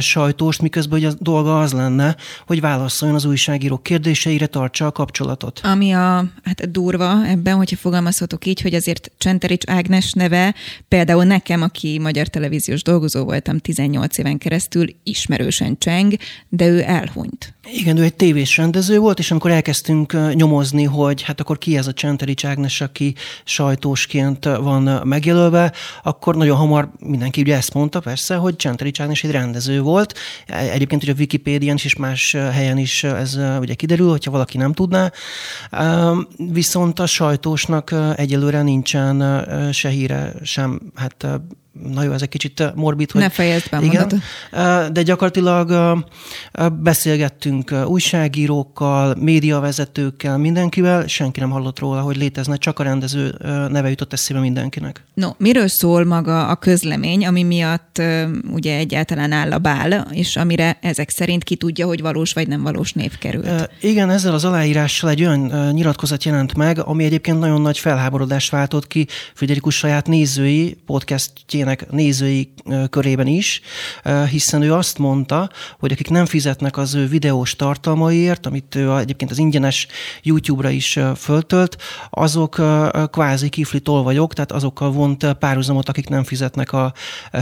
sajtóst, 0.00 0.62
miközben 0.62 1.00
hogy 1.00 1.08
a 1.12 1.16
dolga 1.18 1.60
az 1.60 1.72
lenne, 1.72 2.16
hogy 2.46 2.60
válaszoljon 2.60 3.16
az 3.16 3.24
újságírók 3.24 3.82
kérdéseire, 3.82 4.46
tartsa 4.46 4.86
a 4.86 4.92
kapcsolatot. 4.92 5.60
Ami 5.62 5.92
a 5.92 6.24
hát 6.44 6.70
durva 6.70 7.26
ebben, 7.26 7.56
hogyha 7.56 7.76
fogalmazhatok 7.76 8.46
így, 8.46 8.60
hogy 8.60 8.74
azért 8.74 9.10
Csenterics 9.18 9.70
Ágnes 9.70 10.12
neve 10.12 10.54
például 10.88 11.24
nekem, 11.24 11.62
aki 11.62 11.98
magyar 11.98 12.26
televíziós 12.26 12.82
dolgozó 12.82 13.24
voltam 13.24 13.58
18 13.58 14.18
éven 14.18 14.38
keresztül, 14.38 14.86
ismerősen 15.02 15.78
cseng, 15.78 16.12
de 16.48 16.66
ő 16.66 16.82
elhunyt. 16.82 17.54
Igen, 17.72 17.96
ő 17.96 18.02
egy 18.02 18.14
tévés 18.14 18.56
rendező 18.56 18.98
volt, 18.98 19.18
és 19.18 19.30
amikor 19.30 19.50
elkezdtünk 19.50 20.34
nyomozni, 20.34 20.84
hogy 20.84 21.22
hát 21.22 21.40
akkor 21.40 21.58
ki 21.58 21.76
ez 21.76 21.86
a 21.86 21.92
Csenterics 21.92 22.44
Ágnes, 22.44 22.80
aki 22.80 23.14
sajtósként 23.44 24.44
van 24.44 25.00
megjelölve, 25.04 25.72
akkor 26.02 26.36
nagyon 26.36 26.56
hamar 26.56 26.90
mindenki 26.98 27.40
ugye 27.40 27.56
ezt 27.56 27.74
mondta 27.74 28.00
persze, 28.00 28.34
hogy 28.34 28.56
Csenterics 28.56 29.00
Ágnes 29.00 29.24
egy 29.24 29.30
rendező 29.30 29.80
volt. 29.80 30.18
Egyébként 30.46 31.02
ugye 31.02 31.12
a 31.12 31.16
Wikipédián 31.18 31.74
is 31.74 31.84
és 31.84 31.96
más 31.96 32.32
helyen 32.32 32.78
is 32.78 33.04
ez 33.04 33.38
ugye 33.60 33.74
kiderül, 33.74 34.10
hogyha 34.10 34.30
valaki 34.30 34.56
nem 34.56 34.72
tudná. 34.72 35.12
Viszont 36.36 36.98
a 36.98 37.06
sajtósnak 37.06 37.94
egyelőre 38.16 38.62
nincsen 38.62 39.46
se 39.72 39.88
híre, 39.88 40.32
sem 40.42 40.80
hát 40.94 41.26
na 41.92 42.02
jó, 42.02 42.12
ez 42.12 42.22
egy 42.22 42.28
kicsit 42.28 42.72
morbid, 42.74 43.10
hogy... 43.10 43.20
Ne 43.20 43.28
fejezd 43.28 43.70
be 43.70 43.80
igen, 43.82 44.22
De 44.92 45.02
gyakorlatilag 45.02 45.98
beszélgettünk 46.82 47.74
újságírókkal, 47.86 49.14
médiavezetőkkel, 49.18 50.38
mindenkivel, 50.38 51.06
senki 51.06 51.40
nem 51.40 51.50
hallott 51.50 51.78
róla, 51.78 52.00
hogy 52.00 52.16
létezne, 52.16 52.56
csak 52.56 52.78
a 52.78 52.82
rendező 52.82 53.34
neve 53.68 53.88
jutott 53.88 54.12
eszébe 54.12 54.40
mindenkinek. 54.40 55.04
No, 55.14 55.30
miről 55.38 55.68
szól 55.68 56.04
maga 56.04 56.46
a 56.46 56.56
közlemény, 56.56 57.26
ami 57.26 57.42
miatt 57.42 58.02
ugye 58.52 58.76
egyáltalán 58.76 59.32
áll 59.32 59.52
a 59.52 59.58
bál, 59.58 60.08
és 60.10 60.36
amire 60.36 60.78
ezek 60.80 61.10
szerint 61.10 61.44
ki 61.44 61.56
tudja, 61.56 61.86
hogy 61.86 62.00
valós 62.00 62.32
vagy 62.32 62.48
nem 62.48 62.62
valós 62.62 62.92
név 62.92 63.18
került? 63.18 63.70
Igen, 63.80 64.10
ezzel 64.10 64.34
az 64.34 64.44
aláírással 64.44 65.10
egy 65.10 65.20
olyan 65.20 65.70
nyilatkozat 65.72 66.24
jelent 66.24 66.54
meg, 66.54 66.78
ami 66.78 67.04
egyébként 67.04 67.38
nagyon 67.38 67.60
nagy 67.60 67.78
felháborodást 67.78 68.50
váltott 68.50 68.86
ki 68.86 69.06
Friderikus 69.34 69.76
saját 69.76 70.06
nézői, 70.06 70.78
podcastjének 70.86 71.69
nézői 71.90 72.52
körében 72.90 73.26
is, 73.26 73.60
hiszen 74.30 74.62
ő 74.62 74.74
azt 74.74 74.98
mondta, 74.98 75.50
hogy 75.78 75.92
akik 75.92 76.10
nem 76.10 76.26
fizetnek 76.26 76.76
az 76.76 76.94
ő 76.94 77.06
videós 77.06 77.56
tartalmaiért, 77.56 78.46
amit 78.46 78.74
ő 78.74 78.96
egyébként 78.96 79.30
az 79.30 79.38
ingyenes 79.38 79.86
YouTube-ra 80.22 80.70
is 80.70 80.98
föltölt, 81.16 81.76
azok 82.10 82.60
kvázi 83.10 83.48
kifli 83.48 83.80
tolvajok, 83.80 84.34
tehát 84.34 84.52
azokkal 84.52 84.92
vont 84.92 85.32
párhuzamot, 85.32 85.88
akik 85.88 86.08
nem 86.08 86.24
fizetnek 86.24 86.72
a 86.72 86.92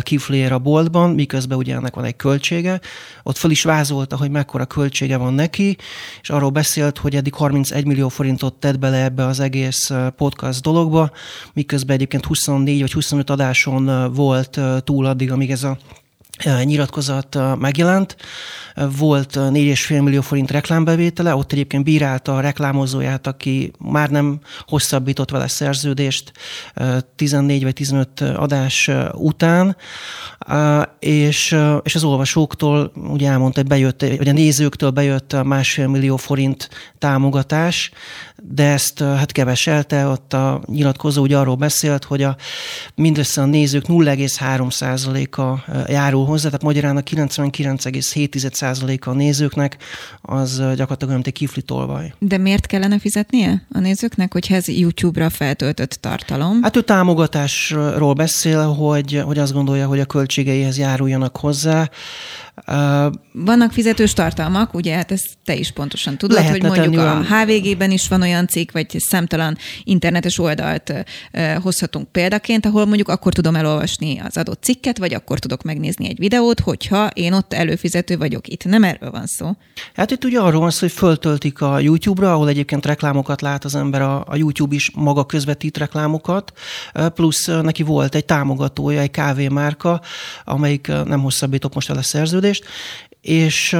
kifliért 0.02 0.52
a 0.52 0.58
boltban, 0.58 1.10
miközben 1.10 1.58
ugye 1.58 1.74
ennek 1.74 1.94
van 1.94 2.04
egy 2.04 2.16
költsége. 2.16 2.80
Ott 3.22 3.36
fel 3.36 3.50
is 3.50 3.62
vázolta, 3.62 4.16
hogy 4.16 4.30
mekkora 4.30 4.66
költsége 4.66 5.16
van 5.16 5.34
neki, 5.34 5.76
és 6.20 6.30
arról 6.30 6.50
beszélt, 6.50 6.98
hogy 6.98 7.16
eddig 7.16 7.34
31 7.34 7.84
millió 7.84 8.08
forintot 8.08 8.54
tett 8.54 8.78
bele 8.78 9.04
ebbe 9.04 9.26
az 9.26 9.40
egész 9.40 9.90
podcast 10.16 10.62
dologba, 10.62 11.10
miközben 11.52 11.96
egyébként 11.96 12.24
24 12.24 12.80
vagy 12.80 12.92
25 12.92 13.30
adáson 13.30 14.07
volt 14.14 14.60
túl 14.84 15.06
addig, 15.06 15.32
amíg 15.32 15.50
ez 15.50 15.64
a 15.64 15.78
nyilatkozat 16.44 17.38
megjelent. 17.58 18.16
Volt 18.96 19.32
4,5 19.36 20.02
millió 20.02 20.20
forint 20.20 20.50
reklámbevétele, 20.50 21.34
ott 21.34 21.52
egyébként 21.52 21.84
bírálta 21.84 22.36
a 22.36 22.40
reklámozóját, 22.40 23.26
aki 23.26 23.72
már 23.78 24.10
nem 24.10 24.40
hosszabbított 24.66 25.30
vele 25.30 25.48
szerződést 25.48 26.32
14 27.16 27.62
vagy 27.62 27.72
15 27.72 28.20
adás 28.20 28.90
után, 29.12 29.76
és, 30.98 31.56
és 31.82 31.94
az 31.94 32.04
olvasóktól 32.04 32.92
ugye 33.08 33.30
elmondta, 33.30 33.60
hogy 33.60 33.68
bejött, 33.68 34.00
vagy 34.00 34.28
a 34.28 34.32
nézőktől 34.32 34.90
bejött 34.90 35.42
másfél 35.44 35.86
millió 35.86 36.16
forint 36.16 36.68
támogatás, 36.98 37.90
de 38.42 38.64
ezt 38.64 38.98
hát 38.98 39.32
keveselte, 39.32 40.06
ott 40.06 40.32
a 40.32 40.62
nyilatkozó 40.66 41.22
ugye 41.22 41.38
arról 41.38 41.54
beszélt, 41.54 42.04
hogy 42.04 42.22
a, 42.22 42.36
mindössze 42.94 43.40
a 43.40 43.44
nézők 43.44 43.84
0,3%-a 43.86 45.70
járul 45.92 46.24
hozzá, 46.28 46.46
tehát 46.46 46.62
magyarán 46.62 46.96
a 46.96 47.00
99,7%-a 47.00 49.10
a 49.10 49.12
nézőknek 49.12 49.76
az 50.22 50.56
gyakorlatilag 50.56 51.02
olyan, 51.02 51.14
mint 51.14 51.26
egy 51.26 51.32
kiflitolvaj. 51.32 52.14
De 52.18 52.38
miért 52.38 52.66
kellene 52.66 52.98
fizetnie 52.98 53.66
a 53.72 53.78
nézőknek, 53.78 54.32
hogyha 54.32 54.54
ez 54.54 54.68
YouTube-ra 54.68 55.30
feltöltött 55.30 55.90
tartalom? 55.90 56.62
Hát 56.62 56.76
ő 56.76 56.82
támogatásról 56.82 58.12
beszél, 58.12 58.72
hogy, 58.72 59.22
hogy 59.24 59.38
azt 59.38 59.52
gondolja, 59.52 59.86
hogy 59.86 60.00
a 60.00 60.04
költségeihez 60.04 60.78
járuljanak 60.78 61.36
hozzá. 61.36 61.90
Vannak 63.32 63.72
fizetős 63.72 64.12
tartalmak, 64.12 64.74
ugye, 64.74 64.94
hát 64.94 65.12
ezt 65.12 65.26
te 65.44 65.54
is 65.54 65.70
pontosan 65.72 66.18
tudod, 66.18 66.36
Lehetne 66.36 66.68
hogy 66.68 66.78
mondjuk 66.78 67.02
a 67.02 67.22
HVG-ben 67.22 67.90
is 67.90 68.08
van 68.08 68.22
olyan 68.22 68.46
cikk, 68.46 68.72
vagy 68.72 68.86
számtalan 68.98 69.56
internetes 69.84 70.38
oldalt 70.38 70.92
hozhatunk 71.62 72.12
példaként, 72.12 72.66
ahol 72.66 72.86
mondjuk 72.86 73.08
akkor 73.08 73.32
tudom 73.32 73.54
elolvasni 73.54 74.18
az 74.18 74.36
adott 74.36 74.62
cikket, 74.62 74.98
vagy 74.98 75.14
akkor 75.14 75.38
tudok 75.38 75.62
megnézni 75.62 76.08
egy 76.08 76.18
videót, 76.18 76.60
hogyha 76.60 77.06
én 77.06 77.32
ott 77.32 77.52
előfizető 77.52 78.16
vagyok. 78.16 78.48
Itt 78.48 78.64
nem 78.64 78.84
erről 78.84 79.10
van 79.10 79.26
szó. 79.26 79.50
Hát 79.94 80.10
itt 80.10 80.24
ugye 80.24 80.38
arról 80.38 80.60
van 80.60 80.70
szó, 80.70 80.78
hogy 80.80 80.92
föltöltik 80.92 81.60
a 81.60 81.78
YouTube-ra, 81.78 82.32
ahol 82.32 82.48
egyébként 82.48 82.86
reklámokat 82.86 83.40
lát 83.40 83.64
az 83.64 83.74
ember, 83.74 84.02
a, 84.02 84.24
a 84.26 84.36
YouTube 84.36 84.74
is 84.74 84.90
maga 84.94 85.24
közvetít 85.24 85.78
reklámokat, 85.78 86.52
plusz 87.14 87.46
neki 87.46 87.82
volt 87.82 88.14
egy 88.14 88.24
támogatója, 88.24 89.00
egy 89.00 89.10
kávémárka, 89.10 90.00
amelyik 90.44 90.86
nem 90.86 91.20
hosszabbított 91.20 91.74
most 91.74 91.90
el 91.90 91.96
a 91.96 92.02
szerződést, 92.02 92.47
szerződést, 92.52 92.64
és, 93.20 93.76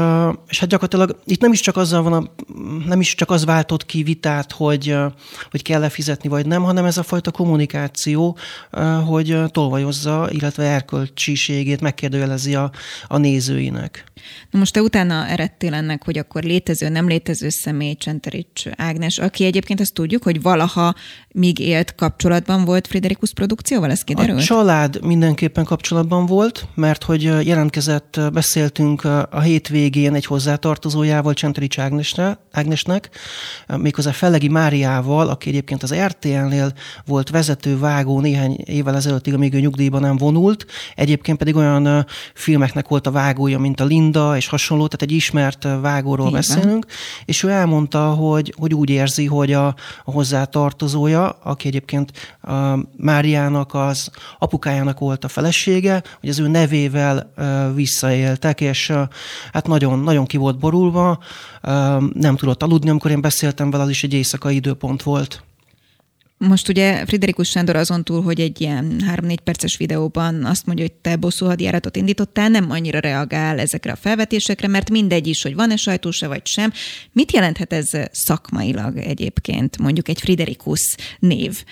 és 0.49 0.59
hát 0.59 0.69
gyakorlatilag 0.69 1.21
itt 1.25 1.41
nem 1.41 1.53
is 1.53 1.61
csak 1.61 1.77
azzal 1.77 2.03
van, 2.03 2.13
a, 2.13 2.31
nem 2.87 3.01
is 3.01 3.15
csak 3.15 3.31
az 3.31 3.45
váltott 3.45 3.87
ki 3.87 4.03
vitát, 4.03 4.53
hogy, 4.53 4.97
hogy 5.51 5.63
kell-e 5.63 5.89
fizetni 5.89 6.29
vagy 6.29 6.47
nem, 6.47 6.63
hanem 6.63 6.85
ez 6.85 6.99
a 6.99 7.03
fajta 7.03 7.31
kommunikáció, 7.31 8.37
hogy 9.07 9.41
tolvajozza, 9.51 10.29
illetve 10.31 10.65
erkölcsiségét 10.65 11.81
megkérdőjelezi 11.81 12.55
a, 12.55 12.71
a 13.09 13.19
nézőinek. 13.19 14.05
Na 14.51 14.59
most 14.59 14.73
te 14.73 14.83
utána 14.83 15.27
eredtél 15.27 15.75
ennek, 15.75 16.05
hogy 16.05 16.19
akkor 16.19 16.43
létező, 16.43 16.89
nem 16.89 17.09
létező 17.09 17.49
személy, 17.49 17.95
Csenterics 17.95 18.63
Ágnes, 18.77 19.19
aki 19.19 19.45
egyébként 19.45 19.81
azt 19.81 19.95
tudjuk, 19.95 20.23
hogy 20.23 20.43
valaha 20.43 20.95
míg 21.29 21.59
élt 21.59 21.95
kapcsolatban 21.95 22.65
volt 22.65 22.87
Friderikus 22.87 23.33
produkcióval, 23.33 23.91
ez 23.91 24.03
kiderült? 24.03 24.39
A 24.39 24.43
család 24.43 25.05
mindenképpen 25.05 25.65
kapcsolatban 25.65 26.27
volt, 26.27 26.69
mert 26.75 27.03
hogy 27.03 27.23
jelentkezett, 27.23 28.21
beszéltünk 28.33 29.05
a 29.05 29.41
hétvégén 29.41 30.15
egy 30.15 30.27
hozzátartozójával, 30.27 31.35
Csenterics 31.35 31.79
Ágnesnek, 32.51 33.11
méghozzá 33.77 34.11
Fellegi 34.11 34.49
Máriával, 34.49 35.29
aki 35.29 35.49
egyébként 35.49 35.83
az 35.83 35.95
RTL-nél 35.95 36.73
volt 37.07 37.31
vezető 37.31 37.79
vágó 37.79 38.21
néhány 38.21 38.57
évvel 38.65 38.97
ezelőttig, 38.97 39.35
amíg 39.35 39.55
ő 39.55 39.61
nyugdíjban 39.61 40.01
nem 40.01 40.17
vonult, 40.17 40.67
egyébként 40.95 41.39
pedig 41.39 41.57
olyan 41.57 42.07
filmeknek 42.35 42.89
volt 42.89 43.07
a 43.07 43.11
vágója, 43.11 43.59
mint 43.59 43.81
a 43.81 43.85
Linda 44.09 44.37
és 44.37 44.47
hasonló, 44.47 44.87
tehát 44.87 45.03
egy 45.03 45.17
ismert 45.17 45.67
vágóról 45.81 46.29
Igen. 46.29 46.39
beszélünk, 46.39 46.87
és 47.25 47.43
ő 47.43 47.49
elmondta, 47.49 48.11
hogy, 48.11 48.55
hogy 48.57 48.75
úgy 48.75 48.91
érzi, 48.91 49.27
hogy 49.27 49.53
a, 49.53 49.67
a 50.05 50.11
hozzátartozója, 50.11 51.29
aki 51.29 51.69
egyébként 51.69 52.13
a 52.43 52.79
Máriának 52.97 53.75
az 53.75 54.11
apukájának 54.39 54.99
volt 54.99 55.25
a 55.25 55.29
felesége, 55.29 56.03
hogy 56.21 56.29
az 56.29 56.39
ő 56.39 56.49
nevével 56.49 57.33
visszaéltek, 57.75 58.61
és 58.61 58.93
hát 59.53 59.67
nagyon, 59.67 59.99
nagyon 59.99 60.27
ki 60.27 60.37
volt 60.37 60.59
borulva, 60.59 61.19
nem 62.13 62.37
tudott 62.37 62.63
aludni, 62.63 62.91
amikor 62.91 63.11
én 63.11 63.21
beszéltem 63.21 63.71
vele, 63.71 63.83
az 63.83 63.91
is 63.91 64.05
egy 64.05 64.15
éjszakai 64.15 64.55
időpont 64.55 65.03
volt. 65.03 65.43
Most 66.39 66.69
ugye 66.69 67.07
Friderikus 67.07 67.49
Sándor 67.49 67.77
azon 67.77 68.05
túl, 68.05 68.23
hogy 68.23 68.41
egy 68.41 68.61
ilyen 68.61 69.03
3-4 69.15 69.37
perces 69.45 69.77
videóban 69.77 70.45
azt 70.45 70.67
mondja, 70.67 70.85
hogy 70.85 70.95
te 70.95 71.17
bosszú 71.17 71.47
hadjáratot 71.47 71.97
indítottál, 71.97 72.49
nem 72.49 72.71
annyira 72.71 72.99
reagál 72.99 73.59
ezekre 73.59 73.93
a 73.93 73.97
felvetésekre, 73.97 74.69
mert 74.69 74.91
mindegy 74.91 75.27
is, 75.27 75.43
hogy 75.43 75.55
van-e 75.55 75.77
sajtóse 75.77 76.27
vagy 76.27 76.47
sem. 76.47 76.73
Mit 77.13 77.33
jelenthet 77.33 77.73
ez 77.73 77.89
szakmailag 78.13 78.97
egyébként, 78.97 79.79
mondjuk 79.79 80.09
egy 80.09 80.21
Friderikus 80.21 80.97
név, 81.19 81.65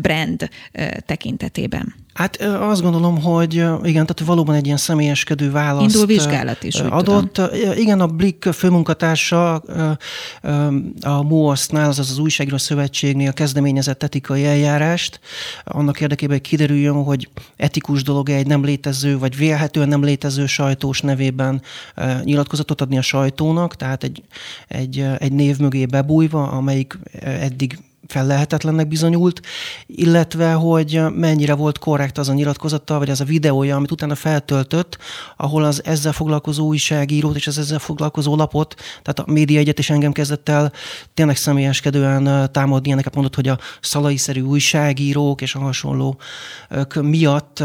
brand 0.00 0.48
tekintetében? 1.06 1.94
Hát 2.20 2.42
azt 2.42 2.82
gondolom, 2.82 3.22
hogy 3.22 3.54
igen, 3.82 4.06
tehát 4.06 4.22
valóban 4.24 4.54
egy 4.54 4.66
ilyen 4.66 4.76
személyeskedő 4.76 5.50
választ 5.50 5.94
Indul 5.94 6.06
vizsgálat 6.06 6.62
is, 6.62 6.74
adott. 6.74 7.32
Tudom. 7.32 7.50
Igen, 7.76 8.00
a 8.00 8.06
Blick 8.06 8.52
főmunkatársa 8.52 9.54
a 11.00 11.22
MOASZ-nál, 11.22 11.88
azaz 11.88 12.10
az 12.10 12.18
Újságíró 12.18 12.56
Szövetségnél 12.56 13.32
kezdeményezett 13.32 14.02
etikai 14.02 14.46
eljárást, 14.46 15.20
annak 15.64 16.00
érdekében, 16.00 16.36
hogy 16.36 16.48
kiderüljön, 16.48 17.04
hogy 17.04 17.28
etikus 17.56 18.02
dolog 18.02 18.28
egy 18.28 18.46
nem 18.46 18.64
létező, 18.64 19.18
vagy 19.18 19.36
vélhetően 19.36 19.88
nem 19.88 20.04
létező 20.04 20.46
sajtós 20.46 21.00
nevében 21.00 21.62
nyilatkozatot 22.22 22.80
adni 22.80 22.98
a 22.98 23.02
sajtónak, 23.02 23.76
tehát 23.76 24.04
egy, 24.04 24.22
egy, 24.68 25.06
egy 25.18 25.32
név 25.32 25.58
mögé 25.58 25.86
bebújva, 25.86 26.48
amelyik 26.48 26.98
eddig 27.22 27.78
fellehetetlennek 28.10 28.88
bizonyult, 28.88 29.40
illetve 29.86 30.52
hogy 30.52 31.00
mennyire 31.14 31.54
volt 31.54 31.78
korrekt 31.78 32.18
az 32.18 32.28
a 32.28 32.32
nyilatkozata, 32.32 32.98
vagy 32.98 33.10
az 33.10 33.20
a 33.20 33.24
videója, 33.24 33.76
amit 33.76 33.90
utána 33.90 34.14
feltöltött, 34.14 34.98
ahol 35.36 35.64
az 35.64 35.84
ezzel 35.84 36.12
foglalkozó 36.12 36.66
újságírót 36.66 37.36
és 37.36 37.46
az 37.46 37.58
ezzel 37.58 37.78
foglalkozó 37.78 38.36
lapot, 38.36 38.74
tehát 39.02 39.18
a 39.18 39.32
média 39.32 39.58
egyet 39.58 39.78
is 39.78 39.90
engem 39.90 40.12
kezdett 40.12 40.48
el 40.48 40.72
tényleg 41.14 41.36
személyeskedően 41.36 42.52
támadni, 42.52 42.86
ilyeneket 42.86 43.14
mondott, 43.14 43.34
hogy 43.34 43.48
a 43.48 43.58
szalai-szerű 43.80 44.40
újságírók 44.40 45.40
és 45.40 45.54
a 45.54 45.58
hasonló 45.58 46.20
miatt 47.00 47.62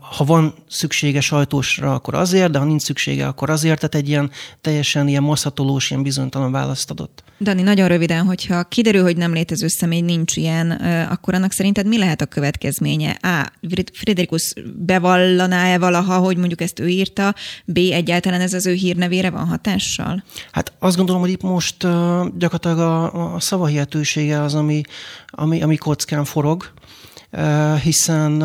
ha 0.00 0.24
van 0.24 0.54
szüksége 0.68 1.20
sajtósra, 1.20 1.94
akkor 1.94 2.14
azért, 2.14 2.50
de 2.50 2.58
ha 2.58 2.64
nincs 2.64 2.82
szüksége, 2.82 3.26
akkor 3.26 3.50
azért, 3.50 3.76
tehát 3.76 3.94
egy 3.94 4.08
ilyen 4.08 4.30
teljesen 4.60 5.08
ilyen 5.08 5.22
masszatolós, 5.22 5.90
ilyen 5.90 6.02
bizonytalan 6.02 6.52
választ 6.52 6.90
adott. 6.90 7.24
Dani, 7.40 7.62
nagyon 7.62 7.88
röviden, 7.88 8.24
hogyha 8.24 8.64
kiderül, 8.64 9.02
hogy 9.02 9.16
nem 9.16 9.32
létező 9.32 9.68
személy, 9.68 10.00
nincs 10.00 10.36
ilyen, 10.36 10.70
akkor 11.10 11.34
annak 11.34 11.52
szerinted 11.52 11.86
mi 11.86 11.98
lehet 11.98 12.20
a 12.20 12.26
következménye? 12.26 13.10
A. 13.10 13.52
Friderikus 13.92 14.54
bevallaná-e 14.76 15.78
valaha, 15.78 16.18
hogy 16.18 16.36
mondjuk 16.36 16.60
ezt 16.60 16.80
ő 16.80 16.88
írta? 16.88 17.34
B. 17.64 17.76
Egyáltalán 17.76 18.40
ez 18.40 18.52
az 18.52 18.66
ő 18.66 18.72
hírnevére 18.72 19.30
van 19.30 19.46
hatással? 19.46 20.24
Hát 20.52 20.72
azt 20.78 20.96
gondolom, 20.96 21.20
hogy 21.20 21.30
itt 21.30 21.42
most 21.42 21.76
gyakorlatilag 22.38 22.78
a, 22.78 23.34
a 23.34 23.40
szavahihetősége 23.40 24.42
az, 24.42 24.54
ami, 24.54 24.80
ami, 25.26 25.62
ami 25.62 25.76
kockán 25.76 26.24
forog, 26.24 26.72
hiszen 27.82 28.42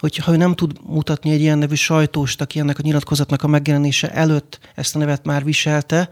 hogy 0.00 0.16
ha 0.16 0.32
ő 0.32 0.36
nem 0.36 0.54
tud 0.54 0.72
mutatni 0.86 1.30
egy 1.30 1.40
ilyen 1.40 1.58
nevű 1.58 1.74
sajtóst, 1.74 2.40
aki 2.40 2.58
ennek 2.58 2.78
a 2.78 2.82
nyilatkozatnak 2.82 3.42
a 3.42 3.46
megjelenése 3.46 4.12
előtt 4.12 4.58
ezt 4.74 4.96
a 4.96 4.98
nevet 4.98 5.24
már 5.24 5.44
viselte, 5.44 6.08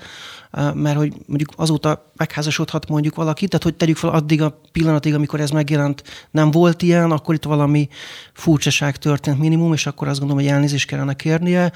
mert 0.74 0.96
hogy 0.96 1.12
mondjuk 1.26 1.52
azóta 1.56 2.10
megházasodhat 2.16 2.88
mondjuk 2.88 3.14
valaki, 3.14 3.48
tehát 3.48 3.64
hogy 3.64 3.74
tegyük 3.74 3.96
fel 3.96 4.10
addig 4.10 4.42
a 4.42 4.60
pillanatig, 4.72 5.14
amikor 5.14 5.40
ez 5.40 5.50
megjelent, 5.50 6.02
nem 6.30 6.50
volt 6.50 6.82
ilyen, 6.82 7.10
akkor 7.10 7.34
itt 7.34 7.44
valami 7.44 7.88
furcsaság 8.32 8.96
történt 8.96 9.38
minimum, 9.38 9.72
és 9.72 9.86
akkor 9.86 10.08
azt 10.08 10.18
gondolom, 10.18 10.42
hogy 10.42 10.52
elnézést 10.52 10.88
kellene 10.88 11.14
kérnie. 11.14 11.72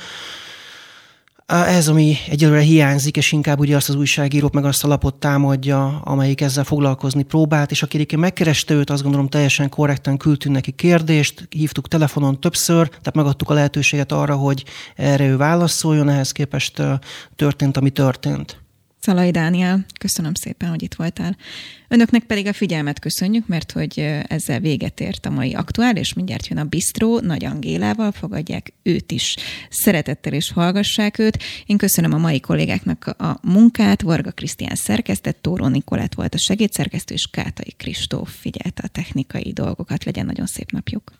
Ez, 1.46 1.88
ami 1.88 2.16
egyelőre 2.28 2.60
hiányzik, 2.60 3.16
és 3.16 3.32
inkább 3.32 3.58
ugye 3.58 3.76
azt 3.76 3.88
az 3.88 3.94
újságírót, 3.94 4.54
meg 4.54 4.64
azt 4.64 4.84
a 4.84 4.88
lapot 4.88 5.14
támadja, 5.14 6.00
amelyik 6.04 6.40
ezzel 6.40 6.64
foglalkozni 6.64 7.22
próbált, 7.22 7.70
és 7.70 7.82
aki 7.82 7.96
egyébként 7.96 8.20
megkereste 8.20 8.74
őt, 8.74 8.90
azt 8.90 9.02
gondolom 9.02 9.28
teljesen 9.28 9.68
korrekten 9.68 10.16
küldtünk 10.16 10.54
neki 10.54 10.70
kérdést, 10.70 11.48
hívtuk 11.50 11.88
telefonon 11.88 12.40
többször, 12.40 12.88
tehát 12.88 13.14
megadtuk 13.14 13.50
a 13.50 13.54
lehetőséget 13.54 14.12
arra, 14.12 14.36
hogy 14.36 14.64
erre 14.96 15.26
ő 15.26 15.36
válaszoljon, 15.36 16.08
ehhez 16.08 16.32
képest 16.32 16.82
történt, 17.36 17.76
ami 17.76 17.90
történt. 17.90 18.61
Szalai 19.04 19.30
Dániel, 19.30 19.84
köszönöm 20.00 20.34
szépen, 20.34 20.68
hogy 20.68 20.82
itt 20.82 20.94
voltál. 20.94 21.36
Önöknek 21.88 22.22
pedig 22.24 22.46
a 22.46 22.52
figyelmet 22.52 22.98
köszönjük, 22.98 23.46
mert 23.46 23.72
hogy 23.72 23.98
ezzel 24.28 24.60
véget 24.60 25.00
ért 25.00 25.26
a 25.26 25.30
mai 25.30 25.54
aktuál, 25.54 25.96
és 25.96 26.12
mindjárt 26.12 26.46
jön 26.46 26.58
a 26.58 26.64
Bistró, 26.64 27.20
Nagy 27.20 27.44
Angélával 27.44 28.12
fogadják 28.12 28.72
őt 28.82 29.12
is. 29.12 29.36
Szeretettel 29.70 30.32
és 30.32 30.52
hallgassák 30.52 31.18
őt. 31.18 31.42
Én 31.66 31.76
köszönöm 31.76 32.12
a 32.12 32.18
mai 32.18 32.40
kollégáknak 32.40 33.06
a 33.06 33.38
munkát. 33.42 34.02
Varga 34.02 34.30
Krisztián 34.30 34.74
szerkesztett, 34.74 35.42
Tóró 35.42 35.66
Nikolett 35.66 36.14
volt 36.14 36.34
a 36.34 36.38
segédszerkesztő, 36.38 37.14
és 37.14 37.26
Kátai 37.30 37.72
Kristóf 37.76 38.34
figyelte 38.40 38.82
a 38.84 38.88
technikai 38.88 39.52
dolgokat. 39.52 40.04
Legyen 40.04 40.26
nagyon 40.26 40.46
szép 40.46 40.70
napjuk. 40.70 41.12